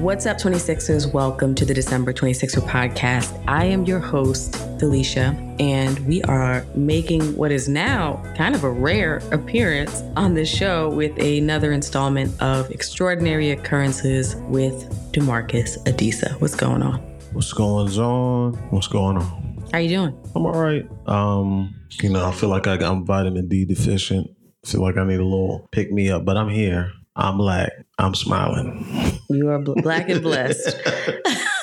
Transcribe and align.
What's 0.00 0.24
up, 0.24 0.38
26ers? 0.38 1.12
Welcome 1.12 1.54
to 1.56 1.66
the 1.66 1.74
December 1.74 2.14
26er 2.14 2.66
podcast. 2.66 3.38
I 3.46 3.66
am 3.66 3.84
your 3.84 3.98
host, 3.98 4.56
Felicia, 4.78 5.36
and 5.58 5.98
we 6.06 6.22
are 6.22 6.64
making 6.74 7.36
what 7.36 7.52
is 7.52 7.68
now 7.68 8.22
kind 8.34 8.54
of 8.54 8.64
a 8.64 8.70
rare 8.70 9.18
appearance 9.30 10.00
on 10.16 10.32
this 10.32 10.48
show 10.48 10.88
with 10.88 11.18
another 11.18 11.72
installment 11.72 12.32
of 12.40 12.70
Extraordinary 12.70 13.50
Occurrences 13.50 14.36
with 14.48 14.88
Demarcus 15.12 15.76
Adisa. 15.84 16.40
What's 16.40 16.54
going 16.54 16.80
on? 16.82 16.98
What's 17.34 17.52
going 17.52 17.90
on? 17.98 18.54
What's 18.70 18.88
going 18.88 19.18
on? 19.18 19.68
How 19.70 19.80
you 19.80 19.90
doing? 19.90 20.18
I'm 20.34 20.46
all 20.46 20.58
right. 20.58 20.88
Um, 21.08 21.74
you 22.00 22.08
know, 22.08 22.24
I 22.24 22.32
feel 22.32 22.48
like 22.48 22.66
I, 22.66 22.76
I'm 22.76 23.04
vitamin 23.04 23.48
D 23.48 23.66
deficient. 23.66 24.30
I 24.64 24.66
feel 24.66 24.80
like 24.80 24.96
I 24.96 25.04
need 25.04 25.20
a 25.20 25.24
little 25.24 25.68
pick 25.72 25.92
me 25.92 26.08
up, 26.10 26.24
but 26.24 26.38
I'm 26.38 26.48
here. 26.48 26.90
I'm 27.20 27.36
black. 27.36 27.72
I'm 27.98 28.14
smiling. 28.14 28.86
You 29.28 29.50
are 29.50 29.58
bl- 29.58 29.80
black 29.82 30.08
and 30.08 30.22
blessed. 30.22 30.74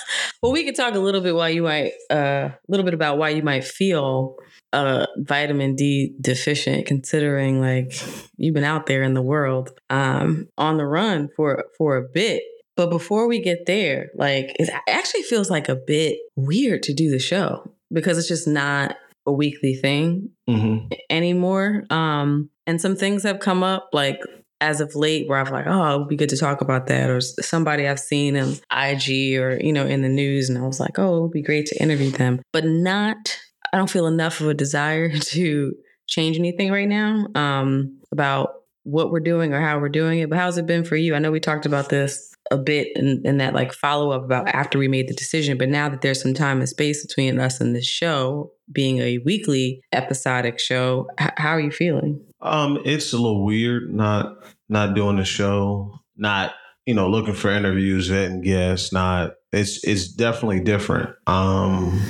well, 0.42 0.52
we 0.52 0.64
could 0.64 0.76
talk 0.76 0.94
a 0.94 1.00
little 1.00 1.22
bit 1.22 1.36
why 1.36 1.50
you 1.50 1.64
might, 1.64 1.94
a 2.12 2.16
uh, 2.16 2.52
little 2.68 2.84
bit 2.86 2.94
about 2.94 3.18
why 3.18 3.30
you 3.30 3.42
might 3.42 3.64
feel 3.64 4.36
uh, 4.72 5.08
vitamin 5.18 5.76
D 5.76 6.16
deficient, 6.22 6.86
considering 6.86 7.60
like 7.60 7.92
you've 8.38 8.54
been 8.54 8.64
out 8.64 8.86
there 8.86 9.02
in 9.02 9.16
the 9.16 9.22
world, 9.22 9.72
um, 9.90 10.48
on 10.58 10.78
the 10.78 10.86
run 10.86 11.30
for 11.36 11.66
for 11.78 11.98
a 11.98 12.08
bit. 12.08 12.44
But 12.76 12.92
before 12.92 13.28
we 13.28 13.42
get 13.42 13.66
there, 13.66 14.10
like 14.14 14.56
it 14.60 14.70
actually 14.88 15.24
feels 15.24 15.50
like 15.50 15.70
a 15.70 15.76
bit 15.76 16.20
weird 16.36 16.84
to 16.84 16.94
do 16.94 17.10
the 17.10 17.18
show 17.18 17.72
because 17.92 18.20
it's 18.20 18.28
just 18.28 18.48
not 18.48 18.96
a 19.26 19.32
weekly 19.32 19.74
thing 19.74 20.30
mm-hmm. 20.48 20.88
anymore. 21.10 21.84
Um, 21.90 22.52
and 22.68 22.80
some 22.80 22.96
things 22.96 23.24
have 23.24 23.40
come 23.40 23.64
up, 23.64 23.90
like 23.94 24.20
as 24.60 24.82
of 24.82 24.96
late 24.96 25.28
where 25.28 25.40
I've 25.40 25.52
like, 25.52 25.68
oh, 25.68 25.96
it 25.96 26.00
would 26.00 26.08
be 26.08 26.16
good 26.16 26.30
to 26.30 26.38
talk 26.38 26.62
about 26.62 26.88
that, 26.88 27.10
or 27.10 27.22
somebody 27.22 27.88
I've 27.88 28.00
seen 28.00 28.38
on 28.38 28.54
IG 28.72 29.38
or 29.38 29.58
you 29.62 29.74
know 29.74 29.86
in 29.86 30.02
the 30.02 30.10
news, 30.10 30.50
and 30.50 30.58
I 30.58 30.62
was 30.62 30.80
like, 30.80 30.98
oh, 31.00 31.18
it 31.18 31.22
would 31.22 31.32
be 31.32 31.42
great 31.42 31.68
to 31.68 31.82
interview 31.82 32.12
them, 32.12 32.42
but 32.54 32.66
not. 32.66 33.40
I 33.74 33.78
don't 33.78 33.90
feel 33.90 34.08
enough 34.08 34.40
of 34.40 34.48
a 34.48 34.54
desire 34.54 35.10
to 35.18 35.74
change 36.08 36.38
anything 36.38 36.72
right 36.72 36.88
now 36.88 37.28
um, 37.36 38.00
about 38.12 38.50
what 38.84 39.12
we're 39.12 39.20
doing 39.20 39.54
or 39.54 39.60
how 39.60 39.80
we're 39.80 39.90
doing 39.90 40.20
it. 40.20 40.30
But 40.30 40.40
how's 40.40 40.58
it 40.58 40.66
been 40.66 40.86
for 40.86 40.96
you? 40.96 41.14
I 41.14 41.20
know 41.20 41.32
we 41.32 41.42
talked 41.42 41.66
about 41.66 41.90
this 41.90 42.34
a 42.50 42.58
bit 42.58 42.88
in, 42.96 43.22
in 43.26 43.38
that 43.40 43.54
like 43.54 43.74
follow 43.74 44.12
up 44.12 44.24
about 44.24 44.48
after 44.48 44.80
we 44.80 44.88
made 44.88 45.10
the 45.10 45.14
decision, 45.14 45.58
but 45.58 45.68
now 45.68 45.90
that 45.90 46.02
there's 46.02 46.22
some 46.22 46.34
time 46.34 46.60
and 46.60 46.70
space 46.70 47.06
between 47.06 47.38
us 47.38 47.60
and 47.60 47.76
this 47.76 47.86
show 47.86 48.52
being 48.72 49.00
a 49.00 49.18
weekly 49.20 49.82
episodic 49.92 50.58
show, 50.58 51.08
h- 51.20 51.32
how 51.36 51.50
are 51.50 51.60
you 51.60 51.72
feeling? 51.72 52.24
Um, 52.42 52.80
it's 52.86 53.14
a 53.14 53.18
little 53.18 53.46
weird 53.46 53.94
not 53.94 54.38
not 54.70 54.94
doing 54.96 55.18
the 55.18 55.26
show, 55.26 56.00
not 56.16 56.54
you 56.86 56.94
know 56.94 57.10
looking 57.10 57.34
for 57.34 57.50
interviews, 57.52 58.10
vetting 58.10 58.44
guests. 58.44 58.94
Not 58.94 59.34
it's 59.52 59.84
it's 59.84 60.08
definitely 60.08 60.62
different. 60.62 61.16
Um, 61.26 62.02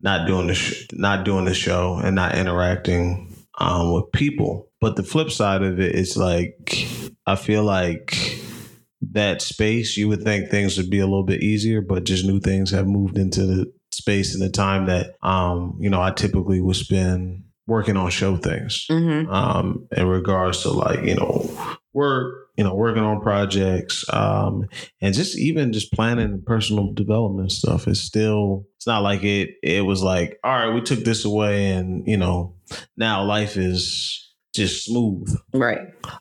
not 0.00 0.26
doing 0.26 0.46
the 0.48 0.54
sh- 0.54 0.86
not 0.92 1.24
doing 1.24 1.44
the 1.46 1.54
show 1.54 1.96
and 2.02 2.14
not 2.16 2.36
interacting 2.36 3.34
um 3.58 3.92
with 3.92 4.12
people. 4.12 4.68
But 4.80 4.96
the 4.96 5.02
flip 5.02 5.30
side 5.30 5.62
of 5.62 5.80
it 5.80 5.94
is 5.94 6.16
like 6.16 6.86
I 7.26 7.36
feel 7.36 7.64
like 7.64 8.14
that 9.12 9.40
space 9.40 9.96
you 9.96 10.08
would 10.08 10.22
think 10.22 10.50
things 10.50 10.76
would 10.76 10.90
be 10.90 10.98
a 10.98 11.06
little 11.06 11.24
bit 11.24 11.42
easier, 11.42 11.80
but 11.80 12.04
just 12.04 12.26
new 12.26 12.40
things 12.40 12.70
have 12.70 12.86
moved 12.86 13.18
into 13.18 13.46
the 13.46 13.72
space 13.92 14.34
and 14.34 14.42
the 14.42 14.50
time 14.50 14.86
that 14.86 15.14
um 15.22 15.78
you 15.80 15.88
know 15.88 16.02
I 16.02 16.10
typically 16.10 16.60
would 16.60 16.76
spend 16.76 17.44
working 17.66 17.96
on 17.96 18.10
show 18.10 18.36
things 18.36 18.86
mm-hmm. 18.90 19.30
um, 19.30 19.88
in 19.96 20.06
regards 20.06 20.62
to 20.62 20.70
like 20.70 21.02
you 21.04 21.14
know 21.14 21.50
work 21.92 22.48
you 22.56 22.64
know 22.64 22.74
working 22.74 23.02
on 23.02 23.20
projects 23.20 24.04
um, 24.12 24.68
and 25.00 25.14
just 25.14 25.36
even 25.36 25.72
just 25.72 25.92
planning 25.92 26.24
and 26.24 26.46
personal 26.46 26.92
development 26.92 27.50
stuff 27.50 27.88
is 27.88 28.00
still 28.00 28.66
it's 28.76 28.86
not 28.86 29.02
like 29.02 29.24
it 29.24 29.50
it 29.62 29.84
was 29.84 30.02
like 30.02 30.38
all 30.44 30.52
right 30.52 30.74
we 30.74 30.80
took 30.80 31.00
this 31.00 31.24
away 31.24 31.72
and 31.72 32.06
you 32.06 32.16
know 32.16 32.54
now 32.96 33.22
life 33.24 33.56
is 33.56 34.22
just 34.54 34.86
smooth. 34.86 35.28
Right. 35.52 35.80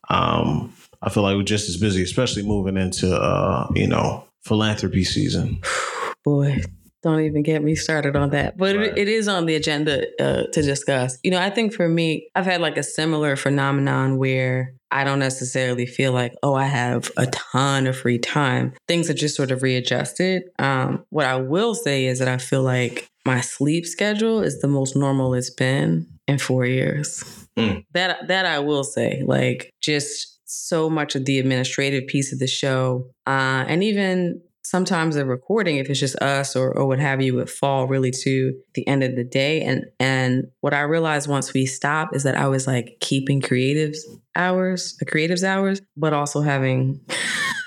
Um 0.09 0.73
i 1.01 1.09
feel 1.09 1.23
like 1.23 1.35
we're 1.35 1.43
just 1.43 1.69
as 1.69 1.77
busy 1.77 2.01
especially 2.01 2.43
moving 2.43 2.77
into 2.77 3.13
uh 3.15 3.67
you 3.75 3.87
know 3.87 4.25
philanthropy 4.43 5.03
season. 5.03 5.61
Boy 6.25 6.61
don't 7.05 7.21
even 7.21 7.43
get 7.43 7.63
me 7.63 7.75
started 7.75 8.15
on 8.15 8.31
that. 8.31 8.57
But 8.57 8.75
right. 8.75 8.87
it, 8.87 8.97
it 8.97 9.07
is 9.07 9.27
on 9.27 9.45
the 9.45 9.55
agenda 9.55 10.07
uh, 10.19 10.47
to 10.51 10.61
discuss. 10.61 11.17
You 11.23 11.31
know, 11.31 11.39
I 11.39 11.51
think 11.51 11.71
for 11.71 11.87
me, 11.87 12.27
I've 12.33 12.45
had 12.45 12.61
like 12.61 12.77
a 12.77 12.83
similar 12.83 13.35
phenomenon 13.35 14.17
where 14.17 14.73
I 14.89 15.03
don't 15.03 15.19
necessarily 15.19 15.85
feel 15.85 16.13
like, 16.13 16.33
oh, 16.41 16.55
I 16.55 16.65
have 16.65 17.11
a 17.15 17.27
ton 17.27 17.85
of 17.85 17.95
free 17.95 18.17
time. 18.17 18.73
Things 18.87 19.09
are 19.09 19.13
just 19.13 19.35
sort 19.35 19.51
of 19.51 19.61
readjusted. 19.61 20.43
Um, 20.57 21.05
what 21.09 21.27
I 21.27 21.35
will 21.35 21.75
say 21.75 22.07
is 22.07 22.19
that 22.19 22.27
I 22.27 22.37
feel 22.37 22.63
like 22.63 23.07
my 23.23 23.39
sleep 23.41 23.85
schedule 23.85 24.41
is 24.41 24.59
the 24.61 24.67
most 24.67 24.95
normal 24.95 25.35
it's 25.35 25.51
been 25.51 26.07
in 26.27 26.39
four 26.39 26.65
years. 26.65 27.23
Mm. 27.55 27.85
That 27.93 28.27
that 28.27 28.45
I 28.45 28.59
will 28.59 28.83
say, 28.83 29.23
like 29.25 29.69
just 29.79 30.39
so 30.45 30.89
much 30.89 31.15
of 31.15 31.25
the 31.25 31.39
administrative 31.39 32.07
piece 32.07 32.33
of 32.33 32.39
the 32.39 32.47
show, 32.47 33.11
uh, 33.27 33.63
and 33.67 33.83
even 33.83 34.41
sometimes 34.65 35.15
the 35.15 35.25
recording, 35.25 35.77
if 35.77 35.89
it's 35.89 35.99
just 35.99 36.15
us 36.17 36.55
or, 36.55 36.75
or 36.75 36.87
what 36.87 36.99
have 36.99 37.21
you, 37.21 37.35
would 37.35 37.49
fall 37.49 37.87
really 37.87 38.11
to 38.23 38.53
the 38.73 38.87
end 38.87 39.03
of 39.03 39.15
the 39.15 39.23
day. 39.23 39.61
And 39.61 39.85
and 39.99 40.45
what 40.61 40.73
I 40.73 40.81
realized 40.81 41.29
once 41.29 41.53
we 41.53 41.65
stopped 41.65 42.15
is 42.15 42.23
that 42.23 42.35
I 42.35 42.47
was 42.47 42.67
like 42.67 42.97
keeping 42.99 43.41
creatives 43.41 43.97
hours, 44.35 44.95
the 44.99 45.05
creatives 45.05 45.43
hours, 45.43 45.81
but 45.95 46.13
also 46.13 46.41
having 46.41 46.99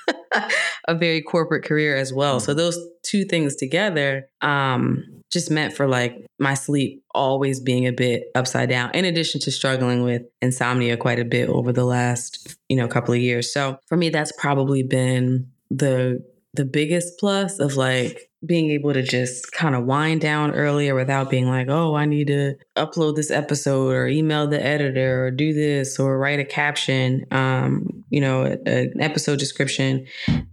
a 0.89 0.95
very 0.95 1.23
corporate 1.23 1.65
career 1.65 1.97
as 1.97 2.13
well. 2.13 2.41
So 2.41 2.53
those 2.53 2.79
two 3.03 3.25
things 3.25 3.55
together 3.57 4.29
um, 4.41 5.05
just 5.31 5.51
meant 5.51 5.75
for 5.75 5.87
like 5.87 6.27
my 6.39 6.55
sleep 6.55 7.05
always 7.15 7.61
being 7.61 7.87
a 7.87 7.93
bit 7.93 8.25
upside 8.35 8.69
down, 8.69 8.91
in 8.93 9.05
addition 9.05 9.41
to 9.43 9.53
struggling 9.53 10.03
with 10.03 10.23
insomnia 10.43 10.97
quite 10.97 11.19
a 11.19 11.25
bit 11.25 11.49
over 11.49 11.73
the 11.73 11.85
last, 11.85 12.57
you 12.69 12.77
know, 12.77 12.89
couple 12.89 13.15
of 13.15 13.21
years. 13.21 13.53
So 13.53 13.79
for 13.87 13.97
me, 13.97 14.09
that's 14.09 14.33
probably 14.33 14.83
been 14.83 15.51
the 15.71 16.25
the 16.55 16.65
biggest 16.65 17.19
plus 17.19 17.59
of 17.59 17.77
like 17.77 18.29
being 18.47 18.71
able 18.71 18.93
to 18.93 19.03
just 19.03 19.51
kind 19.53 19.75
of 19.75 19.85
wind 19.85 20.21
down 20.21 20.53
earlier 20.53 20.95
without 20.95 21.29
being 21.29 21.49
like, 21.49 21.69
oh, 21.69 21.95
I 21.95 22.05
need 22.05 22.29
to 22.29 22.55
upload 22.77 23.17
this 23.17 23.31
episode 23.31 23.93
or 23.93 24.07
email 24.07 24.47
the 24.47 24.65
editor 24.65 25.27
or 25.27 25.31
do 25.31 25.53
this 25.53 25.99
or 25.99 26.19
write 26.19 26.39
a 26.39 26.45
caption, 26.45 27.27
um, 27.33 28.05
you 28.11 28.21
know, 28.21 28.45
an 28.45 28.93
episode 29.01 29.39
description. 29.39 30.07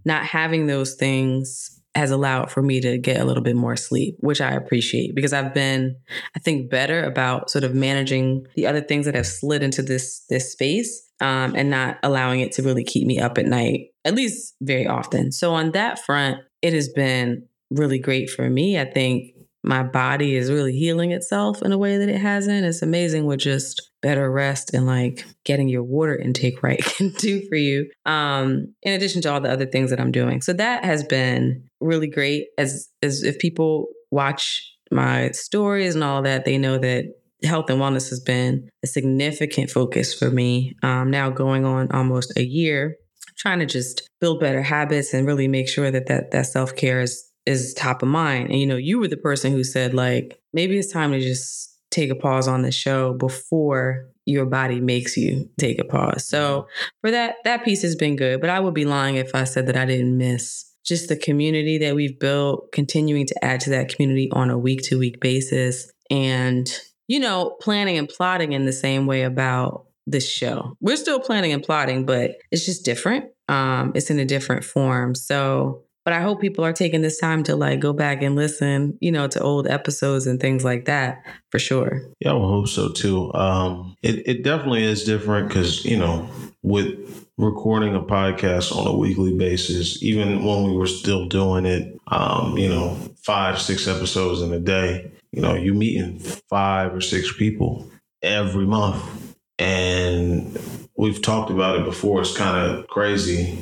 Not 0.04 0.24
having 0.24 0.66
those 0.66 0.94
things 0.94 1.80
has 1.94 2.10
allowed 2.10 2.50
for 2.50 2.60
me 2.60 2.80
to 2.80 2.98
get 2.98 3.20
a 3.20 3.24
little 3.24 3.42
bit 3.42 3.56
more 3.56 3.76
sleep, 3.76 4.16
which 4.20 4.40
I 4.40 4.52
appreciate 4.52 5.14
because 5.14 5.32
I've 5.32 5.54
been, 5.54 5.96
I 6.34 6.40
think, 6.40 6.68
better 6.68 7.02
about 7.04 7.50
sort 7.50 7.64
of 7.64 7.74
managing 7.74 8.46
the 8.54 8.66
other 8.66 8.82
things 8.82 9.06
that 9.06 9.14
have 9.14 9.26
slid 9.26 9.62
into 9.62 9.82
this 9.82 10.24
this 10.28 10.52
space 10.52 11.05
um, 11.20 11.54
and 11.56 11.70
not 11.70 11.98
allowing 12.02 12.40
it 12.40 12.52
to 12.52 12.62
really 12.62 12.84
keep 12.84 13.06
me 13.06 13.18
up 13.18 13.38
at 13.38 13.46
night, 13.46 13.88
at 14.04 14.14
least 14.14 14.54
very 14.60 14.86
often. 14.86 15.32
So 15.32 15.54
on 15.54 15.72
that 15.72 15.98
front, 16.04 16.38
it 16.62 16.72
has 16.72 16.88
been 16.88 17.46
really 17.70 17.98
great 17.98 18.30
for 18.30 18.48
me. 18.48 18.78
I 18.78 18.84
think 18.84 19.32
my 19.62 19.82
body 19.82 20.36
is 20.36 20.50
really 20.50 20.72
healing 20.72 21.10
itself 21.10 21.60
in 21.60 21.72
a 21.72 21.78
way 21.78 21.98
that 21.98 22.08
it 22.08 22.20
hasn't. 22.20 22.64
It's 22.64 22.82
amazing 22.82 23.26
what 23.26 23.40
just 23.40 23.90
better 24.00 24.30
rest 24.30 24.72
and 24.72 24.86
like 24.86 25.24
getting 25.44 25.68
your 25.68 25.82
water 25.82 26.16
intake 26.16 26.62
right 26.62 26.82
can 26.82 27.10
do 27.10 27.42
for 27.48 27.56
you. 27.56 27.90
Um, 28.04 28.74
in 28.82 28.92
addition 28.92 29.22
to 29.22 29.32
all 29.32 29.40
the 29.40 29.50
other 29.50 29.66
things 29.66 29.90
that 29.90 30.00
I'm 30.00 30.12
doing. 30.12 30.40
So 30.40 30.52
that 30.52 30.84
has 30.84 31.02
been 31.02 31.64
really 31.80 32.08
great 32.08 32.46
as 32.56 32.88
as 33.02 33.24
if 33.24 33.38
people 33.38 33.86
watch 34.10 34.72
my 34.92 35.30
stories 35.32 35.94
and 35.94 36.04
all 36.04 36.22
that, 36.22 36.44
they 36.44 36.58
know 36.58 36.78
that 36.78 37.06
health 37.42 37.70
and 37.70 37.80
wellness 37.80 38.10
has 38.10 38.20
been 38.20 38.68
a 38.82 38.86
significant 38.86 39.70
focus 39.70 40.14
for 40.14 40.30
me. 40.30 40.74
Um, 40.82 41.10
now 41.10 41.30
going 41.30 41.64
on 41.64 41.90
almost 41.92 42.36
a 42.36 42.44
year, 42.44 42.96
trying 43.36 43.58
to 43.58 43.66
just 43.66 44.08
build 44.20 44.40
better 44.40 44.62
habits 44.62 45.12
and 45.12 45.26
really 45.26 45.48
make 45.48 45.68
sure 45.68 45.90
that 45.90 46.06
that, 46.06 46.30
that 46.30 46.46
self 46.46 46.74
care 46.74 47.00
is 47.00 47.22
is 47.44 47.74
top 47.74 48.02
of 48.02 48.08
mind. 48.08 48.50
And 48.50 48.58
you 48.58 48.66
know, 48.66 48.76
you 48.76 48.98
were 48.98 49.08
the 49.08 49.16
person 49.16 49.52
who 49.52 49.62
said 49.62 49.94
like 49.94 50.38
maybe 50.52 50.76
it's 50.78 50.92
time 50.92 51.12
to 51.12 51.20
just 51.20 51.78
take 51.90 52.10
a 52.10 52.16
pause 52.16 52.48
on 52.48 52.62
the 52.62 52.72
show 52.72 53.14
before 53.14 54.08
your 54.26 54.44
body 54.44 54.80
makes 54.80 55.16
you 55.16 55.48
take 55.58 55.80
a 55.80 55.84
pause. 55.84 56.26
So 56.26 56.66
for 57.00 57.12
that, 57.12 57.36
that 57.44 57.64
piece 57.64 57.82
has 57.82 57.94
been 57.94 58.16
good. 58.16 58.40
But 58.40 58.50
I 58.50 58.58
would 58.58 58.74
be 58.74 58.84
lying 58.84 59.14
if 59.14 59.34
I 59.34 59.44
said 59.44 59.68
that 59.68 59.76
I 59.76 59.86
didn't 59.86 60.18
miss 60.18 60.64
just 60.84 61.08
the 61.08 61.16
community 61.16 61.78
that 61.78 61.94
we've 61.94 62.18
built, 62.18 62.70
continuing 62.72 63.26
to 63.26 63.44
add 63.44 63.60
to 63.60 63.70
that 63.70 63.88
community 63.88 64.28
on 64.32 64.50
a 64.50 64.58
week 64.58 64.82
to 64.84 64.98
week 64.98 65.20
basis. 65.20 65.90
And 66.10 66.68
you 67.08 67.20
know, 67.20 67.56
planning 67.60 67.98
and 67.98 68.08
plotting 68.08 68.52
in 68.52 68.66
the 68.66 68.72
same 68.72 69.06
way 69.06 69.22
about 69.22 69.86
this 70.06 70.28
show. 70.28 70.76
We're 70.80 70.96
still 70.96 71.20
planning 71.20 71.52
and 71.52 71.62
plotting, 71.62 72.06
but 72.06 72.36
it's 72.50 72.64
just 72.64 72.84
different. 72.84 73.26
Um, 73.48 73.92
it's 73.94 74.10
in 74.10 74.18
a 74.18 74.24
different 74.24 74.64
form. 74.64 75.14
So, 75.14 75.82
but 76.04 76.14
I 76.14 76.20
hope 76.20 76.40
people 76.40 76.64
are 76.64 76.72
taking 76.72 77.02
this 77.02 77.18
time 77.18 77.42
to 77.44 77.56
like 77.56 77.80
go 77.80 77.92
back 77.92 78.22
and 78.22 78.36
listen, 78.36 78.96
you 79.00 79.10
know, 79.10 79.26
to 79.28 79.40
old 79.40 79.66
episodes 79.66 80.26
and 80.26 80.40
things 80.40 80.64
like 80.64 80.84
that 80.84 81.24
for 81.50 81.58
sure. 81.58 82.02
Yeah, 82.20 82.30
I 82.32 82.38
hope 82.38 82.68
so 82.68 82.90
too. 82.90 83.32
Um, 83.34 83.96
it, 84.02 84.26
it 84.26 84.44
definitely 84.44 84.84
is 84.84 85.04
different 85.04 85.48
because, 85.48 85.84
you 85.84 85.96
know, 85.96 86.28
with 86.62 87.26
recording 87.38 87.94
a 87.94 88.00
podcast 88.00 88.74
on 88.74 88.86
a 88.86 88.96
weekly 88.96 89.36
basis, 89.36 90.02
even 90.02 90.44
when 90.44 90.64
we 90.64 90.76
were 90.76 90.86
still 90.86 91.26
doing 91.26 91.66
it, 91.66 91.98
um, 92.06 92.56
you 92.56 92.68
know, 92.68 92.96
five, 93.22 93.60
six 93.60 93.88
episodes 93.88 94.40
in 94.40 94.52
a 94.52 94.60
day, 94.60 95.10
you 95.36 95.42
know, 95.42 95.54
you 95.54 95.74
meeting 95.74 96.18
five 96.48 96.94
or 96.94 97.02
six 97.02 97.30
people 97.36 97.90
every 98.22 98.64
month. 98.64 99.36
And 99.58 100.58
we've 100.96 101.20
talked 101.20 101.50
about 101.50 101.78
it 101.78 101.84
before. 101.84 102.22
It's 102.22 102.34
kind 102.34 102.56
of 102.56 102.86
crazy 102.88 103.58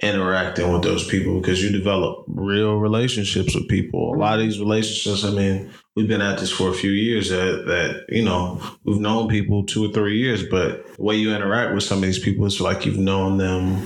interacting 0.00 0.72
with 0.72 0.82
those 0.82 1.04
people 1.08 1.40
because 1.40 1.60
you 1.60 1.72
develop 1.72 2.24
real 2.28 2.76
relationships 2.76 3.56
with 3.56 3.66
people. 3.66 4.14
A 4.14 4.16
lot 4.16 4.38
of 4.38 4.44
these 4.44 4.60
relationships, 4.60 5.24
I 5.24 5.30
mean, 5.30 5.72
we've 5.96 6.06
been 6.06 6.22
at 6.22 6.38
this 6.38 6.52
for 6.52 6.68
a 6.70 6.74
few 6.74 6.92
years 6.92 7.30
that, 7.30 7.64
that 7.66 8.04
you 8.08 8.24
know, 8.24 8.62
we've 8.84 9.00
known 9.00 9.28
people 9.28 9.64
two 9.64 9.90
or 9.90 9.92
three 9.92 10.18
years, 10.18 10.44
but 10.44 10.86
the 10.96 11.02
way 11.02 11.16
you 11.16 11.34
interact 11.34 11.74
with 11.74 11.82
some 11.82 11.98
of 11.98 12.04
these 12.04 12.20
people 12.20 12.46
is 12.46 12.60
like 12.60 12.86
you've 12.86 12.98
known 12.98 13.38
them 13.38 13.78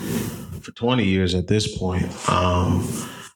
for 0.61 0.73
20 0.73 1.05
years 1.05 1.35
at 1.35 1.47
this 1.47 1.79
point. 1.79 2.05
Um, 2.29 2.87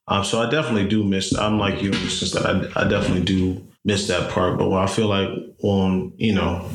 um, 0.08 0.24
so 0.24 0.42
I 0.42 0.50
definitely 0.50 0.88
do 0.88 1.04
miss, 1.04 1.34
I'm 1.34 1.58
like 1.58 1.80
you 1.80 1.90
in 1.90 2.04
the 2.04 2.10
sense 2.10 2.32
that 2.32 2.44
I, 2.44 2.82
I 2.82 2.86
definitely 2.86 3.24
do 3.24 3.66
miss 3.84 4.06
that 4.08 4.30
part. 4.30 4.58
But 4.58 4.72
I 4.72 4.86
feel 4.86 5.08
like 5.08 5.28
when, 5.60 6.12
you 6.16 6.34
know, 6.34 6.68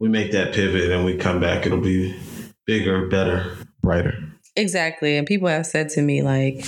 we 0.00 0.08
make 0.08 0.32
that 0.32 0.54
pivot 0.54 0.90
and 0.90 1.04
we 1.04 1.16
come 1.16 1.40
back, 1.40 1.66
it'll 1.66 1.80
be 1.80 2.18
bigger, 2.66 3.06
better, 3.08 3.56
brighter. 3.82 4.18
Exactly. 4.56 5.16
And 5.16 5.26
people 5.26 5.48
have 5.48 5.66
said 5.66 5.88
to 5.90 6.02
me, 6.02 6.22
like, 6.22 6.64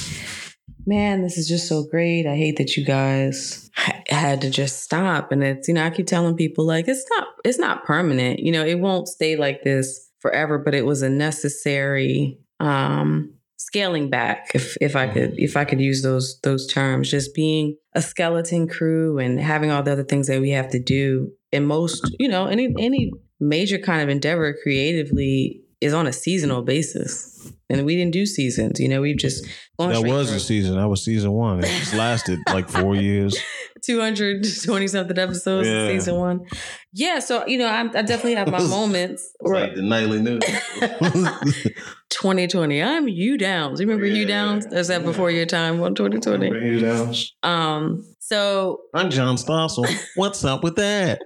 man, 0.86 1.22
this 1.22 1.38
is 1.38 1.48
just 1.48 1.68
so 1.68 1.84
great. 1.84 2.26
I 2.26 2.36
hate 2.36 2.56
that 2.58 2.76
you 2.76 2.84
guys 2.84 3.70
had 4.08 4.40
to 4.40 4.50
just 4.50 4.82
stop. 4.82 5.32
And 5.32 5.42
it's, 5.42 5.68
you 5.68 5.74
know, 5.74 5.84
I 5.84 5.90
keep 5.90 6.06
telling 6.06 6.36
people, 6.36 6.66
like, 6.66 6.88
it's 6.88 7.06
not, 7.10 7.28
it's 7.44 7.58
not 7.58 7.84
permanent. 7.84 8.40
You 8.40 8.52
know, 8.52 8.64
it 8.64 8.78
won't 8.78 9.08
stay 9.08 9.36
like 9.36 9.62
this 9.62 10.10
forever, 10.20 10.58
but 10.58 10.74
it 10.74 10.84
was 10.84 11.02
a 11.02 11.08
necessary, 11.08 12.38
um, 12.60 13.32
scaling 13.58 14.10
back 14.10 14.50
if 14.54 14.76
if 14.80 14.94
I 14.94 15.06
mm-hmm. 15.06 15.14
could 15.14 15.34
if 15.38 15.56
I 15.56 15.64
could 15.64 15.80
use 15.80 16.02
those 16.02 16.38
those 16.42 16.66
terms 16.66 17.10
just 17.10 17.34
being 17.34 17.76
a 17.94 18.02
skeleton 18.02 18.68
crew 18.68 19.18
and 19.18 19.40
having 19.40 19.70
all 19.70 19.82
the 19.82 19.92
other 19.92 20.04
things 20.04 20.26
that 20.26 20.40
we 20.40 20.50
have 20.50 20.68
to 20.70 20.78
do 20.78 21.32
and 21.52 21.66
most 21.66 22.04
mm-hmm. 22.04 22.14
you 22.18 22.28
know 22.28 22.46
any 22.46 22.74
any 22.78 23.12
major 23.40 23.78
kind 23.78 24.02
of 24.02 24.08
endeavor 24.08 24.54
creatively 24.62 25.62
is 25.80 25.94
on 25.94 26.06
a 26.06 26.12
seasonal 26.12 26.62
basis 26.62 27.52
and 27.68 27.84
we 27.84 27.96
didn't 27.96 28.12
do 28.12 28.26
seasons. 28.26 28.78
You 28.80 28.88
know, 28.88 29.00
we've 29.00 29.16
just 29.16 29.44
that 29.78 30.02
was 30.02 30.30
a 30.30 30.40
season. 30.40 30.76
That 30.76 30.88
was 30.88 31.04
season 31.04 31.32
one. 31.32 31.60
It 31.60 31.66
just 31.66 31.94
lasted 31.94 32.38
like 32.52 32.68
four 32.68 32.94
years. 32.94 33.36
Two 33.86 34.00
hundred 34.00 34.44
twenty 34.64 34.88
something 34.88 35.16
episodes 35.16 35.68
yeah. 35.68 35.86
season 35.86 36.16
one. 36.16 36.44
Yeah, 36.92 37.20
so 37.20 37.46
you 37.46 37.56
know, 37.56 37.68
I'm, 37.68 37.90
i 37.90 38.02
definitely 38.02 38.34
have 38.34 38.48
my 38.48 38.60
moments. 38.68 39.30
like 39.40 39.76
the 39.76 39.82
nightly 39.82 40.20
news. 40.20 40.42
2020. 42.08 42.82
I'm 42.82 43.06
Hugh 43.06 43.38
Downs. 43.38 43.78
You 43.78 43.86
remember 43.86 44.06
yeah, 44.06 44.14
Hugh 44.14 44.26
Downs? 44.26 44.66
Is 44.66 44.88
that 44.88 45.04
before 45.04 45.30
your 45.30 45.46
time 45.46 45.80
on 45.84 45.94
2020? 45.94 46.48
Hugh 46.48 46.80
Downs. 46.80 47.32
Um. 47.44 48.02
So 48.18 48.80
I'm 48.92 49.08
John 49.08 49.36
Stossel. 49.36 49.88
What's 50.16 50.44
up 50.44 50.64
with 50.64 50.74
that? 50.74 51.20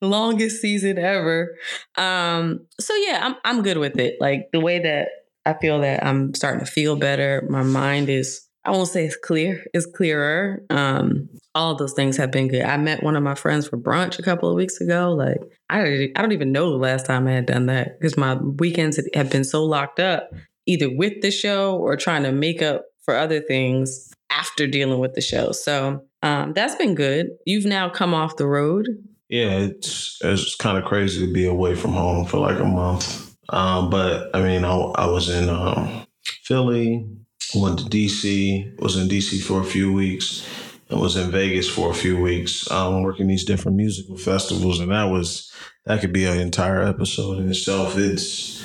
longest 0.00 0.60
season 0.60 0.98
ever. 0.98 1.56
Um, 1.96 2.66
so 2.80 2.92
yeah, 2.96 3.20
I'm 3.22 3.36
I'm 3.44 3.62
good 3.62 3.78
with 3.78 4.00
it. 4.00 4.16
Like 4.20 4.48
the 4.52 4.58
way 4.58 4.80
that 4.80 5.10
I 5.46 5.54
feel 5.54 5.80
that 5.82 6.04
I'm 6.04 6.34
starting 6.34 6.64
to 6.64 6.70
feel 6.70 6.96
better. 6.96 7.46
My 7.48 7.62
mind 7.62 8.08
is 8.08 8.48
I 8.64 8.70
won't 8.70 8.88
say 8.88 9.04
it's 9.04 9.16
clear, 9.16 9.64
it's 9.74 9.86
clearer. 9.86 10.62
Um, 10.70 11.28
all 11.54 11.72
of 11.72 11.78
those 11.78 11.92
things 11.92 12.16
have 12.16 12.30
been 12.30 12.48
good. 12.48 12.62
I 12.62 12.76
met 12.76 13.02
one 13.02 13.16
of 13.16 13.22
my 13.22 13.34
friends 13.34 13.68
for 13.68 13.76
brunch 13.76 14.18
a 14.18 14.22
couple 14.22 14.48
of 14.48 14.54
weeks 14.54 14.80
ago. 14.80 15.12
Like 15.12 15.38
I 15.68 15.82
don't, 15.82 16.10
I 16.16 16.22
don't 16.22 16.32
even 16.32 16.52
know 16.52 16.70
the 16.70 16.76
last 16.76 17.06
time 17.06 17.26
I 17.26 17.32
had 17.32 17.46
done 17.46 17.66
that 17.66 17.98
because 17.98 18.16
my 18.16 18.34
weekends 18.34 19.00
have 19.14 19.30
been 19.30 19.44
so 19.44 19.64
locked 19.64 20.00
up, 20.00 20.30
either 20.66 20.88
with 20.94 21.20
the 21.22 21.30
show 21.30 21.76
or 21.76 21.96
trying 21.96 22.22
to 22.22 22.32
make 22.32 22.62
up 22.62 22.84
for 23.02 23.16
other 23.16 23.40
things 23.40 24.12
after 24.30 24.66
dealing 24.66 25.00
with 25.00 25.14
the 25.14 25.20
show. 25.20 25.52
So 25.52 26.04
um, 26.22 26.52
that's 26.52 26.76
been 26.76 26.94
good. 26.94 27.30
You've 27.44 27.66
now 27.66 27.90
come 27.90 28.14
off 28.14 28.36
the 28.36 28.46
road 28.46 28.86
yeah, 29.32 29.52
it's 29.60 30.18
it's 30.22 30.54
kind 30.56 30.76
of 30.76 30.84
crazy 30.84 31.26
to 31.26 31.32
be 31.32 31.46
away 31.46 31.74
from 31.74 31.92
home 31.92 32.26
for 32.26 32.36
like 32.36 32.58
a 32.58 32.66
month. 32.66 33.34
Um, 33.48 33.88
but 33.88 34.28
I 34.36 34.42
mean, 34.42 34.62
I, 34.62 34.76
I 34.76 35.06
was 35.06 35.30
in 35.30 35.48
um, 35.48 36.06
Philly, 36.22 37.08
went 37.54 37.78
to 37.80 37.84
DC, 37.84 38.80
was 38.80 38.96
in 38.96 39.08
DC 39.08 39.42
for 39.42 39.60
a 39.60 39.64
few 39.64 39.92
weeks, 39.92 40.46
and 40.88 41.00
was 41.00 41.16
in 41.16 41.30
Vegas 41.30 41.68
for 41.68 41.90
a 41.90 41.94
few 41.94 42.20
weeks, 42.20 42.70
um, 42.70 43.02
working 43.02 43.26
these 43.26 43.44
different 43.44 43.76
musical 43.76 44.16
festivals, 44.16 44.80
and 44.80 44.90
that 44.90 45.04
was 45.04 45.52
that 45.86 46.00
could 46.00 46.12
be 46.12 46.24
an 46.24 46.38
entire 46.38 46.82
episode 46.82 47.38
in 47.38 47.50
itself. 47.50 47.96
It's 47.96 48.64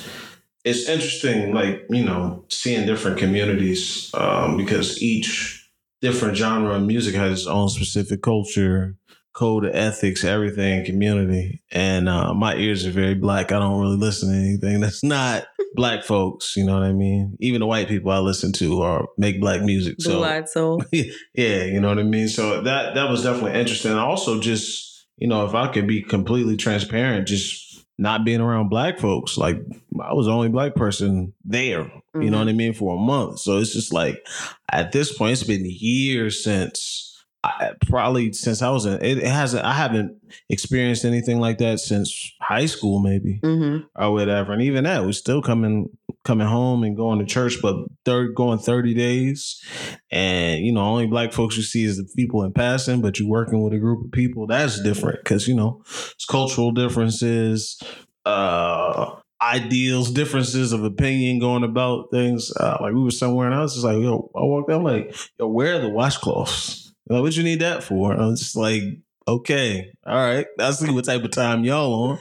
it's 0.64 0.88
interesting, 0.88 1.54
like 1.54 1.84
you 1.90 2.04
know, 2.04 2.44
seeing 2.48 2.86
different 2.86 3.18
communities 3.18 4.10
um, 4.14 4.56
because 4.56 5.02
each 5.02 5.70
different 6.00 6.36
genre 6.36 6.74
of 6.74 6.82
music 6.82 7.14
has 7.14 7.40
its 7.40 7.48
own 7.48 7.68
specific 7.68 8.22
culture 8.22 8.96
code 9.32 9.64
of 9.64 9.74
ethics, 9.74 10.24
everything, 10.24 10.84
community. 10.84 11.62
And 11.70 12.08
uh, 12.08 12.34
my 12.34 12.56
ears 12.56 12.86
are 12.86 12.90
very 12.90 13.14
black. 13.14 13.52
I 13.52 13.58
don't 13.58 13.80
really 13.80 13.96
listen 13.96 14.30
to 14.30 14.36
anything 14.36 14.80
that's 14.80 15.04
not 15.04 15.46
black 15.74 16.04
folks. 16.04 16.56
You 16.56 16.64
know 16.64 16.74
what 16.74 16.82
I 16.82 16.92
mean? 16.92 17.36
Even 17.40 17.60
the 17.60 17.66
white 17.66 17.88
people 17.88 18.10
I 18.10 18.18
listen 18.18 18.52
to 18.54 18.82
are 18.82 19.06
make 19.16 19.40
black 19.40 19.62
music. 19.62 19.96
So, 20.00 20.22
eyed 20.24 20.48
soul. 20.48 20.82
yeah, 20.92 21.64
you 21.64 21.80
know 21.80 21.88
what 21.88 21.98
I 21.98 22.04
mean. 22.04 22.28
So 22.28 22.62
that 22.62 22.94
that 22.94 23.10
was 23.10 23.22
definitely 23.22 23.58
interesting. 23.58 23.92
Also, 23.92 24.40
just 24.40 25.06
you 25.16 25.28
know, 25.28 25.44
if 25.46 25.54
I 25.54 25.68
could 25.68 25.86
be 25.86 26.02
completely 26.02 26.56
transparent, 26.56 27.28
just 27.28 27.84
not 27.98 28.24
being 28.24 28.40
around 28.40 28.68
black 28.68 28.98
folks. 28.98 29.36
Like 29.36 29.56
I 30.00 30.14
was 30.14 30.26
the 30.26 30.32
only 30.32 30.48
black 30.48 30.74
person 30.74 31.34
there. 31.44 31.84
Mm-hmm. 31.84 32.22
You 32.22 32.30
know 32.30 32.38
mm-hmm. 32.38 32.46
what 32.46 32.52
I 32.52 32.56
mean 32.56 32.72
for 32.72 32.96
a 32.96 33.00
month. 33.00 33.40
So 33.40 33.58
it's 33.58 33.72
just 33.72 33.92
like 33.92 34.24
at 34.70 34.92
this 34.92 35.16
point, 35.16 35.32
it's 35.32 35.42
been 35.42 35.64
years 35.64 36.42
since 36.42 37.07
I, 37.44 37.72
probably 37.86 38.32
since 38.32 38.62
I 38.62 38.70
was 38.70 38.84
in 38.84 38.94
it, 38.94 39.18
it, 39.18 39.24
hasn't 39.24 39.64
I 39.64 39.72
haven't 39.72 40.16
experienced 40.48 41.04
anything 41.04 41.38
like 41.38 41.58
that 41.58 41.78
since 41.78 42.34
high 42.40 42.66
school 42.66 42.98
maybe 42.98 43.38
mm-hmm. 43.42 43.86
or 43.94 44.12
whatever 44.12 44.52
and 44.52 44.62
even 44.62 44.84
that 44.84 45.04
was 45.04 45.18
still 45.18 45.40
coming 45.40 45.88
coming 46.24 46.48
home 46.48 46.82
and 46.82 46.96
going 46.96 47.20
to 47.20 47.24
church 47.24 47.58
but 47.62 47.76
third 48.04 48.34
going 48.34 48.58
30 48.58 48.92
days 48.92 49.62
and 50.10 50.64
you 50.64 50.72
know 50.72 50.80
only 50.80 51.06
black 51.06 51.32
folks 51.32 51.56
you 51.56 51.62
see 51.62 51.84
is 51.84 51.96
the 51.96 52.08
people 52.16 52.42
in 52.42 52.52
passing 52.52 53.00
but 53.00 53.20
you're 53.20 53.28
working 53.28 53.62
with 53.62 53.72
a 53.72 53.78
group 53.78 54.04
of 54.04 54.10
people 54.10 54.46
that's 54.48 54.82
different 54.82 55.20
because 55.22 55.46
you 55.46 55.54
know 55.54 55.80
it's 55.86 56.24
cultural 56.24 56.72
differences 56.72 57.80
uh 58.26 59.14
ideals, 59.40 60.10
differences 60.10 60.72
of 60.72 60.82
opinion 60.82 61.38
going 61.38 61.62
about 61.62 62.10
things. 62.10 62.50
Uh, 62.58 62.76
like 62.80 62.92
we 62.92 63.02
were 63.02 63.10
somewhere 63.10 63.46
and 63.46 63.54
I 63.54 63.60
was 63.60 63.74
just 63.74 63.84
like, 63.84 63.98
yo, 63.98 64.30
I 64.34 64.40
walked 64.40 64.70
out 64.70 64.82
like, 64.82 65.14
yo, 65.38 65.46
where 65.46 65.76
are 65.76 65.78
the 65.78 65.88
washcloths? 65.88 66.87
Like, 67.08 67.22
what 67.22 67.36
you 67.36 67.42
need 67.42 67.60
that 67.60 67.82
for? 67.82 68.12
I 68.12 68.26
was 68.26 68.40
just 68.40 68.56
like, 68.56 68.82
okay, 69.26 69.92
all 70.06 70.14
right. 70.14 70.46
I'll 70.58 70.72
see 70.72 70.90
what 70.90 71.04
type 71.04 71.24
of 71.24 71.30
time 71.30 71.64
y'all 71.64 72.10
on. 72.10 72.18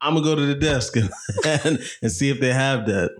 I'm 0.00 0.14
gonna 0.14 0.24
go 0.24 0.34
to 0.34 0.46
the 0.46 0.54
desk 0.54 0.96
and, 0.96 1.10
and, 1.64 1.78
and 2.02 2.12
see 2.12 2.30
if 2.30 2.40
they 2.40 2.52
have 2.52 2.86
that. 2.86 3.10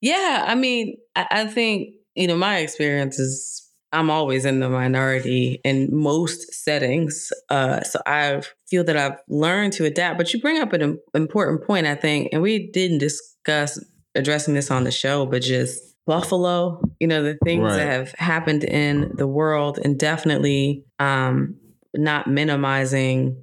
Yeah, 0.00 0.44
I 0.46 0.54
mean, 0.54 0.96
I, 1.14 1.26
I 1.30 1.46
think 1.46 1.94
you 2.14 2.26
know 2.26 2.36
my 2.36 2.58
experience 2.58 3.18
is 3.18 3.68
I'm 3.92 4.10
always 4.10 4.44
in 4.44 4.60
the 4.60 4.68
minority 4.68 5.60
in 5.64 5.88
most 5.90 6.52
settings. 6.52 7.30
Uh, 7.48 7.82
so 7.82 8.00
I 8.06 8.42
feel 8.68 8.84
that 8.84 8.96
I've 8.96 9.18
learned 9.28 9.72
to 9.74 9.84
adapt. 9.84 10.18
But 10.18 10.32
you 10.32 10.40
bring 10.40 10.60
up 10.60 10.72
an 10.72 10.98
important 11.14 11.66
point, 11.66 11.86
I 11.86 11.94
think, 11.94 12.28
and 12.32 12.42
we 12.42 12.70
didn't 12.70 12.98
discuss 12.98 13.82
addressing 14.14 14.54
this 14.54 14.70
on 14.70 14.84
the 14.84 14.90
show, 14.90 15.24
but 15.26 15.42
just 15.42 15.87
Buffalo, 16.08 16.80
you 16.98 17.06
know, 17.06 17.22
the 17.22 17.36
things 17.44 17.64
right. 17.64 17.76
that 17.76 17.86
have 17.86 18.12
happened 18.12 18.64
in 18.64 19.12
the 19.16 19.26
world, 19.26 19.78
and 19.84 19.98
definitely 19.98 20.82
um, 20.98 21.56
not 21.94 22.26
minimizing, 22.26 23.36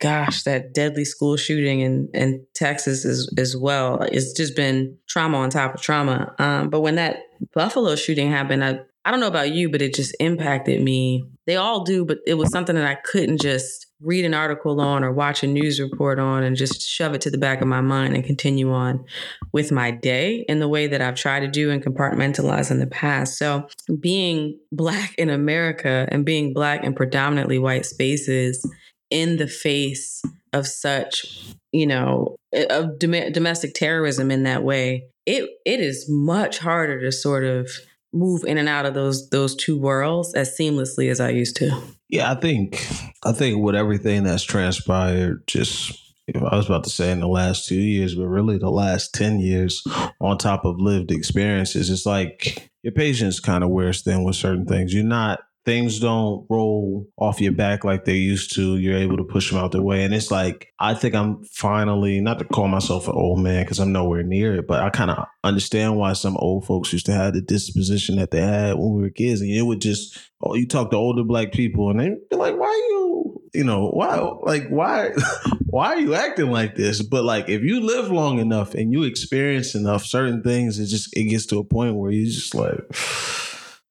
gosh, 0.00 0.42
that 0.42 0.74
deadly 0.74 1.06
school 1.06 1.38
shooting 1.38 1.80
in, 1.80 2.10
in 2.12 2.44
Texas 2.54 3.06
as, 3.06 3.30
as 3.38 3.56
well. 3.56 4.02
It's 4.02 4.34
just 4.34 4.54
been 4.54 4.98
trauma 5.08 5.38
on 5.38 5.48
top 5.48 5.76
of 5.76 5.80
trauma. 5.80 6.34
Um, 6.38 6.68
but 6.68 6.82
when 6.82 6.96
that 6.96 7.20
Buffalo 7.54 7.96
shooting 7.96 8.30
happened, 8.30 8.62
I, 8.62 8.80
I 9.06 9.10
don't 9.10 9.20
know 9.20 9.26
about 9.26 9.52
you, 9.52 9.70
but 9.70 9.80
it 9.80 9.94
just 9.94 10.14
impacted 10.20 10.82
me. 10.82 11.24
They 11.46 11.56
all 11.56 11.84
do, 11.84 12.04
but 12.04 12.18
it 12.26 12.34
was 12.34 12.50
something 12.50 12.76
that 12.76 12.86
I 12.86 12.96
couldn't 12.96 13.40
just 13.40 13.86
read 14.04 14.24
an 14.24 14.34
article 14.34 14.80
on 14.80 15.02
or 15.02 15.10
watch 15.10 15.42
a 15.42 15.46
news 15.46 15.80
report 15.80 16.18
on 16.18 16.42
and 16.42 16.56
just 16.56 16.82
shove 16.82 17.14
it 17.14 17.22
to 17.22 17.30
the 17.30 17.38
back 17.38 17.60
of 17.60 17.66
my 17.66 17.80
mind 17.80 18.14
and 18.14 18.24
continue 18.24 18.70
on 18.72 19.04
with 19.52 19.72
my 19.72 19.90
day 19.90 20.44
in 20.48 20.60
the 20.60 20.68
way 20.68 20.86
that 20.86 21.00
I've 21.00 21.14
tried 21.14 21.40
to 21.40 21.48
do 21.48 21.70
and 21.70 21.82
compartmentalize 21.82 22.70
in 22.70 22.78
the 22.78 22.86
past. 22.86 23.38
So, 23.38 23.66
being 23.98 24.58
Black 24.70 25.14
in 25.16 25.30
America 25.30 26.06
and 26.10 26.24
being 26.24 26.52
Black 26.52 26.84
in 26.84 26.94
predominantly 26.94 27.58
white 27.58 27.86
spaces 27.86 28.68
in 29.10 29.36
the 29.36 29.48
face 29.48 30.22
of 30.52 30.66
such, 30.66 31.26
you 31.72 31.86
know, 31.86 32.36
of 32.70 32.98
dom- 32.98 33.32
domestic 33.32 33.74
terrorism 33.74 34.30
in 34.30 34.42
that 34.42 34.62
way, 34.62 35.06
it 35.26 35.48
it 35.64 35.80
is 35.80 36.06
much 36.08 36.58
harder 36.58 37.00
to 37.00 37.10
sort 37.10 37.44
of 37.44 37.70
move 38.12 38.44
in 38.44 38.58
and 38.58 38.68
out 38.68 38.86
of 38.86 38.94
those 38.94 39.28
those 39.30 39.56
two 39.56 39.78
worlds 39.78 40.34
as 40.34 40.56
seamlessly 40.56 41.10
as 41.10 41.20
I 41.20 41.30
used 41.30 41.56
to. 41.56 41.82
Yeah, 42.08 42.30
I 42.30 42.34
think 42.34 42.86
I 43.24 43.32
think 43.32 43.62
with 43.62 43.74
everything 43.74 44.24
that's 44.24 44.44
transpired, 44.44 45.46
just 45.46 46.00
I 46.34 46.56
was 46.56 46.66
about 46.66 46.84
to 46.84 46.90
say 46.90 47.10
in 47.10 47.20
the 47.20 47.28
last 47.28 47.66
two 47.66 47.80
years, 47.80 48.14
but 48.14 48.26
really 48.26 48.58
the 48.58 48.70
last 48.70 49.12
10 49.14 49.40
years 49.40 49.82
on 50.20 50.38
top 50.38 50.64
of 50.64 50.80
lived 50.80 51.10
experiences, 51.10 51.90
it's 51.90 52.06
like 52.06 52.70
your 52.82 52.92
patience 52.92 53.40
kind 53.40 53.62
of 53.62 53.70
wears 53.70 54.02
thin 54.02 54.24
with 54.24 54.36
certain 54.36 54.64
things. 54.64 54.94
You're 54.94 55.04
not 55.04 55.40
things 55.64 55.98
don't 55.98 56.46
roll 56.50 57.08
off 57.16 57.40
your 57.40 57.52
back 57.52 57.84
like 57.84 58.04
they 58.04 58.16
used 58.16 58.54
to. 58.54 58.76
You're 58.76 58.98
able 58.98 59.16
to 59.16 59.24
push 59.24 59.50
them 59.50 59.58
out 59.58 59.72
the 59.72 59.82
way. 59.82 60.04
And 60.04 60.14
it's 60.14 60.30
like, 60.30 60.72
I 60.78 60.94
think 60.94 61.14
I'm 61.14 61.42
finally, 61.44 62.20
not 62.20 62.38
to 62.38 62.44
call 62.44 62.68
myself 62.68 63.08
an 63.08 63.14
old 63.14 63.40
man 63.40 63.64
because 63.64 63.78
I'm 63.78 63.92
nowhere 63.92 64.22
near 64.22 64.56
it, 64.56 64.66
but 64.66 64.82
I 64.82 64.90
kind 64.90 65.10
of 65.10 65.26
understand 65.42 65.96
why 65.96 66.12
some 66.12 66.36
old 66.36 66.66
folks 66.66 66.92
used 66.92 67.06
to 67.06 67.12
have 67.12 67.32
the 67.32 67.40
disposition 67.40 68.16
that 68.16 68.30
they 68.30 68.42
had 68.42 68.76
when 68.76 68.92
we 68.92 69.02
were 69.02 69.10
kids. 69.10 69.40
And 69.40 69.50
it 69.50 69.62
would 69.62 69.80
just, 69.80 70.18
oh, 70.42 70.54
you 70.54 70.68
talk 70.68 70.90
to 70.90 70.96
older 70.96 71.24
black 71.24 71.52
people 71.52 71.90
and 71.90 72.00
they'd 72.00 72.28
be 72.28 72.36
like, 72.36 72.56
why 72.58 72.72
you, 72.90 73.42
you 73.54 73.64
know, 73.64 73.88
why, 73.88 74.16
like, 74.42 74.68
why, 74.68 75.12
why 75.66 75.94
are 75.94 76.00
you 76.00 76.14
acting 76.14 76.50
like 76.50 76.74
this? 76.74 77.02
But 77.02 77.24
like, 77.24 77.48
if 77.48 77.62
you 77.62 77.80
live 77.80 78.10
long 78.10 78.38
enough 78.38 78.74
and 78.74 78.92
you 78.92 79.04
experience 79.04 79.74
enough 79.74 80.04
certain 80.04 80.42
things, 80.42 80.78
it 80.78 80.86
just, 80.86 81.16
it 81.16 81.24
gets 81.24 81.46
to 81.46 81.58
a 81.58 81.64
point 81.64 81.96
where 81.96 82.10
you 82.10 82.26
just 82.26 82.54
like, 82.54 82.80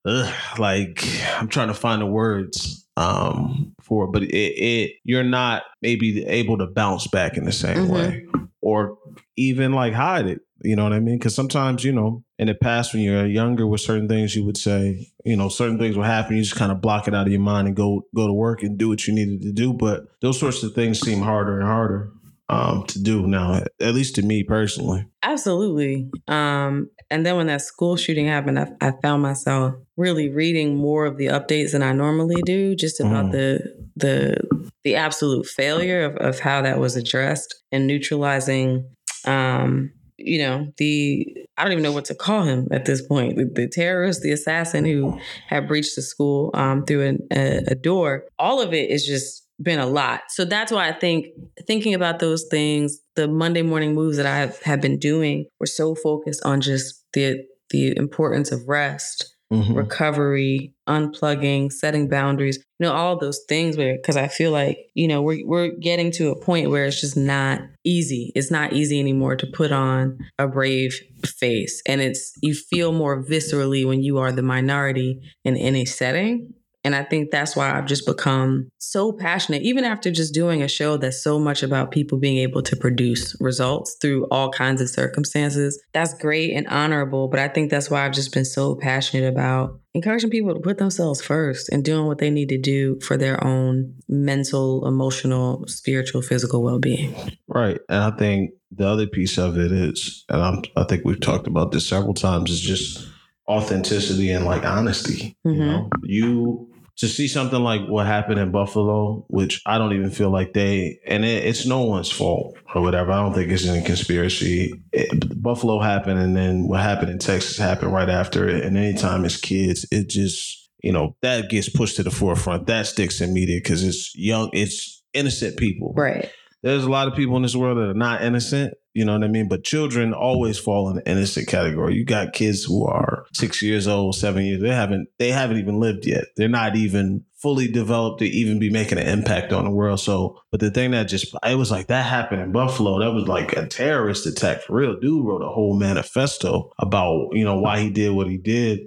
ugh, 0.06 0.58
like 0.58 1.04
I'm 1.36 1.48
trying 1.48 1.68
to 1.68 1.74
find 1.74 2.02
the 2.02 2.06
words 2.06 2.86
um 2.96 3.74
for 3.82 4.04
it, 4.04 4.12
but 4.12 4.22
it, 4.22 4.28
it 4.28 4.92
you're 5.04 5.24
not 5.24 5.64
maybe 5.82 6.24
able 6.26 6.58
to 6.58 6.66
bounce 6.66 7.06
back 7.08 7.36
in 7.36 7.44
the 7.44 7.52
same 7.52 7.88
mm-hmm. 7.88 7.92
way 7.92 8.26
or 8.60 8.98
even 9.36 9.72
like 9.72 9.92
hide 9.92 10.26
it. 10.26 10.40
You 10.62 10.76
know 10.76 10.84
what 10.84 10.94
I 10.94 11.00
mean? 11.00 11.18
Because 11.18 11.34
sometimes, 11.34 11.84
you 11.84 11.92
know, 11.92 12.24
in 12.38 12.46
the 12.46 12.54
past 12.54 12.94
when 12.94 13.02
you're 13.02 13.26
younger 13.26 13.66
with 13.66 13.82
certain 13.82 14.08
things, 14.08 14.34
you 14.34 14.44
would 14.46 14.56
say, 14.56 15.10
you 15.24 15.36
know, 15.36 15.50
certain 15.50 15.78
things 15.78 15.94
will 15.94 16.04
happen. 16.04 16.36
You 16.36 16.42
just 16.42 16.56
kind 16.56 16.72
of 16.72 16.80
block 16.80 17.06
it 17.06 17.14
out 17.14 17.26
of 17.26 17.32
your 17.32 17.42
mind 17.42 17.66
and 17.66 17.76
go 17.76 18.06
go 18.14 18.26
to 18.26 18.32
work 18.32 18.62
and 18.62 18.78
do 18.78 18.88
what 18.88 19.06
you 19.06 19.12
needed 19.12 19.42
to 19.42 19.52
do. 19.52 19.74
But 19.74 20.06
those 20.20 20.40
sorts 20.40 20.62
of 20.62 20.72
things 20.72 21.00
seem 21.00 21.20
harder 21.20 21.58
and 21.58 21.68
harder 21.68 22.12
um, 22.48 22.84
to 22.88 23.02
do 23.02 23.26
now, 23.26 23.62
at 23.80 23.94
least 23.94 24.16
to 24.16 24.22
me 24.22 24.42
personally. 24.42 25.06
Absolutely. 25.22 26.10
Um, 26.28 26.90
and 27.10 27.24
then 27.24 27.36
when 27.36 27.46
that 27.46 27.62
school 27.62 27.96
shooting 27.96 28.26
happened, 28.26 28.58
I, 28.58 28.68
I, 28.80 28.92
found 29.02 29.22
myself 29.22 29.74
really 29.96 30.28
reading 30.28 30.76
more 30.76 31.06
of 31.06 31.16
the 31.16 31.26
updates 31.26 31.72
than 31.72 31.82
I 31.82 31.92
normally 31.92 32.42
do, 32.42 32.74
just 32.74 33.00
about 33.00 33.26
mm. 33.26 33.32
the 33.32 33.86
the 33.96 34.64
the 34.82 34.96
absolute 34.96 35.46
failure 35.46 36.04
of, 36.04 36.16
of 36.16 36.40
how 36.40 36.62
that 36.62 36.78
was 36.78 36.96
addressed 36.96 37.62
and 37.72 37.86
neutralizing. 37.86 38.90
Um, 39.24 39.92
you 40.16 40.38
know 40.38 40.72
the 40.76 41.36
I 41.56 41.64
don't 41.64 41.72
even 41.72 41.82
know 41.82 41.92
what 41.92 42.06
to 42.06 42.14
call 42.14 42.42
him 42.42 42.68
at 42.70 42.84
this 42.84 43.06
point. 43.06 43.36
The, 43.36 43.44
the 43.44 43.68
terrorist, 43.68 44.22
the 44.22 44.32
assassin 44.32 44.84
who 44.84 45.18
had 45.48 45.68
breached 45.68 45.96
the 45.96 46.02
school 46.02 46.50
um, 46.54 46.84
through 46.84 47.06
an, 47.06 47.28
a, 47.32 47.62
a 47.68 47.74
door. 47.74 48.24
All 48.38 48.60
of 48.60 48.72
it 48.72 48.90
is 48.90 49.06
just 49.06 49.43
been 49.62 49.78
a 49.78 49.86
lot. 49.86 50.22
So 50.28 50.44
that's 50.44 50.72
why 50.72 50.88
I 50.88 50.92
think 50.92 51.26
thinking 51.66 51.94
about 51.94 52.18
those 52.18 52.44
things, 52.50 52.98
the 53.16 53.28
Monday 53.28 53.62
morning 53.62 53.94
moves 53.94 54.16
that 54.16 54.26
I 54.26 54.36
have, 54.38 54.60
have 54.62 54.80
been 54.80 54.98
doing 54.98 55.46
were 55.60 55.66
so 55.66 55.94
focused 55.94 56.44
on 56.44 56.60
just 56.60 57.04
the 57.12 57.44
the 57.70 57.96
importance 57.96 58.52
of 58.52 58.68
rest, 58.68 59.34
mm-hmm. 59.52 59.74
recovery, 59.74 60.74
unplugging, 60.88 61.72
setting 61.72 62.08
boundaries, 62.08 62.56
you 62.78 62.86
know, 62.86 62.92
all 62.92 63.18
those 63.18 63.40
things 63.48 63.76
where 63.76 63.96
because 63.96 64.16
I 64.16 64.28
feel 64.28 64.50
like, 64.50 64.78
you 64.94 65.08
know, 65.08 65.22
we're 65.22 65.46
we're 65.46 65.70
getting 65.80 66.10
to 66.12 66.30
a 66.30 66.40
point 66.40 66.70
where 66.70 66.84
it's 66.84 67.00
just 67.00 67.16
not 67.16 67.60
easy. 67.84 68.32
It's 68.34 68.50
not 68.50 68.72
easy 68.72 69.00
anymore 69.00 69.36
to 69.36 69.46
put 69.46 69.72
on 69.72 70.18
a 70.38 70.46
brave 70.46 70.98
face. 71.24 71.80
And 71.86 72.00
it's 72.00 72.32
you 72.42 72.54
feel 72.54 72.92
more 72.92 73.24
viscerally 73.24 73.86
when 73.86 74.02
you 74.02 74.18
are 74.18 74.32
the 74.32 74.42
minority 74.42 75.20
in 75.44 75.56
any 75.56 75.84
setting 75.84 76.54
and 76.84 76.94
I 76.94 77.02
think 77.02 77.30
that's 77.30 77.56
why 77.56 77.76
I've 77.76 77.86
just 77.86 78.04
become 78.04 78.68
so 78.76 79.10
passionate, 79.10 79.62
even 79.62 79.84
after 79.84 80.10
just 80.10 80.34
doing 80.34 80.62
a 80.62 80.68
show 80.68 80.98
that's 80.98 81.22
so 81.22 81.38
much 81.38 81.62
about 81.62 81.90
people 81.90 82.18
being 82.18 82.36
able 82.36 82.62
to 82.62 82.76
produce 82.76 83.34
results 83.40 83.96
through 84.00 84.26
all 84.30 84.50
kinds 84.50 84.82
of 84.82 84.90
circumstances. 84.90 85.82
That's 85.94 86.12
great 86.14 86.52
and 86.52 86.68
honorable. 86.68 87.28
But 87.28 87.40
I 87.40 87.48
think 87.48 87.70
that's 87.70 87.90
why 87.90 88.04
I've 88.04 88.12
just 88.12 88.34
been 88.34 88.44
so 88.44 88.76
passionate 88.76 89.26
about 89.26 89.80
encouraging 89.94 90.28
people 90.28 90.52
to 90.52 90.60
put 90.60 90.76
themselves 90.76 91.22
first 91.22 91.70
and 91.70 91.82
doing 91.82 92.06
what 92.06 92.18
they 92.18 92.28
need 92.28 92.50
to 92.50 92.58
do 92.58 93.00
for 93.00 93.16
their 93.16 93.42
own 93.42 93.94
mental, 94.06 94.86
emotional, 94.86 95.64
spiritual, 95.66 96.20
physical 96.20 96.62
well 96.62 96.78
being. 96.78 97.14
Right. 97.48 97.80
And 97.88 98.02
I 98.02 98.10
think 98.16 98.50
the 98.70 98.86
other 98.86 99.06
piece 99.06 99.38
of 99.38 99.56
it 99.56 99.72
is, 99.72 100.24
and 100.28 100.42
I'm, 100.42 100.62
I 100.76 100.84
think 100.84 101.04
we've 101.04 101.20
talked 101.20 101.46
about 101.46 101.72
this 101.72 101.88
several 101.88 102.14
times, 102.14 102.50
is 102.50 102.60
just 102.60 103.08
authenticity 103.48 104.30
and 104.30 104.44
like 104.44 104.64
honesty. 104.64 105.36
Mm-hmm. 105.46 105.60
You 105.60 105.66
know, 105.66 105.88
you 106.02 106.73
to 106.96 107.08
see 107.08 107.26
something 107.26 107.60
like 107.60 107.86
what 107.86 108.06
happened 108.06 108.38
in 108.38 108.52
Buffalo, 108.52 109.24
which 109.28 109.60
I 109.66 109.78
don't 109.78 109.94
even 109.94 110.10
feel 110.10 110.30
like 110.30 110.52
they, 110.52 111.00
and 111.06 111.24
it, 111.24 111.44
it's 111.44 111.66
no 111.66 111.82
one's 111.82 112.10
fault 112.10 112.56
or 112.74 112.82
whatever. 112.82 113.10
I 113.10 113.20
don't 113.20 113.34
think 113.34 113.50
it's 113.50 113.66
any 113.66 113.84
conspiracy. 113.84 114.72
It, 114.92 115.42
Buffalo 115.42 115.80
happened, 115.80 116.20
and 116.20 116.36
then 116.36 116.68
what 116.68 116.80
happened 116.80 117.10
in 117.10 117.18
Texas 117.18 117.58
happened 117.58 117.92
right 117.92 118.08
after 118.08 118.48
it. 118.48 118.64
And 118.64 118.76
anytime 118.76 119.24
it's 119.24 119.36
kids, 119.36 119.86
it 119.90 120.08
just, 120.08 120.70
you 120.82 120.92
know, 120.92 121.16
that 121.22 121.50
gets 121.50 121.68
pushed 121.68 121.96
to 121.96 122.04
the 122.04 122.10
forefront. 122.12 122.68
That 122.68 122.86
sticks 122.86 123.20
in 123.20 123.34
media 123.34 123.58
because 123.58 123.82
it's 123.82 124.14
young, 124.14 124.50
it's 124.52 125.02
innocent 125.12 125.56
people. 125.56 125.94
Right. 125.96 126.30
There's 126.62 126.84
a 126.84 126.90
lot 126.90 127.08
of 127.08 127.14
people 127.14 127.36
in 127.36 127.42
this 127.42 127.56
world 127.56 127.76
that 127.76 127.90
are 127.90 127.94
not 127.94 128.22
innocent 128.22 128.74
you 128.94 129.04
know 129.04 129.12
what 129.12 129.24
I 129.24 129.28
mean? 129.28 129.48
But 129.48 129.64
children 129.64 130.14
always 130.14 130.56
fall 130.56 130.88
in 130.88 130.96
the 130.96 131.10
innocent 131.10 131.48
category. 131.48 131.96
You 131.96 132.04
got 132.04 132.32
kids 132.32 132.62
who 132.62 132.86
are 132.86 133.26
six 133.32 133.60
years 133.60 133.88
old, 133.88 134.14
seven 134.14 134.44
years. 134.44 134.62
They 134.62 134.68
haven't 134.68 135.08
they 135.18 135.32
haven't 135.32 135.58
even 135.58 135.80
lived 135.80 136.06
yet. 136.06 136.26
They're 136.36 136.48
not 136.48 136.76
even 136.76 137.24
fully 137.34 137.66
developed 137.66 138.20
to 138.20 138.26
even 138.26 138.60
be 138.60 138.70
making 138.70 138.96
an 138.98 139.06
impact 139.06 139.52
on 139.52 139.64
the 139.64 139.70
world. 139.70 139.98
So, 139.98 140.38
but 140.52 140.60
the 140.60 140.70
thing 140.70 140.92
that 140.92 141.08
just 141.08 141.34
it 141.44 141.56
was 141.56 141.72
like 141.72 141.88
that 141.88 142.06
happened 142.06 142.40
in 142.40 142.52
Buffalo. 142.52 143.00
That 143.00 143.10
was 143.10 143.26
like 143.26 143.52
a 143.54 143.66
terrorist 143.66 144.26
attack 144.26 144.62
for 144.62 144.76
real. 144.76 144.98
Dude 145.00 145.26
wrote 145.26 145.42
a 145.42 145.50
whole 145.50 145.76
manifesto 145.76 146.70
about 146.78 147.30
you 147.32 147.44
know 147.44 147.58
why 147.58 147.80
he 147.80 147.90
did 147.90 148.12
what 148.12 148.28
he 148.28 148.36
did, 148.36 148.78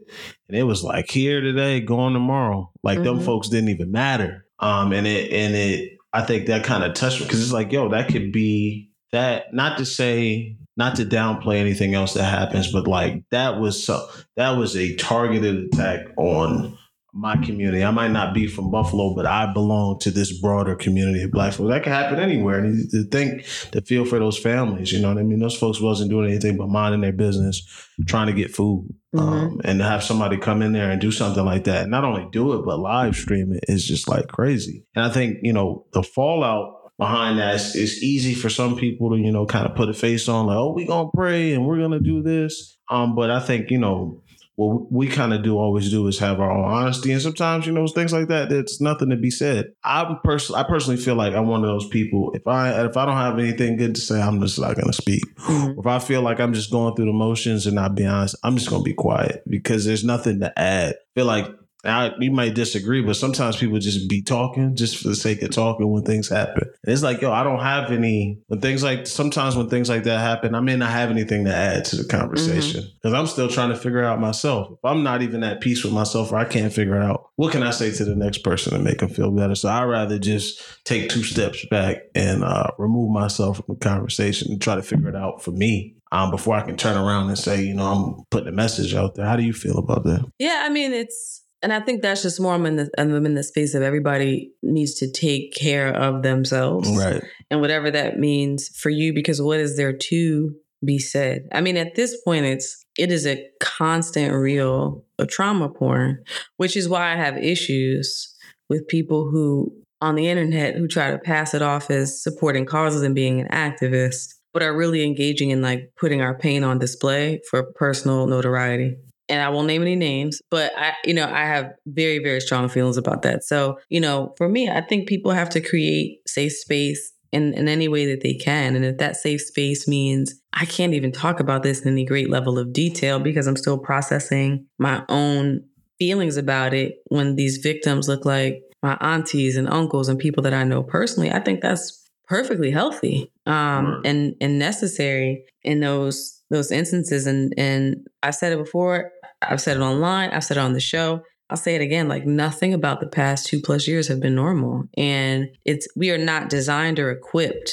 and 0.47 0.57
it 0.57 0.63
was 0.63 0.85
like 0.85 1.11
here 1.11 1.41
today, 1.41 1.81
gone 1.81 2.13
tomorrow. 2.13 2.71
Like 2.81 2.99
mm-hmm. 2.99 3.17
them 3.17 3.19
folks 3.19 3.49
didn't 3.49 3.69
even 3.69 3.91
matter. 3.91 4.45
Um, 4.59 4.93
and 4.93 5.05
it 5.05 5.33
and 5.33 5.53
it. 5.53 5.97
I 6.13 6.21
think 6.21 6.47
that 6.47 6.63
kind 6.63 6.85
of 6.85 6.93
touched 6.93 7.19
me 7.19 7.25
because 7.25 7.43
it's 7.43 7.51
like, 7.51 7.71
yo, 7.71 7.89
that 7.89 8.07
could 8.07 8.31
be 8.31 8.86
that 9.11 9.53
not 9.53 9.77
to 9.77 9.85
say 9.85 10.57
not 10.75 10.95
to 10.97 11.05
downplay 11.05 11.57
anything 11.57 11.95
else 11.95 12.13
that 12.13 12.25
happens, 12.25 12.71
but 12.71 12.87
like 12.87 13.23
that 13.31 13.59
was 13.59 13.83
so 13.83 14.07
that 14.35 14.51
was 14.51 14.75
a 14.75 14.95
targeted 14.95 15.73
attack 15.73 16.05
on 16.17 16.77
my 17.17 17.35
community. 17.37 17.83
I 17.83 17.89
might 17.89 18.11
not 18.11 18.33
be 18.33 18.47
from 18.47 18.69
Buffalo, 18.69 19.15
but 19.15 19.25
I 19.25 19.51
belong 19.51 19.97
to 20.01 20.11
this 20.11 20.39
broader 20.39 20.75
community 20.75 21.23
of 21.23 21.31
black 21.31 21.53
folks. 21.53 21.69
That 21.69 21.83
can 21.83 21.91
happen 21.91 22.19
anywhere. 22.19 22.59
And 22.59 22.89
to 22.91 23.05
think, 23.05 23.43
to 23.71 23.81
feel 23.81 24.05
for 24.05 24.19
those 24.19 24.37
families, 24.37 24.91
you 24.91 25.01
know 25.01 25.09
what 25.09 25.17
I 25.17 25.23
mean? 25.23 25.39
Those 25.39 25.57
folks 25.57 25.81
wasn't 25.81 26.11
doing 26.11 26.29
anything 26.29 26.57
but 26.57 26.69
minding 26.69 27.01
their 27.01 27.13
business, 27.13 27.65
trying 28.07 28.27
to 28.27 28.33
get 28.33 28.55
food. 28.55 28.93
Mm-hmm. 29.15 29.27
Um, 29.27 29.61
and 29.63 29.79
to 29.79 29.85
have 29.85 30.03
somebody 30.03 30.37
come 30.37 30.61
in 30.61 30.73
there 30.73 30.91
and 30.91 31.01
do 31.01 31.11
something 31.11 31.43
like 31.43 31.63
that, 31.63 31.89
not 31.89 32.03
only 32.03 32.27
do 32.31 32.53
it, 32.53 32.65
but 32.65 32.77
live 32.77 33.15
stream 33.15 33.51
it 33.51 33.63
is 33.67 33.87
just 33.87 34.07
like 34.07 34.27
crazy. 34.27 34.85
And 34.95 35.03
I 35.03 35.09
think, 35.09 35.39
you 35.41 35.53
know, 35.53 35.85
the 35.93 36.03
fallout 36.03 36.76
behind 36.97 37.39
that. 37.39 37.55
It's, 37.55 37.75
it's, 37.75 38.03
easy 38.03 38.33
for 38.33 38.49
some 38.49 38.75
people 38.75 39.11
to, 39.11 39.17
you 39.17 39.31
know, 39.31 39.45
kind 39.45 39.65
of 39.65 39.75
put 39.75 39.89
a 39.89 39.93
face 39.93 40.27
on 40.27 40.47
like, 40.47 40.57
oh, 40.57 40.73
we're 40.75 40.87
gonna 40.87 41.09
pray 41.13 41.53
and 41.53 41.65
we're 41.65 41.79
gonna 41.79 41.99
do 41.99 42.21
this. 42.21 42.77
Um, 42.89 43.15
but 43.15 43.29
I 43.29 43.39
think, 43.39 43.69
you 43.71 43.77
know, 43.77 44.21
what 44.57 44.91
we 44.91 45.07
kind 45.07 45.33
of 45.33 45.43
do 45.43 45.59
always 45.59 45.91
do 45.91 46.07
is 46.07 46.17
have 46.17 46.39
our 46.39 46.51
own 46.51 46.63
honesty. 46.63 47.11
And 47.11 47.21
sometimes, 47.21 47.67
you 47.67 47.71
know, 47.71 47.85
things 47.85 48.11
like 48.11 48.27
that, 48.29 48.49
there's 48.49 48.81
nothing 48.81 49.11
to 49.11 49.15
be 49.15 49.29
said. 49.29 49.67
I'm 49.83 50.17
personally, 50.23 50.61
I 50.61 50.63
personally 50.63 50.97
feel 50.97 51.13
like 51.13 51.35
I'm 51.35 51.47
one 51.47 51.63
of 51.63 51.69
those 51.69 51.87
people. 51.87 52.31
If 52.33 52.47
I 52.47 52.85
if 52.85 52.97
I 52.97 53.05
don't 53.05 53.17
have 53.17 53.37
anything 53.37 53.77
good 53.77 53.93
to 53.95 54.01
say, 54.01 54.19
I'm 54.19 54.41
just 54.41 54.59
not 54.59 54.75
gonna 54.75 54.93
speak. 54.93 55.21
Mm-hmm. 55.35 55.79
If 55.79 55.85
I 55.85 55.99
feel 55.99 56.23
like 56.23 56.39
I'm 56.39 56.53
just 56.53 56.71
going 56.71 56.95
through 56.95 57.05
the 57.05 57.13
motions 57.13 57.67
and 57.67 57.75
not 57.75 57.93
be 57.93 58.07
honest, 58.07 58.35
I'm 58.43 58.57
just 58.57 58.69
gonna 58.69 58.83
be 58.83 58.95
quiet 58.95 59.43
because 59.47 59.85
there's 59.85 60.03
nothing 60.03 60.39
to 60.39 60.51
add. 60.57 60.95
I 60.95 61.19
feel 61.19 61.27
like 61.27 61.47
I, 61.89 62.13
you 62.19 62.31
might 62.31 62.55
disagree, 62.55 63.01
but 63.01 63.15
sometimes 63.15 63.57
people 63.57 63.79
just 63.79 64.09
be 64.09 64.21
talking 64.21 64.75
just 64.75 64.97
for 64.97 65.07
the 65.09 65.15
sake 65.15 65.41
of 65.41 65.51
talking 65.51 65.91
when 65.91 66.03
things 66.03 66.29
happen. 66.29 66.63
And 66.83 66.93
it's 66.93 67.03
like, 67.03 67.21
yo, 67.21 67.31
I 67.31 67.43
don't 67.43 67.59
have 67.59 67.91
any 67.91 68.39
when 68.47 68.61
things 68.61 68.83
like 68.83 69.07
sometimes 69.07 69.55
when 69.55 69.69
things 69.69 69.89
like 69.89 70.03
that 70.03 70.19
happen, 70.19 70.55
I 70.55 70.59
may 70.59 70.75
not 70.75 70.91
have 70.91 71.11
anything 71.11 71.45
to 71.45 71.53
add 71.53 71.85
to 71.85 71.95
the 71.97 72.05
conversation 72.05 72.81
because 72.81 73.13
mm-hmm. 73.13 73.15
I'm 73.15 73.27
still 73.27 73.47
trying 73.47 73.69
to 73.69 73.75
figure 73.77 74.03
out 74.03 74.19
myself. 74.19 74.71
If 74.71 74.85
I'm 74.85 75.03
not 75.03 75.21
even 75.21 75.43
at 75.43 75.61
peace 75.61 75.83
with 75.83 75.93
myself, 75.93 76.31
or 76.31 76.37
I 76.37 76.45
can't 76.45 76.73
figure 76.73 76.95
it 76.95 77.03
out, 77.03 77.29
what 77.35 77.51
can 77.51 77.63
I 77.63 77.71
say 77.71 77.91
to 77.91 78.05
the 78.05 78.15
next 78.15 78.39
person 78.39 78.73
to 78.73 78.79
make 78.79 78.99
them 78.99 79.09
feel 79.09 79.31
better? 79.31 79.55
So 79.55 79.69
I 79.69 79.83
rather 79.83 80.19
just 80.19 80.61
take 80.83 81.09
two 81.09 81.23
steps 81.23 81.65
back 81.69 81.97
and 82.15 82.43
uh, 82.43 82.71
remove 82.77 83.11
myself 83.11 83.57
from 83.57 83.75
the 83.75 83.79
conversation 83.79 84.51
and 84.51 84.61
try 84.61 84.75
to 84.75 84.83
figure 84.83 85.09
it 85.09 85.15
out 85.15 85.43
for 85.43 85.51
me 85.51 85.95
um, 86.11 86.31
before 86.31 86.55
I 86.55 86.61
can 86.61 86.77
turn 86.77 86.97
around 86.97 87.27
and 87.27 87.37
say, 87.37 87.63
you 87.63 87.73
know, 87.73 87.85
I'm 87.85 88.25
putting 88.29 88.47
a 88.47 88.53
message 88.53 88.93
out 88.93 89.15
there. 89.15 89.25
How 89.25 89.35
do 89.35 89.43
you 89.43 89.53
feel 89.53 89.77
about 89.77 90.03
that? 90.05 90.25
Yeah, 90.39 90.63
I 90.65 90.69
mean, 90.69 90.93
it's 90.93 91.43
and 91.61 91.73
I 91.73 91.79
think 91.79 92.01
that's 92.01 92.21
just 92.21 92.39
more 92.39 92.53
I'm 92.53 92.65
in 92.65 92.75
the 92.75 92.89
I'm 92.97 93.25
in 93.25 93.33
the 93.33 93.43
space 93.43 93.73
of 93.73 93.81
everybody 93.81 94.51
needs 94.61 94.95
to 94.95 95.11
take 95.11 95.53
care 95.55 95.93
of 95.93 96.23
themselves. 96.23 96.89
Right. 96.95 97.23
And 97.49 97.61
whatever 97.61 97.89
that 97.91 98.19
means 98.19 98.69
for 98.69 98.89
you, 98.89 99.13
because 99.13 99.41
what 99.41 99.59
is 99.59 99.77
there 99.77 99.93
to 99.93 100.55
be 100.85 100.99
said? 100.99 101.47
I 101.51 101.61
mean, 101.61 101.77
at 101.77 101.95
this 101.95 102.21
point 102.21 102.45
it's 102.45 102.85
it 102.97 103.11
is 103.11 103.25
a 103.25 103.43
constant 103.59 104.33
reel 104.33 105.03
of 105.17 105.29
trauma 105.29 105.69
porn, 105.69 106.23
which 106.57 106.77
is 106.77 106.87
why 106.87 107.13
I 107.13 107.15
have 107.15 107.37
issues 107.37 108.35
with 108.69 108.87
people 108.87 109.29
who 109.29 109.71
on 109.99 110.15
the 110.15 110.27
internet 110.27 110.75
who 110.75 110.87
try 110.87 111.09
to 111.09 111.17
pass 111.17 111.55
it 111.55 111.63
off 111.63 111.89
as 111.89 112.21
supporting 112.21 112.65
causes 112.65 113.01
and 113.01 113.15
being 113.15 113.41
an 113.41 113.47
activist, 113.47 114.35
but 114.53 114.61
are 114.61 114.77
really 114.77 115.03
engaging 115.03 115.49
in 115.49 115.63
like 115.63 115.91
putting 115.99 116.21
our 116.21 116.37
pain 116.37 116.63
on 116.63 116.77
display 116.77 117.41
for 117.49 117.63
personal 117.73 118.27
notoriety. 118.27 118.95
And 119.29 119.41
I 119.41 119.49
won't 119.49 119.67
name 119.67 119.81
any 119.81 119.95
names, 119.95 120.41
but 120.49 120.71
I, 120.77 120.93
you 121.03 121.13
know, 121.13 121.25
I 121.25 121.45
have 121.45 121.71
very, 121.85 122.19
very 122.19 122.39
strong 122.39 122.69
feelings 122.69 122.97
about 122.97 123.23
that. 123.23 123.43
So, 123.43 123.77
you 123.89 123.99
know, 123.99 124.33
for 124.37 124.47
me, 124.47 124.69
I 124.69 124.81
think 124.81 125.07
people 125.07 125.31
have 125.31 125.49
to 125.49 125.61
create 125.61 126.19
safe 126.27 126.53
space 126.53 127.11
in, 127.31 127.53
in 127.53 127.67
any 127.67 127.87
way 127.87 128.05
that 128.05 128.21
they 128.21 128.35
can. 128.35 128.75
And 128.75 128.85
if 128.85 128.97
that 128.97 129.17
safe 129.17 129.41
space 129.41 129.87
means 129.87 130.33
I 130.53 130.65
can't 130.65 130.93
even 130.93 131.11
talk 131.11 131.39
about 131.39 131.63
this 131.63 131.81
in 131.81 131.91
any 131.91 132.05
great 132.05 132.29
level 132.29 132.57
of 132.57 132.71
detail 132.71 133.19
because 133.19 133.47
I'm 133.47 133.57
still 133.57 133.77
processing 133.77 134.65
my 134.79 135.03
own 135.09 135.63
feelings 135.99 136.37
about 136.37 136.73
it 136.73 136.95
when 137.07 137.35
these 137.35 137.57
victims 137.57 138.07
look 138.07 138.25
like 138.25 138.61
my 138.83 138.97
aunties 139.01 139.57
and 139.57 139.69
uncles 139.69 140.09
and 140.09 140.19
people 140.19 140.43
that 140.43 140.53
I 140.53 140.63
know 140.63 140.83
personally, 140.83 141.31
I 141.31 141.39
think 141.39 141.61
that's 141.61 142.07
perfectly 142.27 142.71
healthy 142.71 143.31
um, 143.45 144.01
and 144.03 144.35
and 144.41 144.59
necessary 144.59 145.45
in 145.63 145.79
those 145.79 146.41
those 146.49 146.71
instances. 146.71 147.25
And 147.25 147.53
and 147.57 148.07
I've 148.21 148.35
said 148.35 148.53
it 148.53 148.59
before. 148.59 149.11
I've 149.41 149.61
said 149.61 149.77
it 149.77 149.81
online. 149.81 150.31
I've 150.31 150.43
said 150.43 150.57
it 150.57 150.61
on 150.61 150.73
the 150.73 150.79
show. 150.79 151.21
I'll 151.49 151.57
say 151.57 151.75
it 151.75 151.81
again. 151.81 152.07
Like 152.07 152.25
nothing 152.25 152.73
about 152.73 152.99
the 152.99 153.07
past 153.07 153.47
two 153.47 153.61
plus 153.61 153.87
years 153.87 154.07
have 154.07 154.19
been 154.19 154.35
normal, 154.35 154.83
and 154.97 155.47
it's 155.65 155.87
we 155.95 156.11
are 156.11 156.17
not 156.17 156.49
designed 156.49 156.99
or 156.99 157.09
equipped 157.11 157.71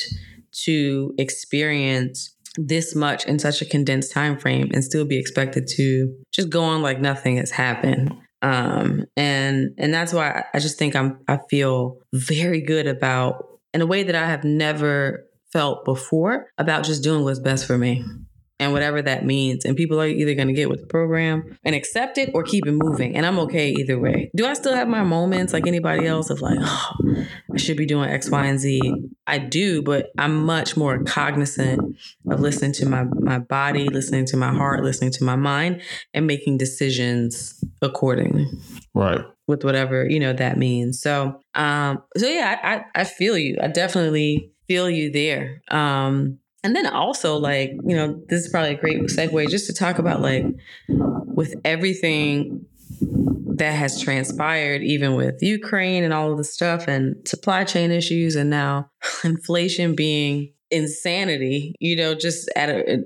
to 0.64 1.12
experience 1.18 2.35
this 2.56 2.94
much 2.94 3.25
in 3.26 3.38
such 3.38 3.61
a 3.61 3.64
condensed 3.64 4.12
time 4.12 4.38
frame 4.38 4.71
and 4.73 4.85
still 4.85 5.04
be 5.04 5.18
expected 5.18 5.66
to 5.66 6.14
just 6.33 6.50
go 6.50 6.62
on 6.62 6.83
like 6.83 7.00
nothing 7.00 7.37
has 7.38 7.50
happened. 7.50 8.14
Um, 8.42 9.06
and 9.16 9.71
and 9.78 9.92
that's 9.92 10.12
why 10.12 10.44
I 10.54 10.59
just 10.61 10.78
think 10.78 10.94
I'm 10.94 11.18
I 11.26 11.38
feel 11.50 11.99
very 12.12 12.61
good 12.61 12.87
about 12.87 13.44
in 13.73 13.80
a 13.80 13.87
way 13.87 14.04
that 14.04 14.14
I 14.14 14.26
have 14.26 14.44
never 14.44 15.26
felt 15.52 15.85
before 15.85 16.50
about 16.59 16.85
just 16.85 17.02
doing 17.02 17.25
what's 17.25 17.38
best 17.38 17.66
for 17.66 17.78
me 17.78 18.04
and 18.61 18.73
whatever 18.73 19.03
that 19.03 19.25
means. 19.25 19.65
And 19.65 19.77
people 19.77 20.01
are 20.01 20.07
either 20.07 20.35
going 20.35 20.49
to 20.49 20.55
get 20.55 20.69
with 20.69 20.81
the 20.81 20.87
program 20.87 21.59
and 21.65 21.75
accept 21.75 22.19
it 22.19 22.31
or 22.35 22.43
keep 22.43 22.67
it 22.67 22.73
moving. 22.73 23.17
And 23.17 23.27
I'm 23.27 23.39
okay 23.41 23.71
either 23.71 23.99
way. 23.99 24.31
Do 24.37 24.47
I 24.47 24.55
still 24.55 24.75
have 24.75 24.89
my 24.89 25.03
moments 25.03 25.53
like 25.53 25.67
anybody 25.67 26.07
else 26.07 26.31
of 26.31 26.41
like, 26.41 26.59
oh, 26.61 26.93
I 27.53 27.57
should 27.57 27.77
be 27.77 27.87
doing 27.87 28.09
X, 28.09 28.31
Y, 28.31 28.47
and 28.47 28.61
Z? 28.61 28.81
I 29.27 29.39
do, 29.39 29.83
but 29.83 30.11
I'm 30.19 30.45
much 30.45 30.77
more 30.77 31.03
cognizant 31.03 31.97
of 32.31 32.41
listening 32.41 32.73
to 32.75 32.87
my, 32.87 33.05
my 33.05 33.39
body, 33.39 33.89
listening 33.89 34.27
to 34.27 34.37
my 34.37 34.53
heart, 34.53 34.85
listening 34.85 35.11
to 35.13 35.25
my 35.25 35.37
mind, 35.37 35.83
and 36.13 36.27
making 36.27 36.59
decisions 36.59 37.63
accordingly. 37.83 38.47
Right. 38.95 39.21
With 39.47 39.65
whatever, 39.65 40.09
you 40.09 40.21
know, 40.21 40.33
that 40.33 40.57
means. 40.57 41.01
So 41.01 41.41
um, 41.55 42.03
so 42.17 42.27
yeah, 42.27 42.59
I, 42.63 42.75
I, 42.75 42.85
I 42.95 43.05
feel 43.05 43.37
you. 43.37 43.59
I 43.61 43.69
definitely 43.69 44.53
feel 44.67 44.89
you 44.89 45.11
there. 45.11 45.63
Um, 45.71 46.39
and 46.64 46.75
then 46.75 46.87
also, 46.87 47.37
like, 47.37 47.73
you 47.85 47.94
know, 47.94 48.21
this 48.28 48.47
is 48.47 48.49
probably 48.49 48.71
a 48.71 48.78
great 48.78 49.02
segue 49.02 49.49
just 49.50 49.66
to 49.66 49.75
talk 49.75 49.99
about, 49.99 50.23
like, 50.23 50.47
with 50.88 51.54
everything 51.62 52.64
that 53.56 53.73
has 53.73 54.00
transpired, 54.00 54.83
even 54.83 55.14
with 55.14 55.42
Ukraine 55.42 56.02
and 56.02 56.14
all 56.14 56.33
of 56.33 56.38
the 56.38 56.44
stuff 56.44 56.88
and 56.88 57.16
supply 57.28 57.64
chain 57.64 57.90
issues, 57.90 58.35
and 58.35 58.49
now 58.49 58.90
inflation 59.25 59.94
being 59.94 60.54
insanity, 60.71 61.75
you 61.80 61.97
know, 61.97 62.14
just 62.14 62.50
at 62.56 62.71
a 62.71 63.02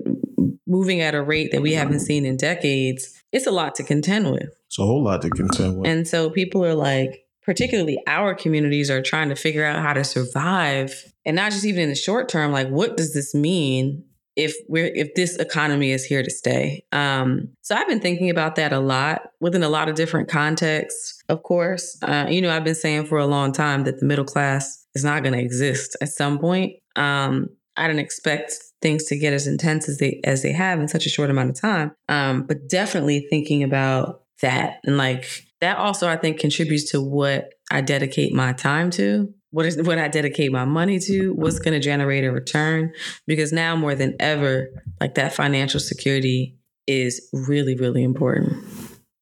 moving 0.65 1.01
at 1.01 1.13
a 1.13 1.21
rate 1.21 1.51
that 1.51 1.61
we 1.61 1.73
haven't 1.73 1.99
seen 1.99 2.25
in 2.25 2.37
decades, 2.37 3.21
it's 3.31 3.47
a 3.47 3.51
lot 3.51 3.75
to 3.75 3.83
contend 3.83 4.31
with. 4.31 4.49
It's 4.67 4.79
a 4.79 4.83
whole 4.83 5.03
lot 5.03 5.21
to 5.23 5.29
contend 5.29 5.79
with. 5.79 5.89
And 5.89 6.07
so 6.07 6.29
people 6.29 6.63
are 6.63 6.75
like, 6.75 7.25
particularly 7.49 7.97
our 8.05 8.35
communities 8.35 8.91
are 8.91 9.01
trying 9.01 9.27
to 9.27 9.35
figure 9.35 9.65
out 9.65 9.81
how 9.81 9.91
to 9.91 10.03
survive. 10.03 10.93
And 11.25 11.35
not 11.35 11.51
just 11.51 11.65
even 11.65 11.81
in 11.81 11.89
the 11.89 11.95
short 11.95 12.29
term 12.29 12.51
like 12.51 12.67
what 12.67 12.95
does 12.95 13.15
this 13.15 13.33
mean 13.33 14.03
if 14.35 14.55
we're 14.67 14.91
if 14.93 15.15
this 15.15 15.35
economy 15.37 15.89
is 15.89 16.05
here 16.05 16.21
to 16.21 16.29
stay? 16.29 16.85
Um 16.91 17.49
so 17.63 17.73
i've 17.73 17.87
been 17.87 18.01
thinking 18.01 18.29
about 18.29 18.55
that 18.57 18.71
a 18.71 18.79
lot 18.79 19.31
within 19.41 19.63
a 19.63 19.69
lot 19.69 19.89
of 19.89 19.95
different 19.95 20.29
contexts 20.29 21.23
of 21.27 21.41
course. 21.41 21.97
Uh, 22.03 22.27
you 22.29 22.39
know 22.39 22.51
i've 22.51 22.63
been 22.63 22.75
saying 22.75 23.07
for 23.07 23.17
a 23.17 23.25
long 23.25 23.51
time 23.51 23.83
that 23.85 23.99
the 23.99 24.05
middle 24.05 24.25
class 24.25 24.85
is 24.93 25.03
not 25.03 25.23
going 25.23 25.33
to 25.33 25.41
exist 25.41 25.97
at 26.01 26.09
some 26.09 26.37
point. 26.37 26.73
Um 26.95 27.47
i 27.77 27.87
didn't 27.87 28.01
expect 28.01 28.53
things 28.83 29.05
to 29.05 29.17
get 29.17 29.33
as 29.33 29.47
intense 29.47 29.89
as 29.89 29.97
they 29.97 30.21
as 30.23 30.43
they 30.43 30.51
have 30.51 30.79
in 30.79 30.87
such 30.87 31.07
a 31.07 31.09
short 31.09 31.31
amount 31.31 31.49
of 31.49 31.59
time. 31.59 31.95
Um 32.09 32.43
but 32.43 32.69
definitely 32.69 33.25
thinking 33.27 33.63
about 33.63 34.21
that 34.43 34.81
and 34.85 34.97
like 34.97 35.48
that 35.61 35.77
also 35.77 36.07
I 36.07 36.17
think 36.17 36.39
contributes 36.39 36.91
to 36.91 37.01
what 37.01 37.49
I 37.71 37.81
dedicate 37.81 38.33
my 38.33 38.53
time 38.53 38.89
to. 38.91 39.33
What 39.51 39.65
is 39.65 39.81
what 39.81 39.97
I 39.97 40.07
dedicate 40.07 40.51
my 40.51 40.65
money 40.65 40.99
to? 40.99 41.33
What's 41.33 41.59
going 41.59 41.73
to 41.73 41.79
generate 41.79 42.23
a 42.23 42.31
return? 42.31 42.93
Because 43.25 43.51
now 43.51 43.75
more 43.75 43.95
than 43.95 44.15
ever, 44.19 44.69
like 45.01 45.15
that 45.15 45.33
financial 45.33 45.79
security 45.79 46.57
is 46.85 47.29
really 47.33 47.75
really 47.75 48.03
important. 48.03 48.63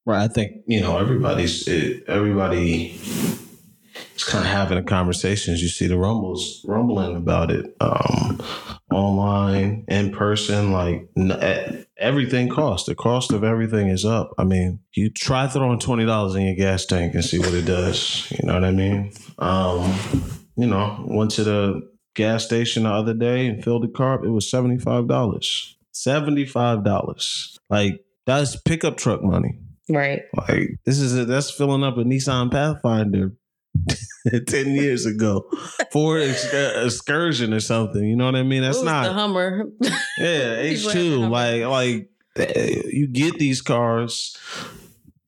Right. 0.04 0.24
I 0.24 0.28
think 0.28 0.62
you 0.66 0.80
know 0.80 0.98
everybody's 0.98 1.66
eh, 1.66 2.00
everybody 2.06 2.98
is 4.18 4.24
kind 4.24 4.44
of 4.44 4.50
having 4.50 4.78
a 4.78 4.82
conversation. 4.82 5.54
As 5.54 5.62
you 5.62 5.68
see 5.68 5.86
the 5.86 5.98
rumbles 5.98 6.64
rumbling 6.66 7.16
about 7.16 7.50
it 7.50 7.74
um, 7.80 8.40
online, 8.90 9.84
in 9.88 10.12
person, 10.12 10.72
like 10.72 11.08
everything 11.96 12.48
costs. 12.48 12.88
The 12.88 12.94
cost 12.94 13.32
of 13.32 13.44
everything 13.44 13.88
is 13.88 14.04
up. 14.04 14.34
I 14.38 14.44
mean, 14.44 14.80
you 14.94 15.10
try 15.10 15.46
throwing 15.46 15.78
twenty 15.78 16.04
dollars 16.04 16.34
in 16.34 16.42
your 16.42 16.56
gas 16.56 16.84
tank 16.84 17.14
and 17.14 17.24
see 17.24 17.38
what 17.38 17.54
it 17.54 17.64
does. 17.64 18.30
You 18.32 18.46
know 18.46 18.54
what 18.54 18.64
I 18.64 18.72
mean? 18.72 19.12
Um, 19.38 19.94
you 20.56 20.66
know, 20.66 21.04
went 21.06 21.30
to 21.32 21.44
the 21.44 21.90
gas 22.14 22.44
station 22.44 22.82
the 22.82 22.90
other 22.90 23.14
day 23.14 23.46
and 23.46 23.62
filled 23.62 23.84
the 23.84 23.88
car 23.88 24.14
up. 24.14 24.24
It 24.24 24.30
was 24.30 24.50
seventy 24.50 24.78
five 24.78 25.06
dollars. 25.06 25.76
Seventy 25.92 26.44
five 26.44 26.84
dollars. 26.84 27.58
Like 27.70 28.04
that's 28.26 28.60
pickup 28.62 28.96
truck 28.96 29.22
money. 29.22 29.58
Right. 29.88 30.22
Like 30.36 30.78
this 30.84 30.98
is 30.98 31.16
a, 31.16 31.24
that's 31.24 31.50
filling 31.50 31.82
up 31.82 31.96
a 31.96 32.02
Nissan 32.02 32.50
Pathfinder 32.50 33.32
10 34.46 34.70
years 34.72 35.06
ago 35.06 35.44
Ford 35.92 36.22
Excursion 36.22 37.54
or 37.54 37.60
something. 37.60 38.04
You 38.04 38.16
know 38.16 38.26
what 38.26 38.36
I 38.36 38.42
mean? 38.42 38.62
That's 38.62 38.82
not 38.82 39.04
the 39.08 39.12
Hummer. 39.12 39.64
Yeah, 40.18 40.56
H2. 40.62 41.30
like, 41.30 41.64
like 41.64 42.10
eh, 42.36 42.82
you 42.92 43.08
get 43.08 43.38
these 43.38 43.62
cars 43.62 44.36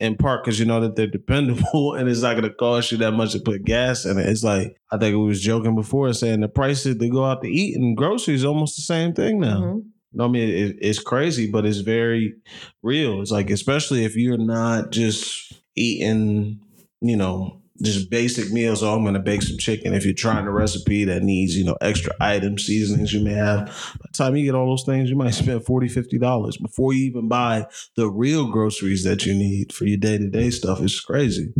in 0.01 0.17
part 0.17 0.43
because 0.43 0.59
you 0.59 0.65
know 0.65 0.81
that 0.81 0.97
they're 0.97 1.07
dependable 1.07 1.95
and 1.95 2.09
it's 2.09 2.23
not 2.23 2.33
going 2.33 2.45
to 2.45 2.55
cost 2.55 2.91
you 2.91 2.99
that 2.99 3.13
much 3.13 3.33
to 3.33 3.41
put 3.41 3.65
gas 3.65 4.07
in 4.07 4.19
it. 4.19 4.27
It's 4.27 4.43
like, 4.43 4.77
I 4.91 4.97
think 4.97 5.15
we 5.15 5.25
was 5.25 5.43
joking 5.43 5.77
before 5.77 6.13
saying 6.15 6.41
the 6.41 6.49
prices 6.49 6.97
to 6.97 7.09
go 7.09 7.25
out 7.25 7.43
to 7.43 7.49
eat 7.49 7.77
and 7.77 7.97
groceries 7.97 8.45
almost 8.45 8.77
the 8.77 8.83
same 8.83 9.13
thing 9.13 9.41
now. 9.41 9.61
Mm-hmm. 9.61 10.21
I 10.21 10.27
mean, 10.27 10.49
it, 10.49 10.77
it's 10.81 10.99
crazy, 10.99 11.49
but 11.51 11.65
it's 11.65 11.79
very 11.79 12.35
real. 12.83 13.21
It's 13.21 13.31
like, 13.31 13.51
especially 13.51 14.05
if 14.05 14.17
you're 14.17 14.39
not 14.39 14.91
just 14.91 15.53
eating, 15.77 16.61
you 17.01 17.17
know, 17.17 17.60
just 17.83 18.11
basic 18.11 18.53
meals. 18.53 18.83
Oh, 18.83 18.95
I'm 18.95 19.05
to 19.15 19.21
bake 19.21 19.43
some 19.43 19.59
chicken. 19.59 19.95
If 19.95 20.05
you're 20.05 20.15
trying 20.15 20.47
a 20.47 20.51
recipe 20.51 21.05
that 21.05 21.23
needs, 21.23 21.57
you 21.57 21.65
know, 21.65 21.77
extra 21.81 22.13
items, 22.21 22.67
seasonings 22.67 23.13
you 23.13 23.21
may 23.21 23.33
have, 23.33 23.67
by 23.67 24.07
the 24.07 24.17
time 24.17 24.37
you 24.37 24.45
get 24.45 24.55
all 24.55 24.69
those 24.69 24.85
things, 24.85 25.09
you 25.09 25.17
might 25.17 25.35
spend 25.35 25.65
40 25.65 25.89
$50 25.89 26.63
before 26.63 26.93
you 26.93 27.07
even 27.07 27.29
buy 27.29 27.67
the 27.97 28.09
real 28.09 28.51
groceries 28.51 29.05
that 29.05 29.25
you 29.25 29.35
need 29.35 29.73
for 29.73 29.87
your 29.87 29.99
day 29.99 30.19
to 30.19 30.29
day 30.29 30.51
stuff. 30.51 30.81
It's 30.81 31.01
crazy. 31.01 31.53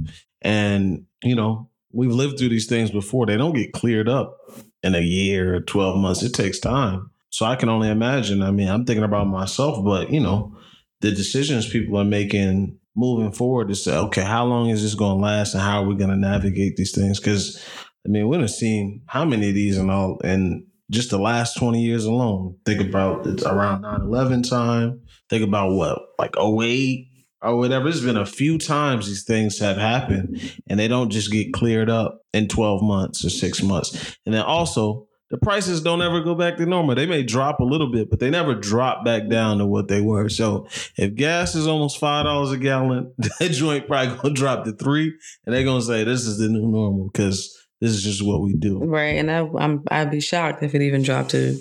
And, 0.43 1.07
you 1.23 1.35
know, 1.35 1.71
we've 1.93 2.13
lived 2.13 2.39
through 2.39 2.51
these 2.51 2.67
things 2.67 2.91
before. 2.91 3.27
They 3.27 3.37
don't 3.37 3.55
get 3.55 3.73
cleared 3.73 4.09
up 4.09 4.37
in 4.83 4.95
a 4.95 5.01
year 5.01 5.55
or 5.55 5.61
12 5.61 5.99
months. 5.99 6.23
It 6.23 6.35
takes 6.35 6.59
time. 6.59 7.11
So 7.31 7.47
I 7.47 7.57
can 7.57 7.69
only 7.69 7.89
imagine. 7.89 8.43
I 8.43 8.51
mean, 8.51 8.69
I'm 8.69 8.85
thinking 8.85 9.05
about 9.05 9.29
myself, 9.29 9.85
but, 9.85 10.11
you 10.11 10.21
know, 10.21 10.57
the 11.01 11.13
decisions 11.13 11.71
people 11.71 11.97
are 11.99 12.05
making 12.05 12.80
moving 12.97 13.33
forward 13.33 13.69
to 13.69 13.75
say, 13.75 13.97
okay, 13.97 14.23
how 14.23 14.45
long 14.45 14.69
is 14.69 14.83
this 14.83 14.95
going 14.95 15.19
to 15.19 15.23
last, 15.23 15.55
and 15.55 15.63
how 15.63 15.83
are 15.83 15.87
we 15.87 15.95
going 15.95 16.11
to 16.11 16.17
navigate 16.17 16.77
these 16.77 16.95
things? 16.95 17.19
Because 17.19 17.63
I 18.07 18.09
mean, 18.09 18.29
we've 18.29 18.51
seen 18.51 19.03
how 19.07 19.25
many 19.25 19.51
of 19.51 19.55
these 19.55 19.77
and 19.77 19.91
all, 19.91 20.21
and 20.25 20.65
just 20.91 21.11
the 21.11 21.19
last 21.19 21.57
20 21.57 21.81
years 21.81 22.05
alone. 22.05 22.57
Think 22.67 22.81
about 22.81 23.27
it's 23.27 23.45
around 23.45 23.83
9-11 23.83 24.49
time. 24.49 25.01
Think 25.29 25.45
about 25.45 25.73
what, 25.73 25.99
like 26.19 26.35
08 26.37 27.07
or 27.43 27.57
whatever. 27.57 27.89
It's 27.89 28.01
been 28.01 28.17
a 28.17 28.27
few 28.27 28.59
times 28.59 29.07
these 29.07 29.25
things 29.25 29.59
have 29.61 29.77
happened 29.77 30.41
and 30.69 30.79
they 30.79 30.89
don't 30.89 31.11
just 31.11 31.31
get 31.31 31.53
cleared 31.53 31.89
up 31.89 32.21
in 32.33 32.49
12 32.49 32.83
months 32.83 33.25
or 33.25 33.31
six 33.31 33.63
months. 33.63 34.17
And 34.27 34.35
then 34.35 34.43
also 34.43 35.07
the 35.31 35.39
prices 35.39 35.81
don't 35.81 36.03
ever 36.03 36.21
go 36.21 36.35
back 36.35 36.57
to 36.57 36.67
normal. 36.67 36.95
They 36.95 37.07
may 37.07 37.23
drop 37.23 37.61
a 37.61 37.65
little 37.65 37.91
bit, 37.91 38.11
but 38.11 38.19
they 38.19 38.31
never 38.31 38.55
drop 38.55 39.05
back 39.05 39.29
down 39.29 39.59
to 39.59 39.67
what 39.67 39.89
they 39.89 40.01
were. 40.01 40.29
So 40.29 40.67
if 40.97 41.15
gas 41.15 41.55
is 41.55 41.67
almost 41.67 41.99
five 41.99 42.25
dollars 42.25 42.51
a 42.51 42.59
gallon, 42.59 43.15
that 43.19 43.53
joint 43.53 43.87
probably 43.87 44.17
gonna 44.17 44.35
drop 44.35 44.65
to 44.65 44.73
three, 44.73 45.15
and 45.47 45.55
they're 45.55 45.65
gonna 45.65 45.83
say 45.83 46.05
this 46.05 46.27
is 46.27 46.39
the 46.39 46.49
new 46.49 46.67
normal 46.67 47.09
because 47.13 47.57
this 47.81 47.93
is 47.93 48.03
just 48.03 48.23
what 48.23 48.43
we 48.43 48.53
do. 48.53 48.79
Right. 48.79 49.17
And 49.17 49.31
I, 49.31 49.49
I'm, 49.59 49.83
I'd 49.91 50.11
be 50.11 50.21
shocked 50.21 50.63
if 50.63 50.75
it 50.75 50.83
even 50.83 51.03
dropped 51.03 51.31
to, 51.31 51.59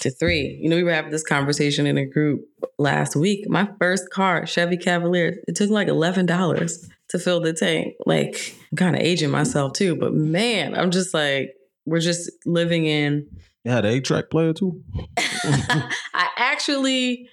to 0.00 0.10
three. 0.10 0.58
You 0.60 0.68
know, 0.68 0.76
we 0.76 0.82
were 0.82 0.92
having 0.92 1.10
this 1.10 1.22
conversation 1.22 1.86
in 1.86 1.96
a 1.96 2.04
group 2.04 2.42
last 2.78 3.16
week. 3.16 3.48
My 3.48 3.66
first 3.78 4.10
car, 4.10 4.46
Chevy 4.46 4.76
Cavalier, 4.76 5.38
it 5.48 5.56
took 5.56 5.70
like 5.70 5.88
$11 5.88 6.90
to 7.08 7.18
fill 7.18 7.40
the 7.40 7.54
tank. 7.54 7.94
Like, 8.04 8.54
I'm 8.70 8.76
kind 8.76 8.96
of 8.96 9.00
aging 9.00 9.30
myself 9.30 9.72
too, 9.72 9.96
but 9.96 10.12
man, 10.12 10.74
I'm 10.74 10.90
just 10.90 11.14
like, 11.14 11.54
we're 11.86 12.00
just 12.00 12.30
living 12.44 12.84
in. 12.86 13.26
You 13.64 13.72
had 13.72 13.84
an 13.84 13.92
eight 13.92 14.04
track 14.04 14.30
player 14.30 14.52
too? 14.52 14.82
I 15.18 16.28
actually 16.36 17.28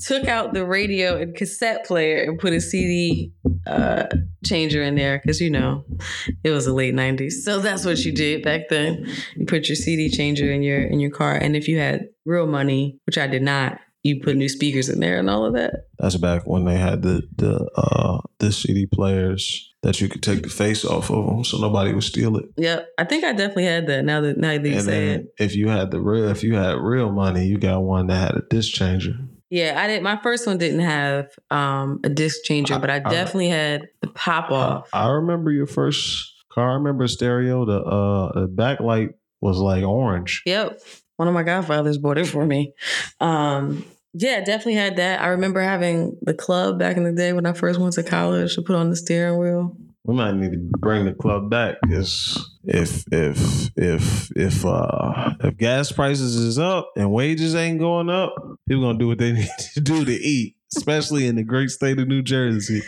took 0.00 0.26
out 0.26 0.52
the 0.52 0.64
radio 0.64 1.16
and 1.16 1.34
cassette 1.34 1.84
player 1.86 2.22
and 2.22 2.38
put 2.38 2.52
a 2.52 2.60
CD 2.60 3.32
uh, 3.66 4.04
changer 4.44 4.82
in 4.82 4.94
there 4.94 5.20
because 5.22 5.40
you 5.40 5.50
know 5.50 5.84
it 6.44 6.50
was 6.50 6.66
the 6.66 6.72
late 6.72 6.94
'90s. 6.94 7.32
So 7.44 7.60
that's 7.60 7.84
what 7.84 8.04
you 8.04 8.12
did 8.12 8.42
back 8.42 8.68
then. 8.68 9.06
You 9.36 9.46
put 9.46 9.68
your 9.68 9.76
CD 9.76 10.08
changer 10.08 10.52
in 10.52 10.62
your 10.62 10.82
in 10.82 11.00
your 11.00 11.10
car, 11.10 11.34
and 11.34 11.56
if 11.56 11.66
you 11.66 11.78
had 11.78 12.08
real 12.24 12.46
money, 12.46 12.98
which 13.06 13.18
I 13.18 13.26
did 13.26 13.42
not, 13.42 13.78
you 14.02 14.20
put 14.20 14.36
new 14.36 14.48
speakers 14.48 14.88
in 14.88 15.00
there 15.00 15.18
and 15.18 15.30
all 15.30 15.44
of 15.44 15.54
that. 15.54 15.86
That's 15.98 16.16
back 16.16 16.46
when 16.46 16.64
they 16.64 16.76
had 16.76 17.02
the 17.02 17.22
the 17.36 17.68
uh, 17.76 18.20
the 18.38 18.52
CD 18.52 18.86
players 18.86 19.71
that 19.82 20.00
you 20.00 20.08
could 20.08 20.22
take 20.22 20.42
the 20.42 20.48
face 20.48 20.84
off 20.84 21.10
of 21.10 21.26
them, 21.26 21.44
so 21.44 21.58
nobody 21.58 21.92
would 21.92 22.04
steal 22.04 22.36
it. 22.36 22.46
Yep, 22.56 22.88
I 22.98 23.04
think 23.04 23.24
I 23.24 23.32
definitely 23.32 23.64
had 23.64 23.86
that. 23.88 24.04
Now 24.04 24.20
that 24.20 24.38
now 24.38 24.56
that 24.56 24.68
you 24.68 24.80
say 24.80 25.08
it, 25.08 25.34
if 25.38 25.56
you 25.56 25.68
had 25.68 25.90
the 25.90 26.00
real, 26.00 26.28
if 26.28 26.42
you 26.42 26.54
had 26.54 26.78
real 26.78 27.10
money, 27.10 27.46
you 27.46 27.58
got 27.58 27.82
one 27.82 28.06
that 28.06 28.16
had 28.16 28.36
a 28.36 28.42
disc 28.48 28.72
changer. 28.72 29.14
Yeah, 29.50 29.74
I 29.76 29.86
did. 29.86 30.02
My 30.02 30.16
first 30.22 30.46
one 30.46 30.56
didn't 30.56 30.80
have 30.80 31.28
um, 31.50 32.00
a 32.04 32.08
disc 32.08 32.44
changer, 32.44 32.78
but 32.78 32.88
I, 32.88 32.96
I 32.96 33.00
definitely 33.00 33.52
I, 33.52 33.56
had 33.56 33.88
the 34.00 34.08
pop 34.08 34.50
off. 34.50 34.88
I, 34.92 35.04
I, 35.04 35.10
remember 35.10 35.50
your 35.50 35.66
first 35.66 36.32
car. 36.50 36.70
I 36.70 36.74
remember 36.74 37.06
stereo. 37.06 37.66
The 37.66 37.80
uh, 37.80 38.40
the 38.40 38.48
backlight 38.48 39.10
was 39.40 39.58
like 39.58 39.84
orange. 39.84 40.42
Yep, 40.46 40.80
one 41.16 41.28
of 41.28 41.34
my 41.34 41.42
godfathers 41.42 41.98
bought 41.98 42.18
it 42.18 42.28
for 42.28 42.46
me. 42.46 42.72
Um, 43.20 43.84
yeah, 44.14 44.40
definitely 44.40 44.74
had 44.74 44.96
that. 44.96 45.20
I 45.20 45.28
remember 45.28 45.60
having 45.60 46.16
the 46.22 46.34
club 46.34 46.78
back 46.78 46.96
in 46.96 47.04
the 47.04 47.12
day 47.12 47.32
when 47.32 47.46
I 47.46 47.52
first 47.52 47.80
went 47.80 47.94
to 47.94 48.02
college 48.02 48.54
to 48.54 48.62
put 48.62 48.76
on 48.76 48.90
the 48.90 48.96
steering 48.96 49.38
wheel. 49.38 49.76
We 50.04 50.14
might 50.14 50.34
need 50.34 50.52
to 50.52 50.58
bring 50.78 51.04
the 51.04 51.14
club 51.14 51.48
back 51.48 51.76
because 51.82 52.36
if 52.64 53.04
if 53.12 53.70
if 53.76 54.30
if 54.36 54.66
uh 54.66 55.34
if 55.40 55.56
gas 55.56 55.92
prices 55.92 56.34
is 56.34 56.58
up 56.58 56.90
and 56.96 57.12
wages 57.12 57.54
ain't 57.54 57.78
going 57.78 58.10
up, 58.10 58.34
people 58.68 58.82
gonna 58.82 58.98
do 58.98 59.06
what 59.06 59.18
they 59.18 59.32
need 59.32 59.48
to 59.74 59.80
do 59.80 60.04
to 60.04 60.12
eat, 60.12 60.56
especially 60.76 61.26
in 61.28 61.36
the 61.36 61.44
great 61.44 61.70
state 61.70 62.00
of 62.00 62.08
New 62.08 62.22
Jersey. 62.22 62.82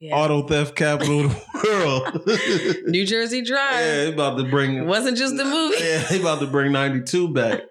Yeah. 0.00 0.16
Auto 0.16 0.46
theft 0.46 0.76
capital 0.76 1.24
of 1.24 1.30
the 1.30 1.64
world. 1.64 2.84
New 2.88 3.06
Jersey 3.06 3.40
Drive. 3.40 3.80
Yeah, 3.80 4.02
about 4.12 4.36
to 4.36 4.44
bring. 4.44 4.74
It 4.74 4.84
wasn't 4.84 5.16
just 5.16 5.34
the 5.38 5.46
movie. 5.46 5.82
Yeah, 5.82 6.02
they 6.10 6.20
about 6.20 6.40
to 6.40 6.46
bring 6.46 6.72
ninety 6.72 7.00
two 7.00 7.32
back. 7.32 7.62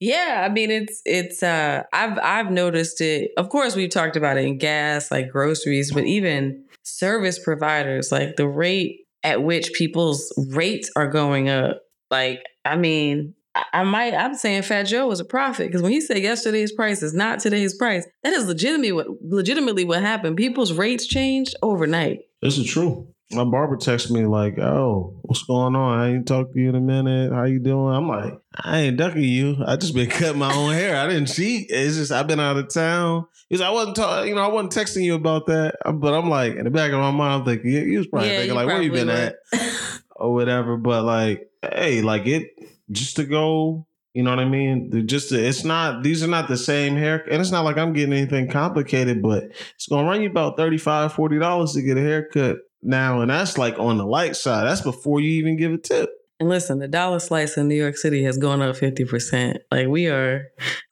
Yeah, 0.00 0.46
I 0.48 0.52
mean 0.52 0.70
it's 0.70 1.02
it's 1.04 1.42
uh 1.42 1.82
I've 1.92 2.18
I've 2.18 2.50
noticed 2.50 3.00
it. 3.00 3.32
Of 3.36 3.48
course, 3.48 3.74
we've 3.74 3.90
talked 3.90 4.16
about 4.16 4.36
it 4.36 4.44
in 4.44 4.58
gas, 4.58 5.10
like 5.10 5.30
groceries, 5.30 5.92
but 5.92 6.04
even 6.04 6.64
service 6.84 7.38
providers, 7.38 8.12
like 8.12 8.36
the 8.36 8.46
rate 8.46 9.00
at 9.24 9.42
which 9.42 9.72
people's 9.72 10.32
rates 10.52 10.90
are 10.94 11.08
going 11.08 11.48
up. 11.48 11.82
Like, 12.10 12.44
I 12.64 12.76
mean, 12.76 13.34
I 13.72 13.82
might 13.82 14.14
I'm 14.14 14.34
saying 14.34 14.62
Fat 14.62 14.84
Joe 14.84 15.08
was 15.08 15.18
a 15.18 15.24
prophet 15.24 15.66
because 15.66 15.82
when 15.82 15.92
he 15.92 16.00
said 16.00 16.18
yesterday's 16.18 16.72
price 16.72 17.02
is 17.02 17.12
not 17.12 17.40
today's 17.40 17.76
price, 17.76 18.06
that 18.22 18.32
is 18.32 18.46
legitimately 18.46 18.92
what 18.92 19.06
legitimately 19.20 19.84
what 19.84 20.02
happened. 20.02 20.36
People's 20.36 20.72
rates 20.72 21.06
changed 21.06 21.56
overnight. 21.60 22.20
This 22.40 22.56
is 22.56 22.66
true 22.70 23.08
my 23.30 23.44
barber 23.44 23.76
texted 23.76 24.10
me 24.10 24.24
like, 24.24 24.58
"Oh, 24.58 25.14
what's 25.22 25.42
going 25.42 25.76
on? 25.76 25.98
I 25.98 26.14
ain't 26.14 26.26
talked 26.26 26.54
to 26.54 26.60
you 26.60 26.70
in 26.70 26.74
a 26.74 26.80
minute. 26.80 27.32
How 27.32 27.44
you 27.44 27.58
doing?" 27.58 27.94
I'm 27.94 28.08
like, 28.08 28.32
"I 28.56 28.80
ain't 28.80 28.96
ducking 28.96 29.22
you. 29.22 29.56
I 29.66 29.76
just 29.76 29.94
been 29.94 30.08
cutting 30.10 30.38
my 30.38 30.54
own 30.54 30.72
hair. 30.72 30.96
I 30.96 31.06
didn't 31.08 31.26
cheat. 31.26 31.66
It's 31.70 31.96
just 31.96 32.12
I've 32.12 32.26
been 32.26 32.40
out 32.40 32.56
of 32.56 32.72
town." 32.72 33.26
He's 33.50 33.60
like, 33.60 33.68
"I 33.68 33.72
wasn't 33.72 33.96
talking. 33.96 34.28
You 34.28 34.34
know, 34.34 34.42
I 34.42 34.48
wasn't 34.48 34.72
texting 34.72 35.04
you 35.04 35.14
about 35.14 35.46
that." 35.46 35.76
But 35.84 36.14
I'm 36.14 36.30
like, 36.30 36.54
in 36.56 36.64
the 36.64 36.70
back 36.70 36.92
of 36.92 37.00
my 37.00 37.10
mind, 37.10 37.34
I'm 37.34 37.44
thinking, 37.44 37.70
"You, 37.70 37.80
you 37.80 37.98
was 37.98 38.06
probably 38.06 38.30
yeah, 38.30 38.38
thinking 38.38 38.56
like, 38.56 38.66
where 38.66 38.82
you 38.82 38.92
been 38.92 39.10
at, 39.10 39.36
or 40.16 40.32
whatever." 40.32 40.78
But 40.78 41.04
like, 41.04 41.50
hey, 41.62 42.00
like 42.00 42.26
it 42.26 42.48
just 42.90 43.16
to 43.16 43.24
go. 43.24 43.84
You 44.14 44.24
know 44.24 44.30
what 44.30 44.40
I 44.40 44.46
mean? 44.46 45.06
Just 45.06 45.28
to, 45.28 45.38
it's 45.38 45.64
not 45.64 46.02
these 46.02 46.24
are 46.24 46.28
not 46.28 46.48
the 46.48 46.56
same 46.56 46.96
hair, 46.96 47.24
and 47.30 47.40
it's 47.40 47.52
not 47.52 47.64
like 47.64 47.76
I'm 47.76 47.92
getting 47.92 48.14
anything 48.14 48.50
complicated, 48.50 49.22
but 49.22 49.44
it's 49.74 49.86
gonna 49.86 50.08
run 50.08 50.22
you 50.22 50.30
about 50.30 50.56
35 50.56 51.12
40 51.12 51.38
dollars 51.38 51.74
to 51.74 51.82
get 51.82 51.98
a 51.98 52.00
haircut 52.00 52.56
now, 52.82 53.20
and 53.20 53.30
that's 53.30 53.58
like 53.58 53.78
on 53.78 53.98
the 53.98 54.06
light 54.06 54.36
side. 54.36 54.64
That's 54.64 54.80
before 54.80 55.20
you 55.20 55.30
even 55.32 55.56
give 55.56 55.72
a 55.72 55.78
tip. 55.78 56.10
And 56.40 56.48
listen, 56.48 56.78
the 56.78 56.88
dollar 56.88 57.18
slice 57.18 57.56
in 57.56 57.68
New 57.68 57.74
York 57.74 57.96
City 57.96 58.22
has 58.24 58.38
gone 58.38 58.62
up 58.62 58.76
fifty 58.76 59.04
percent. 59.04 59.58
Like 59.70 59.88
we 59.88 60.08
are, 60.08 60.46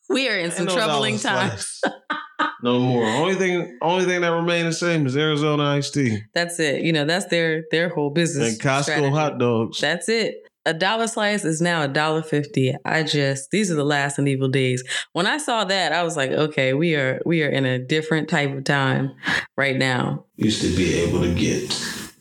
we 0.09 0.29
are 0.29 0.39
in 0.39 0.51
some 0.51 0.67
no 0.67 0.75
troubling 0.75 1.19
times. 1.19 1.81
no 2.63 2.81
more. 2.81 3.05
Only 3.05 3.35
thing, 3.35 3.79
only 3.81 4.05
thing 4.05 4.21
that 4.23 4.33
remains 4.33 4.67
the 4.81 4.87
same 4.87 5.07
is 5.07 5.17
Arizona 5.17 5.63
iced 5.63 5.95
tea. 5.95 6.23
That's 6.35 6.59
it. 6.59 6.83
You 6.83 6.93
know, 6.93 7.05
that's 7.05 7.27
their 7.27 7.65
their 7.71 7.89
whole 7.89 8.11
business. 8.11 8.55
And 8.55 8.61
Costco 8.61 8.83
strategy. 8.83 9.11
hot 9.11 9.39
dogs. 9.39 9.81
That's 9.81 10.09
it 10.09 10.37
a 10.67 10.75
dollar 10.75 11.07
slice 11.07 11.45
is 11.45 11.61
now 11.61 11.83
a 11.83 11.89
dollar 11.89 12.23
fifty. 12.23 12.75
I 12.85 13.05
just 13.05 13.51
these 13.51 13.71
are 13.71 13.77
the 13.77 13.85
last 13.85 14.19
and 14.19 14.29
evil 14.29 14.49
days. 14.49 14.83
When 15.13 15.27
I 15.27 15.39
saw 15.39 15.65
that, 15.65 15.93
I 15.93 16.03
was 16.03 16.17
like, 16.17 16.33
okay, 16.33 16.75
we 16.75 16.95
are 16.97 17.23
we 17.25 17.43
are 17.45 17.49
in 17.49 17.65
a 17.65 17.79
different 17.79 18.29
type 18.29 18.55
of 18.55 18.65
time 18.65 19.13
right 19.57 19.77
now. 19.77 20.27
Used 20.37 20.61
to 20.63 20.77
be 20.77 20.95
able 20.95 21.23
to 21.23 21.33
get 21.33 21.71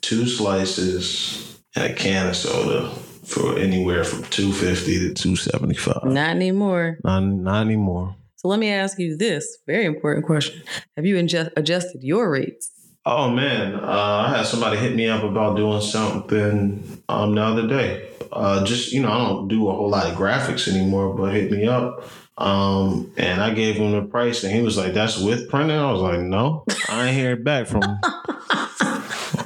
two 0.02 0.28
slices 0.28 1.60
and 1.76 1.92
a 1.92 1.96
can 1.96 2.28
of 2.28 2.36
soda 2.36 2.90
for 3.24 3.58
anywhere 3.58 4.04
from 4.04 4.24
two 4.26 4.54
fifty 4.54 5.00
to 5.00 5.14
two 5.14 5.36
seventy 5.36 5.76
five. 5.76 6.04
Not 6.06 6.30
anymore. 6.30 7.00
Not 7.04 7.22
not 7.22 7.66
anymore. 7.66 8.16
So 8.36 8.48
let 8.50 8.60
me 8.60 8.70
ask 8.70 9.00
you 9.00 9.18
this 9.18 9.58
very 9.66 9.86
important 9.86 10.26
question: 10.26 10.62
Have 10.96 11.06
you 11.06 11.18
adjust, 11.18 11.50
adjusted 11.58 12.04
your 12.04 12.30
rates? 12.30 12.72
Oh 13.08 13.30
man, 13.30 13.76
uh, 13.76 14.26
I 14.28 14.38
had 14.38 14.46
somebody 14.46 14.78
hit 14.78 14.96
me 14.96 15.08
up 15.08 15.24
about 15.24 15.58
doing 15.58 15.82
something 15.82 17.04
um, 17.08 17.36
the 17.36 17.42
other 17.42 17.68
day. 17.68 18.10
Uh, 18.32 18.64
just 18.64 18.92
you 18.92 19.02
know, 19.02 19.12
I 19.12 19.18
don't 19.18 19.48
do 19.48 19.68
a 19.70 19.74
whole 19.74 19.90
lot 19.90 20.12
of 20.12 20.18
graphics 20.18 20.68
anymore, 20.68 21.16
but 21.16 21.34
hit 21.34 21.52
me 21.52 21.68
up. 21.68 22.08
Um, 22.38 23.14
and 23.16 23.42
I 23.42 23.54
gave 23.54 23.76
him 23.76 23.92
the 23.92 24.02
price, 24.02 24.44
and 24.44 24.54
he 24.54 24.62
was 24.62 24.78
like, 24.78 24.94
"That's 24.94 25.20
with 25.20 25.50
printing." 25.50 25.78
I 25.78 25.92
was 25.92 26.02
like, 26.02 26.20
"No, 26.20 26.66
I 26.90 27.08
ain't 27.08 27.18
hear 27.18 27.36
back 27.36 27.68
from." 27.68 27.84
Him. 27.84 27.98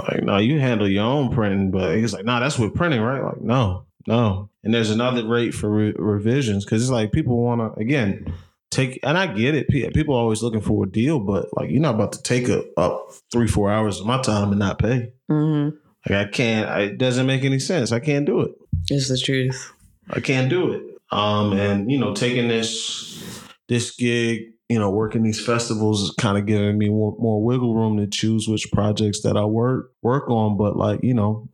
like, 0.07 0.23
no, 0.23 0.37
you 0.37 0.59
handle 0.59 0.87
your 0.87 1.03
own 1.03 1.31
printing, 1.31 1.71
but 1.71 1.97
he's 1.97 2.13
like, 2.13 2.25
"No, 2.25 2.33
nah, 2.33 2.39
that's 2.39 2.57
with 2.57 2.73
printing, 2.73 3.01
right?" 3.01 3.23
Like, 3.23 3.41
no, 3.41 3.85
no. 4.07 4.49
And 4.63 4.73
there's 4.73 4.89
another 4.89 5.25
rate 5.25 5.53
for 5.53 5.69
re- 5.69 5.95
revisions 5.97 6.65
because 6.65 6.81
it's 6.81 6.91
like 6.91 7.11
people 7.11 7.37
want 7.37 7.61
to 7.61 7.79
again 7.79 8.33
take 8.71 8.99
and 9.03 9.17
I 9.17 9.27
get 9.27 9.55
it. 9.55 9.69
People 9.69 10.15
are 10.15 10.19
always 10.19 10.41
looking 10.41 10.61
for 10.61 10.83
a 10.83 10.89
deal, 10.89 11.19
but 11.19 11.47
like 11.53 11.69
you're 11.69 11.81
not 11.81 11.95
about 11.95 12.13
to 12.13 12.23
take 12.23 12.49
a, 12.49 12.63
up 12.77 13.11
three 13.31 13.47
four 13.47 13.71
hours 13.71 13.99
of 13.99 14.05
my 14.05 14.21
time 14.21 14.49
and 14.49 14.59
not 14.59 14.79
pay. 14.79 15.11
Mm-hmm. 15.29 15.75
Like 16.09 16.27
I 16.27 16.29
can't. 16.29 16.69
I, 16.69 16.81
it 16.81 16.97
doesn't 16.97 17.25
make 17.27 17.43
any 17.43 17.59
sense. 17.59 17.91
I 17.91 17.99
can't 17.99 18.25
do 18.25 18.41
it. 18.41 18.51
It's 18.89 19.09
the 19.09 19.17
truth. 19.17 19.71
I 20.09 20.19
can't 20.19 20.49
do 20.49 20.71
it. 20.71 20.83
Um, 21.11 21.53
and 21.53 21.91
you 21.91 21.99
know, 21.99 22.13
taking 22.13 22.47
this 22.47 23.43
this 23.67 23.95
gig, 23.95 24.53
you 24.67 24.79
know, 24.79 24.89
working 24.89 25.23
these 25.23 25.43
festivals 25.43 26.01
is 26.01 26.11
kind 26.19 26.37
of 26.37 26.45
giving 26.45 26.77
me 26.77 26.89
more, 26.89 27.15
more 27.19 27.43
wiggle 27.43 27.75
room 27.75 27.97
to 27.97 28.07
choose 28.07 28.47
which 28.47 28.71
projects 28.71 29.21
that 29.21 29.37
I 29.37 29.45
work 29.45 29.91
work 30.01 30.29
on. 30.29 30.57
But 30.57 30.75
like, 30.75 30.99
you 31.03 31.13
know, 31.13 31.49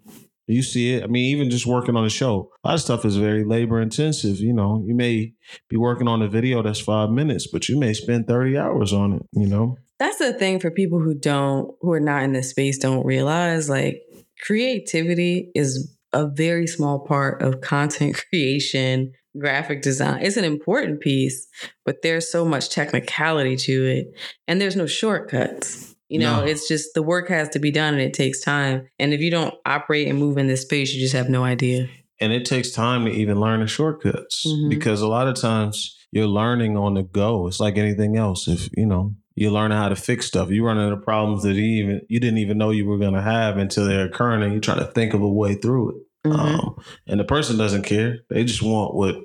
you 0.47 0.61
see 0.61 0.93
it. 0.93 1.03
I 1.03 1.07
mean, 1.07 1.25
even 1.35 1.49
just 1.49 1.65
working 1.65 1.95
on 1.95 2.05
a 2.05 2.09
show, 2.09 2.51
a 2.63 2.67
lot 2.67 2.75
of 2.75 2.81
stuff 2.81 3.05
is 3.05 3.17
very 3.17 3.43
labor 3.43 3.81
intensive. 3.81 4.37
You 4.37 4.53
know, 4.53 4.83
you 4.85 4.93
may 4.93 5.33
be 5.69 5.77
working 5.77 6.07
on 6.07 6.21
a 6.21 6.27
video 6.27 6.61
that's 6.61 6.79
five 6.79 7.09
minutes, 7.09 7.47
but 7.47 7.67
you 7.67 7.79
may 7.79 7.93
spend 7.93 8.27
30 8.27 8.57
hours 8.57 8.93
on 8.93 9.13
it, 9.13 9.21
you 9.31 9.47
know? 9.47 9.77
That's 9.97 10.19
the 10.19 10.33
thing 10.33 10.59
for 10.59 10.69
people 10.71 10.99
who 10.99 11.15
don't, 11.15 11.73
who 11.81 11.91
are 11.93 12.01
not 12.01 12.23
in 12.23 12.33
this 12.33 12.49
space, 12.49 12.77
don't 12.77 13.05
realize 13.05 13.69
like 13.69 14.01
creativity 14.45 15.51
is 15.55 15.94
a 16.15 16.27
very 16.27 16.65
small 16.65 16.99
part 16.99 17.41
of 17.41 17.61
content 17.61 18.19
creation, 18.29 19.11
graphic 19.37 19.81
design. 19.81 20.23
It's 20.23 20.37
an 20.37 20.45
important 20.45 21.01
piece, 21.01 21.47
but 21.83 22.01
there's 22.01 22.31
so 22.31 22.45
much 22.45 22.69
technicality 22.69 23.57
to 23.57 23.85
it, 23.85 24.07
and 24.47 24.59
there's 24.59 24.77
no 24.77 24.87
shortcuts. 24.87 25.95
You 26.07 26.19
know, 26.19 26.41
no. 26.41 26.45
it's 26.45 26.67
just 26.67 26.93
the 26.93 27.03
work 27.03 27.29
has 27.29 27.49
to 27.49 27.59
be 27.59 27.71
done 27.71 27.95
and 27.95 28.01
it 28.01 28.13
takes 28.13 28.39
time. 28.39 28.87
And 28.99 29.11
if 29.11 29.21
you 29.21 29.31
don't 29.31 29.55
operate 29.65 30.07
and 30.07 30.19
move 30.19 30.37
in 30.37 30.45
this 30.45 30.61
space, 30.61 30.93
you 30.93 31.01
just 31.01 31.15
have 31.15 31.29
no 31.29 31.43
idea. 31.43 31.89
And 32.21 32.31
it 32.31 32.45
takes 32.45 32.69
time 32.69 33.05
to 33.05 33.11
even 33.11 33.39
learn 33.39 33.61
the 33.61 33.67
shortcuts 33.67 34.45
mm-hmm. 34.45 34.69
because 34.69 35.01
a 35.01 35.07
lot 35.07 35.27
of 35.27 35.35
times 35.35 35.97
you're 36.11 36.27
learning 36.27 36.77
on 36.77 36.93
the 36.93 37.01
go. 37.01 37.47
It's 37.47 37.59
like 37.59 37.77
anything 37.77 38.17
else. 38.17 38.47
If, 38.47 38.69
you 38.77 38.85
know, 38.85 39.15
you're 39.35 39.51
learning 39.51 39.77
how 39.77 39.89
to 39.89 39.95
fix 39.95 40.25
stuff. 40.25 40.49
You 40.49 40.65
run 40.65 40.77
into 40.77 40.97
problems 40.97 41.43
that 41.43 41.53
you 41.53 41.83
even 41.83 42.01
you 42.07 42.19
didn't 42.19 42.39
even 42.39 42.57
know 42.57 42.71
you 42.71 42.85
were 42.85 42.97
gonna 42.97 43.21
have 43.21 43.57
until 43.57 43.85
they're 43.85 44.05
occurring 44.05 44.43
and 44.43 44.53
you're 44.53 44.61
trying 44.61 44.79
to 44.79 44.85
think 44.85 45.13
of 45.13 45.21
a 45.21 45.27
way 45.27 45.55
through 45.55 45.89
it. 45.89 45.95
Mm-hmm. 46.25 46.59
Um, 46.59 46.75
and 47.07 47.19
the 47.19 47.23
person 47.23 47.57
doesn't 47.57 47.83
care. 47.83 48.19
They 48.29 48.43
just 48.43 48.61
want 48.61 48.95
what 48.95 49.15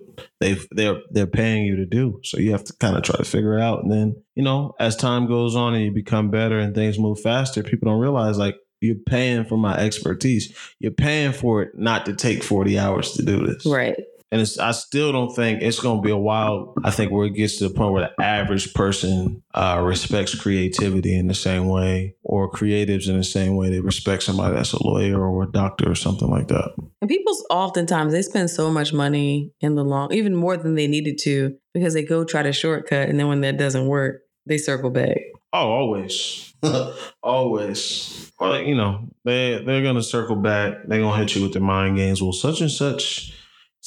they 0.40 0.58
they're 0.70 1.00
they're 1.10 1.26
paying 1.26 1.64
you 1.64 1.76
to 1.76 1.86
do. 1.86 2.20
So 2.24 2.38
you 2.38 2.52
have 2.52 2.64
to 2.64 2.72
kind 2.74 2.96
of 2.96 3.02
try 3.02 3.16
to 3.16 3.24
figure 3.24 3.58
it 3.58 3.62
out. 3.62 3.82
And 3.82 3.92
then 3.92 4.22
you 4.34 4.42
know, 4.42 4.74
as 4.78 4.96
time 4.96 5.26
goes 5.26 5.56
on 5.56 5.74
and 5.74 5.84
you 5.84 5.92
become 5.92 6.30
better 6.30 6.58
and 6.58 6.74
things 6.74 6.98
move 6.98 7.20
faster, 7.20 7.62
people 7.62 7.90
don't 7.90 8.00
realize 8.00 8.38
like 8.38 8.56
you're 8.80 8.96
paying 8.96 9.44
for 9.44 9.56
my 9.56 9.76
expertise. 9.76 10.56
You're 10.78 10.92
paying 10.92 11.32
for 11.32 11.62
it 11.62 11.78
not 11.78 12.06
to 12.06 12.14
take 12.14 12.42
40 12.42 12.78
hours 12.78 13.12
to 13.12 13.22
do 13.22 13.46
this. 13.46 13.66
Right. 13.66 13.96
And 14.32 14.48
I 14.60 14.70
still 14.70 15.10
don't 15.10 15.34
think 15.34 15.60
it's 15.60 15.80
going 15.80 15.98
to 15.98 16.02
be 16.02 16.12
a 16.12 16.16
while. 16.16 16.74
I 16.84 16.92
think 16.92 17.10
where 17.10 17.26
it 17.26 17.34
gets 17.34 17.58
to 17.58 17.68
the 17.68 17.74
point 17.74 17.92
where 17.92 18.02
the 18.16 18.24
average 18.24 18.72
person 18.74 19.42
uh, 19.54 19.80
respects 19.84 20.36
creativity 20.36 21.18
in 21.18 21.26
the 21.26 21.34
same 21.34 21.66
way, 21.66 22.14
or 22.22 22.50
creatives 22.50 23.08
in 23.08 23.16
the 23.16 23.24
same 23.24 23.56
way 23.56 23.70
they 23.70 23.80
respect 23.80 24.22
somebody 24.22 24.54
that's 24.54 24.72
a 24.72 24.86
lawyer 24.86 25.20
or 25.20 25.42
a 25.42 25.50
doctor 25.50 25.90
or 25.90 25.96
something 25.96 26.30
like 26.30 26.46
that. 26.46 26.70
And 27.00 27.08
people 27.08 27.36
oftentimes 27.50 28.12
they 28.12 28.22
spend 28.22 28.50
so 28.50 28.70
much 28.70 28.92
money 28.92 29.52
in 29.60 29.74
the 29.74 29.84
long, 29.84 30.12
even 30.12 30.36
more 30.36 30.56
than 30.56 30.76
they 30.76 30.86
needed 30.86 31.18
to, 31.22 31.56
because 31.74 31.94
they 31.94 32.04
go 32.04 32.24
try 32.24 32.42
to 32.42 32.52
shortcut, 32.52 33.08
and 33.08 33.18
then 33.18 33.26
when 33.26 33.40
that 33.40 33.58
doesn't 33.58 33.88
work, 33.88 34.22
they 34.46 34.58
circle 34.58 34.90
back. 34.90 35.18
Oh, 35.52 35.70
always, 35.72 36.54
always. 37.24 38.30
Well, 38.38 38.62
you 38.62 38.76
know, 38.76 39.08
they 39.24 39.60
they're 39.66 39.82
gonna 39.82 40.04
circle 40.04 40.36
back. 40.36 40.74
They're 40.86 41.00
gonna 41.00 41.16
hit 41.16 41.34
you 41.34 41.42
with 41.42 41.52
their 41.52 41.62
mind 41.62 41.96
games. 41.96 42.22
Well, 42.22 42.32
such 42.32 42.60
and 42.60 42.70
such 42.70 43.34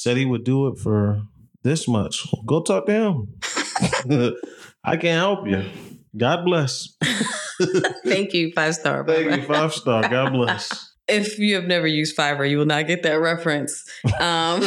said 0.04 0.18
he 0.18 0.26
would 0.26 0.44
do 0.44 0.68
it 0.68 0.78
for 0.78 1.22
this 1.62 1.88
much. 1.88 2.26
Go 2.44 2.62
talk 2.62 2.84
to 2.84 2.92
him. 2.92 4.34
I 4.84 4.98
can't 4.98 5.18
help 5.18 5.48
you. 5.48 5.64
God 6.14 6.44
bless. 6.44 6.94
Thank 8.04 8.34
you, 8.34 8.52
five 8.54 8.74
star. 8.74 9.06
Thank 9.06 9.34
you, 9.34 9.42
five 9.46 9.72
star. 9.72 10.06
God 10.08 10.32
bless. 10.32 10.90
If 11.06 11.38
you 11.38 11.56
have 11.56 11.64
never 11.64 11.86
used 11.86 12.16
Fiverr, 12.16 12.48
you 12.48 12.56
will 12.56 12.64
not 12.64 12.86
get 12.86 13.02
that 13.02 13.20
reference. 13.20 13.84
Um, 14.18 14.60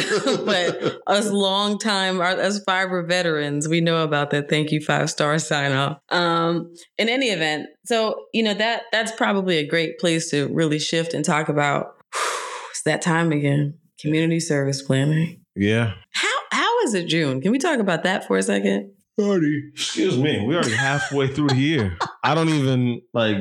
but 0.46 1.00
us 1.08 1.28
long 1.32 1.80
time, 1.80 2.20
as 2.20 2.64
Fiverr 2.64 3.08
veterans, 3.08 3.66
we 3.66 3.80
know 3.80 4.04
about 4.04 4.30
that. 4.30 4.48
Thank 4.48 4.70
you, 4.70 4.80
five 4.80 5.10
star 5.10 5.36
sign 5.40 5.72
off. 5.72 5.98
Um, 6.10 6.72
in 6.96 7.08
any 7.08 7.30
event, 7.30 7.66
so 7.86 8.26
you 8.32 8.44
know 8.44 8.54
that 8.54 8.82
that's 8.92 9.10
probably 9.10 9.56
a 9.56 9.66
great 9.66 9.98
place 9.98 10.30
to 10.30 10.46
really 10.52 10.78
shift 10.78 11.12
and 11.12 11.24
talk 11.24 11.48
about. 11.48 11.96
it's 12.70 12.82
that 12.82 13.02
time 13.02 13.32
again 13.32 13.74
community 14.00 14.40
service 14.40 14.82
planning. 14.82 15.40
Yeah. 15.54 15.94
How 16.12 16.38
how 16.50 16.80
is 16.80 16.94
it 16.94 17.06
June? 17.06 17.40
Can 17.40 17.52
we 17.52 17.58
talk 17.58 17.80
about 17.80 18.04
that 18.04 18.26
for 18.26 18.36
a 18.36 18.42
second? 18.42 18.92
Already. 19.18 19.70
Excuse 19.72 20.16
me. 20.16 20.44
We 20.46 20.54
already 20.54 20.74
halfway 20.74 21.28
through 21.28 21.48
the 21.48 21.56
year. 21.56 21.98
I 22.22 22.34
don't 22.34 22.48
even 22.48 23.02
like. 23.12 23.36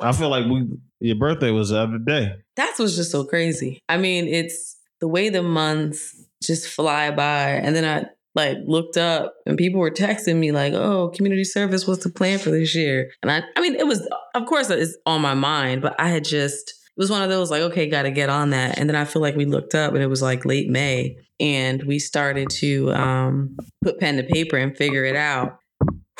I 0.00 0.12
feel 0.12 0.30
like 0.30 0.46
we 0.46 0.66
your 1.00 1.16
birthday 1.16 1.50
was 1.50 1.70
the 1.70 1.78
other 1.78 1.98
day. 1.98 2.34
That's 2.56 2.78
what's 2.78 2.96
just 2.96 3.12
so 3.12 3.24
crazy. 3.24 3.80
I 3.88 3.96
mean, 3.96 4.26
it's 4.26 4.76
the 5.00 5.08
way 5.08 5.28
the 5.28 5.42
months 5.42 6.24
just 6.42 6.68
fly 6.68 7.10
by, 7.10 7.50
and 7.50 7.76
then 7.76 7.84
I 7.84 8.08
like 8.34 8.58
looked 8.64 8.96
up 8.96 9.34
and 9.46 9.58
people 9.58 9.80
were 9.80 9.90
texting 9.90 10.36
me 10.36 10.52
like, 10.52 10.72
"Oh, 10.72 11.08
community 11.14 11.44
service, 11.44 11.86
what's 11.86 12.04
the 12.04 12.10
plan 12.10 12.38
for 12.38 12.50
this 12.50 12.74
year?" 12.74 13.10
And 13.22 13.30
I, 13.30 13.42
I 13.56 13.60
mean, 13.60 13.74
it 13.74 13.86
was 13.86 14.06
of 14.34 14.46
course 14.46 14.70
it's 14.70 14.96
on 15.06 15.20
my 15.20 15.34
mind, 15.34 15.82
but 15.82 15.94
I 15.98 16.08
had 16.08 16.24
just 16.24 16.74
it 16.96 17.00
was 17.00 17.10
one 17.10 17.22
of 17.22 17.28
those 17.28 17.50
like, 17.50 17.62
okay, 17.62 17.88
got 17.88 18.02
to 18.02 18.10
get 18.10 18.28
on 18.28 18.50
that. 18.50 18.78
And 18.78 18.88
then 18.88 18.96
I 18.96 19.04
feel 19.04 19.22
like 19.22 19.36
we 19.36 19.46
looked 19.46 19.74
up 19.74 19.94
and 19.94 20.02
it 20.02 20.08
was 20.08 20.22
like 20.22 20.44
late 20.44 20.68
May 20.68 21.16
and 21.40 21.82
we 21.84 21.98
started 21.98 22.50
to 22.50 22.92
um, 22.92 23.56
put 23.82 23.98
pen 23.98 24.16
to 24.18 24.22
paper 24.22 24.56
and 24.56 24.76
figure 24.76 25.04
it 25.04 25.16
out. 25.16 25.58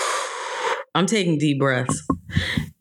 I'm 0.95 1.07
taking 1.07 1.39
deep 1.39 1.59
breaths 1.59 2.07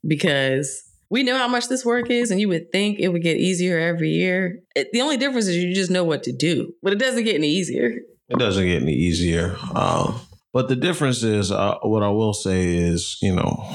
because 0.08 0.84
we 1.10 1.24
know 1.24 1.38
how 1.38 1.48
much 1.48 1.68
this 1.68 1.84
work 1.84 2.10
is, 2.10 2.32
and 2.32 2.40
you 2.40 2.48
would 2.50 2.72
think 2.72 3.00
it 3.00 3.10
would 3.10 3.24
get 3.24 3.38
easier 3.38 3.80
every 3.80 4.10
year. 4.10 4.60
It, 4.76 4.90
the 4.94 5.02
only 5.02 5.18
difference 5.18 5.48
is 5.48 5.58
you 5.58 5.74
just 5.74 5.92
know 5.92 6.04
what 6.04 6.24
to 6.24 6.32
do, 6.32 6.74
but 6.82 6.94
it 6.94 7.00
doesn't 7.00 7.24
get 7.24 7.36
any 7.36 7.50
easier. 7.50 7.94
It 8.30 8.38
doesn't 8.38 8.66
get 8.66 8.82
any 8.82 8.94
easier. 8.94 9.56
Um, 9.76 10.20
but 10.54 10.68
the 10.68 10.76
difference 10.76 11.24
is, 11.24 11.52
uh, 11.52 11.78
what 11.82 12.04
I 12.04 12.10
will 12.10 12.34
say 12.34 12.76
is, 12.76 13.18
you 13.22 13.36
know, 13.36 13.68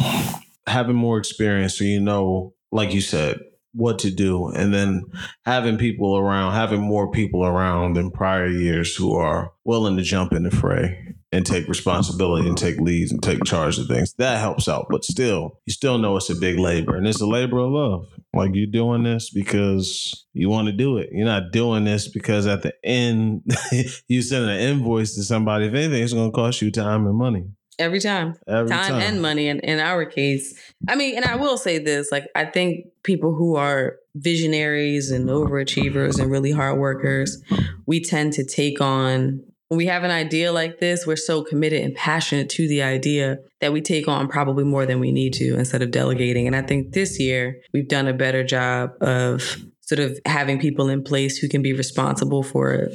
having 0.67 0.97
more 0.97 1.19
experience, 1.19 1.79
so 1.79 1.85
you 1.85 2.01
know, 2.01 2.55
like 2.71 2.95
you 2.95 3.01
said, 3.01 3.41
what 3.75 3.99
to 3.99 4.11
do 4.11 4.49
and 4.49 4.73
then 4.73 5.05
having 5.45 5.77
people 5.77 6.17
around 6.17 6.53
having 6.53 6.81
more 6.81 7.11
people 7.11 7.45
around 7.45 7.95
than 7.95 8.11
prior 8.11 8.47
years 8.47 8.95
who 8.95 9.15
are 9.17 9.53
willing 9.65 9.97
to 9.97 10.03
jump 10.03 10.33
in 10.33 10.45
the 10.45 10.51
fray 10.51 11.15
and 11.33 11.45
take 11.45 11.67
responsibility 11.67 12.47
and 12.47 12.57
take 12.57 12.79
leads 12.79 13.11
and 13.11 13.21
take 13.21 13.43
charge 13.43 13.77
of 13.79 13.89
things. 13.89 14.15
That 14.15 14.39
helps 14.39 14.69
out 14.69 14.87
but 14.89 15.05
still 15.05 15.61
you 15.67 15.73
still 15.73 15.99
know 15.99 16.17
it's 16.17 16.31
a 16.31 16.37
big 16.37 16.59
labor 16.59 16.95
and 16.95 17.07
it's 17.07 17.21
a 17.21 17.27
labor 17.27 17.59
of 17.59 17.73
love. 17.73 18.07
Like 18.33 18.53
you're 18.55 18.67
doing 18.67 19.03
this 19.03 19.31
because 19.31 20.25
you 20.33 20.49
want 20.49 20.67
to 20.67 20.73
do 20.73 20.99
it. 20.99 21.11
You're 21.13 21.27
not 21.27 21.53
doing 21.53 21.85
this 21.85 22.09
because 22.09 22.47
at 22.47 22.63
the 22.63 22.75
end 22.85 23.43
you 24.09 24.23
send 24.23 24.49
an 24.49 24.61
invoice 24.61 25.17
to 25.17 25.25
somebody. 25.25 25.67
If 25.67 25.75
anything 25.75 26.03
it's 26.03 26.13
going 26.13 26.31
to 26.31 26.35
cost 26.35 26.63
you 26.63 26.71
time 26.71 27.07
and 27.07 27.17
money 27.17 27.47
Every 27.79 28.01
time. 28.01 28.35
Every 28.47 28.71
time, 28.71 28.91
time, 28.91 29.01
and 29.01 29.23
money 29.23 29.49
in, 29.49 29.61
in 29.61 29.81
our 29.81 30.05
case. 30.05 30.59
I 30.89 30.95
mean, 30.95 31.17
and 31.17 31.25
I 31.25 31.37
will 31.37 31.57
say 31.57 31.79
this 31.79 32.13
like, 32.13 32.27
I 32.35 32.45
think 32.45 32.87
people 33.03 33.35
who 33.35 33.57
are 33.57 33.97
visionaries 34.15 35.11
and 35.11 35.29
overachievers 35.29 36.21
and 36.21 36.31
really 36.31 36.53
hard 36.53 36.79
workers, 36.79 37.43
we 37.87 38.01
tend 38.01 38.33
to 38.35 38.45
take 38.45 38.81
on 38.81 39.45
when 39.69 39.79
we 39.79 39.87
have 39.87 40.05
an 40.05 40.11
idea 40.11 40.53
like 40.53 40.79
this, 40.79 41.07
we're 41.07 41.17
so 41.17 41.43
committed 41.43 41.83
and 41.83 41.95
passionate 41.95 42.49
to 42.51 42.69
the 42.69 42.83
idea 42.83 43.39
that 43.61 43.73
we 43.73 43.81
take 43.81 44.07
on 44.07 44.29
probably 44.29 44.63
more 44.63 44.87
than 44.87 45.01
we 45.01 45.11
need 45.11 45.33
to 45.35 45.55
instead 45.57 45.83
of 45.83 45.91
delegating. 45.91 46.47
And 46.47 46.55
I 46.55 46.63
think 46.63 46.93
this 46.93 47.19
year 47.19 47.61
we've 47.73 47.89
done 47.89 48.07
a 48.07 48.13
better 48.13 48.45
job 48.45 48.91
of 49.01 49.57
sort 49.81 49.99
of 49.99 50.19
having 50.27 50.61
people 50.61 50.89
in 50.89 51.03
place 51.03 51.39
who 51.39 51.49
can 51.49 51.63
be 51.63 51.73
responsible 51.73 52.43
for 52.43 52.89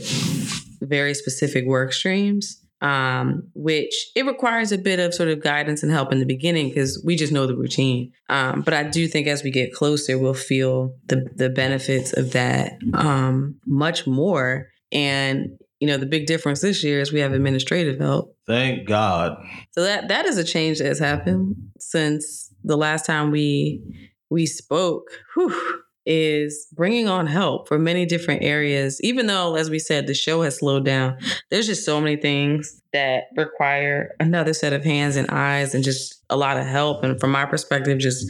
very 0.82 1.13
specific 1.13 1.65
work 1.65 1.92
streams 1.92 2.59
um, 2.82 3.50
which 3.54 4.12
it 4.15 4.26
requires 4.26 4.72
a 4.72 4.78
bit 4.78 5.00
of 5.00 5.13
sort 5.13 5.30
of 5.30 5.42
guidance 5.42 5.84
and 5.84 5.92
help 5.92 6.12
in 6.12 6.20
the 6.20 6.26
beginning 6.26 6.70
because 6.70 7.02
we 7.06 7.15
just 7.15 7.34
know 7.34 7.46
the 7.46 7.56
routine. 7.56 8.12
Um, 8.30 8.62
but 8.62 8.74
I 8.74 8.84
do 8.84 9.08
think 9.08 9.28
as 9.28 9.44
we 9.44 9.52
get 9.52 9.74
closer, 9.74 10.18
we'll 10.18 10.34
feel 10.34 10.96
the 11.08 11.28
the 11.36 11.50
benefits 11.50 12.13
of 12.13 12.32
that 12.32 12.74
um, 12.94 13.56
much 13.65 14.08
more. 14.08 14.68
And 14.92 15.60
you 15.80 15.88
know, 15.88 15.98
the 15.98 16.06
big 16.06 16.26
difference 16.26 16.62
this 16.62 16.84
year 16.84 17.00
is 17.00 17.13
we 17.13 17.22
have 17.22 17.34
administrative 17.34 18.00
help. 18.00 18.36
Thank 18.46 18.88
God. 18.88 19.38
So 19.72 19.84
that 19.84 20.08
that 20.08 20.26
is 20.26 20.38
a 20.38 20.44
change 20.44 20.80
that 20.80 20.88
has 20.88 21.00
happened 21.00 21.56
since 21.80 22.54
the 22.63 22.78
last 22.78 23.06
time 23.06 23.32
we 23.32 23.82
we 24.30 24.46
spoke. 24.46 25.10
Whew 25.36 25.82
is 26.06 26.68
bringing 26.74 27.08
on 27.08 27.28
help 27.28 27.68
for 27.68 27.78
many 27.78 28.06
different 28.06 28.44
areas. 28.44 29.00
Even 29.02 29.28
though, 29.28 29.56
as 29.56 29.70
we 29.70 29.80
said, 29.80 30.08
the 30.08 30.14
show 30.14 30.42
has 30.42 30.58
slowed 30.58 30.86
down, 30.86 31.18
there's 31.50 31.68
just 31.68 31.86
so 31.86 32.00
many 32.00 32.16
things 32.16 32.82
that 32.94 33.26
require 33.36 34.16
another 34.20 34.54
set 34.54 34.74
of 34.74 34.84
hands 34.84 35.16
and 35.16 35.30
eyes 35.30 35.76
and 35.76 35.84
just 35.84 36.24
a 36.30 36.38
lot 36.38 36.58
of 36.58 36.66
help. 36.66 37.04
And 37.04 37.20
from 37.20 37.32
my 37.32 37.46
perspective, 37.46 38.00
just 38.00 38.26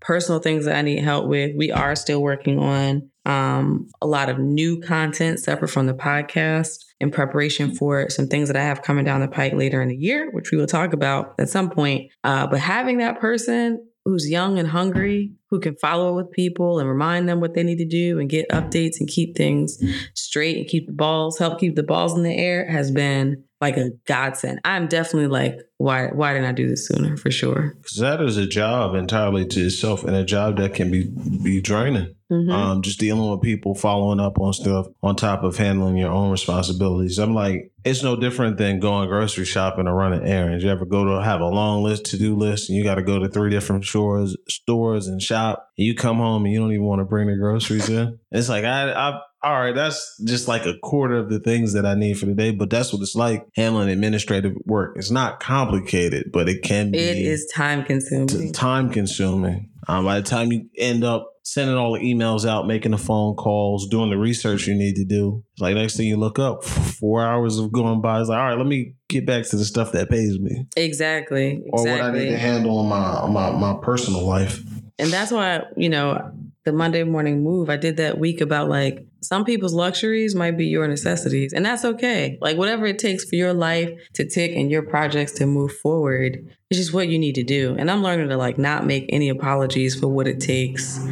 personal 0.00 0.40
things 0.40 0.64
that 0.64 0.76
I 0.76 0.82
need 0.82 1.02
help 1.02 1.26
with. 1.26 1.52
We 1.56 1.72
are 1.72 1.94
still 1.94 2.20
working 2.20 2.58
on 2.58 3.08
um, 3.24 3.88
a 4.00 4.06
lot 4.06 4.28
of 4.28 4.38
new 4.38 4.80
content 4.80 5.38
separate 5.38 5.68
from 5.68 5.86
the 5.86 5.94
podcast 5.94 6.84
in 7.00 7.10
preparation 7.10 7.74
for 7.74 8.10
some 8.10 8.26
things 8.26 8.48
that 8.48 8.56
I 8.56 8.62
have 8.62 8.82
coming 8.82 9.04
down 9.04 9.20
the 9.20 9.28
pike 9.28 9.52
later 9.54 9.80
in 9.80 9.88
the 9.88 9.96
year, 9.96 10.30
which 10.32 10.50
we 10.50 10.58
will 10.58 10.66
talk 10.66 10.92
about 10.92 11.34
at 11.38 11.48
some 11.48 11.70
point. 11.70 12.10
Uh, 12.24 12.46
but 12.46 12.60
having 12.60 12.98
that 12.98 13.20
person 13.20 13.86
who's 14.04 14.28
young 14.28 14.58
and 14.58 14.68
hungry, 14.68 15.32
who 15.50 15.60
can 15.60 15.76
follow 15.76 16.14
with 16.16 16.30
people 16.30 16.78
and 16.78 16.88
remind 16.88 17.28
them 17.28 17.40
what 17.40 17.54
they 17.54 17.62
need 17.62 17.78
to 17.78 17.84
do 17.84 18.18
and 18.18 18.28
get 18.28 18.48
updates 18.50 18.98
and 18.98 19.08
keep 19.08 19.36
things 19.36 19.82
straight 20.14 20.56
and 20.56 20.66
keep 20.66 20.86
the 20.86 20.92
balls, 20.92 21.38
help 21.38 21.60
keep 21.60 21.76
the 21.76 21.82
balls 21.82 22.16
in 22.16 22.22
the 22.22 22.34
air 22.34 22.68
has 22.68 22.90
been 22.90 23.44
like 23.60 23.76
a 23.76 23.90
godsend. 24.06 24.60
I'm 24.64 24.88
definitely 24.88 25.28
like, 25.28 25.60
why 25.78 26.08
why 26.08 26.32
didn't 26.32 26.48
I 26.48 26.52
do 26.52 26.68
this 26.68 26.88
sooner 26.88 27.16
for 27.16 27.30
sure? 27.30 27.74
Because 27.80 27.98
that 27.98 28.20
is 28.20 28.36
a 28.36 28.46
job 28.46 28.94
entirely 28.94 29.46
to 29.46 29.66
itself 29.66 30.02
and 30.04 30.16
a 30.16 30.24
job 30.24 30.56
that 30.56 30.74
can 30.74 30.90
be 30.90 31.04
be 31.42 31.60
draining. 31.60 32.14
Mm-hmm. 32.32 32.50
Um, 32.50 32.82
just 32.82 32.98
dealing 32.98 33.30
with 33.30 33.42
people, 33.42 33.74
following 33.74 34.18
up 34.18 34.38
on 34.38 34.54
stuff, 34.54 34.86
on 35.02 35.16
top 35.16 35.42
of 35.42 35.58
handling 35.58 35.98
your 35.98 36.10
own 36.10 36.30
responsibilities. 36.30 37.18
I'm 37.18 37.34
like, 37.34 37.70
it's 37.84 38.02
no 38.02 38.16
different 38.16 38.56
than 38.56 38.80
going 38.80 39.08
grocery 39.08 39.44
shopping 39.44 39.86
or 39.86 39.94
running 39.94 40.26
errands. 40.26 40.64
You 40.64 40.70
ever 40.70 40.86
go 40.86 41.04
to 41.04 41.22
have 41.22 41.42
a 41.42 41.46
long 41.46 41.82
list 41.82 42.06
to 42.06 42.18
do 42.18 42.34
list, 42.34 42.70
and 42.70 42.78
you 42.78 42.84
got 42.84 42.94
to 42.94 43.02
go 43.02 43.18
to 43.18 43.28
three 43.28 43.50
different 43.50 43.84
stores, 43.84 44.34
stores 44.48 45.08
and 45.08 45.20
shop. 45.20 45.68
And 45.76 45.86
you 45.86 45.94
come 45.94 46.16
home 46.16 46.46
and 46.46 46.54
you 46.54 46.58
don't 46.58 46.72
even 46.72 46.86
want 46.86 47.00
to 47.00 47.04
bring 47.04 47.28
the 47.28 47.36
groceries 47.36 47.90
in. 47.90 48.18
It's 48.30 48.48
like 48.48 48.64
I, 48.64 48.92
I 48.92 49.20
all 49.44 49.60
right, 49.60 49.74
that's 49.74 50.20
just 50.24 50.46
like 50.46 50.66
a 50.66 50.78
quarter 50.78 51.16
of 51.16 51.28
the 51.28 51.40
things 51.40 51.72
that 51.72 51.84
I 51.84 51.94
need 51.94 52.18
for 52.18 52.26
the 52.26 52.34
day, 52.34 52.52
but 52.52 52.70
that's 52.70 52.92
what 52.92 53.02
it's 53.02 53.16
like 53.16 53.44
handling 53.56 53.88
administrative 53.88 54.54
work. 54.64 54.96
It's 54.96 55.10
not 55.10 55.40
complicated, 55.40 56.30
but 56.32 56.48
it 56.48 56.62
can 56.62 56.92
be. 56.92 56.98
It 56.98 57.18
is 57.18 57.50
time 57.52 57.84
consuming. 57.84 58.52
time 58.52 58.90
consuming. 58.90 59.70
Um, 59.88 60.04
by 60.04 60.20
the 60.20 60.26
time 60.26 60.52
you 60.52 60.68
end 60.78 61.02
up 61.02 61.31
sending 61.42 61.76
all 61.76 61.92
the 61.92 62.00
emails 62.00 62.48
out, 62.48 62.66
making 62.66 62.92
the 62.92 62.98
phone 62.98 63.34
calls, 63.34 63.88
doing 63.88 64.10
the 64.10 64.16
research 64.16 64.66
you 64.66 64.74
need 64.74 64.94
to 64.96 65.04
do, 65.04 65.42
like 65.58 65.74
next 65.74 65.96
thing 65.96 66.06
you 66.06 66.16
look 66.16 66.38
up, 66.38 66.64
four 67.00 67.24
hours 67.24 67.58
of 67.58 67.72
going 67.72 68.00
by. 68.00 68.20
It's 68.20 68.28
like, 68.28 68.38
all 68.38 68.46
right, 68.46 68.58
let 68.58 68.66
me 68.66 68.94
get 69.08 69.26
back 69.26 69.44
to 69.48 69.56
the 69.56 69.64
stuff 69.64 69.92
that 69.92 70.10
pays 70.10 70.38
me. 70.38 70.66
Exactly. 70.76 71.62
Or 71.70 71.84
what 71.84 72.00
I 72.00 72.12
need 72.12 72.30
to 72.30 72.38
handle 72.38 72.80
in 72.80 72.88
my 72.88 73.26
my 73.26 73.50
my 73.50 73.78
personal 73.82 74.26
life. 74.26 74.62
And 74.98 75.10
that's 75.10 75.32
why 75.32 75.62
you 75.76 75.88
know 75.88 76.32
the 76.64 76.72
Monday 76.72 77.02
morning 77.02 77.42
move, 77.42 77.68
I 77.68 77.76
did 77.76 77.96
that 77.96 78.18
week 78.18 78.40
about 78.40 78.68
like 78.68 79.04
some 79.20 79.44
people's 79.44 79.74
luxuries 79.74 80.34
might 80.34 80.56
be 80.56 80.66
your 80.66 80.86
necessities, 80.86 81.52
and 81.52 81.66
that's 81.66 81.84
okay. 81.84 82.38
Like 82.40 82.56
whatever 82.56 82.86
it 82.86 82.98
takes 82.98 83.24
for 83.24 83.34
your 83.34 83.52
life 83.52 83.90
to 84.14 84.28
tick 84.28 84.52
and 84.54 84.70
your 84.70 84.82
projects 84.82 85.32
to 85.32 85.46
move 85.46 85.72
forward, 85.78 86.38
it's 86.70 86.78
just 86.78 86.94
what 86.94 87.08
you 87.08 87.18
need 87.18 87.34
to 87.34 87.42
do. 87.42 87.74
And 87.78 87.90
I'm 87.90 88.02
learning 88.02 88.28
to 88.28 88.36
like 88.36 88.58
not 88.58 88.86
make 88.86 89.06
any 89.08 89.28
apologies 89.28 89.98
for 89.98 90.08
what 90.08 90.28
it 90.28 90.40
takes 90.40 91.04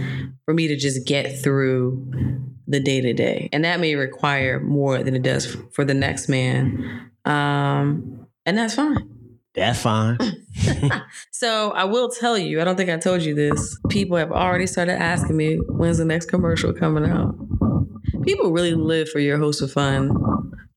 for 0.44 0.54
me 0.54 0.68
to 0.68 0.76
just 0.76 1.06
get 1.06 1.42
through 1.42 2.42
the 2.68 2.80
day 2.80 3.00
to 3.00 3.12
day, 3.12 3.48
and 3.52 3.64
that 3.64 3.80
may 3.80 3.96
require 3.96 4.60
more 4.60 5.02
than 5.02 5.16
it 5.16 5.22
does 5.22 5.56
for 5.72 5.84
the 5.84 5.94
next 5.94 6.28
man, 6.28 7.10
um, 7.24 8.26
and 8.46 8.56
that's 8.56 8.76
fine. 8.76 9.19
That's 9.60 9.82
fine. 9.82 10.18
so 11.30 11.70
I 11.72 11.84
will 11.84 12.08
tell 12.08 12.38
you, 12.38 12.60
I 12.60 12.64
don't 12.64 12.76
think 12.76 12.88
I 12.88 12.96
told 12.96 13.22
you 13.22 13.34
this. 13.34 13.78
People 13.88 14.16
have 14.16 14.32
already 14.32 14.66
started 14.66 15.00
asking 15.00 15.36
me 15.36 15.56
when's 15.56 15.98
the 15.98 16.04
next 16.04 16.26
commercial 16.26 16.72
coming 16.72 17.04
out. 17.04 17.34
People 18.22 18.52
really 18.52 18.74
live 18.74 19.08
for 19.10 19.18
your 19.18 19.38
host 19.38 19.60
of 19.60 19.70
fun 19.70 20.10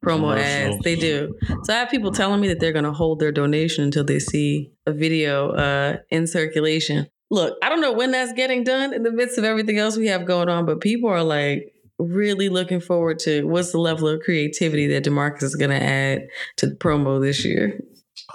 promo 0.03 0.37
ads. 0.37 0.83
They 0.83 0.97
do. 0.97 1.33
So 1.63 1.73
I 1.73 1.77
have 1.77 1.89
people 1.89 2.11
telling 2.11 2.41
me 2.41 2.49
that 2.49 2.59
they're 2.59 2.73
going 2.73 2.83
to 2.83 2.91
hold 2.91 3.19
their 3.19 3.31
donation 3.31 3.85
until 3.85 4.03
they 4.03 4.19
see 4.19 4.73
a 4.85 4.91
video 4.91 5.51
uh, 5.51 5.97
in 6.09 6.27
circulation. 6.27 7.07
Look, 7.31 7.57
I 7.63 7.69
don't 7.69 7.81
know 7.81 7.93
when 7.93 8.11
that's 8.11 8.33
getting 8.33 8.65
done 8.65 8.93
in 8.93 9.03
the 9.03 9.11
midst 9.11 9.37
of 9.37 9.45
everything 9.45 9.77
else 9.77 9.95
we 9.95 10.07
have 10.07 10.25
going 10.25 10.49
on, 10.49 10.65
but 10.65 10.81
people 10.81 11.09
are 11.09 11.23
like 11.23 11.73
really 11.99 12.49
looking 12.49 12.81
forward 12.81 13.19
to 13.19 13.45
what's 13.45 13.71
the 13.71 13.79
level 13.79 14.09
of 14.09 14.19
creativity 14.19 14.87
that 14.87 15.05
Demarcus 15.05 15.43
is 15.43 15.55
going 15.55 15.71
to 15.71 15.81
add 15.81 16.27
to 16.57 16.67
the 16.67 16.75
promo 16.75 17.21
this 17.21 17.45
year. 17.45 17.79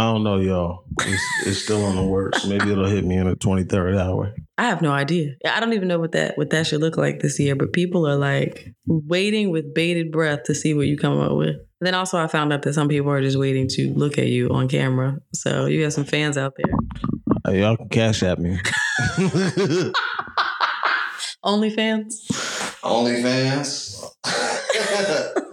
I 0.00 0.04
don't 0.04 0.22
know, 0.22 0.36
y'all. 0.36 0.84
It's, 1.00 1.22
it's 1.46 1.58
still 1.62 1.88
in 1.88 1.96
the 1.96 2.04
works. 2.04 2.46
Maybe 2.46 2.70
it'll 2.70 2.86
hit 2.86 3.04
me 3.04 3.16
in 3.16 3.28
the 3.28 3.34
twenty 3.34 3.64
third 3.64 3.96
hour. 3.96 4.32
I 4.56 4.64
have 4.64 4.80
no 4.80 4.92
idea. 4.92 5.34
I 5.44 5.58
don't 5.58 5.72
even 5.72 5.88
know 5.88 5.98
what 5.98 6.12
that 6.12 6.38
what 6.38 6.50
that 6.50 6.68
should 6.68 6.80
look 6.80 6.96
like 6.96 7.18
this 7.18 7.40
year. 7.40 7.56
But 7.56 7.72
people 7.72 8.06
are 8.06 8.14
like 8.14 8.74
waiting 8.86 9.50
with 9.50 9.74
bated 9.74 10.12
breath 10.12 10.44
to 10.44 10.54
see 10.54 10.72
what 10.72 10.86
you 10.86 10.96
come 10.96 11.18
up 11.18 11.32
with. 11.32 11.56
And 11.80 11.86
then 11.86 11.94
also, 11.94 12.16
I 12.16 12.28
found 12.28 12.52
out 12.52 12.62
that 12.62 12.74
some 12.74 12.88
people 12.88 13.10
are 13.10 13.20
just 13.20 13.38
waiting 13.38 13.66
to 13.70 13.92
look 13.94 14.18
at 14.18 14.28
you 14.28 14.50
on 14.50 14.68
camera. 14.68 15.18
So 15.34 15.66
you 15.66 15.82
have 15.82 15.92
some 15.92 16.04
fans 16.04 16.38
out 16.38 16.54
there. 16.56 16.72
Hey, 17.44 17.60
y'all 17.62 17.76
can 17.76 17.88
cash 17.88 18.22
at 18.22 18.38
me. 18.38 18.58
Only 21.42 21.70
fans. 21.70 22.24
OnlyFans. 22.82 24.04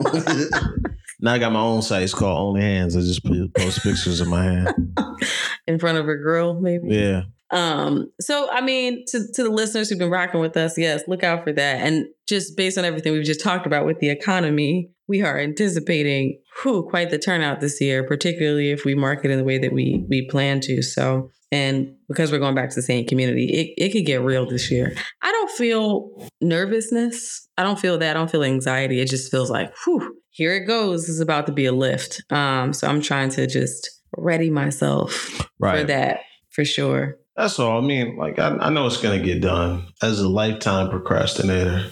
OnlyFans. 0.01 0.91
Now 1.19 1.33
I 1.33 1.39
got 1.39 1.51
my 1.51 1.61
own 1.61 1.81
site. 1.81 2.03
It's 2.03 2.13
called 2.13 2.39
Only 2.39 2.61
Hands. 2.61 2.95
I 2.95 2.99
just 3.01 3.23
post 3.23 3.83
pictures 3.83 4.21
of 4.21 4.27
my 4.27 4.43
hand 4.43 4.99
in 5.67 5.79
front 5.79 5.97
of 5.97 6.07
a 6.07 6.15
grill, 6.15 6.59
maybe. 6.59 6.87
Yeah. 6.89 7.23
Um. 7.51 8.11
So 8.19 8.49
I 8.51 8.61
mean, 8.61 9.05
to 9.09 9.27
to 9.33 9.43
the 9.43 9.49
listeners 9.49 9.89
who've 9.89 9.99
been 9.99 10.09
rocking 10.09 10.41
with 10.41 10.57
us, 10.57 10.77
yes, 10.77 11.03
look 11.07 11.23
out 11.23 11.43
for 11.43 11.53
that. 11.53 11.81
And 11.81 12.07
just 12.27 12.57
based 12.57 12.77
on 12.77 12.85
everything 12.85 13.13
we've 13.13 13.23
just 13.23 13.43
talked 13.43 13.67
about 13.67 13.85
with 13.85 13.99
the 13.99 14.09
economy, 14.09 14.89
we 15.07 15.21
are 15.21 15.39
anticipating 15.39 16.41
whew, 16.61 16.87
quite 16.89 17.11
the 17.11 17.19
turnout 17.19 17.61
this 17.61 17.79
year, 17.79 18.03
particularly 18.03 18.71
if 18.71 18.83
we 18.83 18.95
market 18.95 19.31
in 19.31 19.37
the 19.37 19.43
way 19.43 19.57
that 19.59 19.73
we 19.73 20.05
we 20.09 20.27
plan 20.27 20.59
to. 20.61 20.81
So 20.81 21.31
and 21.51 21.95
because 22.07 22.31
we're 22.31 22.39
going 22.39 22.55
back 22.55 22.69
to 22.69 22.75
the 22.75 22.81
same 22.81 23.05
community, 23.05 23.45
it, 23.45 23.85
it 23.85 23.89
could 23.91 24.05
get 24.05 24.21
real 24.21 24.45
this 24.49 24.71
year. 24.71 24.93
I 25.21 25.31
don't 25.31 25.51
feel 25.51 26.29
nervousness. 26.41 27.47
I 27.57 27.63
don't 27.63 27.79
feel 27.79 27.97
that. 27.99 28.11
I 28.11 28.13
don't 28.19 28.29
feel 28.29 28.43
anxiety. 28.43 28.99
It 28.99 29.09
just 29.09 29.31
feels 29.31 29.49
like, 29.49 29.73
whew, 29.85 30.17
here 30.35 30.53
it 30.53 30.65
goes. 30.65 31.03
This 31.03 31.11
is 31.11 31.21
about 31.21 31.45
to 31.45 31.53
be 31.53 31.65
a 31.65 31.71
lift. 31.71 32.21
Um, 32.29 32.73
so 32.73 32.89
I'm 32.89 33.01
trying 33.01 33.29
to 33.29 33.47
just 33.47 33.89
ready 34.17 34.49
myself 34.49 35.49
right. 35.59 35.79
for 35.79 35.87
that 35.87 36.19
for 36.49 36.65
sure. 36.65 37.17
That's 37.37 37.57
all. 37.57 37.81
I 37.81 37.85
mean, 37.85 38.17
like 38.17 38.37
I, 38.37 38.49
I 38.49 38.69
know 38.69 38.85
it's 38.85 39.01
gonna 39.01 39.23
get 39.23 39.41
done. 39.41 39.87
As 40.01 40.19
a 40.19 40.27
lifetime 40.27 40.89
procrastinator, 40.89 41.85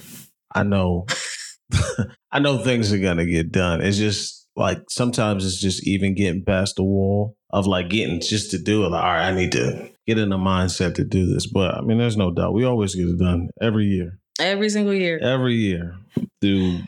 I 0.54 0.64
know 0.64 1.08
I 2.34 2.40
know 2.40 2.58
things 2.58 2.92
are 2.92 3.00
gonna 3.00 3.26
get 3.26 3.54
done. 3.54 3.82
It's 3.82 3.98
just 3.98 4.46
like 4.58 4.80
sometimes 4.90 5.46
it's 5.46 5.62
just 5.62 5.88
even 5.88 6.14
getting 6.14 6.44
past 6.44 6.76
the 6.76 6.84
wall 6.84 7.38
of 7.52 7.66
like 7.66 7.90
getting 7.90 8.20
just 8.20 8.52
to 8.52 8.58
do 8.58 8.84
it. 8.84 8.90
Like, 8.90 9.04
all 9.06 9.10
right, 9.10 9.30
I 9.30 9.34
need 9.34 9.54
to 9.54 9.90
get 10.06 10.18
in 10.18 10.28
the 10.28 10.38
mindset 10.38 10.96
to 10.96 11.06
do 11.06 11.34
this. 11.34 11.48
But 11.48 11.76
I 11.76 11.82
mean, 11.82 11.98
there's 11.98 12.18
no 12.18 12.30
doubt 12.30 12.54
we 12.54 12.66
always 12.66 12.94
get 12.94 13.08
it 13.08 13.20
done 13.20 13.52
every 13.62 13.86
year. 13.86 14.20
Every 14.38 14.70
single 14.70 14.94
year. 14.94 15.18
Every 15.20 15.56
year 15.56 15.96
through 16.42 16.80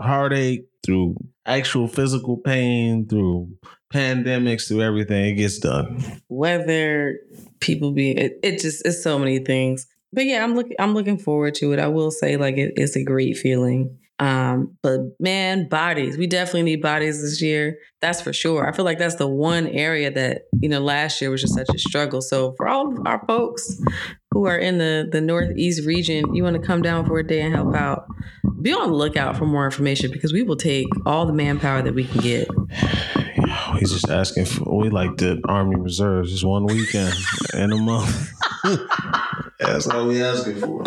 heartache, 0.00 0.66
through 0.84 1.16
actual 1.46 1.88
physical 1.88 2.36
pain, 2.36 3.08
through 3.08 3.48
pandemics, 3.92 4.68
through 4.68 4.82
everything, 4.82 5.26
it 5.26 5.34
gets 5.34 5.58
done. 5.58 6.02
Whether 6.28 7.18
people 7.60 7.92
be, 7.92 8.10
it, 8.12 8.38
it 8.42 8.60
just 8.60 8.84
it's 8.84 9.02
so 9.02 9.18
many 9.18 9.38
things. 9.38 9.86
But 10.12 10.26
yeah, 10.26 10.44
I'm 10.44 10.54
looking 10.54 10.76
I'm 10.78 10.94
looking 10.94 11.18
forward 11.18 11.54
to 11.56 11.72
it. 11.72 11.78
I 11.78 11.88
will 11.88 12.10
say, 12.10 12.36
like, 12.36 12.56
it, 12.56 12.74
it's 12.76 12.96
a 12.96 13.04
great 13.04 13.36
feeling. 13.36 13.98
Um, 14.20 14.76
but 14.80 15.00
man, 15.18 15.68
bodies, 15.68 16.16
we 16.16 16.28
definitely 16.28 16.62
need 16.62 16.80
bodies 16.80 17.20
this 17.20 17.42
year. 17.42 17.78
That's 18.00 18.20
for 18.20 18.32
sure. 18.32 18.68
I 18.68 18.70
feel 18.70 18.84
like 18.84 18.98
that's 18.98 19.16
the 19.16 19.26
one 19.26 19.66
area 19.66 20.08
that, 20.12 20.42
you 20.60 20.68
know, 20.68 20.78
last 20.78 21.20
year 21.20 21.30
was 21.30 21.40
just 21.40 21.54
such 21.54 21.68
a 21.74 21.78
struggle. 21.78 22.22
So 22.22 22.54
for 22.56 22.68
all 22.68 22.92
of 22.92 23.04
our 23.06 23.24
folks 23.26 23.76
who 24.34 24.46
are 24.46 24.58
in 24.58 24.78
the 24.78 25.08
the 25.10 25.20
northeast 25.20 25.86
region, 25.86 26.34
you 26.34 26.42
want 26.42 26.60
to 26.60 26.66
come 26.66 26.82
down 26.82 27.06
for 27.06 27.18
a 27.18 27.26
day 27.26 27.40
and 27.40 27.54
help 27.54 27.74
out, 27.74 28.06
be 28.60 28.74
on 28.74 28.88
the 28.88 28.94
lookout 28.94 29.36
for 29.36 29.46
more 29.46 29.64
information 29.64 30.10
because 30.10 30.32
we 30.32 30.42
will 30.42 30.56
take 30.56 30.88
all 31.06 31.24
the 31.24 31.32
manpower 31.32 31.80
that 31.80 31.94
we 31.94 32.04
can 32.04 32.20
get. 32.20 32.48
He's 33.78 33.92
just 33.92 34.10
asking 34.10 34.46
for 34.46 34.76
we 34.76 34.90
like 34.90 35.16
the 35.16 35.40
Army 35.48 35.76
Reserves, 35.76 36.32
just 36.32 36.44
one 36.44 36.66
weekend 36.66 37.14
in 37.54 37.72
a 37.72 37.76
month. 37.76 38.32
That's 39.60 39.86
all 39.86 40.08
we 40.08 40.22
asking 40.22 40.56
for. 40.56 40.84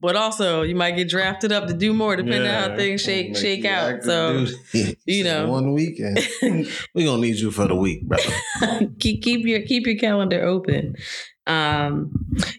But 0.00 0.14
also, 0.14 0.62
you 0.62 0.76
might 0.76 0.92
get 0.92 1.08
drafted 1.08 1.50
up 1.50 1.66
to 1.66 1.74
do 1.74 1.92
more, 1.92 2.14
depending 2.14 2.44
yeah, 2.44 2.64
on 2.64 2.70
how 2.70 2.76
things 2.76 3.02
shake 3.02 3.36
shake 3.36 3.64
out. 3.64 4.04
So, 4.04 4.46
you 5.04 5.24
know, 5.24 5.48
one 5.48 5.72
weekend, 5.72 6.20
we 6.94 7.04
gonna 7.04 7.20
need 7.20 7.36
you 7.36 7.50
for 7.50 7.66
the 7.66 7.74
week, 7.74 8.06
brother. 8.06 8.32
keep 8.98 9.22
keep 9.22 9.44
your 9.44 9.60
keep 9.62 9.86
your 9.86 9.96
calendar 9.96 10.44
open. 10.44 10.94
Um, 11.48 12.12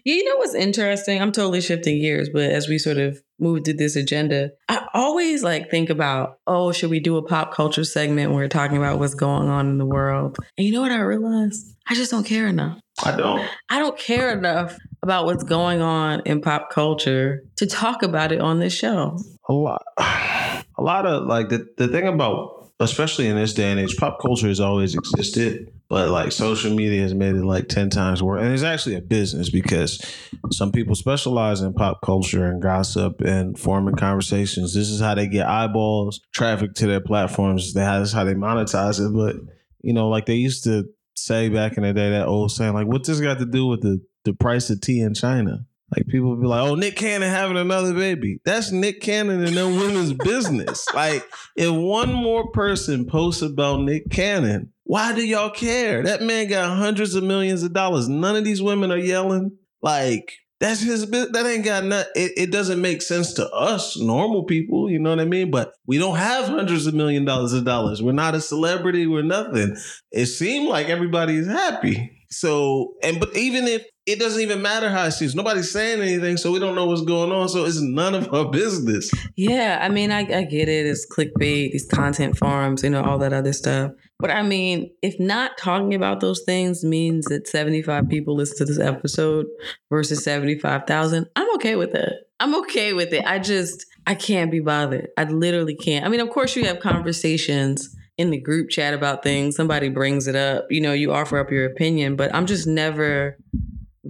you 0.04 0.24
know 0.24 0.36
what's 0.36 0.54
interesting? 0.54 1.22
I'm 1.22 1.32
totally 1.32 1.60
shifting 1.60 2.00
gears, 2.00 2.28
but 2.32 2.50
as 2.50 2.68
we 2.68 2.76
sort 2.76 2.98
of 2.98 3.22
move 3.38 3.64
through 3.64 3.74
this 3.74 3.96
agenda, 3.96 4.50
I 4.68 4.86
always 4.92 5.42
like 5.42 5.70
think 5.70 5.90
about, 5.90 6.38
oh, 6.46 6.72
should 6.72 6.90
we 6.90 7.00
do 7.00 7.16
a 7.16 7.22
pop 7.22 7.54
culture 7.54 7.84
segment 7.84 8.30
where 8.30 8.40
we're 8.40 8.48
talking 8.48 8.76
about 8.76 8.98
what's 8.98 9.14
going 9.14 9.48
on 9.48 9.68
in 9.68 9.78
the 9.78 9.86
world? 9.86 10.36
And 10.58 10.66
you 10.66 10.72
know 10.72 10.80
what 10.80 10.92
I 10.92 10.98
realized? 10.98 11.76
I 11.88 11.94
just 11.94 12.10
don't 12.10 12.24
care 12.24 12.48
enough. 12.48 12.80
I 13.04 13.16
don't. 13.16 13.48
I 13.70 13.78
don't 13.78 13.98
care 13.98 14.36
enough 14.36 14.76
about 15.02 15.24
what's 15.24 15.44
going 15.44 15.80
on 15.80 16.22
in 16.26 16.40
pop 16.40 16.70
culture 16.70 17.42
to 17.56 17.66
talk 17.66 18.02
about 18.02 18.32
it 18.32 18.40
on 18.40 18.58
this 18.58 18.74
show. 18.74 19.18
A 19.48 19.52
lot. 19.52 19.82
A 20.78 20.82
lot 20.82 21.04
of 21.04 21.26
like 21.26 21.50
the, 21.50 21.66
the 21.76 21.88
thing 21.88 22.06
about 22.06 22.59
especially 22.80 23.28
in 23.28 23.36
this 23.36 23.52
day 23.52 23.70
and 23.70 23.78
age, 23.78 23.96
pop 23.98 24.20
culture 24.20 24.48
has 24.48 24.58
always 24.58 24.94
existed, 24.94 25.70
but 25.88 26.08
like 26.08 26.32
social 26.32 26.74
media 26.74 27.02
has 27.02 27.12
made 27.12 27.36
it 27.36 27.44
like 27.44 27.68
10 27.68 27.90
times 27.90 28.22
worse. 28.22 28.42
And 28.42 28.52
it's 28.52 28.62
actually 28.62 28.94
a 28.94 29.02
business 29.02 29.50
because 29.50 30.02
some 30.50 30.72
people 30.72 30.94
specialize 30.94 31.60
in 31.60 31.74
pop 31.74 32.00
culture 32.02 32.46
and 32.46 32.62
gossip 32.62 33.20
and 33.20 33.58
forming 33.58 33.96
conversations. 33.96 34.74
This 34.74 34.88
is 34.88 35.00
how 35.00 35.14
they 35.14 35.28
get 35.28 35.46
eyeballs, 35.46 36.20
traffic 36.34 36.72
to 36.76 36.86
their 36.86 37.02
platforms. 37.02 37.74
That's 37.74 38.12
how 38.12 38.24
they 38.24 38.34
monetize 38.34 38.98
it. 38.98 39.12
But, 39.12 39.36
you 39.82 39.92
know, 39.92 40.08
like 40.08 40.24
they 40.24 40.36
used 40.36 40.64
to 40.64 40.88
say 41.14 41.50
back 41.50 41.76
in 41.76 41.82
the 41.82 41.92
day, 41.92 42.10
that 42.10 42.28
old 42.28 42.50
saying, 42.50 42.72
like, 42.72 42.86
what 42.86 43.04
this 43.04 43.20
got 43.20 43.38
to 43.40 43.46
do 43.46 43.66
with 43.66 43.82
the, 43.82 44.00
the 44.24 44.32
price 44.32 44.70
of 44.70 44.80
tea 44.80 45.02
in 45.02 45.12
China? 45.12 45.66
Like 45.96 46.06
people 46.06 46.36
be 46.36 46.46
like, 46.46 46.62
"Oh, 46.62 46.74
Nick 46.76 46.96
Cannon 46.96 47.30
having 47.30 47.56
another 47.56 47.92
baby." 47.94 48.40
That's 48.44 48.70
Nick 48.70 49.00
Cannon 49.00 49.44
and 49.44 49.56
them 49.56 49.76
women's 49.76 50.12
business. 50.12 50.86
Like, 50.94 51.24
if 51.56 51.70
one 51.72 52.12
more 52.12 52.50
person 52.52 53.06
posts 53.06 53.42
about 53.42 53.80
Nick 53.80 54.08
Cannon, 54.10 54.72
why 54.84 55.12
do 55.12 55.22
y'all 55.22 55.50
care? 55.50 56.02
That 56.04 56.22
man 56.22 56.48
got 56.48 56.76
hundreds 56.76 57.14
of 57.14 57.24
millions 57.24 57.62
of 57.62 57.72
dollars. 57.72 58.08
None 58.08 58.36
of 58.36 58.44
these 58.44 58.62
women 58.62 58.92
are 58.92 58.98
yelling. 58.98 59.56
Like, 59.82 60.32
that's 60.60 60.80
his. 60.80 61.10
That 61.10 61.46
ain't 61.46 61.64
got 61.64 61.84
nothing. 61.84 62.12
It, 62.14 62.32
it 62.36 62.52
doesn't 62.52 62.80
make 62.80 63.02
sense 63.02 63.32
to 63.34 63.50
us, 63.50 63.98
normal 63.98 64.44
people. 64.44 64.90
You 64.90 65.00
know 65.00 65.10
what 65.10 65.18
I 65.20 65.24
mean? 65.24 65.50
But 65.50 65.72
we 65.86 65.98
don't 65.98 66.16
have 66.16 66.46
hundreds 66.46 66.86
of 66.86 66.94
million 66.94 67.24
dollars 67.24 67.52
of 67.52 67.64
dollars. 67.64 68.02
We're 68.02 68.12
not 68.12 68.34
a 68.34 68.40
celebrity. 68.40 69.06
We're 69.06 69.22
nothing. 69.22 69.76
It 70.12 70.26
seemed 70.26 70.68
like 70.68 70.88
everybody 70.88 71.36
is 71.36 71.46
happy. 71.48 72.12
So, 72.30 72.94
and 73.02 73.18
but 73.18 73.36
even 73.36 73.66
if 73.66 73.84
it 74.12 74.18
doesn't 74.18 74.40
even 74.40 74.60
matter 74.60 74.90
how 74.90 75.04
it 75.04 75.12
seems, 75.12 75.34
nobody's 75.34 75.70
saying 75.70 76.00
anything, 76.00 76.36
so 76.36 76.50
we 76.50 76.58
don't 76.58 76.74
know 76.74 76.86
what's 76.86 77.02
going 77.02 77.30
on. 77.30 77.48
So 77.48 77.64
it's 77.64 77.80
none 77.80 78.14
of 78.14 78.32
our 78.34 78.50
business. 78.50 79.10
Yeah, 79.36 79.78
I 79.80 79.88
mean, 79.88 80.10
I, 80.10 80.20
I 80.20 80.42
get 80.44 80.68
it. 80.68 80.86
It's 80.86 81.06
clickbait, 81.06 81.72
these 81.72 81.86
content 81.86 82.36
farms, 82.36 82.82
you 82.82 82.90
know, 82.90 83.02
all 83.02 83.18
that 83.18 83.32
other 83.32 83.52
stuff. 83.52 83.92
But 84.18 84.30
I 84.30 84.42
mean, 84.42 84.90
if 85.02 85.18
not 85.18 85.56
talking 85.56 85.94
about 85.94 86.20
those 86.20 86.42
things 86.42 86.84
means 86.84 87.26
that 87.26 87.48
75 87.48 88.08
people 88.08 88.36
listen 88.36 88.58
to 88.58 88.64
this 88.64 88.78
episode 88.78 89.46
versus 89.90 90.22
75,000, 90.24 91.26
I'm 91.36 91.54
okay 91.54 91.76
with 91.76 91.92
that. 91.92 92.24
I'm 92.38 92.54
okay 92.62 92.92
with 92.92 93.12
it. 93.12 93.24
I 93.24 93.38
just, 93.38 93.86
I 94.06 94.14
can't 94.14 94.50
be 94.50 94.60
bothered. 94.60 95.08
I 95.16 95.24
literally 95.24 95.76
can't. 95.76 96.04
I 96.04 96.08
mean, 96.08 96.20
of 96.20 96.30
course, 96.30 96.56
you 96.56 96.64
have 96.66 96.80
conversations 96.80 97.96
in 98.20 98.28
the 98.28 98.38
group 98.38 98.68
chat 98.68 98.92
about 98.92 99.22
things, 99.22 99.56
somebody 99.56 99.88
brings 99.88 100.26
it 100.26 100.36
up, 100.36 100.66
you 100.68 100.78
know, 100.78 100.92
you 100.92 101.10
offer 101.10 101.38
up 101.38 101.50
your 101.50 101.64
opinion, 101.64 102.16
but 102.16 102.34
I'm 102.34 102.44
just 102.44 102.66
never 102.66 103.38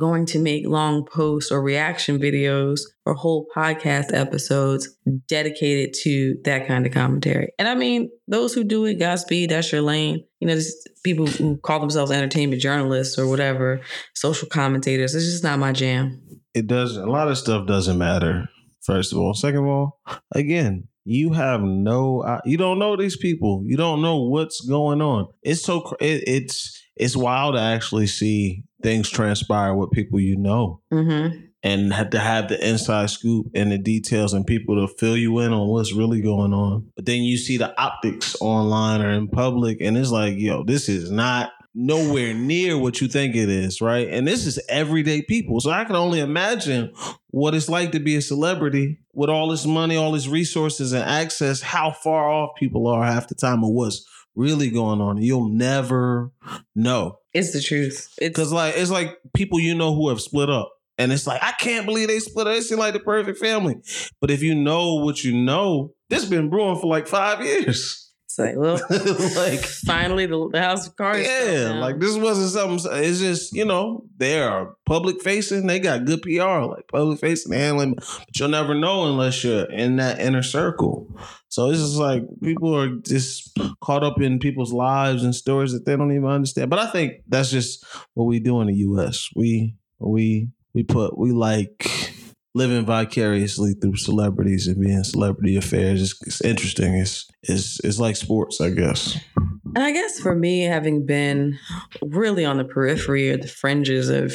going 0.01 0.27
to 0.27 0.39
make 0.39 0.67
long 0.67 1.05
posts 1.05 1.53
or 1.53 1.63
reaction 1.63 2.19
videos 2.19 2.81
or 3.07 3.15
whole 3.15 3.47
podcast 3.55 4.13
episodes 4.13 4.89
dedicated 5.29 5.95
to 6.03 6.37
that 6.45 6.67
kind 6.67 6.87
of 6.87 6.93
commentary. 6.93 7.53
And 7.59 7.69
I 7.69 7.75
mean, 7.75 8.11
those 8.27 8.55
who 8.55 8.65
do 8.65 8.85
it, 8.87 8.99
Godspeed, 8.99 9.51
that's 9.51 9.71
your 9.71 9.83
lane. 9.83 10.25
You 10.41 10.49
know, 10.49 10.55
just 10.55 10.89
people 11.05 11.27
who 11.27 11.59
call 11.59 11.81
themselves 11.81 12.11
entertainment 12.11 12.63
journalists 12.63 13.19
or 13.19 13.29
whatever, 13.29 13.81
social 14.15 14.49
commentators. 14.49 15.15
It's 15.15 15.27
just 15.27 15.45
not 15.45 15.59
my 15.59 15.73
jam. 15.73 16.21
It 16.55 16.67
does 16.67 16.97
a 16.97 17.07
lot 17.07 17.29
of 17.29 17.39
stuff 17.39 17.67
doesn't 17.67 17.99
matter. 17.99 18.49
First 18.83 19.13
of 19.13 19.19
all, 19.19 19.35
second 19.35 19.61
of 19.61 19.67
all, 19.67 20.01
again, 20.35 20.89
you 21.05 21.33
have 21.33 21.63
no 21.63 22.41
you 22.45 22.57
don't 22.57 22.79
know 22.79 22.97
these 22.97 23.17
people 23.17 23.63
you 23.67 23.77
don't 23.77 24.03
know 24.03 24.23
what's 24.23 24.61
going 24.61 25.01
on 25.01 25.27
it's 25.43 25.63
so 25.63 25.83
it, 26.01 26.23
it's 26.27 26.83
it's 26.95 27.17
wild 27.17 27.55
to 27.55 27.61
actually 27.61 28.07
see 28.07 28.63
things 28.83 29.09
transpire 29.09 29.74
with 29.74 29.91
people 29.91 30.20
you 30.20 30.37
know 30.37 30.81
mm-hmm. 30.93 31.37
and 31.62 31.93
have 31.93 32.11
to 32.11 32.18
have 32.18 32.49
the 32.49 32.68
inside 32.68 33.11
scoop 33.11 33.47
and 33.55 33.72
the 33.72 33.78
details 33.78 34.33
and 34.33 34.47
people 34.47 34.76
to 34.76 34.93
fill 34.95 35.16
you 35.16 35.39
in 35.41 35.53
on 35.53 35.68
what's 35.68 35.95
really 35.95 36.20
going 36.20 36.53
on 36.53 36.87
but 36.97 37.07
then 37.07 37.22
you 37.22 37.37
see 37.37 37.57
the 37.57 37.78
optics 37.81 38.37
online 38.41 39.01
or 39.01 39.11
in 39.11 39.28
public 39.28 39.81
and 39.81 39.97
it's 39.97 40.11
like 40.11 40.35
yo 40.37 40.64
this 40.64 40.89
is 40.89 41.11
not 41.11 41.53
nowhere 41.74 42.35
near 42.35 42.76
what 42.76 43.01
you 43.01 43.09
think 43.09 43.37
it 43.37 43.49
is, 43.49 43.81
right? 43.81 44.09
And 44.09 44.26
this 44.26 44.47
is 44.47 44.59
everyday 44.68 45.22
people. 45.22 45.61
So 45.61 45.70
I 45.70 45.85
can 45.85 45.97
only 45.97 46.20
imagine 46.20 46.93
what 47.28 47.55
it's 47.55 47.68
like 47.68 47.93
to 47.93 48.01
be 48.01 48.16
a 48.16 48.22
celebrity 48.22 48.99
with 49.12 49.31
all 49.31 49.49
this 49.49 49.66
money, 49.66 49.97
all 49.97 50.12
these 50.12 50.28
resources 50.28 50.93
and 50.93 51.05
access, 51.05 51.61
how 51.61 51.93
far 51.93 52.28
off 52.28 52.57
people 52.57 52.87
are 52.89 53.05
half 53.05 53.28
the 53.28 53.35
time 53.35 53.62
of 53.62 53.70
what's 53.70 54.05
really 54.35 54.70
going 54.70 55.01
on. 55.01 55.20
You'll 55.22 55.49
never 55.49 56.33
know. 56.74 57.18
It's 57.33 57.53
the 57.53 57.61
truth. 57.61 58.12
Because 58.18 58.53
like 58.53 58.74
it's 58.76 58.91
like 58.91 59.18
people 59.35 59.61
you 59.61 59.74
know 59.74 59.95
who 59.95 60.09
have 60.09 60.20
split 60.20 60.51
up. 60.51 60.72
And 60.99 61.12
it's 61.12 61.26
like, 61.26 61.43
I 61.43 61.53
can't 61.53 61.87
believe 61.87 62.09
they 62.09 62.18
split 62.18 62.47
up. 62.47 62.53
They 62.53 62.61
seem 62.61 62.78
like 62.78 62.93
the 62.93 63.01
perfect 63.01 63.39
family. 63.39 63.76
But 64.20 64.31
if 64.31 64.43
you 64.43 64.55
know 64.55 64.97
what 64.97 65.24
you 65.24 65.35
know, 65.35 65.95
this 66.11 66.26
been 66.26 66.51
brewing 66.51 66.78
for 66.78 66.89
like 66.89 67.07
five 67.07 67.43
years. 67.43 68.10
Like, 68.41 68.57
well, 68.57 68.80
like 69.36 69.61
finally 69.61 70.26
the, 70.26 70.49
the 70.51 70.61
house 70.61 70.86
of 70.86 70.97
cards. 70.97 71.26
Yeah, 71.26 71.78
like 71.80 71.99
this 72.01 72.16
wasn't 72.16 72.51
something. 72.51 73.05
It's 73.05 73.20
just 73.20 73.55
you 73.55 73.64
know 73.64 74.05
they 74.16 74.41
are 74.41 74.76
public 74.86 75.22
facing. 75.22 75.66
They 75.66 75.78
got 75.78 76.05
good 76.05 76.22
PR, 76.22 76.64
like 76.64 76.88
public 76.88 77.20
facing 77.20 77.53
handling. 77.53 77.95
But 77.95 78.38
you'll 78.38 78.49
never 78.49 78.74
know 78.74 79.07
unless 79.07 79.45
you're 79.45 79.70
in 79.70 79.97
that 79.97 80.20
inner 80.20 80.43
circle. 80.43 81.09
So 81.49 81.70
it's 81.70 81.80
just 81.80 81.97
like 81.97 82.22
people 82.43 82.74
are 82.74 82.88
just 82.97 83.59
caught 83.80 84.05
up 84.05 84.20
in 84.20 84.38
people's 84.38 84.72
lives 84.72 85.24
and 85.24 85.34
stories 85.34 85.72
that 85.72 85.84
they 85.84 85.97
don't 85.97 86.12
even 86.12 86.28
understand. 86.28 86.70
But 86.70 86.78
I 86.78 86.91
think 86.91 87.22
that's 87.26 87.51
just 87.51 87.84
what 88.14 88.24
we 88.24 88.41
do 88.41 88.61
in 88.61 88.68
the 88.68 88.74
U.S. 88.74 89.28
We 89.34 89.74
we 89.99 90.49
we 90.74 90.82
put 90.82 91.18
we 91.18 91.32
like 91.32 92.14
living 92.55 92.85
vicariously 92.85 93.75
through 93.75 93.97
celebrities 93.97 94.67
and 94.67 94.81
being 94.81 95.05
celebrity 95.05 95.57
affairs. 95.57 96.03
It's, 96.03 96.27
it's 96.27 96.41
interesting. 96.41 96.95
It's, 96.95 97.29
it's 97.43 97.81
it's 97.85 97.99
like 97.99 98.17
sports, 98.17 98.61
I 98.61 98.71
guess. 98.71 99.19
And 99.37 99.85
I 99.85 99.93
guess 99.93 100.19
for 100.19 100.35
me, 100.35 100.63
having 100.63 101.07
been 101.07 101.59
really 102.03 102.45
on 102.45 102.57
the 102.57 102.65
periphery 102.65 103.31
or 103.31 103.37
the 103.37 103.49
fringes 103.49 104.09
of 104.09 104.35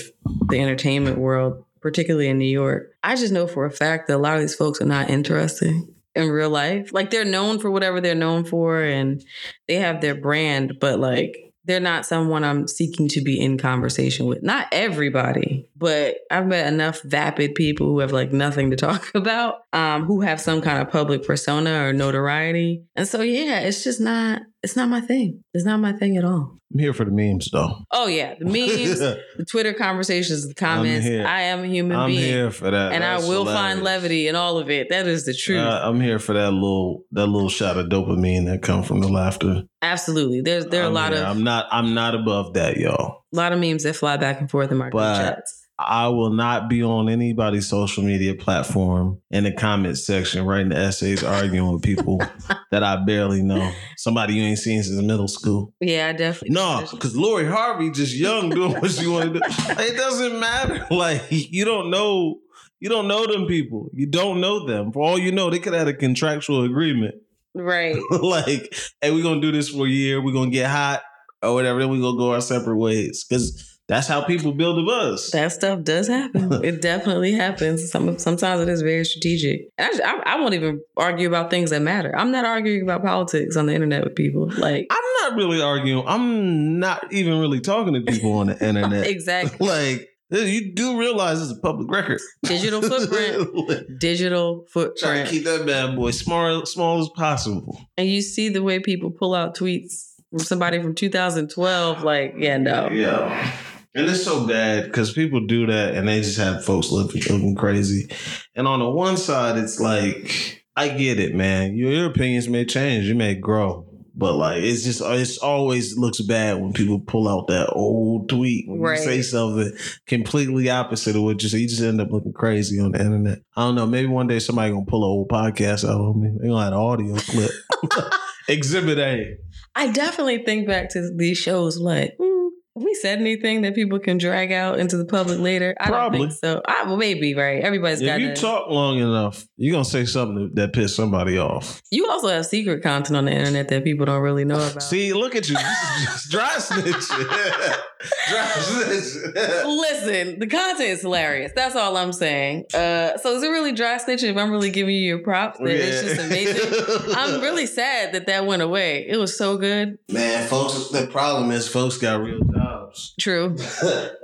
the 0.49 0.61
entertainment 0.61 1.17
world, 1.17 1.65
particularly 1.81 2.29
in 2.29 2.37
New 2.37 2.45
York, 2.45 2.93
I 3.03 3.15
just 3.15 3.33
know 3.33 3.47
for 3.47 3.65
a 3.65 3.71
fact 3.71 4.07
that 4.07 4.15
a 4.15 4.17
lot 4.17 4.35
of 4.35 4.41
these 4.41 4.55
folks 4.55 4.81
are 4.81 4.85
not 4.85 5.09
interesting 5.09 5.93
in 6.15 6.29
real 6.29 6.49
life. 6.49 6.93
Like 6.93 7.11
they're 7.11 7.25
known 7.25 7.59
for 7.59 7.69
whatever 7.69 7.99
they're 7.99 8.15
known 8.15 8.45
for 8.45 8.81
and 8.81 9.23
they 9.67 9.75
have 9.75 9.99
their 9.99 10.15
brand, 10.15 10.79
but 10.79 10.99
like 10.99 11.44
they're 11.65 11.79
not 11.79 12.05
someone 12.05 12.43
I'm 12.43 12.67
seeking 12.67 13.07
to 13.09 13.21
be 13.21 13.39
in 13.39 13.57
conversation 13.57 14.27
with. 14.27 14.43
Not 14.43 14.67
everybody, 14.71 15.69
but 15.75 16.17
I've 16.29 16.47
met 16.47 16.71
enough 16.71 17.01
vapid 17.01 17.55
people 17.55 17.87
who 17.87 17.99
have 17.99 18.11
like 18.11 18.31
nothing 18.31 18.71
to 18.71 18.75
talk 18.77 19.11
about, 19.15 19.61
um, 19.73 20.05
who 20.05 20.21
have 20.21 20.39
some 20.39 20.61
kind 20.61 20.81
of 20.81 20.89
public 20.89 21.25
persona 21.25 21.85
or 21.85 21.93
notoriety. 21.93 22.85
And 22.95 23.07
so 23.07 23.21
yeah, 23.21 23.59
it's 23.59 23.83
just 23.83 23.99
not 23.99 24.41
it's 24.65 24.75
not 24.75 24.89
my 24.89 24.99
thing. 24.99 25.43
It's 25.53 25.63
not 25.63 25.79
my 25.79 25.93
thing 25.93 26.17
at 26.17 26.25
all. 26.25 26.57
I'm 26.73 26.79
here 26.79 26.91
for 26.91 27.05
the 27.05 27.11
memes 27.11 27.49
though. 27.51 27.83
Oh 27.91 28.07
yeah, 28.07 28.33
the 28.39 28.45
memes, 28.45 28.99
the 29.37 29.45
Twitter 29.47 29.73
conversations, 29.73 30.47
the 30.47 30.55
comments. 30.55 31.05
I 31.05 31.41
am 31.41 31.63
a 31.63 31.67
human 31.67 31.95
I'm 31.95 32.09
being. 32.09 32.19
I'm 32.23 32.25
here 32.25 32.51
for 32.51 32.71
that, 32.71 32.91
and 32.91 33.03
That's 33.03 33.23
I 33.23 33.27
will 33.29 33.45
hilarious. 33.45 33.61
find 33.61 33.83
levity 33.83 34.27
in 34.27 34.35
all 34.35 34.57
of 34.57 34.71
it. 34.71 34.87
That 34.89 35.05
is 35.05 35.25
the 35.25 35.35
truth. 35.35 35.59
Uh, 35.59 35.81
I'm 35.83 36.01
here 36.01 36.17
for 36.17 36.33
that 36.33 36.51
little 36.51 37.03
that 37.11 37.27
little 37.27 37.47
shot 37.47 37.77
of 37.77 37.89
dopamine 37.89 38.45
that 38.47 38.63
comes 38.63 38.87
from 38.87 39.01
the 39.01 39.07
laughter. 39.07 39.63
Absolutely, 39.83 40.41
there's 40.41 40.65
there 40.65 40.81
are 40.81 40.87
I'm 40.87 40.91
a 40.91 40.95
lot 40.95 41.13
here. 41.13 41.21
of. 41.21 41.27
I'm 41.27 41.43
not 41.43 41.67
I'm 41.71 41.93
not 41.93 42.15
above 42.15 42.55
that, 42.55 42.77
y'all. 42.77 43.21
A 43.31 43.35
lot 43.35 43.53
of 43.53 43.59
memes 43.59 43.83
that 43.83 43.95
fly 43.95 44.17
back 44.17 44.39
and 44.39 44.49
forth 44.49 44.71
in 44.71 44.77
my 44.77 44.89
but, 44.89 45.17
chats 45.17 45.64
I 45.77 46.07
will 46.07 46.29
not 46.29 46.69
be 46.69 46.83
on 46.83 47.09
anybody's 47.09 47.67
social 47.67 48.03
media 48.03 48.33
platform 48.33 49.19
in 49.29 49.43
the 49.43 49.51
comment 49.51 49.97
section 49.97 50.45
writing 50.45 50.71
essays 50.71 51.21
arguing 51.21 51.71
with 51.73 51.81
people 51.81 52.21
that 52.71 52.81
I 52.81 53.03
barely 53.03 53.41
know. 53.41 53.71
Somebody 53.97 54.35
you 54.35 54.43
ain't 54.43 54.59
seen 54.59 54.81
since 54.83 55.01
middle 55.01 55.27
school. 55.27 55.73
Yeah, 55.81 56.07
I 56.07 56.13
definitely. 56.13 56.55
No, 56.55 56.85
because 56.89 57.17
Lori 57.17 57.45
Harvey 57.45 57.91
just 57.91 58.15
young 58.15 58.49
doing 58.51 58.71
what 58.73 58.91
she 58.91 59.07
want 59.07 59.33
to 59.33 59.39
do. 59.39 59.45
It 59.45 59.97
doesn't 59.97 60.39
matter. 60.39 60.87
Like 60.95 61.23
you 61.29 61.65
don't 61.65 61.89
know, 61.89 62.39
you 62.79 62.89
don't 62.89 63.07
know 63.07 63.27
them 63.27 63.47
people. 63.47 63.89
You 63.93 64.07
don't 64.07 64.39
know 64.39 64.65
them. 64.65 64.93
For 64.93 65.01
all 65.01 65.19
you 65.19 65.31
know, 65.31 65.49
they 65.49 65.59
could 65.59 65.73
have 65.73 65.87
a 65.87 65.93
contractual 65.93 66.63
agreement. 66.63 67.15
Right. 67.53 67.97
like, 68.11 68.73
hey, 69.01 69.11
we're 69.11 69.23
gonna 69.23 69.41
do 69.41 69.51
this 69.51 69.69
for 69.69 69.85
a 69.87 69.89
year. 69.89 70.23
We're 70.23 70.33
gonna 70.33 70.51
get 70.51 70.69
hot 70.69 71.01
or 71.41 71.53
whatever. 71.53 71.79
Then 71.79 71.89
we 71.89 71.99
gonna 71.99 72.17
go 72.17 72.31
our 72.31 72.41
separate 72.41 72.77
ways 72.77 73.25
because 73.27 73.74
that's 73.87 74.07
how 74.07 74.23
people 74.23 74.51
build 74.51 74.79
a 74.79 74.83
buzz. 74.83 75.29
That 75.31 75.51
stuff 75.51 75.83
does 75.83 76.07
happen. 76.07 76.51
it 76.63 76.81
definitely 76.81 77.33
happens. 77.33 77.91
Some 77.91 78.17
sometimes 78.17 78.61
it 78.61 78.69
is 78.69 78.81
very 78.81 79.05
strategic. 79.05 79.69
I, 79.77 79.91
I, 80.03 80.33
I, 80.33 80.39
won't 80.39 80.55
even 80.55 80.81
argue 80.97 81.27
about 81.27 81.51
things 81.51 81.69
that 81.69 81.81
matter. 81.81 82.15
I'm 82.15 82.31
not 82.31 82.45
arguing 82.45 82.81
about 82.81 83.03
politics 83.03 83.55
on 83.55 83.67
the 83.67 83.75
internet 83.75 84.03
with 84.03 84.15
people. 84.15 84.49
Like 84.57 84.87
I'm 84.89 85.29
not 85.29 85.37
really 85.37 85.61
arguing. 85.61 86.03
I'm 86.07 86.79
not 86.79 87.13
even 87.13 87.39
really 87.39 87.61
talking 87.61 87.93
to 87.93 88.01
people 88.01 88.33
on 88.33 88.47
the 88.47 88.53
internet. 88.67 89.05
exactly. 89.05 89.67
like 89.67 90.09
you 90.31 90.73
do 90.73 90.99
realize 90.99 91.39
it's 91.39 91.55
a 91.55 91.61
public 91.61 91.89
record. 91.89 92.19
Digital 92.43 92.81
footprint. 92.81 93.99
Digital 93.99 94.65
footprint. 94.71 94.97
Try 94.97 95.23
to 95.23 95.29
keep 95.29 95.43
that 95.43 95.65
bad 95.67 95.95
boy 95.95 96.09
small, 96.09 96.65
small 96.65 97.01
as 97.01 97.09
possible. 97.09 97.79
And 97.97 98.07
you 98.07 98.21
see 98.23 98.49
the 98.49 98.63
way 98.63 98.79
people 98.79 99.11
pull 99.11 99.35
out 99.35 99.55
tweets 99.55 100.13
from 100.31 100.39
somebody 100.39 100.81
from 100.81 100.95
2012. 100.95 102.03
Like, 102.03 102.33
yeah, 102.39 102.57
no. 102.57 102.89
Yeah. 102.89 103.51
And 103.95 104.09
it's 104.09 104.23
so 104.23 104.45
bad 104.45 104.85
because 104.85 105.13
people 105.13 105.45
do 105.47 105.67
that 105.67 105.95
and 105.95 106.07
they 106.07 106.21
just 106.21 106.37
have 106.37 106.65
folks 106.65 106.91
looking, 106.91 107.21
looking 107.21 107.55
crazy. 107.55 108.09
And 108.53 108.67
on 108.67 108.79
the 108.79 108.89
one 108.89 109.15
side, 109.15 109.57
it's 109.57 109.79
like, 109.79 110.65
I 110.75 110.89
get 110.89 111.17
it, 111.17 111.33
man. 111.33 111.75
Your, 111.75 111.91
your 111.91 112.05
opinions 112.07 112.49
may 112.49 112.65
change, 112.65 113.05
you 113.05 113.15
may 113.15 113.35
grow. 113.35 113.87
But 114.17 114.35
like 114.35 114.63
it's 114.63 114.83
just 114.83 115.01
it's 115.03 115.37
always 115.39 115.97
looks 115.97 116.21
bad 116.21 116.61
when 116.61 116.71
people 116.71 117.01
pull 117.01 117.27
out 117.27 117.47
that 117.47 117.73
old 117.73 118.29
tweet 118.29 118.65
when 118.65 118.79
right. 118.79 118.97
you 118.97 119.03
say 119.03 119.21
something 119.21 119.73
completely 120.07 120.69
opposite 120.69 121.17
of 121.17 121.23
what 121.23 121.43
you 121.43 121.49
say. 121.49 121.57
You 121.57 121.67
just 121.67 121.81
end 121.81 121.99
up 121.99 122.11
looking 122.11 122.31
crazy 122.31 122.79
on 122.79 122.93
the 122.93 122.99
internet. 122.99 123.39
I 123.57 123.63
don't 123.63 123.75
know. 123.75 123.85
Maybe 123.85 124.07
one 124.07 124.27
day 124.27 124.39
somebody 124.39 124.71
gonna 124.71 124.85
pull 124.85 125.03
an 125.03 125.09
old 125.09 125.27
podcast 125.27 125.83
out 125.83 125.99
on 125.99 126.21
me. 126.21 126.29
They 126.39 126.47
gonna 126.47 126.63
have 126.63 126.71
an 126.71 126.79
audio 126.79 127.15
clip. 127.15 127.51
Exhibit 128.47 128.99
A. 128.99 129.35
I 129.75 129.91
definitely 129.91 130.45
think 130.45 130.65
back 130.65 130.91
to 130.91 131.11
these 131.17 131.37
shows 131.37 131.77
like, 131.77 132.15
mm, 132.17 132.44
we 132.75 132.93
said 132.93 133.19
anything 133.19 133.61
that 133.61 133.73
people 133.73 133.99
can 133.99 134.17
drag 134.17 134.51
out 134.51 134.79
into 134.79 134.97
the 134.97 135.05
public 135.05 135.39
later? 135.39 135.73
I 135.79 135.87
Probably. 135.87 136.19
don't 136.19 136.27
think 136.27 136.39
so. 136.39 136.61
I, 136.67 136.83
well, 136.83 136.97
maybe 136.97 137.33
right. 137.33 137.63
Everybody's 137.63 138.01
got. 138.01 138.19
If 138.19 138.27
you 138.27 138.35
talk 138.35 138.69
long 138.69 138.99
enough, 138.99 139.47
you're 139.55 139.71
gonna 139.71 139.85
say 139.85 140.03
something 140.03 140.51
that 140.55 140.73
piss 140.73 140.93
somebody 140.93 141.37
off. 141.37 141.81
You 141.89 142.09
also 142.09 142.27
have 142.27 142.45
secret 142.45 142.83
content 142.83 143.15
on 143.15 143.25
the 143.25 143.31
internet 143.31 143.69
that 143.69 143.85
people 143.85 144.05
don't 144.05 144.21
really 144.21 144.43
know 144.43 144.55
about. 144.55 144.83
See, 144.83 145.13
look 145.13 145.35
at 145.35 145.47
you, 145.47 145.55
dry 146.29 146.57
snitch. 146.57 147.07
dry 148.27 148.45
snitch. 148.57 149.23
Listen, 149.65 150.39
the 150.39 150.47
content 150.47 150.89
is 150.89 151.01
hilarious. 151.01 151.53
That's 151.55 151.77
all 151.77 151.95
I'm 151.95 152.11
saying. 152.11 152.65
Uh, 152.73 153.17
so 153.17 153.35
is 153.35 153.43
it 153.43 153.49
really 153.49 153.71
dry 153.71 153.97
snitching 153.99 154.31
if 154.31 154.37
I'm 154.37 154.51
really 154.51 154.69
giving 154.69 154.95
you 154.95 155.01
your 155.01 155.19
props? 155.19 155.59
That 155.59 155.69
yeah. 155.69 155.75
it's 155.75 156.01
just 156.01 156.25
amazing. 156.25 157.15
I'm 157.15 157.39
really 157.41 157.67
sad 157.67 158.11
that 158.13 158.27
that 158.27 158.45
went 158.45 158.61
away. 158.61 159.07
It 159.07 159.15
was 159.15 159.37
so 159.37 159.57
good. 159.57 159.97
Man, 160.11 160.45
folks, 160.49 160.89
the 160.89 161.07
problem 161.07 161.51
is 161.51 161.69
folks 161.69 161.97
got 161.97 162.19
real 162.21 162.39
jobs 162.39 162.64
jobs. 162.95 163.15
True. 163.19 163.55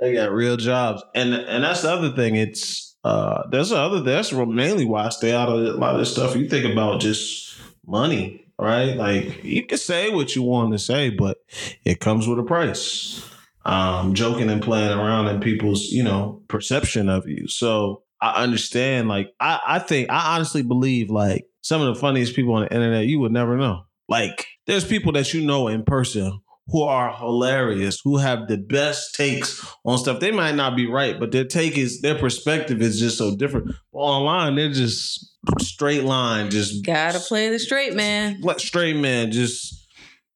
they 0.00 0.14
got 0.14 0.32
real 0.32 0.56
jobs, 0.56 1.02
and 1.14 1.34
and 1.34 1.64
that's 1.64 1.82
the 1.82 1.90
other 1.90 2.12
thing. 2.12 2.36
It's 2.36 2.96
uh, 3.04 3.48
there's 3.50 3.70
the 3.70 3.76
other. 3.76 4.00
That's 4.00 4.32
mainly 4.32 4.84
why 4.84 5.06
I 5.06 5.08
stay 5.10 5.32
out 5.32 5.48
of 5.48 5.54
a 5.54 5.78
lot 5.78 5.94
of 5.94 6.00
this 6.00 6.12
stuff. 6.12 6.36
You 6.36 6.48
think 6.48 6.70
about 6.70 7.00
just 7.00 7.58
money, 7.86 8.46
right? 8.58 8.96
Like 8.96 9.44
you 9.44 9.66
can 9.66 9.78
say 9.78 10.10
what 10.10 10.34
you 10.34 10.42
want 10.42 10.72
to 10.72 10.78
say, 10.78 11.10
but 11.10 11.38
it 11.84 12.00
comes 12.00 12.26
with 12.26 12.38
a 12.38 12.44
price. 12.44 13.28
Um, 13.64 14.14
joking 14.14 14.50
and 14.50 14.60
playing 14.60 14.98
around 14.98 15.28
in 15.28 15.38
people's, 15.40 15.84
you 15.92 16.02
know, 16.02 16.42
perception 16.48 17.08
of 17.08 17.28
you. 17.28 17.46
So 17.46 18.02
I 18.20 18.42
understand. 18.42 19.06
Like 19.06 19.32
I, 19.38 19.60
I 19.64 19.78
think 19.78 20.10
I 20.10 20.34
honestly 20.34 20.62
believe 20.62 21.10
like 21.10 21.46
some 21.60 21.80
of 21.80 21.94
the 21.94 22.00
funniest 22.00 22.34
people 22.34 22.54
on 22.54 22.62
the 22.62 22.74
internet 22.74 23.06
you 23.06 23.20
would 23.20 23.30
never 23.30 23.56
know. 23.56 23.84
Like 24.08 24.48
there's 24.66 24.84
people 24.84 25.12
that 25.12 25.32
you 25.32 25.44
know 25.44 25.68
in 25.68 25.84
person 25.84 26.41
who 26.68 26.82
are 26.82 27.14
hilarious, 27.14 28.00
who 28.04 28.18
have 28.18 28.48
the 28.48 28.58
best 28.58 29.14
takes 29.14 29.64
on 29.84 29.98
stuff. 29.98 30.20
They 30.20 30.30
might 30.30 30.54
not 30.54 30.76
be 30.76 30.86
right, 30.86 31.18
but 31.18 31.32
their 31.32 31.44
take 31.44 31.76
is 31.76 32.00
their 32.00 32.18
perspective 32.18 32.80
is 32.80 32.98
just 32.98 33.18
so 33.18 33.36
different. 33.36 33.72
Well 33.90 34.06
online, 34.06 34.56
they're 34.56 34.72
just 34.72 35.34
straight 35.60 36.04
line, 36.04 36.50
just 36.50 36.84
gotta 36.84 37.18
play 37.18 37.48
the 37.48 37.58
straight 37.58 37.94
man. 37.94 38.40
Straight 38.58 38.96
man, 38.96 39.32
just 39.32 39.82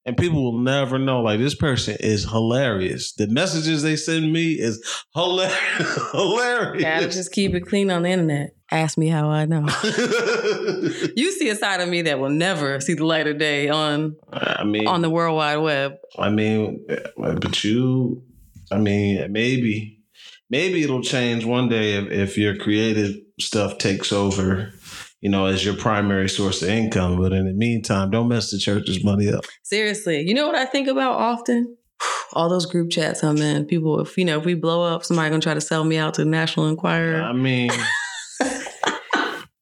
and 0.05 0.17
people 0.17 0.43
will 0.43 0.61
never 0.61 0.99
know. 0.99 1.21
Like 1.21 1.41
this 1.41 1.55
person 1.55 1.97
is 2.01 2.25
hilarious. 2.25 3.13
The 3.13 3.27
messages 3.29 3.83
they 3.83 3.97
send 3.97 4.33
me 4.33 4.53
is 4.53 4.83
hilarious. 5.15 6.11
hilarious. 6.13 6.83
Gotta 6.83 7.09
just 7.09 7.33
keep 7.33 7.55
it 7.55 7.67
clean 7.67 7.91
on 7.91 8.03
the 8.03 8.11
internet. 8.11 8.56
Ask 8.71 8.99
me 8.99 9.09
how 9.09 9.29
I 9.29 9.45
know. 9.45 9.61
you 11.17 11.33
see 11.33 11.49
a 11.49 11.57
side 11.57 11.81
of 11.81 11.89
me 11.89 12.03
that 12.03 12.19
will 12.19 12.31
never 12.31 12.81
see 12.81 12.95
the 12.95 13.05
light 13.05 13.27
of 13.27 13.39
day 13.39 13.69
on. 13.69 14.17
I 14.33 14.65
mean, 14.65 14.87
on 14.87 15.03
the 15.03 15.11
World 15.11 15.37
Wide 15.37 15.59
Web. 15.59 15.95
I 16.19 16.31
mean, 16.31 16.85
but 17.17 17.65
you, 17.65 18.23
I 18.73 18.79
mean, 18.79 19.31
maybe, 19.33 20.01
maybe 20.51 20.83
it'll 20.83 21.03
change 21.03 21.45
one 21.45 21.69
day 21.69 21.95
if, 21.95 22.11
if 22.11 22.39
your 22.39 22.57
creative 22.57 23.15
stuff 23.39 23.79
takes 23.79 24.13
over 24.13 24.73
you 25.21 25.31
know, 25.31 25.47
as 25.47 25.65
your 25.65 25.75
primary 25.75 26.29
source 26.29 26.63
of 26.63 26.69
income. 26.69 27.19
But 27.21 27.33
in 27.33 27.47
the 27.47 27.53
meantime, 27.53 28.11
don't 28.11 28.29
mess 28.29 28.51
the 28.51 28.59
church's 28.59 29.03
money 29.03 29.29
up. 29.29 29.45
Seriously. 29.65 30.21
You 30.21 30.35
know 30.35 30.47
what 30.47 30.55
I 30.55 30.67
think 30.67 30.89
about 30.89 31.13
often? 31.17 31.77
All 32.33 32.49
those 32.49 32.67
group 32.67 32.91
chats 32.91 33.25
I'm 33.25 33.39
in. 33.39 33.65
People, 33.65 34.01
if 34.01 34.17
you 34.19 34.25
know, 34.25 34.39
if 34.39 34.45
we 34.45 34.55
blow 34.55 34.83
up, 34.83 35.05
somebody 35.05 35.31
gonna 35.31 35.43
try 35.43 35.55
to 35.55 35.61
sell 35.61 35.85
me 35.85 35.97
out 35.97 36.15
to 36.15 36.25
the 36.25 36.31
National 36.31 36.69
Enquirer. 36.69 37.23
I 37.23 37.33
mean, 37.33 37.71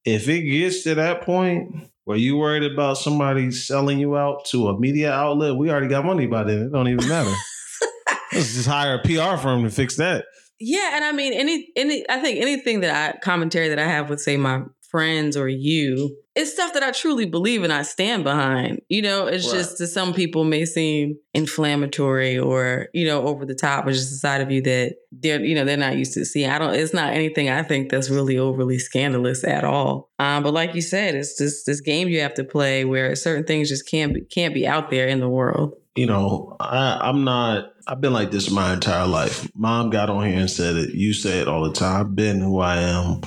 if 0.05 0.29
it 0.29 0.43
gets 0.43 0.83
to 0.85 0.95
that 0.97 1.23
point 1.23 1.75
where 2.05 2.19
you 2.19 2.37
worried 2.37 2.71
about 2.71 2.99
somebody 2.99 3.51
selling 3.51 3.99
you 3.99 4.17
out 4.17 4.45
to 4.47 4.69
a 4.69 4.79
media 4.79 5.13
outlet, 5.13 5.57
we 5.57 5.71
already 5.71 5.89
got 5.89 6.05
money 6.05 6.27
by 6.27 6.45
then. 6.45 6.59
It 6.59 6.73
don't 6.73 6.89
even 6.89 7.09
matter. 7.09 7.33
Let's 8.33 8.55
just 8.55 8.69
hire 8.69 8.97
a 8.97 9.03
PR 9.03 9.41
firm 9.41 9.65
to 9.65 9.71
fix 9.71 9.97
that. 9.97 10.27
Yeah, 10.61 10.91
and 10.95 11.05
I 11.05 11.13
mean, 11.13 11.33
any 11.33 11.69
any, 11.77 12.09
I 12.09 12.19
think 12.19 12.41
anything 12.41 12.81
that 12.81 13.15
I 13.15 13.19
commentary 13.19 13.69
that 13.69 13.79
I 13.79 13.87
have 13.87 14.09
with 14.09 14.21
say 14.21 14.37
my 14.37 14.63
friends 14.95 15.37
or 15.37 15.49
you, 15.49 16.17
it's 16.37 16.53
stuff 16.53 16.73
that 16.75 16.85
I 16.85 16.93
truly 16.93 17.27
believe 17.27 17.65
and 17.65 17.73
I 17.73 17.83
stand 17.83 18.23
behind. 18.23 18.81
You 18.89 19.03
know, 19.03 19.27
it's 19.27 19.45
right. 19.47 19.57
just 19.57 19.79
to 19.79 19.89
some 19.89 20.15
people 20.15 20.45
may 20.45 20.65
seem 20.67 21.19
inflammatory 21.35 22.39
or, 22.39 22.91
you 22.95 23.05
know, 23.05 23.27
over 23.27 23.45
the 23.45 23.57
top 23.57 23.89
or 23.89 23.91
just 23.91 24.11
the 24.11 24.17
side 24.19 24.41
of 24.41 24.53
you 24.53 24.63
that 24.63 24.95
they're, 25.11 25.45
you 25.45 25.57
know, 25.57 25.65
they're 25.65 25.77
not 25.77 25.97
used 25.97 26.15
to 26.15 26.25
seeing. 26.25 26.49
I 26.49 26.61
don't, 26.61 26.75
it's 26.75 26.95
not 26.95 27.13
anything 27.13 27.51
I 27.51 27.65
think 27.65 27.91
that's 27.91 28.09
really 28.09 28.39
overly 28.39 28.79
scandalous 28.79 29.43
at 29.43 29.65
all. 29.65 30.11
Um, 30.21 30.45
but 30.45 30.55
like 30.55 30.77
you 30.77 30.81
said, 30.81 31.17
it's 31.17 31.37
just 31.37 31.67
this 31.67 31.81
game 31.81 32.07
you 32.07 32.21
have 32.21 32.35
to 32.35 32.45
play 32.45 32.85
where 32.85 33.17
certain 33.17 33.45
things 33.45 33.69
just 33.69 33.91
can't 33.91 34.15
be, 34.15 34.21
can't 34.21 34.55
be 34.55 34.65
out 34.65 34.91
there 34.91 35.09
in 35.09 35.19
the 35.19 35.29
world. 35.29 35.75
You 35.97 36.07
know, 36.07 36.57
I, 36.61 37.01
I'm 37.03 37.25
not, 37.25 37.73
I've 37.89 38.01
been 38.01 38.13
like 38.13 38.31
this 38.31 38.49
my 38.49 38.75
entire 38.75 39.09
life. 39.09 39.51
Mom 39.57 39.91
got 39.91 40.09
on 40.09 40.29
here 40.29 40.39
and 40.39 40.51
said 40.51 40.77
it. 40.77 40.95
You 40.95 41.13
say 41.13 41.41
it 41.41 41.49
all 41.49 41.65
the 41.65 41.73
time. 41.73 42.01
I've 42.01 42.15
been 42.15 42.41
who 42.41 42.61
I 42.61 42.79
am 42.79 43.23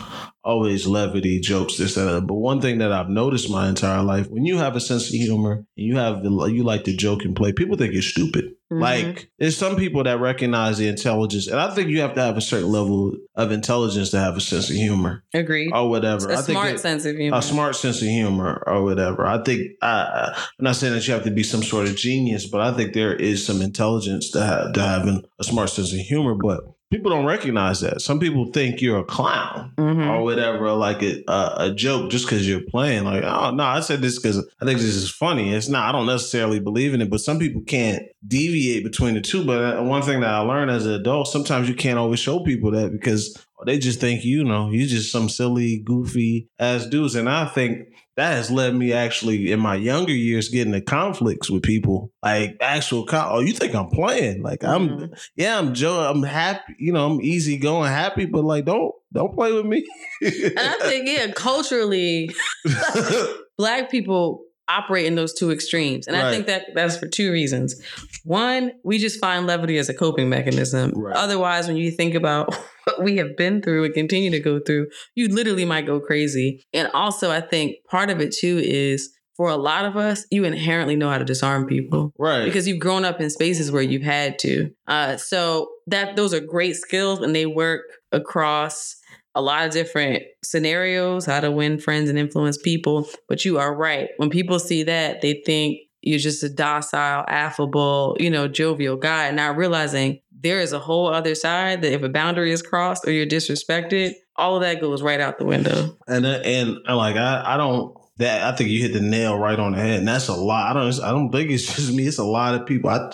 always 0.47 0.87
levity, 0.87 1.41
jokes, 1.41 1.77
this, 1.77 1.95
that. 1.95 2.25
But 2.25 2.35
one 2.35 2.61
thing 2.61 2.77
that 2.77 2.93
I've 2.93 3.09
noticed 3.09 3.49
my 3.49 3.67
entire 3.67 4.01
life, 4.01 4.29
when 4.29 4.45
you 4.45 4.57
have 4.57 4.75
a 4.77 4.79
sense 4.79 5.09
of 5.09 5.15
humor 5.15 5.51
and 5.53 5.65
you 5.75 5.97
have 5.97 6.23
the, 6.23 6.31
you 6.45 6.63
like 6.63 6.85
to 6.85 6.95
joke 6.95 7.25
and 7.25 7.35
play, 7.35 7.51
people 7.51 7.75
think 7.75 7.91
you're 7.93 8.01
stupid. 8.01 8.53
Mm-hmm. 8.71 8.81
Like 8.81 9.29
there's 9.39 9.57
some 9.57 9.77
people 9.77 10.03
that 10.03 10.19
recognize 10.19 10.77
the 10.77 10.87
intelligence, 10.87 11.47
and 11.47 11.59
I 11.59 11.73
think 11.73 11.89
you 11.89 12.01
have 12.01 12.15
to 12.15 12.21
have 12.21 12.35
a 12.35 12.41
certain 12.41 12.69
level 12.69 13.13
of 13.35 13.51
intelligence 13.51 14.11
to 14.11 14.19
have 14.19 14.35
a 14.35 14.41
sense 14.41 14.69
of 14.69 14.75
humor. 14.75 15.23
Agreed. 15.33 15.71
Or 15.73 15.89
whatever. 15.89 16.29
A 16.29 16.37
I 16.37 16.41
smart 16.41 16.67
think 16.67 16.79
sense 16.79 17.05
of 17.05 17.15
humor. 17.15 17.37
A 17.37 17.41
smart 17.41 17.75
sense 17.77 18.01
of 18.01 18.09
humor, 18.09 18.61
or 18.67 18.83
whatever. 18.83 19.25
I 19.25 19.41
think 19.43 19.71
I, 19.81 20.33
I'm 20.35 20.63
not 20.63 20.75
saying 20.75 20.93
that 20.93 21.07
you 21.07 21.13
have 21.13 21.23
to 21.23 21.31
be 21.31 21.43
some 21.43 21.63
sort 21.63 21.87
of 21.87 21.95
genius, 21.95 22.45
but 22.45 22.59
I 22.59 22.73
think 22.73 22.93
there 22.93 23.15
is 23.15 23.45
some 23.45 23.61
intelligence 23.61 24.31
to, 24.31 24.41
have, 24.41 24.73
to 24.73 24.81
having 24.81 25.23
a 25.39 25.45
smart 25.45 25.69
sense 25.69 25.93
of 25.93 25.99
humor. 25.99 26.35
But 26.35 26.59
people 26.91 27.11
don't 27.11 27.25
recognize 27.25 27.81
that. 27.81 28.01
Some 28.01 28.19
people 28.19 28.51
think 28.51 28.81
you're 28.81 28.99
a 28.99 29.03
clown 29.03 29.73
mm-hmm. 29.77 30.09
or 30.09 30.23
whatever, 30.23 30.71
like 30.71 31.01
a, 31.01 31.23
a, 31.27 31.73
joke 31.75 32.09
just 32.09 32.25
because 32.25 32.47
you're 32.47 32.61
playing. 32.61 33.03
Like, 33.03 33.23
oh 33.23 33.51
no, 33.51 33.63
I 33.63 33.81
said 33.81 34.01
this 34.01 34.17
because 34.17 34.37
I 34.61 34.65
think 34.65 34.79
this 34.79 34.95
is 34.95 35.09
funny. 35.09 35.53
It's 35.53 35.67
not. 35.67 35.87
I 35.87 35.91
don't 35.91 36.05
necessarily 36.05 36.59
believe 36.59 36.93
in 36.93 37.01
it, 37.01 37.09
but 37.09 37.19
some 37.19 37.39
people 37.39 37.61
can't 37.61 38.03
deviate 38.25 38.83
between 38.83 39.15
the 39.15 39.21
two. 39.21 39.45
But 39.45 39.79
uh, 39.79 39.83
one 39.83 40.01
thing 40.01 40.21
that 40.21 40.29
I 40.29 40.39
learned 40.39 40.71
as 40.71 40.85
an 40.85 40.93
adult, 40.93 41.27
sometimes 41.27 41.67
you 41.67 41.75
can't 41.75 41.99
always 41.99 42.19
show 42.19 42.39
people 42.39 42.71
that 42.71 42.91
because 42.91 43.37
they 43.65 43.77
just 43.77 43.99
think 43.99 44.23
you 44.23 44.43
know 44.43 44.69
you 44.69 44.87
just 44.87 45.11
some 45.11 45.29
silly, 45.29 45.79
goofy 45.79 46.47
ass 46.59 46.85
dudes. 46.85 47.15
And 47.15 47.29
I 47.29 47.45
think 47.45 47.87
that 48.17 48.33
has 48.33 48.49
led 48.51 48.75
me 48.75 48.93
actually 48.93 49.51
in 49.51 49.59
my 49.59 49.75
younger 49.75 50.11
years 50.11 50.49
getting 50.49 50.73
into 50.73 50.85
conflicts 50.85 51.49
with 51.49 51.61
people. 51.63 52.11
Like 52.23 52.57
actual 52.59 53.05
con- 53.05 53.29
oh 53.29 53.39
you 53.39 53.53
think 53.53 53.73
i'm 53.75 53.89
playing? 53.89 54.41
Like 54.41 54.63
i'm 54.63 54.89
mm-hmm. 54.89 55.13
yeah 55.35 55.57
i'm 55.57 55.73
joe 55.73 55.99
i'm 55.99 56.23
happy 56.23 56.75
you 56.79 56.91
know 56.91 57.09
i'm 57.09 57.21
easy 57.21 57.57
going 57.57 57.89
happy 57.89 58.25
but 58.25 58.43
like 58.43 58.65
don't 58.65 58.91
don't 59.13 59.33
play 59.33 59.53
with 59.53 59.65
me. 59.65 59.87
And 60.21 60.59
i 60.59 60.77
think 60.81 61.07
yeah 61.07 61.31
culturally 61.31 62.31
black 63.57 63.89
people 63.89 64.43
operate 64.69 65.05
in 65.05 65.15
those 65.15 65.33
two 65.33 65.51
extremes. 65.51 66.07
And 66.07 66.15
right. 66.15 66.25
I 66.25 66.31
think 66.31 66.47
that 66.47 66.67
that's 66.73 66.97
for 66.97 67.07
two 67.07 67.31
reasons. 67.31 67.79
One, 68.23 68.71
we 68.83 68.97
just 68.97 69.19
find 69.19 69.47
levity 69.47 69.77
as 69.77 69.89
a 69.89 69.93
coping 69.93 70.29
mechanism. 70.29 70.91
Right. 70.91 71.15
Otherwise, 71.15 71.67
when 71.67 71.77
you 71.77 71.91
think 71.91 72.15
about 72.15 72.53
what 72.85 73.03
we 73.03 73.17
have 73.17 73.37
been 73.37 73.61
through 73.61 73.85
and 73.85 73.93
continue 73.93 74.31
to 74.31 74.39
go 74.39 74.59
through, 74.59 74.87
you 75.15 75.27
literally 75.29 75.65
might 75.65 75.85
go 75.85 75.99
crazy. 75.99 76.63
And 76.73 76.89
also, 76.93 77.31
I 77.31 77.41
think 77.41 77.77
part 77.89 78.09
of 78.09 78.19
it 78.19 78.33
too 78.33 78.59
is 78.63 79.13
for 79.37 79.49
a 79.49 79.55
lot 79.55 79.85
of 79.85 79.95
us, 79.95 80.25
you 80.31 80.43
inherently 80.43 80.95
know 80.95 81.09
how 81.09 81.19
to 81.19 81.25
disarm 81.25 81.67
people. 81.67 82.11
Right. 82.17 82.43
Because 82.43 82.67
you've 82.67 82.79
grown 82.79 83.05
up 83.05 83.21
in 83.21 83.29
spaces 83.29 83.71
where 83.71 83.83
you've 83.83 84.01
had 84.01 84.39
to. 84.39 84.71
Uh, 84.87 85.17
so 85.17 85.69
that 85.85 86.15
those 86.15 86.33
are 86.33 86.39
great 86.39 86.75
skills 86.75 87.19
and 87.21 87.35
they 87.35 87.45
work 87.45 87.83
across 88.11 88.95
a 89.37 89.41
lot 89.41 89.67
of 89.67 89.71
different 89.71 90.23
scenarios, 90.43 91.25
how 91.25 91.39
to 91.39 91.51
win 91.51 91.79
friends 91.79 92.09
and 92.09 92.17
influence 92.17 92.57
people. 92.57 93.07
But 93.29 93.45
you 93.45 93.59
are 93.59 93.73
right. 93.73 94.09
When 94.17 94.31
people 94.31 94.57
see 94.57 94.81
that, 94.83 95.21
they 95.21 95.43
think 95.45 95.77
you're 96.01 96.17
just 96.17 96.43
a 96.43 96.49
docile, 96.49 97.23
affable, 97.27 98.17
you 98.19 98.31
know, 98.31 98.47
jovial 98.47 98.97
guy, 98.97 99.29
not 99.29 99.55
realizing 99.55 100.19
there 100.31 100.59
is 100.59 100.73
a 100.73 100.79
whole 100.79 101.07
other 101.07 101.35
side 101.35 101.83
that 101.83 101.93
if 101.93 102.01
a 102.01 102.09
boundary 102.09 102.51
is 102.51 102.63
crossed 102.63 103.07
or 103.07 103.11
you're 103.11 103.27
disrespected, 103.27 104.13
all 104.35 104.55
of 104.55 104.61
that 104.61 104.81
goes 104.81 105.03
right 105.03 105.19
out 105.19 105.37
the 105.37 105.45
window. 105.45 105.95
And 106.07 106.25
uh, 106.25 106.39
and 106.43 106.77
like 106.87 107.15
I, 107.15 107.43
I 107.45 107.57
don't 107.57 107.95
that 108.17 108.51
I 108.51 108.55
think 108.55 108.71
you 108.71 108.81
hit 108.81 108.93
the 108.93 109.01
nail 109.01 109.37
right 109.37 109.59
on 109.59 109.73
the 109.73 109.79
head, 109.79 109.99
and 109.99 110.07
that's 110.07 110.29
a 110.29 110.35
lot. 110.35 110.75
I 110.75 110.79
don't 110.79 111.03
I 111.03 111.11
don't 111.11 111.31
think 111.31 111.51
it's 111.51 111.65
just 111.75 111.93
me. 111.93 112.07
It's 112.07 112.17
a 112.17 112.23
lot 112.23 112.55
of 112.55 112.65
people. 112.65 112.89
I, 112.89 113.11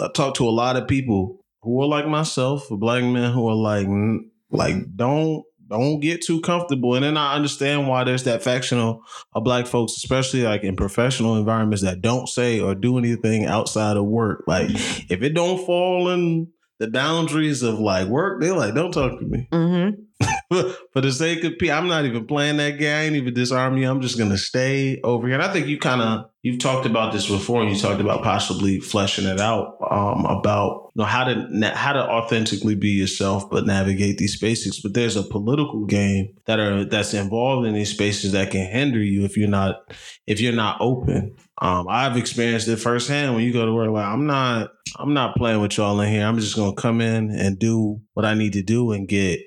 I 0.00 0.08
talk 0.14 0.34
to 0.36 0.48
a 0.48 0.50
lot 0.50 0.76
of 0.76 0.86
people 0.86 1.40
who 1.62 1.82
are 1.82 1.88
like 1.88 2.06
myself, 2.06 2.68
black 2.70 3.02
men 3.02 3.32
who 3.32 3.48
are 3.48 3.54
like 3.54 3.88
like 4.50 4.76
don't 4.94 5.44
don't 5.68 6.00
get 6.00 6.22
too 6.22 6.40
comfortable. 6.40 6.94
And 6.94 7.04
then 7.04 7.16
I 7.16 7.34
understand 7.34 7.88
why 7.88 8.04
there's 8.04 8.24
that 8.24 8.42
faction 8.42 8.78
of, 8.78 8.98
of 9.34 9.44
black 9.44 9.66
folks, 9.66 9.94
especially 9.96 10.42
like 10.42 10.62
in 10.62 10.76
professional 10.76 11.36
environments 11.36 11.82
that 11.82 12.00
don't 12.00 12.28
say 12.28 12.60
or 12.60 12.74
do 12.74 12.98
anything 12.98 13.46
outside 13.46 13.96
of 13.96 14.06
work. 14.06 14.44
Like 14.46 14.70
if 14.70 15.22
it 15.22 15.34
don't 15.34 15.64
fall 15.66 16.10
in 16.10 16.48
the 16.78 16.88
boundaries 16.88 17.62
of 17.62 17.78
like 17.78 18.08
work, 18.08 18.40
they're 18.40 18.54
like, 18.54 18.74
don't 18.74 18.92
talk 18.92 19.18
to 19.18 19.26
me. 19.26 19.48
Mm-hmm. 19.52 20.02
For 20.50 21.00
the 21.00 21.12
sake 21.12 21.44
of 21.44 21.58
peace, 21.58 21.70
I'm 21.70 21.88
not 21.88 22.04
even 22.04 22.26
playing 22.26 22.56
that 22.58 22.78
game. 22.78 22.94
I 22.94 23.02
ain't 23.02 23.16
even 23.16 23.34
disarm 23.34 23.76
you. 23.76 23.90
I'm 23.90 24.00
just 24.00 24.16
gonna 24.16 24.38
stay 24.38 25.00
over 25.02 25.26
here. 25.26 25.34
And 25.34 25.42
I 25.42 25.52
think 25.52 25.66
you 25.66 25.78
kind 25.78 26.00
of 26.00 26.30
you've 26.42 26.60
talked 26.60 26.86
about 26.86 27.12
this 27.12 27.28
before. 27.28 27.62
And 27.62 27.70
you 27.70 27.76
talked 27.76 28.00
about 28.00 28.22
possibly 28.22 28.78
fleshing 28.80 29.26
it 29.26 29.40
out 29.40 29.76
um, 29.90 30.24
about 30.24 30.92
you 30.94 31.02
know 31.02 31.04
how 31.04 31.24
to 31.24 31.72
how 31.74 31.92
to 31.92 32.00
authentically 32.00 32.76
be 32.76 32.90
yourself, 32.90 33.50
but 33.50 33.66
navigate 33.66 34.18
these 34.18 34.34
spaces. 34.34 34.80
But 34.80 34.94
there's 34.94 35.16
a 35.16 35.22
political 35.22 35.84
game 35.84 36.34
that 36.46 36.60
are 36.60 36.84
that's 36.84 37.12
involved 37.12 37.66
in 37.66 37.74
these 37.74 37.90
spaces 37.90 38.32
that 38.32 38.50
can 38.50 38.66
hinder 38.66 39.02
you 39.02 39.24
if 39.24 39.36
you're 39.36 39.48
not 39.48 39.92
if 40.26 40.40
you're 40.40 40.52
not 40.52 40.80
open. 40.80 41.36
Um, 41.60 41.86
I've 41.88 42.16
experienced 42.16 42.68
it 42.68 42.76
firsthand 42.76 43.34
when 43.34 43.42
you 43.42 43.52
go 43.52 43.66
to 43.66 43.74
work. 43.74 43.90
Like 43.90 44.06
I'm 44.06 44.26
not 44.26 44.70
I'm 44.96 45.12
not 45.12 45.36
playing 45.36 45.60
with 45.60 45.76
y'all 45.76 46.00
in 46.00 46.12
here. 46.12 46.24
I'm 46.24 46.38
just 46.38 46.54
gonna 46.54 46.74
come 46.74 47.00
in 47.00 47.30
and 47.30 47.58
do 47.58 48.00
what 48.14 48.24
I 48.24 48.34
need 48.34 48.52
to 48.54 48.62
do 48.62 48.92
and 48.92 49.08
get 49.08 49.40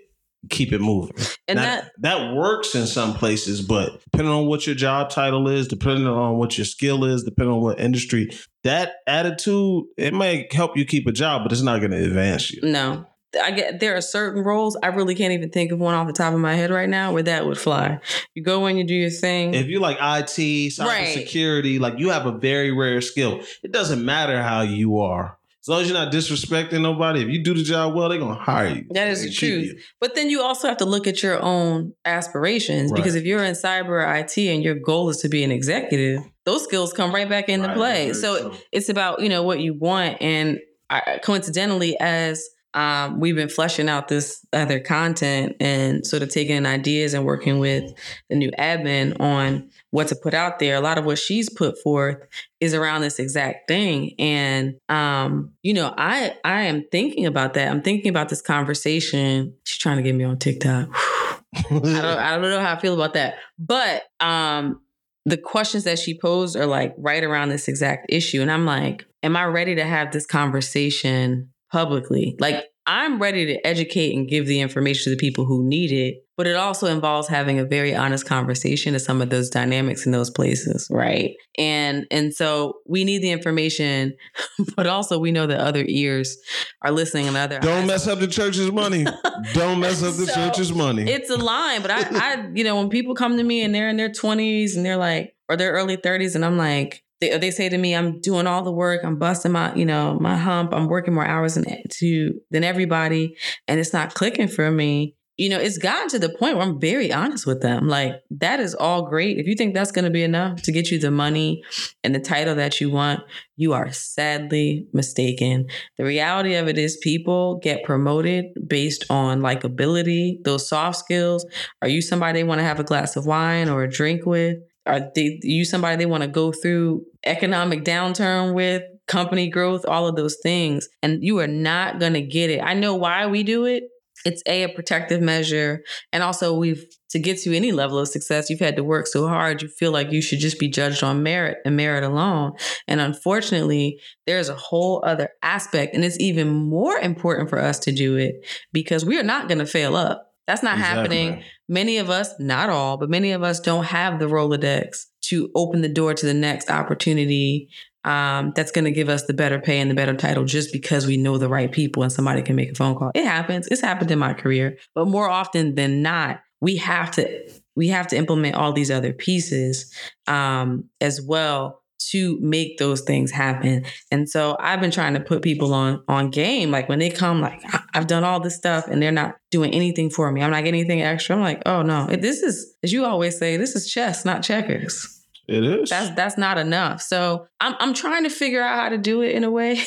keep 0.49 0.71
it 0.71 0.79
moving. 0.79 1.15
And 1.47 1.57
now, 1.57 1.63
that 1.63 1.91
that 1.99 2.33
works 2.35 2.75
in 2.75 2.87
some 2.87 3.13
places, 3.13 3.61
but 3.61 4.01
depending 4.03 4.33
on 4.33 4.45
what 4.45 4.65
your 4.65 4.75
job 4.75 5.09
title 5.09 5.47
is, 5.47 5.67
depending 5.67 6.07
on 6.07 6.37
what 6.37 6.57
your 6.57 6.65
skill 6.65 7.03
is, 7.03 7.23
depending 7.23 7.53
on 7.53 7.61
what 7.61 7.79
industry, 7.79 8.29
that 8.63 8.93
attitude 9.07 9.85
it 9.97 10.13
may 10.13 10.47
help 10.51 10.77
you 10.77 10.85
keep 10.85 11.07
a 11.07 11.11
job, 11.11 11.43
but 11.43 11.51
it's 11.51 11.61
not 11.61 11.79
going 11.79 11.91
to 11.91 12.03
advance 12.03 12.51
you. 12.51 12.61
No. 12.63 13.05
I 13.39 13.51
get 13.51 13.79
there 13.79 13.95
are 13.95 14.01
certain 14.01 14.43
roles 14.43 14.75
I 14.81 14.87
really 14.87 15.13
can't 15.13 15.33
even 15.33 15.51
think 15.51 15.71
of 15.71 15.77
one 15.77 15.93
off 15.93 16.07
the 16.07 16.13
top 16.13 16.33
of 16.33 16.39
my 16.39 16.55
head 16.55 16.71
right 16.71 16.89
now 16.89 17.13
where 17.13 17.21
that 17.23 17.45
would 17.45 17.59
fly. 17.59 17.99
You 18.33 18.43
go 18.43 18.65
in, 18.65 18.77
you 18.77 18.83
do 18.83 18.95
your 18.95 19.11
thing. 19.11 19.53
If 19.53 19.67
you 19.67 19.79
like 19.79 19.97
IT, 19.97 20.71
cybersecurity, 20.71 21.79
right. 21.79 21.81
like 21.81 21.99
you 21.99 22.09
have 22.09 22.25
a 22.25 22.31
very 22.31 22.71
rare 22.71 23.01
skill. 23.01 23.41
It 23.61 23.71
doesn't 23.71 24.03
matter 24.03 24.41
how 24.41 24.61
you 24.61 24.97
are 24.99 25.38
as 25.61 25.67
long 25.67 25.81
as 25.81 25.89
you're 25.89 25.97
not 25.97 26.11
disrespecting 26.13 26.81
nobody, 26.81 27.21
if 27.21 27.27
you 27.27 27.43
do 27.43 27.53
the 27.53 27.63
job 27.63 27.93
well, 27.93 28.07
they're 28.07 28.19
gonna 28.19 28.35
hire 28.35 28.75
you. 28.75 28.85
That 28.91 29.09
is 29.09 29.23
the 29.23 29.31
truth. 29.31 29.77
But 29.99 30.15
then 30.15 30.29
you 30.29 30.41
also 30.41 30.69
have 30.69 30.77
to 30.77 30.85
look 30.85 31.05
at 31.05 31.21
your 31.21 31.41
own 31.41 31.93
aspirations 32.05 32.91
right. 32.91 32.97
because 32.97 33.15
if 33.15 33.25
you're 33.25 33.43
in 33.43 33.55
cyber 33.55 34.01
IT 34.19 34.37
and 34.37 34.63
your 34.63 34.75
goal 34.75 35.09
is 35.09 35.17
to 35.17 35.29
be 35.29 35.43
an 35.43 35.51
executive, 35.51 36.21
those 36.45 36.63
skills 36.63 36.93
come 36.93 37.13
right 37.13 37.27
back 37.27 37.49
into 37.49 37.67
Right, 37.67 37.77
play. 37.77 38.13
So 38.13 38.53
it's 38.71 38.87
about 38.87 39.21
you 39.21 39.27
know 39.27 39.43
what 39.43 39.59
you 39.59 39.73
want, 39.73 40.21
and 40.21 40.59
I, 40.89 41.19
coincidentally, 41.21 41.99
as 41.99 42.47
um, 42.73 43.19
we've 43.19 43.35
been 43.35 43.49
fleshing 43.49 43.89
out 43.89 44.07
this 44.07 44.45
other 44.53 44.79
content 44.79 45.55
and 45.59 46.05
sort 46.05 46.21
of 46.21 46.29
taking 46.29 46.65
ideas 46.65 47.13
and 47.13 47.25
working 47.25 47.59
with 47.59 47.91
the 48.29 48.35
new 48.35 48.51
admin 48.51 49.19
on 49.19 49.69
what 49.91 50.07
to 50.09 50.15
put 50.15 50.33
out 50.33 50.59
there. 50.59 50.75
A 50.75 50.81
lot 50.81 50.97
of 50.97 51.05
what 51.05 51.17
she's 51.17 51.49
put 51.49 51.81
forth 51.81 52.17
is 52.59 52.73
around 52.73 53.01
this 53.01 53.19
exact 53.19 53.67
thing, 53.67 54.13
and 54.19 54.79
um, 54.89 55.53
you 55.63 55.73
know, 55.73 55.93
I 55.97 56.35
I 56.43 56.63
am 56.63 56.85
thinking 56.91 57.25
about 57.25 57.53
that. 57.55 57.69
I'm 57.69 57.81
thinking 57.81 58.09
about 58.09 58.29
this 58.29 58.41
conversation. 58.41 59.55
She's 59.63 59.79
trying 59.79 59.97
to 59.97 60.03
get 60.03 60.15
me 60.15 60.23
on 60.23 60.37
TikTok. 60.37 60.89
I 61.55 61.61
don't 61.69 61.85
I 61.85 62.31
don't 62.33 62.41
know 62.41 62.59
how 62.59 62.73
I 62.73 62.79
feel 62.79 62.93
about 62.93 63.15
that. 63.15 63.35
But 63.57 64.03
um 64.19 64.81
the 65.25 65.37
questions 65.37 65.83
that 65.83 65.99
she 65.99 66.17
posed 66.17 66.55
are 66.55 66.65
like 66.65 66.93
right 66.97 67.23
around 67.23 67.49
this 67.49 67.67
exact 67.67 68.07
issue. 68.09 68.41
And 68.41 68.51
I'm 68.51 68.65
like, 68.65 69.05
am 69.23 69.35
I 69.35 69.45
ready 69.45 69.75
to 69.75 69.83
have 69.83 70.11
this 70.11 70.25
conversation 70.25 71.51
publicly? 71.71 72.35
Like 72.39 72.65
I'm 72.91 73.21
ready 73.21 73.45
to 73.45 73.67
educate 73.67 74.15
and 74.15 74.27
give 74.27 74.47
the 74.47 74.61
information 74.61 75.03
to 75.03 75.09
the 75.11 75.15
people 75.19 75.45
who 75.45 75.63
need 75.63 75.91
it, 75.91 76.23
but 76.37 76.47
it 76.47 76.55
also 76.55 76.87
involves 76.87 77.27
having 77.27 77.59
a 77.59 77.63
very 77.63 77.95
honest 77.95 78.25
conversation 78.25 78.93
to 78.93 78.99
some 78.99 79.21
of 79.21 79.29
those 79.29 79.47
dynamics 79.51 80.07
in 80.07 80.11
those 80.11 80.31
places, 80.31 80.87
right? 80.89 81.35
And 81.59 82.07
and 82.09 82.33
so 82.33 82.79
we 82.87 83.03
need 83.03 83.19
the 83.21 83.29
information, 83.29 84.15
but 84.75 84.87
also 84.87 85.19
we 85.19 85.31
know 85.31 85.45
that 85.45 85.59
other 85.59 85.85
ears 85.87 86.35
are 86.81 86.89
listening 86.91 87.27
and 87.27 87.37
other 87.37 87.59
Don't 87.59 87.85
mess 87.85 88.07
up 88.07 88.17
the 88.17 88.27
church's 88.27 88.71
money. 88.71 89.05
Don't 89.53 89.79
mess 89.79 90.01
up 90.01 90.15
the 90.15 90.25
So, 90.25 90.33
church's 90.33 90.73
money. 90.73 91.03
it's 91.03 91.29
a 91.29 91.37
line, 91.37 91.83
but 91.83 91.91
I, 91.91 92.07
I, 92.11 92.49
you 92.55 92.63
know, 92.63 92.75
when 92.75 92.89
people 92.89 93.13
come 93.13 93.37
to 93.37 93.43
me 93.43 93.61
and 93.61 93.73
they're 93.75 93.89
in 93.89 93.97
their 93.97 94.11
twenties 94.11 94.75
and 94.75 94.83
they're 94.83 94.97
like, 94.97 95.35
or 95.47 95.57
their 95.57 95.73
early 95.73 95.95
thirties, 95.95 96.33
and 96.35 96.43
I'm 96.43 96.57
like, 96.57 97.03
they, 97.21 97.37
they 97.37 97.51
say 97.51 97.69
to 97.69 97.77
me, 97.77 97.95
I'm 97.95 98.19
doing 98.21 98.47
all 98.47 98.63
the 98.63 98.71
work, 98.71 99.01
I'm 99.03 99.17
busting 99.17 99.51
my, 99.51 99.73
you 99.75 99.85
know, 99.85 100.17
my 100.19 100.37
hump, 100.37 100.73
I'm 100.73 100.87
working 100.87 101.13
more 101.13 101.25
hours 101.25 101.55
than 101.55 101.65
to 101.89 102.33
than 102.51 102.63
everybody, 102.63 103.35
and 103.67 103.79
it's 103.79 103.93
not 103.93 104.13
clicking 104.13 104.47
for 104.47 104.69
me. 104.71 105.15
You 105.37 105.47
know, 105.47 105.57
it's 105.57 105.77
gotten 105.77 106.09
to 106.09 106.19
the 106.19 106.27
point 106.27 106.57
where 106.57 106.65
I'm 106.65 106.81
very 106.81 107.13
honest 107.13 107.47
with 107.47 107.61
them. 107.61 107.87
Like, 107.87 108.11
that 108.29 108.59
is 108.59 108.75
all 108.75 109.07
great. 109.07 109.37
If 109.37 109.47
you 109.47 109.55
think 109.55 109.73
that's 109.73 109.93
going 109.93 110.03
to 110.03 110.11
be 110.11 110.21
enough 110.23 110.61
to 110.63 110.73
get 110.73 110.91
you 110.91 110.99
the 110.99 111.11
money 111.11 111.63
and 112.03 112.13
the 112.13 112.19
title 112.19 112.55
that 112.55 112.81
you 112.81 112.89
want, 112.89 113.21
you 113.55 113.71
are 113.71 113.89
sadly 113.93 114.87
mistaken. 114.91 115.67
The 115.97 116.03
reality 116.03 116.55
of 116.55 116.67
it 116.67 116.77
is 116.77 116.97
people 116.97 117.57
get 117.59 117.85
promoted 117.85 118.47
based 118.67 119.05
on 119.09 119.39
likability, 119.39 120.43
those 120.43 120.67
soft 120.67 120.97
skills. 120.97 121.45
Are 121.81 121.87
you 121.87 122.01
somebody 122.01 122.39
they 122.39 122.43
want 122.43 122.59
to 122.59 122.65
have 122.65 122.81
a 122.81 122.83
glass 122.83 123.15
of 123.15 123.25
wine 123.25 123.69
or 123.69 123.83
a 123.83 123.89
drink 123.89 124.25
with? 124.25 124.57
Are 124.85 125.01
they 125.13 125.39
you 125.43 125.65
somebody 125.65 125.97
they 125.97 126.05
want 126.05 126.23
to 126.23 126.29
go 126.29 126.51
through 126.51 127.03
economic 127.25 127.83
downturn 127.83 128.53
with, 128.53 128.83
company 129.07 129.49
growth, 129.49 129.85
all 129.87 130.07
of 130.07 130.15
those 130.15 130.37
things? 130.41 130.87
And 131.03 131.23
you 131.23 131.39
are 131.39 131.47
not 131.47 131.99
going 131.99 132.13
to 132.13 132.21
get 132.21 132.49
it. 132.49 132.61
I 132.61 132.73
know 132.73 132.95
why 132.95 133.27
we 133.27 133.43
do 133.43 133.65
it. 133.65 133.83
It's 134.25 134.43
a, 134.45 134.63
a 134.63 134.69
protective 134.69 135.21
measure. 135.21 135.81
And 136.11 136.23
also 136.23 136.57
we've 136.57 136.83
to 137.11 137.19
get 137.19 137.39
to 137.39 137.55
any 137.55 137.71
level 137.71 137.97
of 137.97 138.07
success, 138.07 138.49
you've 138.49 138.59
had 138.59 138.75
to 138.75 138.83
work 138.83 139.07
so 139.07 139.27
hard, 139.27 139.61
you 139.61 139.67
feel 139.67 139.91
like 139.91 140.11
you 140.11 140.21
should 140.21 140.39
just 140.39 140.59
be 140.59 140.67
judged 140.67 141.03
on 141.03 141.23
merit 141.23 141.57
and 141.65 141.75
merit 141.75 142.03
alone. 142.03 142.51
And 142.87 143.01
unfortunately, 143.01 143.99
there's 144.27 144.49
a 144.49 144.55
whole 144.55 145.03
other 145.05 145.29
aspect, 145.41 145.95
and 145.95 146.05
it's 146.05 146.19
even 146.19 146.49
more 146.49 146.97
important 146.97 147.49
for 147.49 147.59
us 147.59 147.79
to 147.79 147.91
do 147.91 148.15
it 148.15 148.45
because 148.71 149.05
we 149.05 149.17
are 149.17 149.23
not 149.23 149.47
going 149.47 149.57
to 149.57 149.65
fail 149.65 149.95
up. 149.95 150.23
That's 150.45 150.63
not 150.63 150.77
happening. 150.77 151.43
Many 151.69 151.97
of 151.97 152.09
us, 152.09 152.33
not 152.39 152.69
all, 152.69 152.97
but 152.97 153.09
many 153.09 153.31
of 153.31 153.43
us 153.43 153.59
don't 153.59 153.85
have 153.85 154.19
the 154.19 154.25
Rolodex 154.25 155.05
to 155.21 155.51
open 155.55 155.81
the 155.81 155.89
door 155.89 156.15
to 156.15 156.25
the 156.25 156.33
next 156.33 156.69
opportunity 156.69 157.69
um, 158.03 158.53
that's 158.55 158.71
going 158.71 158.85
to 158.85 158.91
give 158.91 159.09
us 159.09 159.25
the 159.25 159.33
better 159.33 159.59
pay 159.59 159.79
and 159.79 159.91
the 159.91 159.95
better 159.95 160.15
title 160.15 160.45
just 160.45 160.73
because 160.73 161.05
we 161.05 161.17
know 161.17 161.37
the 161.37 161.49
right 161.49 161.71
people 161.71 162.01
and 162.01 162.11
somebody 162.11 162.41
can 162.41 162.55
make 162.55 162.71
a 162.71 162.75
phone 162.75 162.95
call. 162.95 163.11
It 163.13 163.25
happens. 163.25 163.67
It's 163.67 163.81
happened 163.81 164.09
in 164.09 164.19
my 164.19 164.33
career, 164.33 164.77
but 164.95 165.07
more 165.07 165.29
often 165.29 165.75
than 165.75 166.01
not, 166.01 166.39
we 166.61 166.77
have 166.77 167.11
to 167.11 167.51
we 167.75 167.87
have 167.89 168.07
to 168.07 168.17
implement 168.17 168.55
all 168.55 168.73
these 168.73 168.91
other 168.91 169.13
pieces 169.13 169.93
um, 170.27 170.85
as 170.99 171.21
well 171.21 171.78
to 172.11 172.37
make 172.41 172.77
those 172.77 173.01
things 173.01 173.31
happen. 173.31 173.85
And 174.11 174.29
so 174.29 174.55
I've 174.59 174.81
been 174.81 174.91
trying 174.91 175.13
to 175.15 175.19
put 175.19 175.41
people 175.41 175.73
on 175.73 176.03
on 176.07 176.29
game. 176.29 176.71
Like 176.71 176.87
when 176.89 176.99
they 176.99 177.09
come, 177.09 177.41
like 177.41 177.61
"I- 177.73 177.83
I've 177.93 178.07
done 178.07 178.23
all 178.23 178.39
this 178.39 178.55
stuff 178.55 178.87
and 178.87 179.01
they're 179.01 179.11
not 179.11 179.35
doing 179.51 179.73
anything 179.73 180.09
for 180.09 180.31
me. 180.31 180.41
I'm 180.41 180.51
not 180.51 180.63
getting 180.63 180.79
anything 180.79 181.01
extra. 181.01 181.35
I'm 181.35 181.41
like, 181.41 181.61
oh 181.65 181.81
no, 181.81 182.07
this 182.07 182.41
is 182.43 182.75
as 182.83 182.91
you 182.93 183.05
always 183.05 183.37
say, 183.37 183.57
this 183.57 183.75
is 183.75 183.91
chess, 183.91 184.25
not 184.25 184.43
checkers. 184.43 185.15
It 185.47 185.63
is. 185.63 185.89
That's 185.89 186.15
that's 186.15 186.37
not 186.37 186.57
enough. 186.59 187.01
So 187.01 187.47
I'm 187.59 187.75
I'm 187.79 187.93
trying 187.95 188.23
to 188.23 188.29
figure 188.29 188.61
out 188.61 188.79
how 188.79 188.89
to 188.89 188.97
do 188.99 189.21
it 189.21 189.31
in 189.35 189.43
a 189.43 189.49
way 189.49 189.81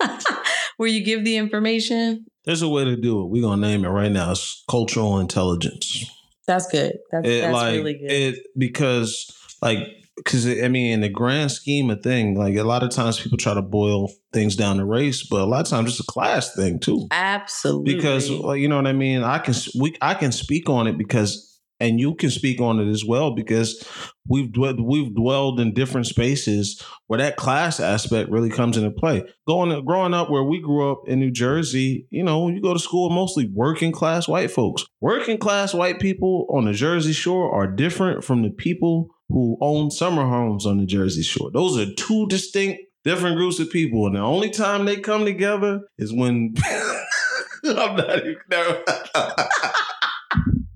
where 0.76 0.88
you 0.88 1.04
give 1.04 1.24
the 1.24 1.36
information. 1.36 2.26
There's 2.44 2.62
a 2.62 2.68
way 2.68 2.84
to 2.84 2.96
do 2.96 3.22
it. 3.22 3.26
We're 3.30 3.42
gonna 3.42 3.60
name 3.60 3.84
it 3.84 3.88
right 3.88 4.10
now. 4.10 4.30
It's 4.32 4.64
cultural 4.70 5.18
intelligence. 5.18 6.04
That's 6.46 6.66
good. 6.68 6.98
That's, 7.10 7.26
It 7.28 7.40
that's 7.42 7.52
like 7.52 7.74
really 7.76 7.94
good. 7.94 8.10
it 8.10 8.34
because 8.56 9.26
like 9.62 9.78
because 10.24 10.46
I 10.46 10.68
mean 10.68 10.92
in 10.92 11.00
the 11.00 11.08
grand 11.08 11.52
scheme 11.52 11.90
of 11.90 12.02
thing, 12.02 12.36
like 12.36 12.56
a 12.56 12.64
lot 12.64 12.82
of 12.82 12.90
times 12.90 13.20
people 13.20 13.38
try 13.38 13.54
to 13.54 13.62
boil 13.62 14.10
things 14.32 14.56
down 14.56 14.76
to 14.78 14.84
race, 14.84 15.26
but 15.26 15.40
a 15.40 15.46
lot 15.46 15.60
of 15.60 15.68
times 15.68 15.90
it's 15.90 16.00
a 16.00 16.12
class 16.12 16.54
thing 16.54 16.80
too. 16.80 17.06
Absolutely. 17.10 17.94
Because 17.94 18.28
you 18.28 18.68
know 18.68 18.76
what 18.76 18.86
I 18.86 18.92
mean. 18.92 19.22
I 19.22 19.38
can 19.38 19.54
we 19.78 19.96
I 20.00 20.14
can 20.14 20.32
speak 20.32 20.68
on 20.68 20.86
it 20.86 20.98
because. 20.98 21.46
And 21.82 21.98
you 21.98 22.14
can 22.14 22.28
speak 22.28 22.60
on 22.60 22.78
it 22.78 22.90
as 22.90 23.06
well 23.06 23.34
because 23.34 23.82
we've 24.28 24.52
dwelled, 24.52 24.82
we've 24.82 25.14
dwelled 25.14 25.58
in 25.60 25.72
different 25.72 26.08
spaces 26.08 26.78
where 27.06 27.20
that 27.20 27.36
class 27.36 27.80
aspect 27.80 28.28
really 28.28 28.50
comes 28.50 28.76
into 28.76 28.90
play. 28.90 29.24
Going 29.48 29.82
growing 29.86 30.12
up 30.12 30.28
where 30.28 30.44
we 30.44 30.60
grew 30.60 30.92
up 30.92 31.08
in 31.08 31.20
New 31.20 31.30
Jersey, 31.30 32.06
you 32.10 32.22
know, 32.22 32.50
you 32.50 32.60
go 32.60 32.74
to 32.74 32.78
school 32.78 33.08
mostly 33.08 33.48
working 33.54 33.92
class 33.92 34.28
white 34.28 34.50
folks. 34.50 34.84
Working 35.00 35.38
class 35.38 35.72
white 35.72 36.00
people 36.00 36.46
on 36.50 36.66
the 36.66 36.74
Jersey 36.74 37.14
Shore 37.14 37.50
are 37.50 37.66
different 37.66 38.24
from 38.24 38.42
the 38.42 38.50
people 38.50 39.08
who 39.30 39.56
own 39.60 39.90
summer 39.90 40.26
homes 40.26 40.66
on 40.66 40.78
the 40.78 40.86
Jersey 40.86 41.22
Shore. 41.22 41.50
Those 41.50 41.78
are 41.78 41.92
two 41.94 42.26
distinct, 42.26 42.82
different 43.04 43.36
groups 43.36 43.58
of 43.60 43.70
people, 43.70 44.06
and 44.06 44.16
the 44.16 44.20
only 44.20 44.50
time 44.50 44.84
they 44.84 44.96
come 44.96 45.24
together 45.24 45.82
is 45.98 46.12
when 46.12 46.54
I'm 47.64 47.96
not 47.96 48.18
even. 48.18 48.36
No. 48.50 48.82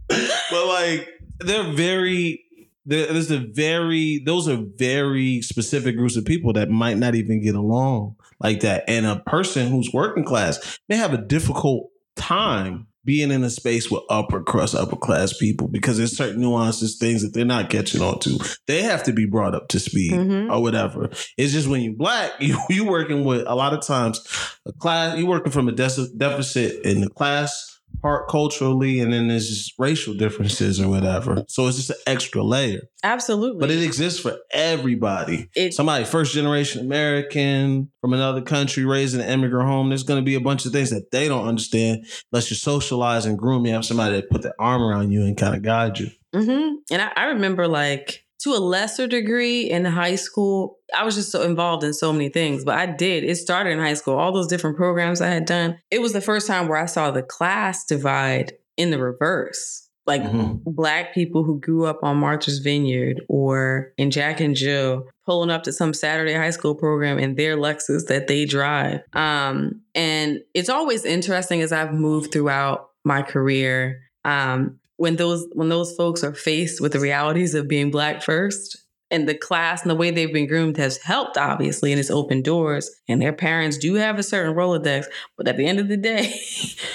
but 0.08 0.66
like, 0.66 1.08
they're 1.40 1.72
very. 1.72 2.40
There's 2.86 3.30
a 3.30 3.38
very, 3.38 4.22
those 4.26 4.46
are 4.46 4.58
very 4.76 5.40
specific 5.40 5.96
groups 5.96 6.18
of 6.18 6.26
people 6.26 6.52
that 6.52 6.68
might 6.68 6.98
not 6.98 7.14
even 7.14 7.42
get 7.42 7.54
along 7.54 8.16
like 8.40 8.60
that. 8.60 8.84
And 8.86 9.06
a 9.06 9.20
person 9.20 9.68
who's 9.68 9.90
working 9.90 10.22
class 10.22 10.78
may 10.86 10.96
have 10.96 11.14
a 11.14 11.18
difficult 11.18 11.88
time 12.14 12.86
being 13.04 13.30
in 13.30 13.44
a 13.44 13.50
space 13.50 13.90
with 13.90 14.02
upper 14.08 14.42
crust, 14.42 14.74
upper 14.74 14.96
class 14.96 15.32
people 15.36 15.68
because 15.68 15.98
there's 15.98 16.16
certain 16.16 16.40
nuances, 16.40 16.96
things 16.96 17.22
that 17.22 17.34
they're 17.34 17.44
not 17.44 17.70
catching 17.70 18.00
on 18.00 18.18
to. 18.20 18.38
They 18.66 18.82
have 18.82 19.02
to 19.04 19.12
be 19.12 19.26
brought 19.26 19.54
up 19.54 19.68
to 19.68 19.80
speed 19.80 20.12
Mhm. 20.12 20.50
or 20.52 20.62
whatever. 20.62 21.10
It's 21.36 21.52
just 21.52 21.68
when 21.68 21.82
you're 21.82 21.94
black, 21.94 22.32
you 22.40 22.58
you 22.70 22.84
working 22.84 23.24
with 23.24 23.44
a 23.46 23.54
lot 23.54 23.72
of 23.74 23.84
times 23.86 24.20
a 24.66 24.72
class. 24.72 25.18
You 25.18 25.26
working 25.26 25.52
from 25.52 25.68
a 25.68 25.72
de- 25.72 26.08
deficit 26.16 26.84
in 26.84 27.00
the 27.00 27.10
class 27.10 27.73
part 28.04 28.28
culturally, 28.28 29.00
and 29.00 29.10
then 29.14 29.28
there's 29.28 29.48
just 29.48 29.72
racial 29.78 30.12
differences 30.12 30.78
or 30.78 30.88
whatever. 30.88 31.42
So 31.48 31.66
it's 31.66 31.78
just 31.78 31.88
an 31.88 31.96
extra 32.06 32.42
layer, 32.42 32.82
Absolutely. 33.02 33.60
but 33.60 33.70
it 33.70 33.82
exists 33.82 34.20
for 34.20 34.36
everybody. 34.50 35.48
It- 35.56 35.72
Somebody 35.72 36.04
first 36.04 36.34
generation 36.34 36.82
American 36.82 37.90
from 38.02 38.12
another 38.12 38.42
country 38.42 38.84
raised 38.84 39.14
in 39.14 39.22
an 39.22 39.28
immigrant 39.30 39.68
home. 39.68 39.88
There's 39.88 40.02
going 40.02 40.20
to 40.20 40.24
be 40.24 40.34
a 40.34 40.40
bunch 40.40 40.66
of 40.66 40.72
things 40.72 40.90
that 40.90 41.10
they 41.10 41.28
don't 41.28 41.46
understand 41.48 42.04
unless 42.30 42.50
you 42.50 42.56
socialize 42.56 43.24
and 43.24 43.38
groom. 43.38 43.64
You 43.64 43.72
have 43.72 43.84
somebody 43.86 44.16
that 44.16 44.28
put 44.30 44.42
their 44.42 44.54
arm 44.60 44.82
around 44.82 45.10
you 45.10 45.22
and 45.24 45.36
kind 45.36 45.54
of 45.56 45.62
guide 45.62 45.98
you. 45.98 46.10
hmm 46.34 46.74
And 46.90 47.00
I, 47.00 47.10
I 47.16 47.24
remember, 47.26 47.66
like, 47.68 48.23
to 48.44 48.52
a 48.52 48.60
lesser 48.60 49.06
degree 49.06 49.62
in 49.70 49.84
high 49.86 50.14
school, 50.14 50.78
I 50.96 51.04
was 51.04 51.14
just 51.14 51.32
so 51.32 51.42
involved 51.42 51.82
in 51.82 51.94
so 51.94 52.12
many 52.12 52.28
things, 52.28 52.64
but 52.64 52.76
I 52.76 52.86
did. 52.86 53.24
It 53.24 53.36
started 53.36 53.70
in 53.70 53.78
high 53.78 53.94
school, 53.94 54.14
all 54.14 54.32
those 54.32 54.46
different 54.46 54.76
programs 54.76 55.20
I 55.20 55.28
had 55.28 55.46
done. 55.46 55.78
It 55.90 56.00
was 56.00 56.12
the 56.12 56.20
first 56.20 56.46
time 56.46 56.68
where 56.68 56.78
I 56.78 56.86
saw 56.86 57.10
the 57.10 57.22
class 57.22 57.84
divide 57.86 58.52
in 58.76 58.90
the 58.90 58.98
reverse. 58.98 59.88
Like, 60.06 60.22
Mhm. 60.22 60.60
black 60.66 61.14
people 61.14 61.44
who 61.44 61.58
grew 61.58 61.86
up 61.86 62.00
on 62.02 62.18
Martha's 62.18 62.58
Vineyard 62.58 63.22
or 63.30 63.92
in 63.96 64.10
Jack 64.10 64.40
and 64.40 64.54
Jill 64.54 65.06
pulling 65.24 65.48
up 65.50 65.62
to 65.62 65.72
some 65.72 65.94
Saturday 65.94 66.34
high 66.34 66.50
school 66.50 66.74
program 66.74 67.18
in 67.18 67.36
their 67.36 67.56
Lexus 67.56 68.06
that 68.08 68.26
they 68.26 68.44
drive. 68.44 69.00
Um, 69.14 69.80
and 69.94 70.40
it's 70.52 70.68
always 70.68 71.06
interesting 71.06 71.62
as 71.62 71.72
I've 71.72 71.94
moved 71.94 72.32
throughout 72.32 72.90
my 73.06 73.22
career. 73.22 74.00
Um, 74.26 74.78
when 74.96 75.16
those 75.16 75.46
when 75.52 75.68
those 75.68 75.94
folks 75.96 76.22
are 76.22 76.34
faced 76.34 76.80
with 76.80 76.92
the 76.92 77.00
realities 77.00 77.54
of 77.54 77.68
being 77.68 77.90
black 77.90 78.22
first 78.22 78.83
and 79.14 79.28
the 79.28 79.34
class 79.34 79.82
and 79.82 79.90
the 79.90 79.94
way 79.94 80.10
they've 80.10 80.32
been 80.32 80.48
groomed 80.48 80.76
has 80.76 80.98
helped, 80.98 81.38
obviously, 81.38 81.92
and 81.92 82.00
it's 82.00 82.10
opened 82.10 82.44
doors. 82.44 82.90
And 83.08 83.22
their 83.22 83.32
parents 83.32 83.78
do 83.78 83.94
have 83.94 84.18
a 84.18 84.24
certain 84.24 84.54
Rolodex, 84.54 85.06
but 85.36 85.46
at 85.46 85.56
the 85.56 85.66
end 85.66 85.78
of 85.78 85.88
the 85.88 85.96
day, 85.96 86.34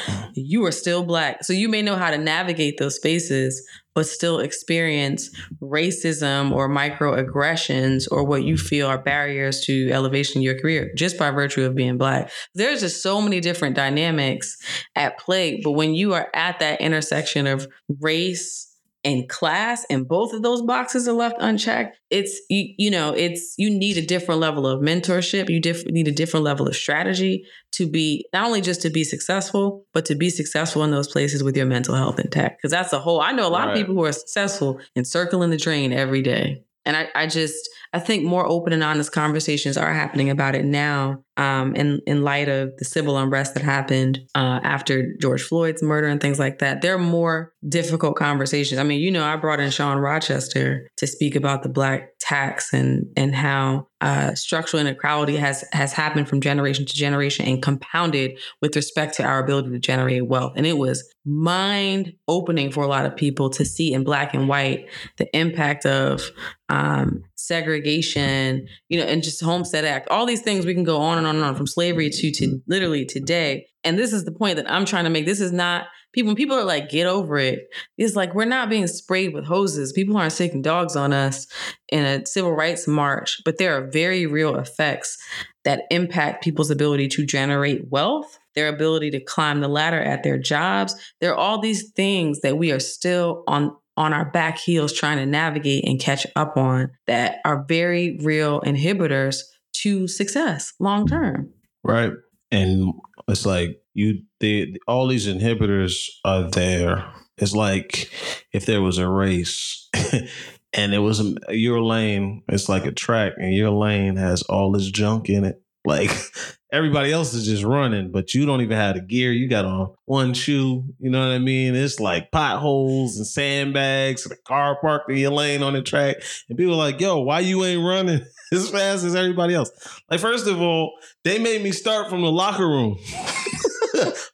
mm. 0.06 0.32
you 0.36 0.66
are 0.66 0.72
still 0.72 1.04
black. 1.04 1.46
So 1.46 1.54
you 1.54 1.70
may 1.70 1.82
know 1.82 1.96
how 1.96 2.12
to 2.12 2.18
navigate 2.18 2.78
those 2.78 2.98
spaces, 2.98 3.66
but 3.96 4.06
still 4.06 4.40
experience 4.40 5.30
racism 5.62 6.52
or 6.52 6.70
microaggressions 6.70 8.08
or 8.12 8.26
what 8.26 8.44
you 8.44 8.58
feel 8.58 8.88
are 8.88 8.98
barriers 8.98 9.62
to 9.62 9.90
elevation 9.92 10.40
in 10.40 10.44
your 10.44 10.60
career 10.60 10.92
just 10.96 11.18
by 11.18 11.32
virtue 11.32 11.64
of 11.64 11.76
being 11.76 11.98
black. 11.98 12.30
There's 12.54 12.82
just 12.82 13.02
so 13.02 13.22
many 13.22 13.40
different 13.40 13.76
dynamics 13.76 14.58
at 14.96 15.18
play. 15.20 15.62
But 15.64 15.72
when 15.72 15.96
you 15.96 16.14
are 16.14 16.30
at 16.34 16.60
that 16.60 16.82
intersection 16.82 17.48
of 17.48 17.68
race, 18.00 18.69
and 19.04 19.30
class 19.30 19.86
and 19.90 20.08
both 20.08 20.34
of 20.34 20.42
those 20.42 20.62
boxes 20.62 21.08
are 21.08 21.14
left 21.14 21.38
unchecked 21.40 21.98
it's 22.10 22.42
you, 22.50 22.74
you 22.78 22.92
know 22.92 23.12
it's 23.12 23.56
you 23.58 23.70
need 23.70 23.98
a 23.98 24.06
different 24.06 24.42
level 24.42 24.68
of 24.68 24.82
mentorship. 24.82 25.50
You 25.50 25.62
diff- 25.62 25.86
need 25.86 26.08
a 26.08 26.12
different 26.12 26.44
level 26.44 26.68
of 26.68 26.76
strategy 26.76 27.46
to 27.74 27.88
be 27.88 28.26
not 28.34 28.46
only 28.46 28.62
just 28.62 28.82
to 28.82 28.90
be 28.90 29.04
successful 29.04 29.86
but 29.94 30.06
to 30.06 30.16
be 30.16 30.30
successful 30.30 30.84
in 30.84 30.92
those 30.92 31.08
places 31.08 31.44
with 31.44 31.56
your 31.56 31.66
mental 31.66 31.96
health 31.96 32.20
intact. 32.20 32.58
Because 32.58 32.72
that's 32.72 32.94
a 32.94 33.00
whole 33.00 33.22
i 33.22 33.32
know 33.32 33.48
a 33.48 33.50
lot 33.50 33.68
right. 33.68 33.72
of 33.72 33.78
people 33.78 33.96
who 33.96 34.06
are 34.06 34.12
successful 34.12 34.80
in 34.96 35.06
circling 35.06 35.50
the 35.50 35.58
drain 35.58 35.94
every 35.94 36.22
day. 36.22 36.64
And 36.86 36.98
I, 36.98 37.08
I 37.14 37.28
just 37.28 37.70
I 37.92 38.00
think 38.00 38.24
more 38.24 38.46
open 38.46 38.74
and 38.74 38.84
honest 38.84 39.12
conversations 39.12 39.78
are 39.78 39.94
happening 39.94 40.30
about 40.30 40.56
it 40.56 40.64
now 40.64 41.24
um, 41.38 41.74
in 41.76 42.02
in 42.06 42.24
light 42.24 42.50
of 42.50 42.76
the 42.78 42.86
civil 42.86 43.18
unrest 43.18 43.54
that 43.56 43.64
happened 43.64 44.20
uh, 44.36 44.60
after 44.62 45.16
George 45.20 45.42
Floyd's 45.42 45.82
murder 45.82 46.08
and 46.08 46.22
things 46.22 46.38
like 46.38 46.60
that. 46.60 46.82
There 46.82 46.94
are 46.94 47.00
more 47.00 47.54
difficult 47.68 48.16
conversations. 48.16 48.80
I 48.80 48.84
mean, 48.84 49.00
you 49.00 49.10
know, 49.10 49.24
I 49.24 49.36
brought 49.38 49.60
in 49.60 49.72
Shawn 49.72 49.98
Rochester 49.98 50.88
to 50.98 51.08
speak 51.08 51.36
about 51.36 51.64
the 51.64 51.70
black 51.70 52.10
tax 52.20 52.74
and 52.74 53.08
and 53.16 53.34
how 53.34 53.88
uh, 54.02 54.36
structural 54.36 54.82
inequality 54.82 55.38
has 55.38 55.64
has 55.72 55.94
happened 55.94 56.28
from 56.30 56.42
generation 56.42 56.86
to 56.86 56.94
generation 56.94 57.46
and 57.46 57.64
compounded 57.64 58.38
with 58.62 58.76
respect 58.76 59.16
to 59.16 59.24
our 59.24 59.44
ability 59.44 59.72
to 59.72 59.80
generate 59.80 60.28
wealth. 60.28 60.54
And 60.56 60.68
it 60.68 60.78
was 60.78 61.04
mind 61.30 62.14
opening 62.28 62.72
for 62.72 62.84
a 62.84 62.88
lot 62.88 63.06
of 63.06 63.16
people 63.16 63.50
to 63.52 63.64
see 63.64 63.94
in 63.94 64.04
black 64.04 64.34
and 64.34 64.50
white 64.50 64.88
the 65.18 65.38
impact 65.38 65.86
of 65.86 66.24
um, 66.70 67.24
segregation, 67.36 68.68
you 68.90 69.00
know, 69.00 69.06
and 69.06 69.22
just 69.22 69.42
Homestead 69.42 69.86
Act, 69.86 70.10
all 70.10 70.26
these 70.26 70.42
things 70.42 70.66
we 70.66 70.74
can 70.74 70.84
go 70.84 70.98
on 70.98 71.18
and 71.18 71.28
on 71.28 71.36
and 71.36 71.46
on 71.46 71.56
from 71.56 71.68
slavery 71.68 72.10
to 72.10 72.32
to 72.32 72.62
literally 72.68 73.06
today. 73.06 73.68
And 73.84 73.98
this 73.98 74.12
is 74.12 74.26
the 74.26 74.32
point 74.32 74.56
that 74.58 74.70
I'm 74.72 74.86
trying 74.86 75.04
to 75.04 75.10
make. 75.10 75.26
This 75.26 75.40
is 75.40 75.52
not 75.52 75.86
people. 76.14 76.30
When 76.30 76.36
people 76.36 76.58
are 76.58 76.64
like, 76.64 76.90
"Get 76.90 77.06
over 77.06 77.38
it," 77.38 77.70
it's 77.98 78.16
like 78.16 78.34
we're 78.34 78.46
not 78.46 78.70
being 78.70 78.88
sprayed 78.88 79.34
with 79.34 79.46
hoses. 79.46 79.94
People 79.94 80.18
aren't 80.18 80.34
sticking 80.34 80.62
dogs 80.62 80.96
on 80.96 81.14
us 81.14 81.48
in 81.90 82.04
a 82.04 82.26
civil 82.26 82.54
rights 82.54 82.88
march, 82.88 83.42
but 83.46 83.58
there 83.58 83.78
are 83.78 83.90
very 83.90 84.26
real 84.26 84.56
effects 84.56 85.18
that 85.64 85.84
impact 85.92 86.44
people's 86.44 86.72
ability 86.72 87.08
to 87.10 87.26
generate 87.26 87.90
wealth 87.90 88.39
their 88.56 88.68
ability 88.68 89.12
to 89.12 89.20
climb 89.20 89.62
the 89.62 89.68
ladder 89.68 90.02
at 90.02 90.24
their 90.24 90.38
jobs. 90.38 90.96
There 91.22 91.32
are 91.32 91.38
all 91.38 91.60
these 91.60 91.92
things 91.92 92.42
that 92.42 92.58
we 92.58 92.72
are 92.72 92.80
still 92.80 93.44
on 93.48 93.76
on 93.98 94.14
our 94.14 94.32
back 94.32 94.58
heels 94.58 94.94
trying 94.94 95.18
to 95.18 95.26
navigate 95.26 95.84
and 95.86 96.00
catch 96.00 96.26
up 96.38 96.56
on 96.56 96.90
that 97.06 97.40
are 97.44 97.66
very 97.68 98.18
real 98.22 98.62
inhibitors 98.62 99.42
to 99.74 100.08
success 100.08 100.74
long 100.80 101.06
term. 101.06 101.52
Right. 101.84 102.14
And 102.50 102.94
it's 103.28 103.46
like 103.46 103.82
you 103.94 104.24
the 104.40 104.78
all 104.88 105.08
these 105.08 105.28
inhibitors 105.28 106.08
are 106.24 106.50
there. 106.50 107.06
It's 107.38 107.54
like 107.54 108.10
if 108.54 108.66
there 108.66 108.82
was 108.82 108.98
a 108.98 109.08
race 109.08 109.90
and 110.74 110.94
it 110.94 111.00
was 111.00 111.20
a, 111.20 111.36
your 111.50 111.82
lane, 111.82 112.44
it's 112.48 112.70
like 112.70 112.86
a 112.86 112.92
track 112.92 113.34
and 113.38 113.54
your 113.54 113.72
lane 113.72 114.16
has 114.16 114.42
all 114.44 114.72
this 114.72 114.90
junk 114.90 115.30
in 115.30 115.44
it. 115.44 115.62
Like 115.86 116.12
everybody 116.72 117.12
else 117.12 117.34
is 117.34 117.46
just 117.46 117.64
running, 117.64 118.12
but 118.12 118.34
you 118.34 118.46
don't 118.46 118.62
even 118.62 118.78
have 118.78 118.96
the 118.96 119.02
gear. 119.02 119.32
You 119.32 119.48
got 119.48 119.66
on 119.66 119.94
one 120.06 120.34
shoe. 120.34 120.84
You 121.00 121.10
know 121.10 121.20
what 121.20 121.34
I 121.34 121.40
mean? 121.40 121.76
It's 121.76 122.00
like 122.00 122.32
potholes 122.32 123.18
and 123.18 123.26
sandbags 123.26 124.26
and 124.26 124.34
a 124.34 124.42
car 124.48 124.78
parked 124.80 125.10
in 125.10 125.18
your 125.18 125.32
lane 125.32 125.64
on 125.64 125.74
the 125.74 125.82
track. 125.82 126.18
And 126.50 126.58
people 126.58 126.74
are 126.74 126.78
like, 126.78 127.00
yo, 127.00 127.20
why 127.20 127.40
you 127.40 127.64
ain't 127.66 127.84
running 127.84 128.26
as 128.52 128.70
fast 128.70 129.04
as 129.04 129.16
everybody 129.16 129.54
else? 129.54 129.72
Like, 130.10 130.20
first 130.20 130.48
of 130.48 130.62
all, 130.62 130.94
they 131.24 131.40
made 131.40 131.62
me 131.64 131.72
start 131.72 132.10
from 132.10 132.22
the 132.22 132.32
locker 132.32 132.68
room. 132.68 132.98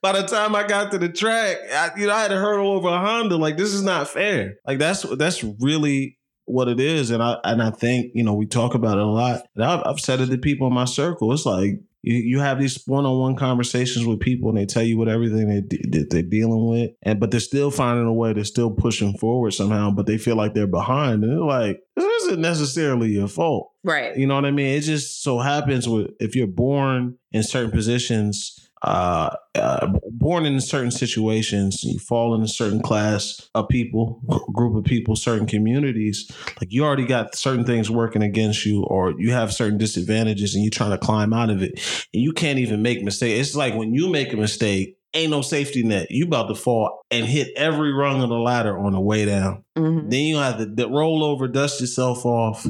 By 0.01 0.11
the 0.11 0.27
time 0.27 0.55
I 0.55 0.67
got 0.67 0.91
to 0.91 0.99
the 0.99 1.09
track, 1.09 1.57
I, 1.73 1.91
you 1.97 2.05
know, 2.05 2.13
I 2.13 2.21
had 2.21 2.27
to 2.27 2.37
hurdle 2.37 2.73
over 2.73 2.89
a 2.89 2.99
Honda. 2.99 3.37
Like, 3.37 3.57
this 3.57 3.73
is 3.73 3.81
not 3.81 4.07
fair. 4.07 4.57
Like, 4.67 4.77
that's 4.77 5.01
that's 5.17 5.43
really 5.43 6.19
what 6.45 6.67
it 6.67 6.79
is. 6.79 7.11
And 7.11 7.21
I 7.21 7.37
and 7.43 7.61
I 7.61 7.71
think, 7.71 8.11
you 8.13 8.23
know, 8.23 8.33
we 8.33 8.45
talk 8.45 8.75
about 8.75 8.97
it 8.97 9.03
a 9.03 9.07
lot. 9.07 9.41
And 9.55 9.63
I've, 9.63 9.83
I've 9.85 9.99
said 9.99 10.21
it 10.21 10.27
to 10.27 10.37
people 10.37 10.67
in 10.67 10.73
my 10.73 10.85
circle. 10.85 11.31
It's 11.33 11.45
like 11.45 11.81
you, 12.05 12.17
you 12.17 12.39
have 12.39 12.59
these 12.59 12.81
one-on-one 12.85 13.35
conversations 13.35 14.05
with 14.05 14.19
people 14.19 14.49
and 14.49 14.57
they 14.57 14.65
tell 14.65 14.83
you 14.83 14.97
what 14.97 15.09
everything 15.09 15.67
they, 15.67 16.03
they're 16.09 16.21
dealing 16.21 16.67
with 16.67 16.91
and 17.01 17.19
but 17.19 17.31
they're 17.31 17.39
still 17.39 17.71
finding 17.71 18.05
a 18.05 18.13
way 18.13 18.31
they're 18.31 18.43
still 18.43 18.69
pushing 18.69 19.17
forward 19.17 19.51
somehow 19.51 19.89
but 19.89 20.05
they 20.05 20.17
feel 20.17 20.35
like 20.35 20.53
they're 20.53 20.67
behind 20.67 21.23
and 21.23 21.33
they're 21.33 21.39
like 21.39 21.81
this 21.95 22.23
isn't 22.23 22.41
necessarily 22.41 23.09
your 23.09 23.27
fault 23.27 23.71
right 23.83 24.15
you 24.15 24.27
know 24.27 24.35
what 24.35 24.45
i 24.45 24.51
mean 24.51 24.77
it 24.77 24.81
just 24.81 25.23
so 25.23 25.39
happens 25.39 25.89
with 25.89 26.11
if 26.19 26.35
you're 26.35 26.47
born 26.47 27.17
in 27.31 27.41
certain 27.41 27.71
positions 27.71 28.64
uh, 28.85 29.35
uh, 29.55 29.87
born 30.11 30.45
in 30.45 30.61
certain 30.61 30.91
situations, 30.91 31.83
you 31.83 31.97
fall 31.97 32.35
in 32.35 32.41
a 32.43 32.47
certain 32.47 32.81
class 32.81 33.49
of 33.55 33.67
people, 33.67 34.21
group 34.53 34.75
of 34.75 34.83
people, 34.83 35.15
certain 35.15 35.47
communities, 35.47 36.31
like 36.61 36.71
you 36.71 36.85
already 36.85 37.05
got 37.05 37.35
certain 37.35 37.65
things 37.65 37.89
working 37.89 38.21
against 38.21 38.63
you, 38.63 38.83
or 38.83 39.13
you 39.17 39.31
have 39.31 39.51
certain 39.51 39.79
disadvantages 39.79 40.53
and 40.53 40.63
you're 40.63 40.69
trying 40.69 40.91
to 40.91 40.99
climb 40.99 41.33
out 41.33 41.49
of 41.49 41.63
it. 41.63 41.71
And 42.13 42.21
you 42.21 42.31
can't 42.31 42.59
even 42.59 42.83
make 42.83 43.01
mistakes. 43.01 43.47
It's 43.47 43.55
like 43.55 43.73
when 43.73 43.95
you 43.95 44.07
make 44.07 44.31
a 44.33 44.37
mistake, 44.37 44.97
ain't 45.15 45.31
no 45.31 45.41
safety 45.41 45.83
net. 45.83 46.11
You 46.11 46.25
about 46.25 46.47
to 46.47 46.55
fall 46.55 47.01
and 47.09 47.25
hit 47.25 47.53
every 47.55 47.93
rung 47.93 48.21
of 48.21 48.29
the 48.29 48.35
ladder 48.35 48.77
on 48.77 48.93
the 48.93 48.99
way 48.99 49.25
down. 49.25 49.63
Mm-hmm. 49.77 50.09
Then 50.09 50.19
you 50.21 50.37
have 50.37 50.57
to 50.57 50.87
roll 50.87 51.23
over, 51.23 51.47
dust 51.47 51.81
yourself 51.81 52.25
off, 52.25 52.65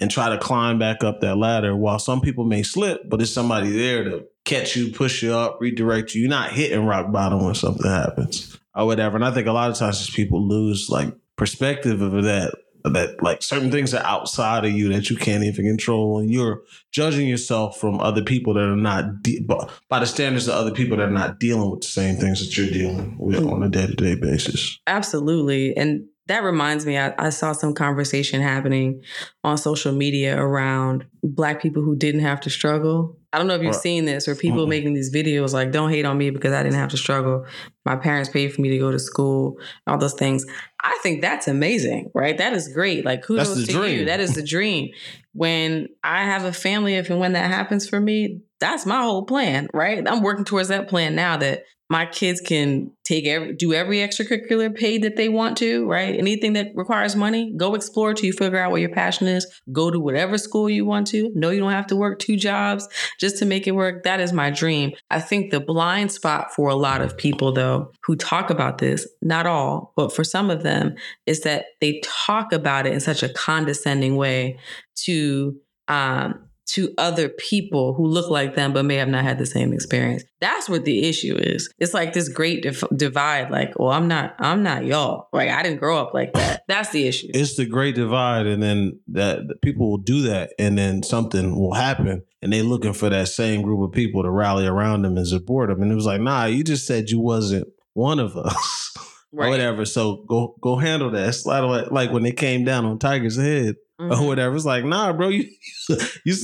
and 0.00 0.10
try 0.10 0.30
to 0.30 0.38
climb 0.38 0.78
back 0.78 1.04
up 1.04 1.20
that 1.20 1.36
ladder. 1.36 1.76
While 1.76 1.98
some 1.98 2.20
people 2.20 2.44
may 2.44 2.62
slip, 2.62 3.08
but 3.08 3.18
there's 3.18 3.32
somebody 3.32 3.70
there 3.70 4.04
to 4.04 4.24
catch 4.44 4.74
you, 4.74 4.92
push 4.92 5.22
you 5.22 5.34
up, 5.34 5.58
redirect 5.60 6.14
you. 6.14 6.22
You're 6.22 6.30
not 6.30 6.52
hitting 6.52 6.84
rock 6.84 7.12
bottom 7.12 7.44
when 7.44 7.54
something 7.54 7.88
happens 7.88 8.58
or 8.74 8.86
whatever. 8.86 9.16
And 9.16 9.24
I 9.24 9.30
think 9.30 9.46
a 9.46 9.52
lot 9.52 9.70
of 9.70 9.76
times 9.76 9.98
just 9.98 10.16
people 10.16 10.46
lose 10.46 10.88
like 10.88 11.14
perspective 11.36 12.00
of 12.02 12.24
that 12.24 12.54
that 12.84 13.22
like 13.22 13.42
certain 13.42 13.70
things 13.70 13.94
are 13.94 14.04
outside 14.04 14.64
of 14.64 14.72
you 14.72 14.92
that 14.92 15.10
you 15.10 15.16
can't 15.16 15.44
even 15.44 15.66
control 15.66 16.18
and 16.18 16.30
you're 16.30 16.62
judging 16.90 17.28
yourself 17.28 17.78
from 17.78 18.00
other 18.00 18.22
people 18.22 18.54
that 18.54 18.64
are 18.64 18.76
not 18.76 19.22
de- 19.22 19.40
by 19.88 19.98
the 19.98 20.06
standards 20.06 20.48
of 20.48 20.54
other 20.54 20.72
people 20.72 20.96
that 20.96 21.08
are 21.08 21.10
not 21.10 21.38
dealing 21.38 21.70
with 21.70 21.80
the 21.80 21.86
same 21.86 22.16
things 22.16 22.40
that 22.40 22.56
you're 22.56 22.70
dealing 22.70 23.16
with 23.18 23.40
mm. 23.40 23.52
on 23.52 23.62
a 23.62 23.68
day-to-day 23.68 24.16
basis. 24.16 24.78
Absolutely 24.86 25.76
and 25.76 26.04
that 26.26 26.42
reminds 26.42 26.86
me 26.86 26.98
I, 26.98 27.14
I 27.18 27.30
saw 27.30 27.52
some 27.52 27.74
conversation 27.74 28.40
happening 28.40 29.02
on 29.44 29.58
social 29.58 29.92
media 29.92 30.40
around 30.40 31.04
black 31.22 31.60
people 31.60 31.82
who 31.82 31.96
didn't 31.96 32.20
have 32.22 32.40
to 32.42 32.50
struggle 32.50 33.18
I 33.32 33.38
don't 33.38 33.46
know 33.46 33.54
if 33.54 33.62
you've 33.62 33.74
seen 33.74 34.04
this 34.04 34.28
or 34.28 34.34
people 34.34 34.60
mm-hmm. 34.60 34.70
making 34.70 34.94
these 34.94 35.12
videos 35.12 35.52
like, 35.54 35.72
don't 35.72 35.90
hate 35.90 36.04
on 36.04 36.18
me 36.18 36.30
because 36.30 36.52
I 36.52 36.62
didn't 36.62 36.78
have 36.78 36.90
to 36.90 36.98
struggle. 36.98 37.46
My 37.86 37.96
parents 37.96 38.28
paid 38.28 38.52
for 38.52 38.60
me 38.60 38.68
to 38.70 38.78
go 38.78 38.90
to 38.90 38.98
school, 38.98 39.56
all 39.86 39.96
those 39.96 40.14
things. 40.14 40.44
I 40.82 40.98
think 41.02 41.22
that's 41.22 41.48
amazing, 41.48 42.10
right? 42.14 42.36
That 42.36 42.52
is 42.52 42.68
great. 42.68 43.04
Like, 43.04 43.22
kudos 43.22 43.54
to 43.54 43.72
dream. 43.72 44.00
you. 44.00 44.04
That 44.04 44.20
is 44.20 44.34
the 44.34 44.42
dream. 44.42 44.90
When 45.32 45.88
I 46.04 46.24
have 46.24 46.44
a 46.44 46.52
family, 46.52 46.94
if 46.96 47.08
and 47.08 47.18
when 47.18 47.32
that 47.32 47.50
happens 47.50 47.88
for 47.88 47.98
me, 47.98 48.42
that's 48.60 48.84
my 48.84 49.00
whole 49.00 49.24
plan, 49.24 49.68
right? 49.72 50.06
I'm 50.06 50.22
working 50.22 50.44
towards 50.44 50.68
that 50.68 50.88
plan 50.88 51.14
now 51.14 51.38
that 51.38 51.64
my 51.92 52.06
kids 52.06 52.40
can 52.40 52.90
take 53.04 53.26
every 53.26 53.52
do 53.52 53.74
every 53.74 53.98
extracurricular 53.98 54.74
paid 54.74 55.02
that 55.02 55.16
they 55.16 55.28
want 55.28 55.58
to, 55.58 55.86
right? 55.86 56.18
Anything 56.18 56.54
that 56.54 56.68
requires 56.74 57.14
money, 57.14 57.52
go 57.54 57.74
explore 57.74 58.14
till 58.14 58.24
you 58.24 58.32
figure 58.32 58.58
out 58.58 58.70
what 58.70 58.80
your 58.80 58.88
passion 58.88 59.26
is. 59.26 59.46
Go 59.72 59.90
to 59.90 60.00
whatever 60.00 60.38
school 60.38 60.70
you 60.70 60.86
want 60.86 61.06
to. 61.08 61.30
No, 61.34 61.50
you 61.50 61.60
don't 61.60 61.70
have 61.70 61.88
to 61.88 61.96
work 61.96 62.18
two 62.18 62.38
jobs 62.38 62.88
just 63.20 63.36
to 63.40 63.44
make 63.44 63.66
it 63.66 63.72
work. 63.72 64.04
That 64.04 64.20
is 64.20 64.32
my 64.32 64.48
dream. 64.48 64.92
I 65.10 65.20
think 65.20 65.50
the 65.50 65.60
blind 65.60 66.10
spot 66.10 66.54
for 66.54 66.70
a 66.70 66.74
lot 66.74 67.02
of 67.02 67.18
people 67.18 67.52
though 67.52 67.92
who 68.04 68.16
talk 68.16 68.48
about 68.48 68.78
this, 68.78 69.06
not 69.20 69.44
all, 69.44 69.92
but 69.94 70.14
for 70.16 70.24
some 70.24 70.48
of 70.48 70.62
them, 70.62 70.94
is 71.26 71.42
that 71.42 71.66
they 71.82 72.00
talk 72.02 72.54
about 72.54 72.86
it 72.86 72.94
in 72.94 73.00
such 73.00 73.22
a 73.22 73.28
condescending 73.28 74.16
way 74.16 74.58
to 75.04 75.60
um 75.88 76.48
to 76.64 76.94
other 76.96 77.28
people 77.28 77.94
who 77.94 78.06
look 78.06 78.30
like 78.30 78.54
them 78.54 78.72
but 78.72 78.84
may 78.84 78.96
have 78.96 79.08
not 79.08 79.24
had 79.24 79.38
the 79.38 79.46
same 79.46 79.72
experience. 79.72 80.22
That's 80.40 80.68
what 80.68 80.84
the 80.84 81.08
issue 81.08 81.36
is. 81.36 81.72
It's 81.78 81.92
like 81.92 82.12
this 82.12 82.28
great 82.28 82.62
dif- 82.62 82.84
divide. 82.94 83.50
Like, 83.50 83.78
well, 83.78 83.90
I'm 83.90 84.08
not, 84.08 84.34
I'm 84.38 84.62
not 84.62 84.84
y'all. 84.84 85.28
Like, 85.32 85.50
I 85.50 85.62
didn't 85.62 85.78
grow 85.78 85.98
up 85.98 86.14
like 86.14 86.32
that. 86.34 86.62
That's 86.68 86.90
the 86.90 87.06
issue. 87.06 87.28
It's 87.34 87.56
the 87.56 87.66
great 87.66 87.94
divide, 87.94 88.46
and 88.46 88.62
then 88.62 88.98
that 89.08 89.60
people 89.62 89.90
will 89.90 89.98
do 89.98 90.22
that, 90.22 90.52
and 90.58 90.78
then 90.78 91.02
something 91.02 91.56
will 91.58 91.74
happen, 91.74 92.22
and 92.40 92.52
they 92.52 92.62
looking 92.62 92.92
for 92.92 93.10
that 93.10 93.28
same 93.28 93.62
group 93.62 93.82
of 93.82 93.92
people 93.92 94.22
to 94.22 94.30
rally 94.30 94.66
around 94.66 95.02
them 95.02 95.16
and 95.16 95.26
support 95.26 95.68
them. 95.68 95.82
And 95.82 95.92
it 95.92 95.96
was 95.96 96.06
like, 96.06 96.20
nah, 96.20 96.46
you 96.46 96.64
just 96.64 96.86
said 96.86 97.10
you 97.10 97.20
wasn't 97.20 97.68
one 97.94 98.18
of 98.18 98.36
us. 98.36 98.96
Right. 99.34 99.48
whatever. 99.48 99.86
So 99.86 100.26
go 100.28 100.56
go 100.60 100.76
handle 100.76 101.10
that. 101.12 101.26
It's 101.30 101.46
like, 101.46 101.90
like 101.90 102.12
when 102.12 102.22
they 102.22 102.32
came 102.32 102.66
down 102.66 102.84
on 102.84 102.98
Tiger's 102.98 103.38
head 103.38 103.76
mm-hmm. 104.10 104.22
or 104.22 104.26
whatever. 104.26 104.56
It's 104.56 104.64
like, 104.64 104.84
nah, 104.84 105.12
bro, 105.12 105.28
you 105.28 105.50
you 106.24 106.34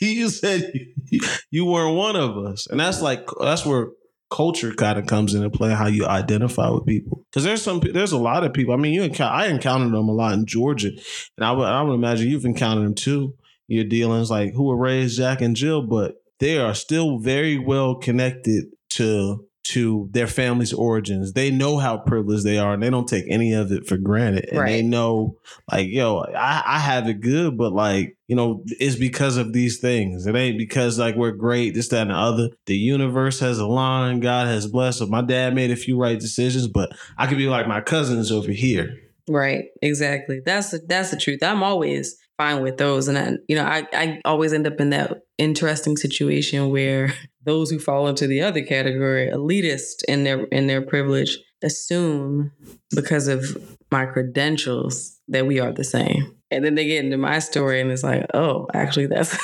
you 0.00 0.28
said 0.28 0.72
you, 1.10 1.20
you 1.50 1.64
weren't 1.64 1.96
one 1.96 2.16
of 2.16 2.36
us, 2.36 2.66
and 2.66 2.80
that's 2.80 3.00
like 3.00 3.26
that's 3.40 3.64
where 3.64 3.88
culture 4.30 4.74
kind 4.74 4.98
of 4.98 5.06
comes 5.06 5.34
into 5.34 5.50
play 5.50 5.70
how 5.70 5.86
you 5.86 6.06
identify 6.06 6.68
with 6.68 6.86
people. 6.86 7.24
Because 7.30 7.44
there's 7.44 7.62
some 7.62 7.80
there's 7.80 8.12
a 8.12 8.18
lot 8.18 8.44
of 8.44 8.52
people. 8.52 8.74
I 8.74 8.76
mean 8.76 8.92
you 8.92 9.02
encounter 9.02 9.34
i 9.34 9.46
encountered 9.46 9.92
them 9.92 10.08
a 10.08 10.12
lot 10.12 10.32
in 10.32 10.46
georgia. 10.46 10.88
And 10.88 11.44
i 11.44 11.52
would 11.52 11.66
i 11.66 11.82
would 11.82 11.94
imagine 11.94 12.28
you've 12.28 12.44
encountered 12.44 12.84
them 12.84 12.94
too. 12.94 13.34
Your 13.68 13.84
dealings 13.84 14.30
like 14.30 14.52
who 14.54 14.64
were 14.64 14.76
raised 14.76 15.16
jack 15.16 15.40
and 15.40 15.56
jill 15.56 15.86
but 15.86 16.16
they 16.38 16.58
are 16.58 16.74
still 16.74 17.18
very 17.18 17.58
well 17.58 17.94
connected 17.94 18.66
to 18.90 19.46
to 19.64 20.08
their 20.12 20.26
family's 20.26 20.72
origins. 20.72 21.32
They 21.32 21.50
know 21.50 21.78
how 21.78 21.96
privileged 21.98 22.44
they 22.44 22.58
are 22.58 22.74
and 22.74 22.82
they 22.82 22.90
don't 22.90 23.08
take 23.08 23.24
any 23.28 23.54
of 23.54 23.72
it 23.72 23.86
for 23.86 23.96
granted. 23.96 24.48
And 24.50 24.58
right. 24.58 24.70
they 24.70 24.82
know, 24.82 25.38
like, 25.72 25.88
yo, 25.88 26.18
I, 26.18 26.62
I 26.64 26.78
have 26.78 27.08
it 27.08 27.20
good, 27.20 27.56
but 27.56 27.72
like, 27.72 28.16
you 28.28 28.36
know, 28.36 28.62
it's 28.66 28.96
because 28.96 29.38
of 29.38 29.54
these 29.54 29.78
things. 29.78 30.26
It 30.26 30.36
ain't 30.36 30.58
because 30.58 30.98
like 30.98 31.16
we're 31.16 31.32
great, 31.32 31.74
this, 31.74 31.88
that, 31.88 32.02
and 32.02 32.10
the 32.10 32.14
other. 32.14 32.50
The 32.66 32.76
universe 32.76 33.40
has 33.40 33.58
aligned, 33.58 34.22
God 34.22 34.46
has 34.46 34.66
blessed. 34.66 34.98
So 34.98 35.06
my 35.06 35.22
dad 35.22 35.54
made 35.54 35.70
a 35.70 35.76
few 35.76 35.98
right 35.98 36.20
decisions, 36.20 36.68
but 36.68 36.92
I 37.16 37.26
could 37.26 37.38
be 37.38 37.48
like 37.48 37.66
my 37.66 37.80
cousins 37.80 38.30
over 38.30 38.52
here. 38.52 38.98
Right, 39.26 39.64
exactly. 39.80 40.40
That's 40.44 40.74
that's 40.86 41.10
the 41.10 41.16
truth. 41.16 41.42
I'm 41.42 41.62
always 41.62 42.18
fine 42.36 42.62
with 42.62 42.76
those. 42.76 43.08
And 43.08 43.16
I, 43.16 43.32
you 43.48 43.56
know, 43.56 43.64
I, 43.64 43.86
I 43.92 44.20
always 44.24 44.52
end 44.52 44.66
up 44.66 44.80
in 44.80 44.90
that 44.90 45.22
interesting 45.38 45.96
situation 45.96 46.70
where 46.70 47.14
those 47.44 47.70
who 47.70 47.78
fall 47.78 48.08
into 48.08 48.26
the 48.26 48.42
other 48.42 48.62
category, 48.62 49.30
elitist 49.32 50.02
in 50.08 50.24
their 50.24 50.44
in 50.44 50.66
their 50.66 50.82
privilege, 50.82 51.38
assume 51.62 52.52
because 52.94 53.28
of 53.28 53.44
my 53.90 54.06
credentials 54.06 55.18
that 55.28 55.46
we 55.46 55.60
are 55.60 55.72
the 55.72 55.84
same. 55.84 56.36
And 56.50 56.64
then 56.64 56.74
they 56.74 56.86
get 56.86 57.04
into 57.04 57.16
my 57.16 57.38
story 57.38 57.80
and 57.80 57.90
it's 57.90 58.02
like, 58.02 58.26
oh, 58.34 58.66
actually 58.74 59.06
that's 59.06 59.36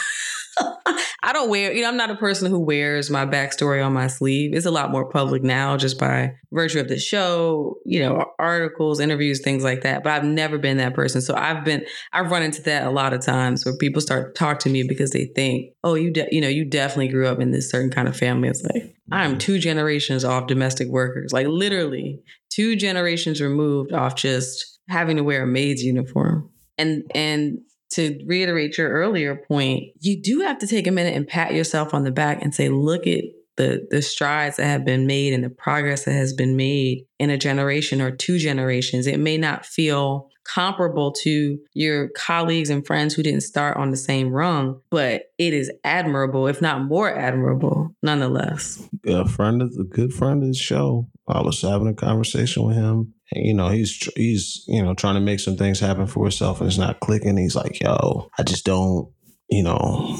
I 1.22 1.32
don't 1.32 1.50
wear, 1.50 1.72
you 1.72 1.82
know, 1.82 1.88
I'm 1.88 1.96
not 1.96 2.10
a 2.10 2.16
person 2.16 2.50
who 2.50 2.58
wears 2.58 3.10
my 3.10 3.26
backstory 3.26 3.84
on 3.84 3.92
my 3.92 4.06
sleeve. 4.06 4.54
It's 4.54 4.66
a 4.66 4.70
lot 4.70 4.90
more 4.90 5.08
public 5.10 5.42
now 5.42 5.76
just 5.76 5.98
by 5.98 6.32
virtue 6.50 6.80
of 6.80 6.88
the 6.88 6.98
show, 6.98 7.76
you 7.84 8.00
know, 8.00 8.24
articles, 8.38 9.00
interviews, 9.00 9.40
things 9.40 9.62
like 9.62 9.82
that. 9.82 10.02
But 10.02 10.14
I've 10.14 10.24
never 10.24 10.56
been 10.56 10.78
that 10.78 10.94
person. 10.94 11.20
So 11.20 11.34
I've 11.34 11.64
been, 11.64 11.84
I've 12.12 12.30
run 12.30 12.42
into 12.42 12.62
that 12.62 12.86
a 12.86 12.90
lot 12.90 13.12
of 13.12 13.20
times 13.20 13.64
where 13.64 13.76
people 13.76 14.00
start 14.00 14.34
to 14.34 14.38
talk 14.38 14.60
to 14.60 14.70
me 14.70 14.82
because 14.82 15.10
they 15.10 15.26
think, 15.26 15.74
oh, 15.84 15.94
you, 15.94 16.10
de- 16.10 16.28
you 16.30 16.40
know, 16.40 16.48
you 16.48 16.64
definitely 16.64 17.08
grew 17.08 17.26
up 17.26 17.40
in 17.40 17.50
this 17.50 17.70
certain 17.70 17.90
kind 17.90 18.08
of 18.08 18.16
family. 18.16 18.48
It's 18.48 18.62
like, 18.62 18.94
I'm 19.12 19.32
mm-hmm. 19.32 19.38
two 19.38 19.58
generations 19.58 20.24
off 20.24 20.46
domestic 20.46 20.88
workers, 20.88 21.32
like 21.32 21.46
literally 21.48 22.22
two 22.48 22.76
generations 22.76 23.40
removed 23.40 23.92
off 23.92 24.14
just 24.14 24.78
having 24.88 25.16
to 25.16 25.24
wear 25.24 25.42
a 25.42 25.46
maid's 25.46 25.82
uniform. 25.82 26.50
And, 26.78 27.02
and 27.14 27.58
to 27.92 28.22
reiterate 28.26 28.78
your 28.78 28.90
earlier 28.90 29.36
point, 29.36 29.84
you 30.00 30.20
do 30.20 30.40
have 30.40 30.58
to 30.58 30.66
take 30.66 30.86
a 30.86 30.92
minute 30.92 31.14
and 31.14 31.26
pat 31.26 31.54
yourself 31.54 31.92
on 31.92 32.04
the 32.04 32.10
back 32.10 32.42
and 32.42 32.54
say, 32.54 32.68
look 32.68 33.06
at 33.06 33.24
the 33.56 33.86
the 33.90 34.00
strides 34.00 34.56
that 34.56 34.64
have 34.64 34.84
been 34.84 35.06
made 35.06 35.34
and 35.34 35.44
the 35.44 35.50
progress 35.50 36.04
that 36.04 36.12
has 36.12 36.32
been 36.32 36.56
made 36.56 37.04
in 37.18 37.28
a 37.30 37.36
generation 37.36 38.00
or 38.00 38.10
two 38.10 38.38
generations. 38.38 39.06
It 39.06 39.20
may 39.20 39.36
not 39.36 39.66
feel 39.66 40.30
comparable 40.44 41.12
to 41.12 41.58
your 41.74 42.08
colleagues 42.16 42.70
and 42.70 42.86
friends 42.86 43.14
who 43.14 43.22
didn't 43.22 43.42
start 43.42 43.76
on 43.76 43.90
the 43.90 43.96
same 43.96 44.30
rung, 44.30 44.80
but 44.90 45.24
it 45.38 45.52
is 45.52 45.70
admirable, 45.84 46.46
if 46.46 46.62
not 46.62 46.84
more 46.84 47.14
admirable, 47.14 47.94
nonetheless. 48.02 48.82
A 49.06 49.28
friend 49.28 49.60
of 49.62 49.74
a 49.78 49.84
good 49.84 50.12
friend 50.12 50.42
of 50.42 50.48
the 50.48 50.54
show. 50.54 51.08
I 51.28 51.42
was 51.42 51.60
having 51.60 51.88
a 51.88 51.94
conversation 51.94 52.64
with 52.64 52.76
him 52.76 53.14
you 53.32 53.54
know, 53.54 53.68
he's 53.68 54.08
he's 54.16 54.64
you 54.66 54.82
know 54.82 54.94
trying 54.94 55.14
to 55.14 55.20
make 55.20 55.40
some 55.40 55.56
things 55.56 55.80
happen 55.80 56.06
for 56.06 56.24
himself, 56.24 56.60
and 56.60 56.68
it's 56.68 56.78
not 56.78 57.00
clicking. 57.00 57.36
He's 57.36 57.56
like, 57.56 57.80
"Yo, 57.80 58.28
I 58.38 58.42
just 58.42 58.64
don't, 58.64 59.12
you 59.48 59.62
know, 59.62 60.16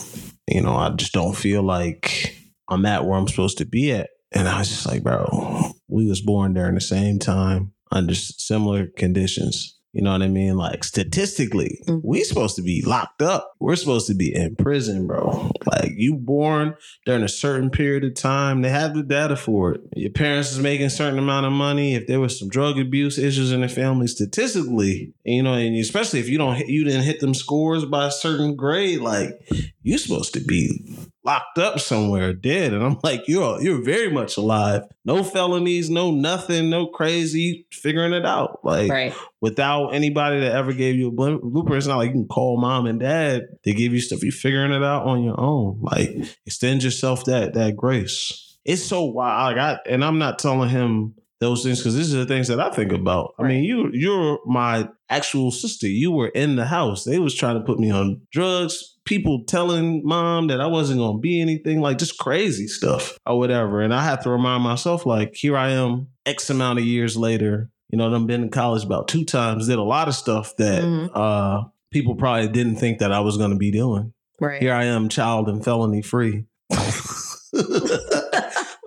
you 0.48 0.60
know, 0.62 0.76
I 0.76 0.90
just 0.90 1.12
don't 1.12 1.36
feel 1.36 1.62
like 1.62 2.36
I'm 2.68 2.86
at 2.86 3.04
where 3.04 3.18
I'm 3.18 3.28
supposed 3.28 3.58
to 3.58 3.66
be 3.66 3.92
at." 3.92 4.10
And 4.32 4.48
I 4.48 4.60
was 4.60 4.68
just 4.68 4.86
like, 4.86 5.02
"Bro, 5.02 5.72
we 5.88 6.06
was 6.06 6.20
born 6.20 6.54
during 6.54 6.74
the 6.74 6.80
same 6.80 7.18
time 7.18 7.72
under 7.90 8.14
similar 8.14 8.86
conditions." 8.96 9.79
You 9.92 10.02
know 10.02 10.12
what 10.12 10.22
I 10.22 10.28
mean? 10.28 10.56
Like 10.56 10.84
statistically, 10.84 11.80
mm-hmm. 11.86 12.06
we 12.06 12.22
supposed 12.22 12.56
to 12.56 12.62
be 12.62 12.82
locked 12.82 13.22
up. 13.22 13.54
We're 13.58 13.76
supposed 13.76 14.06
to 14.06 14.14
be 14.14 14.32
in 14.34 14.54
prison, 14.54 15.06
bro. 15.06 15.50
Like 15.66 15.92
you 15.96 16.14
born 16.14 16.76
during 17.06 17.24
a 17.24 17.28
certain 17.28 17.70
period 17.70 18.04
of 18.04 18.14
time. 18.14 18.62
They 18.62 18.68
have 18.68 18.94
the 18.94 19.02
data 19.02 19.34
for 19.34 19.72
it. 19.72 19.80
Your 19.96 20.12
parents 20.12 20.52
is 20.52 20.60
making 20.60 20.86
a 20.86 20.90
certain 20.90 21.18
amount 21.18 21.46
of 21.46 21.52
money. 21.52 21.94
If 21.94 22.06
there 22.06 22.20
was 22.20 22.38
some 22.38 22.48
drug 22.48 22.78
abuse 22.78 23.18
issues 23.18 23.50
in 23.50 23.62
the 23.62 23.68
family, 23.68 24.06
statistically, 24.06 25.12
you 25.24 25.42
know, 25.42 25.54
and 25.54 25.76
especially 25.76 26.20
if 26.20 26.28
you 26.28 26.38
don't 26.38 26.58
you 26.68 26.84
didn't 26.84 27.02
hit 27.02 27.20
them 27.20 27.34
scores 27.34 27.84
by 27.84 28.06
a 28.06 28.12
certain 28.12 28.54
grade, 28.54 29.00
like 29.00 29.40
you're 29.82 29.98
supposed 29.98 30.34
to 30.34 30.40
be 30.40 31.08
locked 31.22 31.58
up 31.58 31.78
somewhere 31.78 32.32
dead 32.32 32.72
and 32.72 32.82
i'm 32.82 32.96
like 33.02 33.28
you're 33.28 33.60
you're 33.60 33.82
very 33.82 34.10
much 34.10 34.38
alive 34.38 34.82
no 35.04 35.22
felonies 35.22 35.90
no 35.90 36.10
nothing 36.10 36.70
no 36.70 36.86
crazy 36.86 37.66
figuring 37.70 38.14
it 38.14 38.24
out 38.24 38.58
like 38.64 38.90
right. 38.90 39.14
without 39.40 39.88
anybody 39.88 40.40
that 40.40 40.52
ever 40.52 40.72
gave 40.72 40.96
you 40.96 41.08
a 41.08 41.10
blueprint 41.10 41.76
it's 41.76 41.86
not 41.86 41.98
like 41.98 42.08
you 42.08 42.14
can 42.14 42.28
call 42.28 42.58
mom 42.58 42.86
and 42.86 43.00
dad 43.00 43.42
they 43.64 43.74
give 43.74 43.92
you 43.92 44.00
stuff 44.00 44.22
you're 44.22 44.32
figuring 44.32 44.72
it 44.72 44.82
out 44.82 45.04
on 45.04 45.22
your 45.22 45.38
own 45.38 45.78
like 45.82 46.10
extend 46.46 46.82
yourself 46.82 47.24
that 47.24 47.52
that 47.52 47.76
grace 47.76 48.56
it's 48.64 48.84
so 48.84 49.04
wild 49.04 49.56
like 49.56 49.62
I, 49.62 49.78
and 49.90 50.02
i'm 50.02 50.18
not 50.18 50.38
telling 50.38 50.70
him 50.70 51.14
those 51.40 51.62
things 51.62 51.78
because 51.78 51.96
these 51.96 52.14
are 52.14 52.18
the 52.18 52.26
things 52.26 52.48
that 52.48 52.60
I 52.60 52.70
think 52.70 52.92
about. 52.92 53.34
Right. 53.38 53.46
I 53.46 53.48
mean, 53.48 53.64
you 53.64 53.90
you're 53.92 54.38
my 54.46 54.88
actual 55.08 55.50
sister. 55.50 55.88
You 55.88 56.12
were 56.12 56.28
in 56.28 56.56
the 56.56 56.66
house. 56.66 57.04
They 57.04 57.18
was 57.18 57.34
trying 57.34 57.56
to 57.56 57.64
put 57.64 57.80
me 57.80 57.90
on 57.90 58.20
drugs. 58.30 58.98
People 59.10 59.42
telling 59.44 60.02
mom 60.04 60.46
that 60.46 60.60
I 60.60 60.66
wasn't 60.68 61.00
gonna 61.00 61.18
be 61.18 61.40
anything, 61.40 61.80
like 61.80 61.98
just 61.98 62.16
crazy 62.16 62.68
stuff 62.68 63.18
or 63.26 63.36
whatever. 63.40 63.80
And 63.80 63.92
I 63.92 64.04
have 64.04 64.22
to 64.22 64.30
remind 64.30 64.62
myself, 64.62 65.04
like, 65.04 65.34
here 65.34 65.56
I 65.56 65.70
am, 65.70 66.06
X 66.24 66.48
amount 66.48 66.78
of 66.78 66.84
years 66.84 67.16
later. 67.16 67.70
You 67.88 67.98
know, 67.98 68.14
I've 68.14 68.26
been 68.28 68.44
in 68.44 68.50
college 68.50 68.84
about 68.84 69.08
two 69.08 69.24
times, 69.24 69.66
did 69.66 69.80
a 69.80 69.82
lot 69.82 70.06
of 70.06 70.14
stuff 70.14 70.54
that 70.58 70.84
mm-hmm. 70.84 71.08
uh, 71.12 71.64
people 71.90 72.14
probably 72.14 72.46
didn't 72.46 72.76
think 72.76 73.00
that 73.00 73.10
I 73.10 73.18
was 73.18 73.36
gonna 73.36 73.56
be 73.56 73.72
doing. 73.72 74.12
Right. 74.40 74.62
Here 74.62 74.72
I 74.72 74.84
am, 74.84 75.08
child 75.08 75.48
and 75.48 75.64
felony 75.64 76.02
free. 76.02 76.44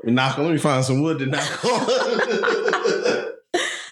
knock 0.05 0.39
on. 0.39 0.45
Let 0.45 0.53
me 0.53 0.57
find 0.57 0.85
some 0.85 1.01
wood 1.01 1.19
to 1.19 1.25
knock 1.25 1.65
on. 1.65 1.81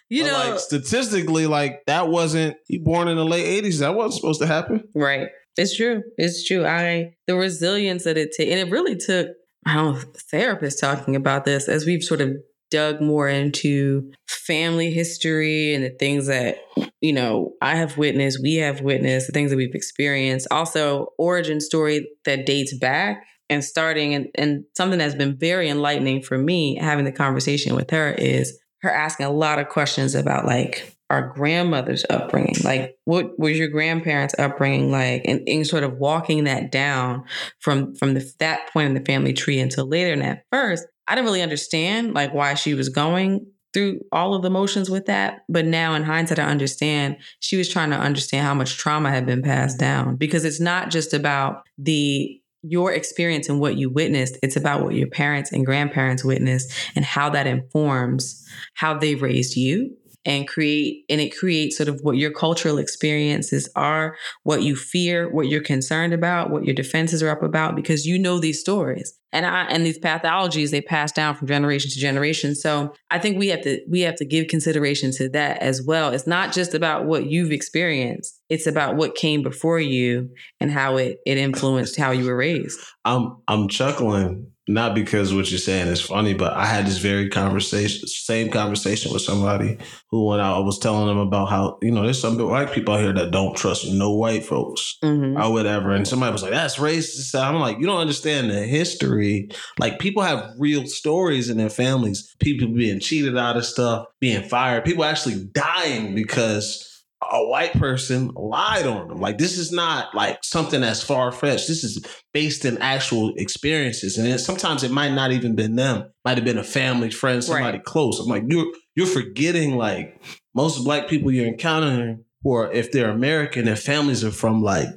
you 0.10 0.24
know, 0.24 0.34
like 0.34 0.60
statistically, 0.60 1.46
like 1.48 1.84
that 1.88 2.08
wasn't. 2.08 2.56
You 2.70 2.82
born 2.82 3.10
in 3.10 3.18
the 3.18 3.26
late 3.26 3.64
'80s. 3.64 3.80
That 3.80 3.96
wasn't 3.96 4.14
supposed 4.16 4.42
to 4.42 4.48
happen. 4.48 4.88
Right. 4.96 5.28
It's 5.58 5.76
true. 5.76 6.04
It's 6.18 6.48
true. 6.48 6.66
I 6.66 7.14
the 7.28 7.36
resilience 7.36 8.04
that 8.06 8.18
it 8.18 8.32
took, 8.36 8.48
and 8.48 8.60
it 8.60 8.72
really 8.72 8.96
took. 8.96 9.30
I 9.66 9.76
don't 9.76 9.94
know, 9.94 10.02
therapists 10.34 10.80
talking 10.80 11.16
about 11.16 11.46
this 11.46 11.68
as 11.68 11.86
we've 11.86 12.04
sort 12.04 12.22
of 12.22 12.32
dug 12.72 13.00
more 13.00 13.28
into 13.28 14.12
family 14.28 14.92
history 14.92 15.76
and 15.76 15.84
the 15.84 15.92
things 15.92 16.26
that 16.28 16.58
you 17.00 17.14
know 17.14 17.54
I 17.62 17.76
have 17.76 17.98
witnessed, 17.98 18.40
we 18.42 18.56
have 18.56 18.82
witnessed, 18.82 19.28
the 19.28 19.34
things 19.34 19.52
that 19.52 19.58
we've 19.58 19.76
experienced. 19.76 20.48
Also, 20.50 21.08
origin 21.18 21.62
story 21.62 22.10
that 22.26 22.46
dates 22.46 22.76
back 22.78 23.24
and 23.50 23.64
starting 23.64 24.16
and, 24.16 24.28
and 24.36 24.64
something 24.76 24.98
that's 24.98 25.14
been 25.14 25.38
very 25.38 25.70
enlightening 25.70 26.22
for 26.22 26.38
me 26.38 26.78
having 26.78 27.06
the 27.06 27.12
conversation 27.12 27.76
with 27.76 27.90
her 27.90 28.14
is 28.14 28.58
her 28.82 28.90
asking 28.90 29.26
a 29.26 29.32
lot 29.32 29.60
of 29.60 29.68
questions 29.68 30.16
about 30.16 30.46
like 30.46 30.96
our 31.12 31.30
grandmother's 31.30 32.06
upbringing? 32.10 32.56
Like 32.64 32.98
what 33.06 33.38
was 33.38 33.58
your 33.58 33.68
grandparents 33.68 34.34
upbringing 34.40 34.92
like? 34.92 35.24
And, 35.26 35.42
and 35.48 35.68
sort 35.68 35.84
of 35.84 35.98
walking 35.98 36.46
that 36.46 36.72
down 36.72 37.26
from 37.60 37.96
from 37.96 38.14
the, 38.14 38.32
that 38.40 38.72
point 38.72 38.88
in 38.88 38.94
the 38.94 39.06
family 39.06 39.34
tree 39.34 39.60
until 39.60 39.88
later. 39.88 40.14
And 40.14 40.24
at 40.24 40.46
first 40.52 40.86
i 41.08 41.16
didn't 41.16 41.26
really 41.26 41.42
understand 41.42 42.14
like 42.14 42.34
why 42.34 42.54
she 42.54 42.74
was 42.74 42.90
going 42.90 43.46
through 43.74 44.00
all 44.12 44.34
of 44.34 44.42
the 44.42 44.50
motions 44.50 44.90
with 44.90 45.06
that. 45.06 45.42
But 45.48 45.66
now 45.66 45.94
in 45.94 46.04
hindsight 46.04 46.40
i 46.40 46.44
understand 46.44 47.18
she 47.40 47.58
was 47.58 47.70
trying 47.70 47.90
to 47.92 47.98
understand 47.98 48.46
how 48.46 48.54
much 48.54 48.78
trauma 48.78 49.10
had 49.10 49.26
been 49.26 49.42
passed 49.42 49.78
down. 49.78 50.16
Because 50.16 50.46
it's 50.46 50.62
not 50.62 50.90
just 50.90 51.14
about 51.14 51.64
the 51.78 52.38
your 52.64 52.92
experience 52.94 53.50
and 53.50 53.60
what 53.60 53.76
you 53.76 53.90
witnessed. 53.90 54.38
It's 54.44 54.56
about 54.56 54.84
what 54.84 54.94
your 54.94 55.08
parents 55.08 55.52
and 55.52 55.66
grandparents 55.66 56.24
witnessed 56.24 56.72
and 56.96 57.04
how 57.04 57.30
that 57.32 57.48
informs 57.48 58.46
how 58.76 58.98
they 58.98 59.16
raised 59.16 59.56
you 59.56 59.96
and 60.26 60.48
create 60.48 61.04
and 61.10 61.20
it 61.20 61.36
creates 61.36 61.78
sort 61.78 61.90
of 61.90 62.00
what 62.02 62.18
your 62.18 62.32
cultural 62.32 62.78
experiences 62.78 63.70
are, 63.76 64.16
what 64.44 64.64
you 64.64 64.76
fear, 64.76 65.30
what 65.30 65.48
you're 65.48 65.64
concerned 65.64 66.14
about, 66.14 66.50
what 66.50 66.66
your 66.66 66.76
defenses 66.76 67.24
are 67.24 67.30
up 67.30 67.44
about 67.44 67.76
because 67.76 68.06
you 68.06 68.20
know 68.20 68.40
these 68.40 68.60
stories. 68.60 69.18
And 69.34 69.46
I 69.46 69.64
and 69.64 69.86
these 69.86 70.00
pathologies 70.00 70.72
they 70.72 70.82
pass 70.82 71.12
down 71.12 71.36
from 71.36 71.48
generation 71.48 71.90
to 71.92 72.00
generation. 72.00 72.54
So 72.54 72.94
I 73.10 73.20
think 73.20 73.38
we 73.38 73.48
have 73.48 73.62
to 73.62 73.80
we 73.90 74.02
have 74.02 74.16
to 74.16 74.26
give 74.26 74.48
consideration 74.48 75.12
to 75.14 75.30
that 75.30 75.62
as 75.62 75.82
well. 75.82 76.10
It's 76.10 76.28
not 76.28 76.54
just 76.54 76.74
about 76.74 77.06
what 77.06 77.28
you've 77.28 77.52
experienced 77.52 78.42
it's 78.52 78.68
about 78.68 78.98
what 78.98 79.16
came 79.16 79.42
before 79.42 79.80
you 79.80 80.30
and 80.60 80.70
how 80.70 80.98
it 80.98 81.20
it 81.26 81.38
influenced 81.38 81.96
how 81.96 82.12
you 82.12 82.26
were 82.26 82.36
raised. 82.36 82.78
I'm 83.06 83.38
I'm 83.48 83.70
chuckling 83.70 84.51
not 84.68 84.94
because 84.94 85.34
what 85.34 85.50
you're 85.50 85.60
saying 85.60 85.88
is 85.88 86.02
funny, 86.02 86.34
but 86.34 86.54
I 86.54 86.66
had 86.66 86.86
this 86.86 87.00
very 87.00 87.30
conversation, 87.30 88.08
same 88.08 88.50
conversation 88.50 89.12
with 89.12 89.24
somebody 89.24 89.78
who, 90.10 90.28
when 90.28 90.40
I 90.40 90.60
was 90.60 90.78
telling 90.78 91.08
them 91.08 91.18
about 91.18 91.50
how, 91.50 91.80
you 91.82 91.92
know, 91.92 92.04
there's 92.04 92.22
some 92.22 92.38
white 92.38 92.72
people 92.72 92.94
out 92.94 93.02
here 93.02 93.14
that 93.14 93.32
don't 93.32 93.58
trust 93.58 93.92
no 93.92 94.12
white 94.12 94.46
folks 94.46 94.98
mm-hmm. 95.04 95.42
or 95.42 95.52
whatever. 95.52 95.92
And 95.92 96.08
somebody 96.08 96.32
was 96.32 96.44
like, 96.44 96.52
that's 96.52 96.78
racist. 96.78 97.34
I'm 97.34 97.60
like, 97.60 97.80
you 97.80 97.88
don't 97.88 98.02
understand 98.02 98.52
the 98.52 98.64
history. 98.64 99.50
Like, 99.80 100.00
people 100.00 100.22
have 100.22 100.52
real 100.58 100.86
stories 100.86 101.50
in 101.50 101.58
their 101.58 101.70
families, 101.70 102.36
people 102.40 102.68
being 102.68 103.00
cheated 103.00 103.38
out 103.38 103.58
of 103.58 103.66
stuff, 103.66 104.06
being 104.20 104.48
fired, 104.48 104.86
people 104.86 105.04
actually 105.04 105.44
dying 105.44 106.14
because 106.14 106.91
a 107.32 107.48
white 107.48 107.74
person 107.74 108.30
lied 108.36 108.86
on 108.86 109.08
them. 109.08 109.20
Like 109.20 109.38
this 109.38 109.58
is 109.58 109.72
not 109.72 110.14
like 110.14 110.44
something 110.44 110.82
that's 110.82 111.02
far 111.02 111.32
fetched. 111.32 111.68
This 111.68 111.84
is 111.84 112.06
based 112.34 112.66
in 112.66 112.78
actual 112.80 113.34
experiences, 113.38 114.18
and 114.18 114.28
it, 114.28 114.40
sometimes 114.40 114.84
it 114.84 114.92
might 114.92 115.14
not 115.14 115.32
even 115.32 115.56
been 115.56 115.76
them. 115.76 116.12
Might 116.26 116.38
have 116.38 116.46
been 116.46 116.58
a 116.58 116.64
family, 116.64 117.10
friend, 117.10 117.44
somebody 117.44 117.78
right. 117.78 117.86
close. 117.86 118.20
I'm 118.20 118.28
like 118.28 118.44
you're 118.48 118.72
you're 118.96 119.08
forgetting 119.08 119.78
like 119.78 120.22
most 120.54 120.84
black 120.84 121.08
people 121.08 121.32
you're 121.32 121.48
encountering, 121.48 122.26
or 122.44 122.72
if 122.72 122.92
they're 122.92 123.10
American, 123.10 123.66
their 123.66 123.76
families 123.76 124.24
are 124.24 124.32
from 124.32 124.62
like 124.62 124.90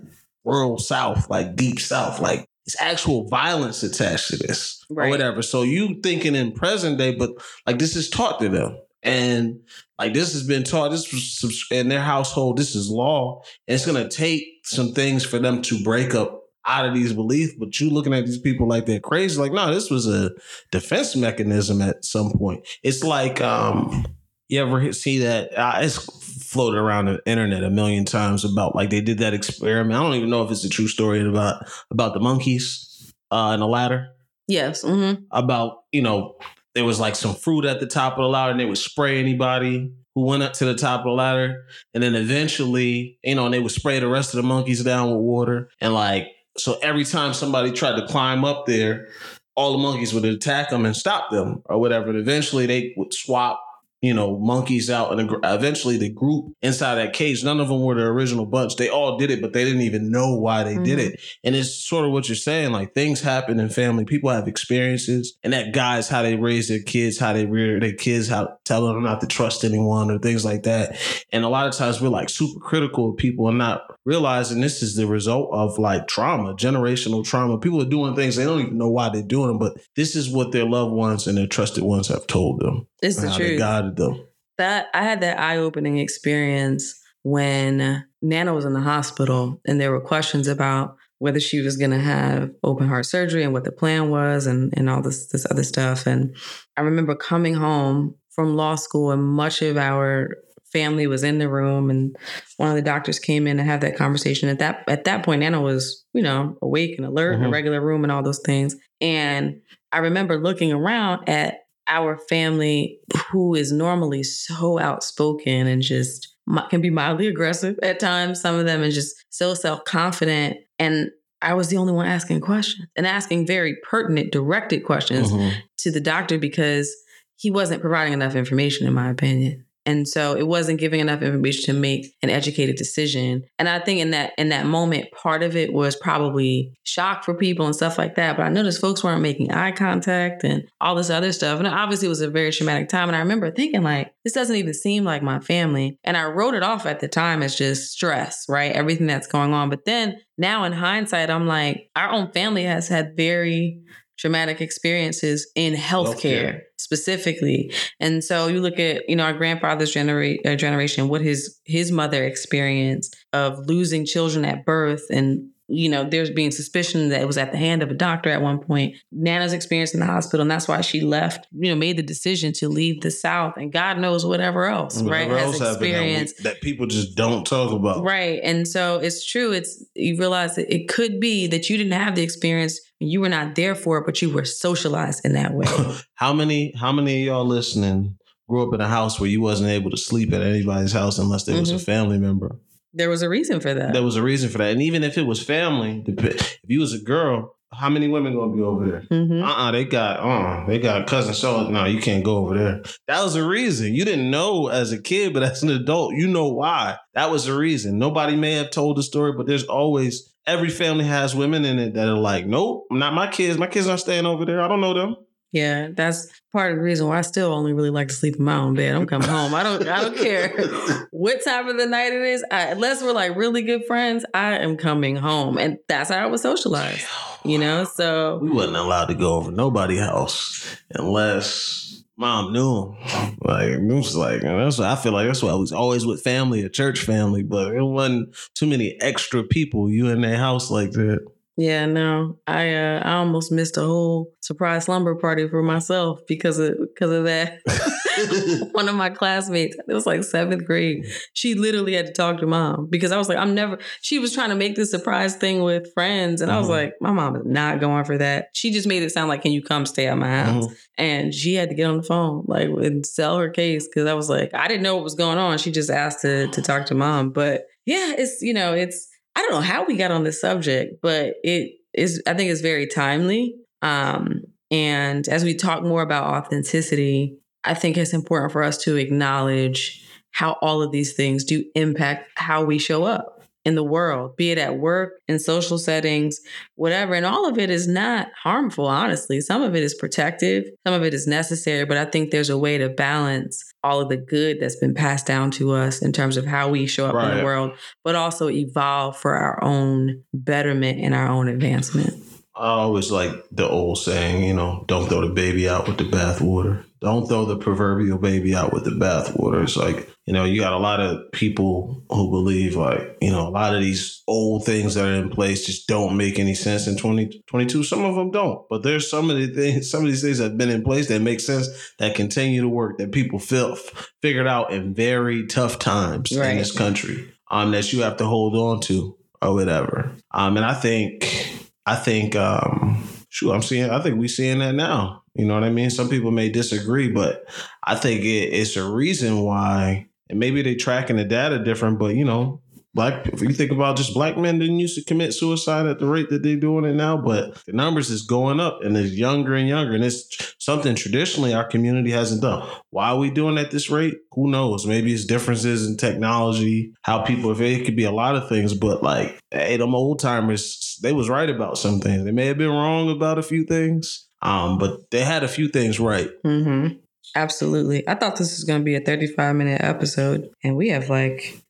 rural 0.45 0.79
South, 0.79 1.31
like 1.31 1.55
deep 1.55 1.79
South, 1.79 2.21
like 2.21 2.47
it's 2.67 2.81
actual 2.81 3.29
violence 3.29 3.83
attached 3.83 4.29
to 4.29 4.37
this 4.39 4.85
right. 4.91 5.07
or 5.07 5.11
whatever. 5.11 5.43
So 5.43 5.63
you 5.63 6.01
thinking 6.03 6.35
in 6.35 6.53
present 6.53 6.99
day, 6.99 7.15
but 7.15 7.31
like 7.67 7.79
this 7.79 7.95
is 7.95 8.09
taught 8.09 8.41
to 8.41 8.49
them. 8.49 8.79
And 9.05 9.61
like 9.99 10.15
this 10.15 10.33
has 10.33 10.47
been 10.47 10.65
taught, 10.65 10.91
this 10.91 11.13
was 11.13 11.67
in 11.71 11.89
their 11.89 12.01
household, 12.01 12.57
this 12.57 12.75
is 12.75 12.91
law. 12.91 13.43
And 13.69 13.75
it's 13.75 13.87
gonna 13.87 14.09
take 14.09 14.45
some 14.65 14.93
things 14.93 15.25
for 15.25 15.39
them 15.39 15.63
to 15.63 15.83
break 15.85 16.15
up 16.15 16.41
out 16.67 16.87
of 16.87 16.95
these 16.95 17.13
beliefs. 17.13 17.53
But 17.59 17.79
you 17.79 17.91
looking 17.91 18.15
at 18.15 18.27
these 18.27 18.39
people 18.39 18.67
like 18.67 18.87
they're 18.87 19.01
crazy, 19.01 19.39
like, 19.39 19.53
no, 19.53 19.73
this 19.73 19.91
was 19.91 20.07
a 20.07 20.31
defense 20.73 21.15
mechanism 21.15 21.83
at 21.83 22.05
some 22.05 22.33
point. 22.33 22.67
It's 22.83 23.05
like 23.05 23.41
um 23.41 24.07
you 24.49 24.61
ever 24.61 24.93
see 24.93 25.19
that 25.19 25.57
uh, 25.57 25.79
it's 25.79 25.97
floated 26.45 26.79
around 26.79 27.07
the 27.07 27.21
internet 27.27 27.65
a 27.65 27.71
million 27.71 28.05
times 28.05 28.45
about 28.45 28.75
like 28.75 28.91
they 28.91 29.01
did 29.01 29.19
that 29.19 29.35
experiment. 29.35 29.99
I 29.99 30.03
don't 30.03 30.15
even 30.15 30.31
know 30.31 30.45
if 30.45 30.51
it's 30.51 30.65
a 30.65 30.69
true 30.69 30.89
story 30.89 31.27
about 31.27 31.63
about 31.91 32.15
the 32.15 32.21
monkeys 32.21 33.13
uh 33.31 33.53
in 33.55 33.61
the 33.61 33.69
ladder. 33.69 34.09
Yes. 34.47 34.85
Mm-hmm. 34.85 35.25
About, 35.31 35.85
you 35.93 36.03
know, 36.03 36.37
there 36.75 36.85
was 36.85 37.01
like 37.01 37.17
some 37.17 37.35
fruit 37.35 37.65
at 37.65 37.81
the 37.81 37.87
top 37.87 38.15
of 38.15 38.19
the 38.19 38.29
ladder 38.29 38.51
and 38.51 38.61
they 38.61 38.65
would 38.65 38.79
spray 38.79 39.19
anybody 39.19 39.93
who 40.15 40.23
went 40.23 40.43
up 40.43 40.53
to 40.55 40.65
the 40.65 40.75
top 40.75 41.01
of 41.01 41.07
the 41.07 41.11
ladder. 41.11 41.67
And 41.93 42.03
then 42.03 42.15
eventually, 42.15 43.19
you 43.23 43.35
know, 43.35 43.47
and 43.47 43.55
they 43.55 43.61
would 43.61 43.73
spray 43.73 43.99
the 43.99 44.09
rest 44.09 44.35
of 44.35 44.37
the 44.39 44.47
monkeys 44.47 44.83
down 44.83 45.11
with 45.11 45.21
water. 45.21 45.71
And 45.81 45.95
like, 45.95 46.29
so 46.57 46.79
every 46.83 47.05
time 47.05 47.35
somebody 47.35 47.73
tried 47.73 47.99
to 48.01 48.07
climb 48.07 48.45
up 48.45 48.67
there, 48.67 49.09
all 49.57 49.73
the 49.73 49.79
monkeys 49.79 50.13
would 50.13 50.25
attack 50.25 50.71
them 50.71 50.85
and 50.85 50.97
stop 50.97 51.31
them 51.31 51.63
or 51.67 51.79
whatever. 51.79 52.11
And 52.11 52.19
eventually 52.19 52.67
they 52.67 52.95
would 52.97 53.15
swap 53.15 53.61
you 54.05 54.13
know, 54.13 54.39
monkeys 54.39 54.91
out, 54.91 55.19
and 55.19 55.31
eventually 55.45 55.97
the 55.97 56.11
group 56.11 56.53
inside 56.61 56.97
that 56.97 57.15
cage. 57.15 57.43
None 57.43 57.59
of 57.59 57.69
them 57.69 57.83
were 57.83 57.95
the 57.95 58.03
original 58.03 58.45
bunch. 58.45 58.77
They 58.77 58.91
all 58.91 59.17
did 59.17 59.31
it, 59.31 59.41
but 59.41 59.55
they 59.55 59.65
didn't 59.65 59.81
even 59.81 60.11
know 60.11 60.35
why 60.35 60.63
they 60.63 60.75
mm-hmm. 60.75 60.85
did 60.85 60.99
it. 60.99 61.21
And 61.43 61.57
it's 61.57 61.75
sort 61.75 62.05
of 62.05 62.13
what 62.13 62.29
you're 62.29 62.37
saying. 62.37 62.73
Like 62.73 62.93
things 62.93 63.23
happen 63.23 63.59
in 63.59 63.71
family. 63.71 64.05
People 64.05 64.29
have 64.29 64.47
experiences, 64.47 65.39
and 65.43 65.55
that 65.55 65.73
guides 65.73 66.09
how 66.09 66.23
they 66.23 66.37
raise 66.37 66.69
their 66.69 66.83
kids, 66.83 67.19
how 67.19 67.33
they 67.33 67.47
rear 67.47 67.81
their 67.81 67.95
kids, 67.95 68.29
how 68.29 68.59
telling 68.65 68.95
them 68.95 69.05
not 69.05 69.23
to 69.23 69.27
trust 69.27 69.65
anyone 69.65 70.11
or 70.11 70.19
things 70.19 70.45
like 70.45 70.65
that. 70.65 70.99
And 71.33 71.45
a 71.45 71.49
lot 71.49 71.67
of 71.67 71.75
times 71.75 72.01
we're 72.01 72.09
like 72.09 72.29
super 72.29 72.61
critical 72.61 73.11
of 73.11 73.17
people 73.17 73.49
and 73.49 73.57
not 73.57 73.94
realizing 74.05 74.61
this 74.61 74.83
is 74.83 74.97
the 74.97 75.07
result 75.07 75.51
of 75.53 75.79
like 75.79 76.07
trauma, 76.07 76.55
generational 76.55 77.25
trauma. 77.25 77.59
People 77.59 77.83
are 77.83 77.89
doing 77.89 78.15
things 78.15 78.37
they 78.37 78.45
don't 78.45 78.61
even 78.61 78.79
know 78.79 78.91
why 78.91 79.09
they're 79.09 79.23
doing 79.23 79.49
them, 79.49 79.59
but 79.59 79.77
this 79.97 80.15
is 80.15 80.31
what 80.31 80.53
their 80.53 80.67
loved 80.67 80.93
ones 80.93 81.27
and 81.27 81.39
their 81.39 81.47
trusted 81.47 81.85
ones 81.85 82.09
have 82.09 82.27
told 82.27 82.61
them. 82.61 82.87
It's 83.03 83.17
the 83.17 83.31
truth. 83.31 83.59
guided 83.59 83.97
them. 83.97 84.27
That 84.59 84.87
I 84.95 85.03
had 85.03 85.21
that 85.23 85.41
eye 85.41 85.57
opening 85.57 85.99
experience 85.99 87.01
when 87.23 88.05
Nana 88.23 88.55
was 88.55 88.65
in 88.65 88.75
the 88.75 88.81
hospital, 88.81 89.61
and 89.67 89.81
there 89.81 89.91
were 89.91 90.01
questions 90.01 90.47
about 90.47 90.97
whether 91.19 91.41
she 91.41 91.61
was 91.61 91.77
going 91.77 91.91
to 91.91 91.99
have 91.99 92.51
open 92.63 92.87
heart 92.87 93.07
surgery 93.07 93.43
and 93.43 93.53
what 93.53 93.65
the 93.65 93.73
plan 93.73 94.11
was, 94.11 94.47
and 94.47 94.73
and 94.77 94.89
all 94.89 95.03
this 95.03 95.27
this 95.29 95.47
other 95.51 95.65
stuff. 95.65 96.07
And 96.07 96.37
I 96.77 96.83
remember 96.83 97.15
coming 97.17 97.55
home 97.55 98.15
from 98.31 98.57
law 98.57 98.75
school, 98.77 99.11
and 99.11 99.25
much 99.25 99.63
of 99.63 99.77
our 99.77 100.37
family 100.75 101.07
was 101.07 101.25
in 101.25 101.39
the 101.39 101.49
room 101.49 101.89
and 101.89 102.15
one 102.59 102.69
of 102.69 102.75
the 102.75 102.83
doctors 102.83 103.19
came 103.19 103.47
in 103.47 103.59
and 103.59 103.67
had 103.67 103.81
that 103.81 103.97
conversation 103.97 104.51
at 104.51 104.59
that 104.59 104.85
at 104.89 105.05
that 105.05 105.25
point 105.25 105.43
anna 105.43 105.61
was 105.61 106.05
you 106.13 106.23
know 106.23 106.59
awake 106.61 106.95
and 106.99 107.07
alert 107.07 107.35
mm-hmm. 107.35 107.45
in 107.45 107.49
a 107.49 107.53
regular 107.53 107.81
room 107.81 108.05
and 108.05 108.13
all 108.13 108.23
those 108.23 108.43
things 108.45 108.77
and 109.01 109.61
I 109.95 109.99
remember 109.99 110.37
looking 110.37 110.73
around 110.73 111.29
at 111.29 111.61
our 111.87 112.19
family 112.19 112.99
who 113.31 113.55
is 113.55 113.71
normally 113.71 114.25
so 114.25 114.79
outspoken 114.79 115.69
and 115.69 115.83
just 115.83 116.35
can 116.69 116.81
be 116.81 116.91
mildly 116.91 117.29
aggressive 117.29 117.79
at 117.83 118.01
times, 118.01 118.41
some 118.41 118.57
of 118.57 118.67
them, 118.67 118.83
and 118.83 118.93
just 118.93 119.15
so 119.31 119.55
self 119.55 119.85
confident. 119.85 120.57
And 120.81 121.11
I 121.43 121.55
was 121.55 121.69
the 121.69 121.77
only 121.77 121.93
one 121.93 122.07
asking 122.07 122.41
questions 122.41 122.89
and 122.97 123.07
asking 123.07 123.47
very 123.47 123.77
pertinent, 123.89 124.33
directed 124.33 124.81
questions 124.81 125.31
mm-hmm. 125.31 125.59
to 125.79 125.93
the 125.93 126.01
doctor 126.01 126.39
because 126.39 126.93
he 127.37 127.51
wasn't 127.51 127.81
providing 127.81 128.15
enough 128.15 128.35
information, 128.35 128.87
in 128.87 128.95
my 128.95 129.11
opinion. 129.11 129.65
And 129.87 130.09
so 130.09 130.37
it 130.37 130.47
wasn't 130.47 130.81
giving 130.81 131.01
enough 131.01 131.23
information 131.23 131.75
to 131.75 131.79
make 131.79 132.15
an 132.23 132.31
educated 132.31 132.77
decision. 132.77 133.45
And 133.59 133.69
I 133.69 133.79
think 133.79 134.01
in 134.01 134.11
that 134.11 134.33
in 134.39 134.49
that 134.49 134.67
moment, 134.67 135.11
part 135.13 135.43
of 135.43 135.57
it 135.57 135.73
was 135.73 135.97
probably 135.97 136.73
shock 136.85 137.25
for 137.25 137.35
people 137.35 137.67
and 137.67 137.75
stuff 137.75 137.99
like 137.99 138.15
that. 138.17 138.37
But 138.37 138.45
I 138.45 138.49
noticed 138.49 138.81
folks 138.81 139.05
weren't 139.05 139.23
making 139.23 139.53
eye 139.53 139.73
contact 139.73 140.45
and 140.45 140.65
all 140.81 140.95
this 140.95 141.11
other 141.11 141.33
stuff. 141.33 141.59
And 141.59 141.69
obviously 141.69 142.07
it 142.07 142.11
was 142.11 142.21
a 142.21 142.31
very 142.31 142.53
traumatic 142.53 142.89
time. 142.89 143.09
And 143.09 143.17
I 143.17 143.21
remember 143.21 143.51
thinking 143.51 143.83
like, 143.83 144.13
this 144.25 144.33
doesn't 144.33 144.57
even 144.57 144.75
seem 144.75 145.05
like 145.05 145.23
my 145.23 145.41
family. 145.41 145.99
And 146.05 146.17
I 146.17 146.25
wrote 146.25 146.55
it 146.55 146.63
off 146.63 146.87
at 146.87 147.01
the 147.01 147.09
time 147.09 147.43
as 147.43 147.55
just 147.55 147.93
stress, 147.93 148.47
right? 148.49 148.73
Everything 148.73 149.07
that's 149.07 149.27
going 149.27 149.53
on. 149.53 149.69
But 149.69 149.85
then 149.85 150.21
now 150.39 150.65
in 150.65 150.73
hindsight, 150.73 151.31
I'm 151.31 151.47
like, 151.47 151.91
our 151.95 152.11
own 152.11 152.33
family 152.33 152.65
has 152.65 152.89
had 152.89 153.17
very 153.17 153.81
traumatic 154.19 154.61
experiences 154.61 155.51
in 155.55 155.75
healthcare, 155.75 156.15
healthcare, 156.15 156.61
specifically. 156.79 157.73
And 158.01 158.23
so 158.23 158.47
you 158.47 158.61
look 158.61 158.79
at, 158.79 159.09
you 159.09 159.17
know, 159.17 159.25
our 159.25 159.33
grandfather's 159.33 159.91
genera- 159.91 160.37
uh, 160.45 160.57
generation, 160.57 161.09
what 161.09 161.21
his 161.21 161.59
his 161.65 161.91
mother 161.91 162.25
experienced 162.25 163.17
of 163.33 163.59
losing 163.67 164.05
children 164.05 164.45
at 164.45 164.65
birth 164.65 165.05
and 165.11 165.51
you 165.69 165.89
know, 165.89 166.05
there's 166.05 166.31
being 166.31 166.51
suspicion 166.51 167.09
that 167.09 167.23
it 167.23 167.27
was 167.27 167.39
at 167.39 167.51
the 167.51 167.59
hand 167.59 167.83
of 167.83 167.91
a 167.91 167.95
doctor 167.95 168.31
at 168.31 168.43
one 168.43 168.59
point. 168.59 168.97
Nana's 169.11 169.53
experience 169.53 169.95
in 169.95 170.01
the 170.01 170.07
hospital, 170.07 170.43
and 170.43 170.51
that's 170.51 170.69
why 170.69 170.83
she 170.83 171.01
left, 171.01 171.47
you 171.53 171.71
know, 171.71 171.77
made 171.77 171.97
the 171.97 172.03
decision 172.03 172.53
to 172.55 172.69
leave 172.69 173.01
the 173.01 173.11
South 173.11 173.55
and 173.57 173.73
God 173.73 173.99
knows 173.99 174.27
whatever 174.27 174.67
else, 174.67 175.01
whatever 175.01 175.35
right? 175.35 175.43
Else 175.43 175.59
has 175.59 175.77
experience 175.77 176.33
that, 176.35 176.39
we, 176.39 176.51
that, 176.51 176.61
people 176.61 176.87
just 176.87 177.17
don't 177.17 177.47
talk 177.47 177.73
about. 177.73 178.03
Right. 178.03 178.41
And 178.43 178.69
so 178.69 178.99
it's 178.99 179.25
true. 179.25 179.53
It's 179.53 179.85
you 179.95 180.17
realize 180.19 180.57
that 180.57 180.73
it 180.73 180.89
could 180.89 181.21
be 181.21 181.47
that 181.47 181.71
you 181.71 181.77
didn't 181.77 181.93
have 181.93 182.15
the 182.15 182.23
experience 182.23 182.81
and 183.01 183.11
you 183.11 183.21
were 183.21 183.29
not 183.29 183.55
there 183.55 183.75
for 183.75 183.99
it, 183.99 184.07
but 184.07 184.21
you 184.23 184.31
were 184.31 184.45
socialized 184.45 185.25
in 185.25 185.33
that 185.33 185.55
way. 185.55 185.67
how 186.15 186.33
many 186.33 186.73
how 186.77 186.93
many 186.93 187.23
of 187.23 187.27
y'all 187.27 187.45
listening 187.45 188.19
grew 188.49 188.67
up 188.67 188.75
in 188.75 188.81
a 188.81 188.89
house 188.89 189.19
where 189.19 189.31
you 189.31 189.41
wasn't 189.41 189.71
able 189.71 189.91
to 189.91 189.97
sleep 189.97 190.33
at 190.33 190.43
anybody's 190.43 190.93
house 190.93 191.19
unless 191.19 191.45
there 191.45 191.59
was 191.59 191.71
mm-hmm. 191.71 191.77
a 191.77 191.81
family 191.81 192.19
member? 192.19 192.59
There 192.95 193.11
was 193.11 193.23
a 193.23 193.29
reason 193.29 193.61
for 193.61 193.75
that. 193.75 193.93
There 193.93 194.03
was 194.03 194.17
a 194.17 194.23
reason 194.23 194.49
for 194.49 194.59
that. 194.59 194.71
And 194.71 194.83
even 194.83 195.03
if 195.03 195.19
it 195.19 195.27
was 195.27 195.43
family, 195.43 196.05
if 196.07 196.57
you 196.67 196.81
was 196.81 196.95
a 196.95 197.01
girl, 197.01 197.57
how 197.73 197.91
many 197.91 198.09
women 198.09 198.35
gonna 198.35 198.55
be 198.55 198.63
over 198.63 198.87
there? 198.89 199.05
Mm-hmm. 199.11 199.43
Uh-uh, 199.43 199.71
they 199.73 199.85
got 199.85 200.21
uh, 200.21 200.67
they 200.67 200.79
got 200.79 201.07
cousin 201.09 201.35
so 201.35 201.69
no, 201.69 201.85
you 201.85 202.01
can't 202.01 202.25
go 202.25 202.37
over 202.37 202.57
there. 202.57 202.83
That 203.09 203.23
was 203.23 203.35
a 203.35 203.45
reason. 203.45 203.95
You 203.95 204.05
didn't 204.05 204.31
know 204.31 204.69
as 204.69 204.93
a 204.93 205.03
kid, 205.03 205.35
but 205.35 205.43
as 205.43 205.63
an 205.63 205.71
adult, 205.71 206.15
you 206.15 206.29
know 206.29 206.49
why. 206.49 206.97
That 207.15 207.31
was 207.31 207.47
the 207.47 207.57
reason. 207.57 207.99
Nobody 207.99 208.37
may 208.37 208.53
have 208.55 208.71
told 208.71 208.97
the 208.97 209.03
story, 209.03 209.33
but 209.37 209.47
there's 209.47 209.65
always 209.65 210.33
every 210.47 210.71
family 210.71 211.05
has 211.05 211.35
women 211.35 211.65
in 211.65 211.79
it 211.79 211.95
that 211.95 212.09
are 212.09 212.17
like, 212.17 212.47
nope, 212.47 212.87
not 212.91 213.15
my 213.15 213.31
kids. 213.31 213.59
My 213.59 213.67
kids 213.67 213.89
aren't 213.89 214.01
staying 214.01 214.27
over 214.27 214.45
there. 214.45 214.61
I 214.61 214.69
don't 214.69 214.81
know 214.81 214.95
them. 214.95 215.17
Yeah, 215.55 215.91
that's 215.93 216.27
part 216.53 216.73
of 216.73 216.79
the 216.79 216.83
reason 216.83 217.07
why 217.07 217.19
I 217.19 217.21
still 217.21 217.53
only 217.53 217.73
really 217.73 217.91
like 217.91 218.09
to 218.09 218.15
sleep 218.15 218.35
in 218.37 218.45
my 218.45 218.57
own 218.57 218.75
bed. 218.75 218.93
I'm 218.93 219.07
coming 219.07 219.29
home. 219.29 219.55
I 219.55 219.63
don't 219.63 219.87
I 219.87 220.03
don't 220.03 220.17
care 220.17 220.49
what 221.13 221.45
time 221.45 221.69
of 221.69 221.79
the 221.79 221.87
night 221.87 222.13
it 222.13 222.23
is. 222.23 222.45
I, 222.51 222.63
unless 222.73 223.01
we're 223.05 223.13
like 223.13 223.37
really 223.37 223.63
good 223.63 223.87
friends, 223.87 224.25
I 224.35 224.59
am 224.59 224.77
coming 224.77 225.15
home. 225.15 225.57
And 225.57 225.79
that's 225.87 226.11
how 226.11 226.17
I 226.17 226.27
was 226.27 226.43
socialized. 226.43 227.07
You 227.45 227.59
know, 227.59 227.85
so 227.85 228.41
we 228.43 228.51
wasn't 228.51 228.79
allowed 228.79 229.07
to 229.07 229.15
go 229.15 229.35
over 229.35 229.53
nobody's 229.53 230.01
house 230.01 230.77
unless 230.91 232.03
mom 232.17 232.53
knew 232.53 232.93
him. 232.95 233.37
Like 233.41 233.69
it 233.69 233.81
was 233.81 234.17
like 234.17 234.41
that's 234.41 234.79
what 234.79 234.89
I 234.89 234.97
feel 234.97 235.13
like 235.13 235.29
that's 235.29 235.43
why 235.43 235.51
I 235.51 235.55
was 235.55 235.71
always 235.71 236.05
with 236.05 236.21
family, 236.23 236.63
a 236.63 236.69
church 236.69 236.99
family, 237.03 237.45
but 237.45 237.77
it 237.77 237.83
wasn't 237.83 238.35
too 238.57 238.67
many 238.67 239.01
extra 239.01 239.45
people 239.45 239.89
you 239.89 240.09
in 240.09 240.21
their 240.21 240.37
house 240.37 240.69
like 240.69 240.91
that. 240.93 241.25
Yeah, 241.57 241.87
no, 241.87 242.39
I 242.49 242.75
uh, 242.75 243.01
I 243.05 243.13
almost 243.15 243.53
missed 243.53 243.77
a 243.77 243.83
whole 243.83 244.33
surprise 244.41 244.87
slumber 244.87 245.15
party 245.15 245.49
for 245.49 245.63
myself 245.63 246.21
because 246.27 246.59
of 246.59 246.77
because 246.81 247.13
of 247.13 247.25
that. 247.25 247.61
One 248.73 248.89
of 248.89 248.97
my 248.97 249.11
classmates, 249.11 249.77
it 249.77 249.93
was 249.93 250.07
like 250.07 250.25
seventh 250.25 250.65
grade. 250.65 251.07
She 251.33 251.55
literally 251.55 251.95
had 251.95 252.07
to 252.07 252.13
talk 252.13 252.39
to 252.39 252.47
mom 252.47 252.89
because 252.91 253.13
I 253.13 253.19
was 253.19 253.29
like, 253.29 253.39
I'm 253.39 253.55
never. 253.55 253.79
She 254.03 254.19
was 254.19 254.35
trying 254.35 254.49
to 254.49 254.57
make 254.57 254.75
this 254.75 254.91
surprise 254.91 255.37
thing 255.37 255.63
with 255.63 255.93
friends, 255.95 256.41
and 256.41 256.51
mm-hmm. 256.51 256.57
I 256.57 256.59
was 256.59 256.69
mm-hmm. 256.69 256.87
like, 256.87 256.95
my 257.01 257.13
mom 257.13 257.37
is 257.37 257.43
not 257.45 257.79
going 257.79 258.05
for 258.05 258.19
that. 258.19 258.49
She 258.53 258.73
just 258.73 258.89
made 258.89 259.05
it 259.05 259.13
sound 259.13 259.29
like, 259.29 259.43
can 259.43 259.53
you 259.53 259.63
come 259.63 259.87
stay 259.87 260.09
at 260.09 260.19
my 260.19 260.29
house? 260.29 260.67
Mm-hmm. 260.67 260.75
And 260.99 261.35
she 261.35 261.55
had 261.55 261.69
to 261.69 261.77
get 261.77 261.89
on 261.89 261.99
the 261.99 262.03
phone 262.03 262.45
like 262.49 262.69
and 262.69 263.07
sell 263.07 263.39
her 263.39 263.49
case 263.49 263.87
because 263.87 264.09
I 264.09 264.15
was 264.15 264.29
like, 264.29 264.53
I 264.55 264.67
didn't 264.67 264.83
know 264.83 264.97
what 264.97 265.05
was 265.05 265.15
going 265.15 265.39
on. 265.39 265.59
She 265.59 265.71
just 265.71 265.91
asked 265.91 266.23
to 266.23 266.49
to 266.49 266.63
talk 266.63 266.87
to 266.87 266.97
mom, 266.97 267.31
but 267.31 267.67
yeah, 267.87 268.15
it's 268.17 268.43
you 268.43 268.55
know, 268.55 268.73
it's 268.73 269.09
I 269.37 269.43
don't 269.43 269.53
know 269.53 269.61
how 269.61 269.85
we 269.85 269.97
got 269.97 270.11
on 270.11 270.25
this 270.25 270.41
subject, 270.41 271.01
but 271.03 271.35
it 271.43 271.75
is 271.93 272.23
I 272.27 272.35
think 272.35 272.51
it's 272.51 272.61
very 272.61 272.87
timely. 272.87 273.57
Um, 273.83 274.43
and 274.71 275.29
as 275.29 275.45
we 275.45 275.55
talk 275.55 275.83
more 275.83 276.03
about 276.03 276.45
authenticity, 276.45 277.39
I 277.65 277.75
think 277.75 277.97
it's 277.97 278.13
important 278.13 278.53
for 278.53 278.63
us 278.63 278.79
to 278.85 278.97
acknowledge 278.97 280.03
how 280.33 280.57
all 280.61 280.83
of 280.83 280.91
these 280.91 281.15
things 281.15 281.45
do 281.45 281.65
impact 281.75 282.31
how 282.37 282.65
we 282.65 282.79
show 282.79 283.05
up 283.05 283.34
in 283.65 283.75
the 283.75 283.85
world, 283.85 284.37
be 284.37 284.51
it 284.51 284.59
at 284.59 284.79
work, 284.79 285.15
in 285.27 285.39
social 285.39 285.79
settings, 285.79 286.41
whatever. 286.75 287.15
And 287.15 287.25
all 287.25 287.49
of 287.49 287.59
it 287.59 287.71
is 287.71 287.89
not 287.89 288.29
harmful, 288.43 288.87
honestly. 288.87 289.41
Some 289.41 289.63
of 289.63 289.75
it 289.75 289.83
is 289.83 289.95
protective, 289.95 290.65
some 290.87 290.95
of 290.95 291.03
it 291.03 291.15
is 291.15 291.27
necessary, 291.27 291.87
but 291.87 291.97
I 291.97 292.05
think 292.05 292.31
there's 292.31 292.51
a 292.51 292.59
way 292.59 292.79
to 292.79 292.89
balance 292.91 293.65
all 293.83 294.01
of 294.01 294.09
the 294.09 294.17
good 294.17 294.61
that's 294.61 294.77
been 294.77 294.95
passed 294.95 295.27
down 295.27 295.51
to 295.53 295.73
us 295.73 296.03
in 296.03 296.13
terms 296.13 296.37
of 296.37 296.47
how 296.47 296.69
we 296.69 296.87
show 296.87 297.07
up 297.07 297.15
right. 297.15 297.31
in 297.31 297.39
the 297.39 297.45
world, 297.45 297.73
but 298.03 298.15
also 298.15 298.51
evolve 298.51 299.17
for 299.17 299.35
our 299.35 299.63
own 299.65 300.23
betterment 300.33 301.01
and 301.01 301.15
our 301.15 301.29
own 301.29 301.49
advancement. 301.49 302.23
I 302.57 302.69
always 302.69 303.11
like 303.11 303.33
the 303.51 303.69
old 303.69 303.99
saying, 303.99 304.45
you 304.45 304.55
know, 304.55 304.85
don't 304.87 305.09
throw 305.09 305.27
the 305.27 305.35
baby 305.35 305.69
out 305.69 305.89
with 305.89 305.99
the 305.99 306.05
bathwater. 306.05 306.85
Don't 307.05 307.27
throw 307.27 307.45
the 307.45 307.57
proverbial 307.57 308.19
baby 308.19 308.55
out 308.55 308.73
with 308.73 308.85
the 308.85 308.91
bathwater. 308.91 309.63
It's 309.63 309.77
like, 309.77 310.09
you 310.27 310.33
know, 310.33 310.45
you 310.45 310.61
got 310.61 310.73
a 310.73 310.79
lot 310.79 311.01
of 311.01 311.31
people 311.33 312.03
who 312.11 312.31
believe 312.31 312.77
like, 312.77 313.17
you 313.21 313.31
know, 313.31 313.47
a 313.47 313.51
lot 313.51 313.75
of 313.75 313.83
these 313.83 314.23
old 314.27 314.65
things 314.65 314.95
that 314.95 315.07
are 315.07 315.15
in 315.15 315.31
place 315.31 315.67
just 315.67 315.87
don't 315.87 316.17
make 316.17 316.39
any 316.39 316.55
sense 316.55 316.87
in 316.87 316.97
2022. 316.97 317.85
Some 317.85 318.05
of 318.05 318.15
them 318.15 318.31
don't, 318.31 318.67
but 318.69 318.83
there's 318.83 319.09
some 319.09 319.31
of 319.31 319.37
the 319.37 319.47
things, 319.49 319.91
some 319.91 320.01
of 320.01 320.07
these 320.07 320.23
things 320.23 320.39
that 320.39 320.45
have 320.45 320.59
been 320.59 320.71
in 320.71 320.83
place 320.83 321.09
that 321.09 321.21
make 321.21 321.41
sense, 321.41 321.69
that 321.99 322.15
continue 322.15 322.63
to 322.63 322.69
work, 322.69 322.99
that 322.99 323.13
people 323.13 323.39
feel 323.39 323.77
figured 324.23 324.47
out 324.47 324.73
in 324.73 324.95
very 324.95 325.47
tough 325.47 325.79
times 325.79 326.37
right. 326.37 326.53
in 326.53 326.57
this 326.59 326.73
country, 326.73 327.31
um, 327.51 327.71
that 327.73 327.93
you 327.93 328.03
have 328.03 328.17
to 328.17 328.25
hold 328.25 328.57
on 328.57 328.81
to 328.81 329.17
or 329.43 329.55
whatever. 329.55 330.13
Um, 330.31 330.57
and 330.57 330.65
I 330.65 330.75
think 330.75 331.51
I 331.87 331.97
think, 331.97 332.35
um, 332.35 333.03
shoot, 333.35 333.53
I'm 333.53 333.63
seeing, 333.63 333.91
I 333.91 334.01
think 334.01 334.17
we 334.17 334.29
seeing 334.29 334.61
that 334.61 334.77
now. 334.77 335.25
You 335.35 335.45
know 335.45 335.55
what 335.55 335.65
I 335.65 335.71
mean? 335.71 335.91
Some 335.91 336.09
people 336.09 336.31
may 336.31 336.51
disagree, 336.51 337.09
but 337.09 337.45
I 337.83 337.97
think 337.97 338.21
it, 338.21 338.55
it's 338.55 338.77
a 338.77 338.89
reason 338.89 339.41
why, 339.41 340.07
and 340.31 340.39
maybe 340.39 340.63
they're 340.63 340.77
tracking 340.77 341.17
the 341.17 341.25
data 341.25 341.59
different, 341.59 341.99
but 341.99 342.15
you 342.15 342.25
know, 342.25 342.61
black 342.95 343.27
if 343.27 343.41
you 343.43 343.53
think 343.53 343.73
about 343.73 343.97
just 343.97 344.15
black 344.15 344.37
men 344.37 344.59
didn't 344.59 344.79
used 344.79 344.97
to 344.97 345.05
commit 345.05 345.35
suicide 345.35 345.87
at 345.87 345.99
the 345.99 346.07
rate 346.07 346.29
that 346.31 346.43
they're 346.43 346.57
doing 346.57 346.85
it 346.85 346.95
now 346.95 347.17
but 347.17 347.65
the 347.67 347.73
numbers 347.73 348.11
is 348.11 348.23
going 348.23 348.61
up 348.61 348.83
and 348.83 348.97
it's 348.97 349.13
younger 349.13 349.55
and 349.55 349.69
younger. 349.69 349.95
And 349.95 350.05
it's 350.05 350.55
something 350.59 350.95
traditionally 350.95 351.55
our 351.55 351.67
community 351.67 352.11
hasn't 352.11 352.43
done. 352.43 352.69
Why 352.91 353.09
are 353.09 353.19
we 353.19 353.31
doing 353.31 353.59
at 353.59 353.71
this 353.71 353.91
rate? 353.91 354.15
Who 354.33 354.51
knows? 354.51 354.87
Maybe 354.87 355.13
it's 355.13 355.25
differences 355.25 355.87
in 355.87 355.97
technology 355.97 356.93
how 357.03 357.23
people 357.23 357.51
if 357.51 357.61
it 357.61 357.85
could 357.85 357.97
be 357.97 358.05
a 358.05 358.11
lot 358.11 358.37
of 358.37 358.49
things 358.49 358.75
but 358.75 359.03
like 359.03 359.39
hey 359.51 359.77
them 359.77 359.95
old 359.95 360.19
timers 360.19 360.99
they 361.03 361.13
was 361.13 361.29
right 361.29 361.51
about 361.51 361.79
some 361.79 362.01
things. 362.01 362.25
They 362.25 362.33
may 362.33 362.47
have 362.47 362.59
been 362.59 362.71
wrong 362.71 363.11
about 363.11 363.39
a 363.39 363.43
few 363.43 363.65
things 363.65 364.29
um 364.43 364.79
but 364.79 365.11
they 365.11 365.25
had 365.25 365.43
a 365.43 365.49
few 365.49 365.69
things 365.69 365.99
right. 365.99 366.31
Mm-hmm. 366.45 366.99
Absolutely. 367.37 368.07
I 368.09 368.15
thought 368.15 368.37
this 368.37 368.53
was 368.53 368.65
going 368.65 368.81
to 368.81 368.85
be 368.85 368.95
a 368.95 369.01
35 369.01 369.57
minute 369.57 369.81
episode, 369.83 370.51
and 370.63 370.77
we 370.77 370.91
have 370.91 371.09
like 371.09 371.65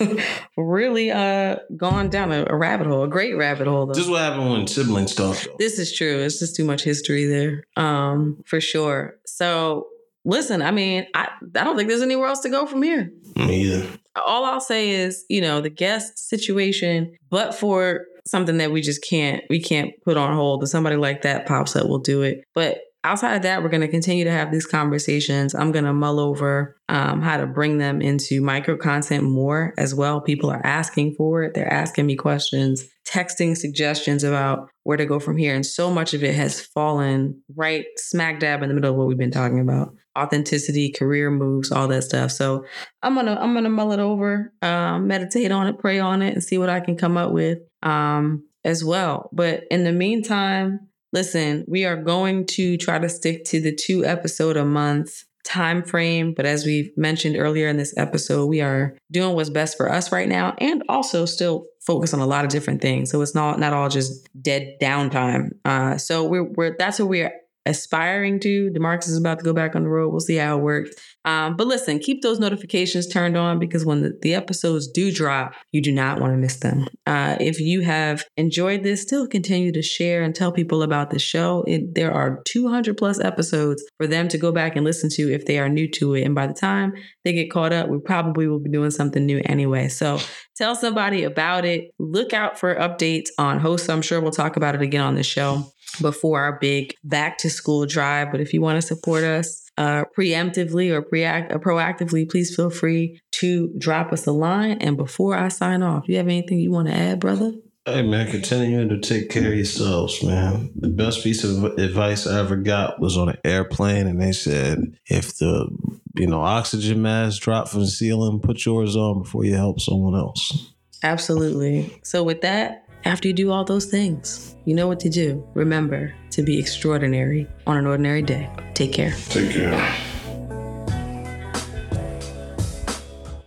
really 0.56 1.10
uh 1.10 1.56
gone 1.76 2.08
down 2.08 2.32
a, 2.32 2.46
a, 2.48 2.56
rabbit 2.56 2.86
hole, 2.86 3.04
a 3.04 3.08
great 3.08 3.36
rabbit 3.36 3.66
hole. 3.66 3.86
Though. 3.86 3.94
This 3.94 4.04
is 4.04 4.10
what 4.10 4.20
happened 4.20 4.50
when 4.50 4.66
siblings 4.66 5.14
talk. 5.14 5.36
This 5.58 5.78
is 5.78 5.96
true. 5.96 6.18
It's 6.18 6.38
just 6.38 6.56
too 6.56 6.64
much 6.64 6.82
history 6.82 7.26
there, 7.26 7.64
um, 7.76 8.42
for 8.46 8.60
sure. 8.60 9.18
So 9.26 9.88
listen, 10.24 10.62
I 10.62 10.70
mean, 10.70 11.06
I 11.14 11.28
I 11.54 11.64
don't 11.64 11.76
think 11.76 11.88
there's 11.88 12.02
anywhere 12.02 12.28
else 12.28 12.40
to 12.40 12.50
go 12.50 12.66
from 12.66 12.82
here. 12.82 13.10
Me 13.36 13.62
either. 13.62 13.86
All 14.26 14.44
I'll 14.44 14.60
say 14.60 14.90
is, 14.90 15.24
you 15.28 15.40
know, 15.40 15.60
the 15.60 15.70
guest 15.70 16.18
situation, 16.28 17.16
but 17.30 17.54
for 17.54 18.06
something 18.26 18.58
that 18.58 18.70
we 18.70 18.82
just 18.82 19.02
can't 19.02 19.42
we 19.48 19.60
can't 19.60 19.92
put 20.04 20.16
on 20.16 20.34
hold. 20.34 20.62
If 20.62 20.68
somebody 20.68 20.96
like 20.96 21.22
that 21.22 21.46
pops 21.46 21.74
up, 21.76 21.88
we'll 21.88 21.98
do 21.98 22.22
it. 22.22 22.44
But 22.54 22.78
outside 23.08 23.36
of 23.36 23.42
that, 23.42 23.62
we're 23.62 23.70
going 23.70 23.80
to 23.80 23.88
continue 23.88 24.24
to 24.24 24.30
have 24.30 24.52
these 24.52 24.66
conversations. 24.66 25.54
I'm 25.54 25.72
going 25.72 25.86
to 25.86 25.94
mull 25.94 26.20
over 26.20 26.76
um, 26.90 27.22
how 27.22 27.38
to 27.38 27.46
bring 27.46 27.78
them 27.78 28.02
into 28.02 28.42
micro 28.42 28.76
content 28.76 29.24
more 29.24 29.72
as 29.78 29.94
well. 29.94 30.20
People 30.20 30.50
are 30.50 30.64
asking 30.64 31.14
for 31.14 31.42
it, 31.42 31.54
they're 31.54 31.72
asking 31.72 32.04
me 32.04 32.16
questions, 32.16 32.84
texting 33.06 33.56
suggestions 33.56 34.24
about 34.24 34.68
where 34.82 34.98
to 34.98 35.06
go 35.06 35.18
from 35.18 35.38
here. 35.38 35.54
And 35.54 35.64
so 35.64 35.90
much 35.90 36.12
of 36.12 36.22
it 36.22 36.34
has 36.34 36.60
fallen 36.60 37.42
right 37.56 37.86
smack 37.96 38.40
dab 38.40 38.62
in 38.62 38.68
the 38.68 38.74
middle 38.74 38.90
of 38.90 38.96
what 38.98 39.08
we've 39.08 39.16
been 39.16 39.30
talking 39.30 39.60
about 39.60 39.94
authenticity 40.18 40.90
career 40.90 41.30
moves 41.30 41.70
all 41.70 41.86
that 41.86 42.02
stuff 42.02 42.32
so 42.32 42.64
i'm 43.04 43.14
gonna 43.14 43.38
i'm 43.40 43.54
gonna 43.54 43.68
mull 43.68 43.92
it 43.92 44.00
over 44.00 44.52
um, 44.62 45.06
meditate 45.06 45.52
on 45.52 45.68
it 45.68 45.78
pray 45.78 46.00
on 46.00 46.22
it 46.22 46.34
and 46.34 46.42
see 46.42 46.58
what 46.58 46.68
i 46.68 46.80
can 46.80 46.96
come 46.96 47.16
up 47.16 47.30
with 47.30 47.58
um, 47.84 48.44
as 48.64 48.84
well 48.84 49.30
but 49.32 49.62
in 49.70 49.84
the 49.84 49.92
meantime 49.92 50.88
Listen, 51.12 51.64
we 51.66 51.84
are 51.84 51.96
going 51.96 52.46
to 52.46 52.76
try 52.76 52.98
to 52.98 53.08
stick 53.08 53.44
to 53.46 53.60
the 53.60 53.74
two 53.74 54.04
episode 54.04 54.56
a 54.56 54.64
month 54.64 55.24
time 55.44 55.82
frame, 55.82 56.34
but 56.34 56.44
as 56.44 56.66
we 56.66 56.92
mentioned 56.96 57.36
earlier 57.36 57.68
in 57.68 57.78
this 57.78 57.94
episode, 57.96 58.46
we 58.46 58.60
are 58.60 58.94
doing 59.10 59.34
what's 59.34 59.48
best 59.48 59.78
for 59.78 59.90
us 59.90 60.12
right 60.12 60.28
now 60.28 60.54
and 60.58 60.82
also 60.88 61.24
still 61.24 61.64
focus 61.80 62.12
on 62.12 62.20
a 62.20 62.26
lot 62.26 62.44
of 62.44 62.50
different 62.50 62.82
things. 62.82 63.10
So 63.10 63.22
it's 63.22 63.34
not 63.34 63.58
not 63.58 63.72
all 63.72 63.88
just 63.88 64.28
dead 64.42 64.74
downtime. 64.80 65.52
Uh, 65.64 65.96
so 65.96 66.24
we're 66.24 66.44
we're 66.44 66.76
that's 66.78 66.98
what 66.98 67.08
we're 67.08 67.32
aspiring 67.68 68.40
to. 68.40 68.70
Demarcus 68.70 69.08
is 69.08 69.16
about 69.16 69.38
to 69.38 69.44
go 69.44 69.52
back 69.52 69.76
on 69.76 69.82
the 69.82 69.88
road. 69.88 70.10
We'll 70.10 70.20
see 70.20 70.36
how 70.36 70.58
it 70.58 70.62
works. 70.62 70.90
Um, 71.24 71.56
but 71.56 71.66
listen, 71.66 71.98
keep 71.98 72.22
those 72.22 72.38
notifications 72.38 73.06
turned 73.06 73.36
on 73.36 73.58
because 73.58 73.84
when 73.84 74.02
the, 74.02 74.18
the 74.22 74.34
episodes 74.34 74.88
do 74.88 75.12
drop, 75.12 75.52
you 75.72 75.82
do 75.82 75.92
not 75.92 76.20
want 76.20 76.32
to 76.32 76.38
miss 76.38 76.56
them. 76.56 76.86
Uh, 77.06 77.36
if 77.38 77.60
you 77.60 77.82
have 77.82 78.24
enjoyed 78.36 78.82
this, 78.82 79.02
still 79.02 79.26
continue 79.26 79.70
to 79.72 79.82
share 79.82 80.22
and 80.22 80.34
tell 80.34 80.50
people 80.50 80.82
about 80.82 81.10
the 81.10 81.18
show. 81.18 81.64
It, 81.66 81.94
there 81.94 82.12
are 82.12 82.42
200 82.46 82.96
plus 82.96 83.20
episodes 83.20 83.84
for 83.98 84.06
them 84.06 84.28
to 84.28 84.38
go 84.38 84.52
back 84.52 84.74
and 84.74 84.84
listen 84.84 85.10
to 85.10 85.32
if 85.32 85.44
they 85.44 85.58
are 85.58 85.68
new 85.68 85.88
to 85.92 86.14
it. 86.14 86.22
And 86.22 86.34
by 86.34 86.46
the 86.46 86.54
time 86.54 86.94
they 87.24 87.32
get 87.32 87.50
caught 87.50 87.72
up, 87.72 87.88
we 87.88 87.98
probably 87.98 88.48
will 88.48 88.60
be 88.60 88.70
doing 88.70 88.90
something 88.90 89.24
new 89.26 89.42
anyway. 89.44 89.88
So 89.88 90.18
tell 90.56 90.74
somebody 90.74 91.24
about 91.24 91.64
it. 91.64 91.90
Look 91.98 92.32
out 92.32 92.58
for 92.58 92.74
updates 92.74 93.28
on 93.38 93.60
hosts. 93.60 93.88
I'm 93.88 94.02
sure 94.02 94.20
we'll 94.20 94.30
talk 94.30 94.56
about 94.56 94.74
it 94.74 94.82
again 94.82 95.02
on 95.02 95.14
the 95.14 95.22
show 95.22 95.70
before 96.00 96.40
our 96.40 96.58
big 96.58 96.94
back 97.04 97.38
to 97.38 97.50
school 97.50 97.86
drive. 97.86 98.30
But 98.30 98.40
if 98.40 98.52
you 98.52 98.60
want 98.60 98.80
to 98.80 98.86
support 98.86 99.24
us 99.24 99.70
uh, 99.76 100.04
preemptively 100.16 100.90
or 100.90 101.02
preact- 101.02 101.54
uh, 101.54 101.58
proactively, 101.58 102.28
please 102.28 102.54
feel 102.54 102.70
free 102.70 103.20
to 103.32 103.72
drop 103.78 104.12
us 104.12 104.26
a 104.26 104.32
line. 104.32 104.78
And 104.80 104.96
before 104.96 105.36
I 105.36 105.48
sign 105.48 105.82
off, 105.82 106.08
you 106.08 106.16
have 106.16 106.26
anything 106.26 106.58
you 106.58 106.70
want 106.70 106.88
to 106.88 106.94
add, 106.94 107.20
brother? 107.20 107.52
Hey 107.86 108.02
man, 108.02 108.30
continuing 108.30 108.90
to 108.90 109.00
take 109.00 109.30
care 109.30 109.48
of 109.48 109.56
yourselves, 109.56 110.22
man. 110.22 110.70
The 110.76 110.90
best 110.90 111.24
piece 111.24 111.42
of 111.42 111.64
advice 111.78 112.26
I 112.26 112.38
ever 112.38 112.56
got 112.56 113.00
was 113.00 113.16
on 113.16 113.30
an 113.30 113.38
airplane, 113.44 114.06
and 114.06 114.20
they 114.20 114.32
said 114.32 114.78
if 115.06 115.38
the 115.38 115.70
you 116.14 116.26
know 116.26 116.42
oxygen 116.42 117.00
mask 117.00 117.40
drop 117.40 117.66
from 117.66 117.80
the 117.80 117.86
ceiling, 117.86 118.40
put 118.40 118.66
yours 118.66 118.94
on 118.94 119.22
before 119.22 119.46
you 119.46 119.54
help 119.54 119.80
someone 119.80 120.14
else. 120.14 120.70
Absolutely. 121.02 121.98
So 122.02 122.22
with 122.22 122.42
that, 122.42 122.87
after 123.08 123.26
you 123.26 123.34
do 123.34 123.50
all 123.50 123.64
those 123.64 123.86
things, 123.86 124.54
you 124.66 124.74
know 124.74 124.86
what 124.86 125.00
to 125.00 125.08
do. 125.08 125.42
Remember 125.54 126.14
to 126.30 126.42
be 126.42 126.58
extraordinary 126.58 127.48
on 127.66 127.78
an 127.78 127.86
ordinary 127.86 128.20
day. 128.20 128.50
Take 128.74 128.92
care. 128.92 129.12
Take 129.30 129.50
care. 129.50 129.94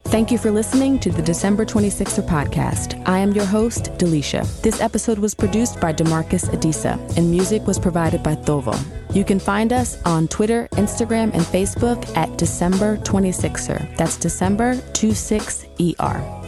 Thank 0.06 0.30
you 0.30 0.38
for 0.38 0.52
listening 0.52 1.00
to 1.00 1.10
the 1.10 1.22
December 1.22 1.64
26er 1.64 2.28
podcast. 2.28 3.02
I 3.08 3.20
am 3.20 3.32
your 3.32 3.46
host, 3.46 3.86
Delisha. 3.98 4.44
This 4.62 4.82
episode 4.82 5.20
was 5.20 5.34
produced 5.34 5.80
by 5.80 5.94
Demarcus 5.94 6.50
Adisa, 6.50 6.98
and 7.16 7.32
music 7.32 7.66
was 7.66 7.80
provided 7.80 8.22
by 8.22 8.36
Thovo. 8.36 8.76
You 9.16 9.24
can 9.24 9.40
find 9.40 9.72
us 9.72 10.02
on 10.04 10.28
Twitter, 10.28 10.68
Instagram, 10.74 11.34
and 11.34 11.44
Facebook 11.44 12.06
at 12.18 12.36
December 12.38 12.98
26er. 12.98 13.96
That's 13.96 14.18
December 14.18 14.76
26ER. 14.94 16.41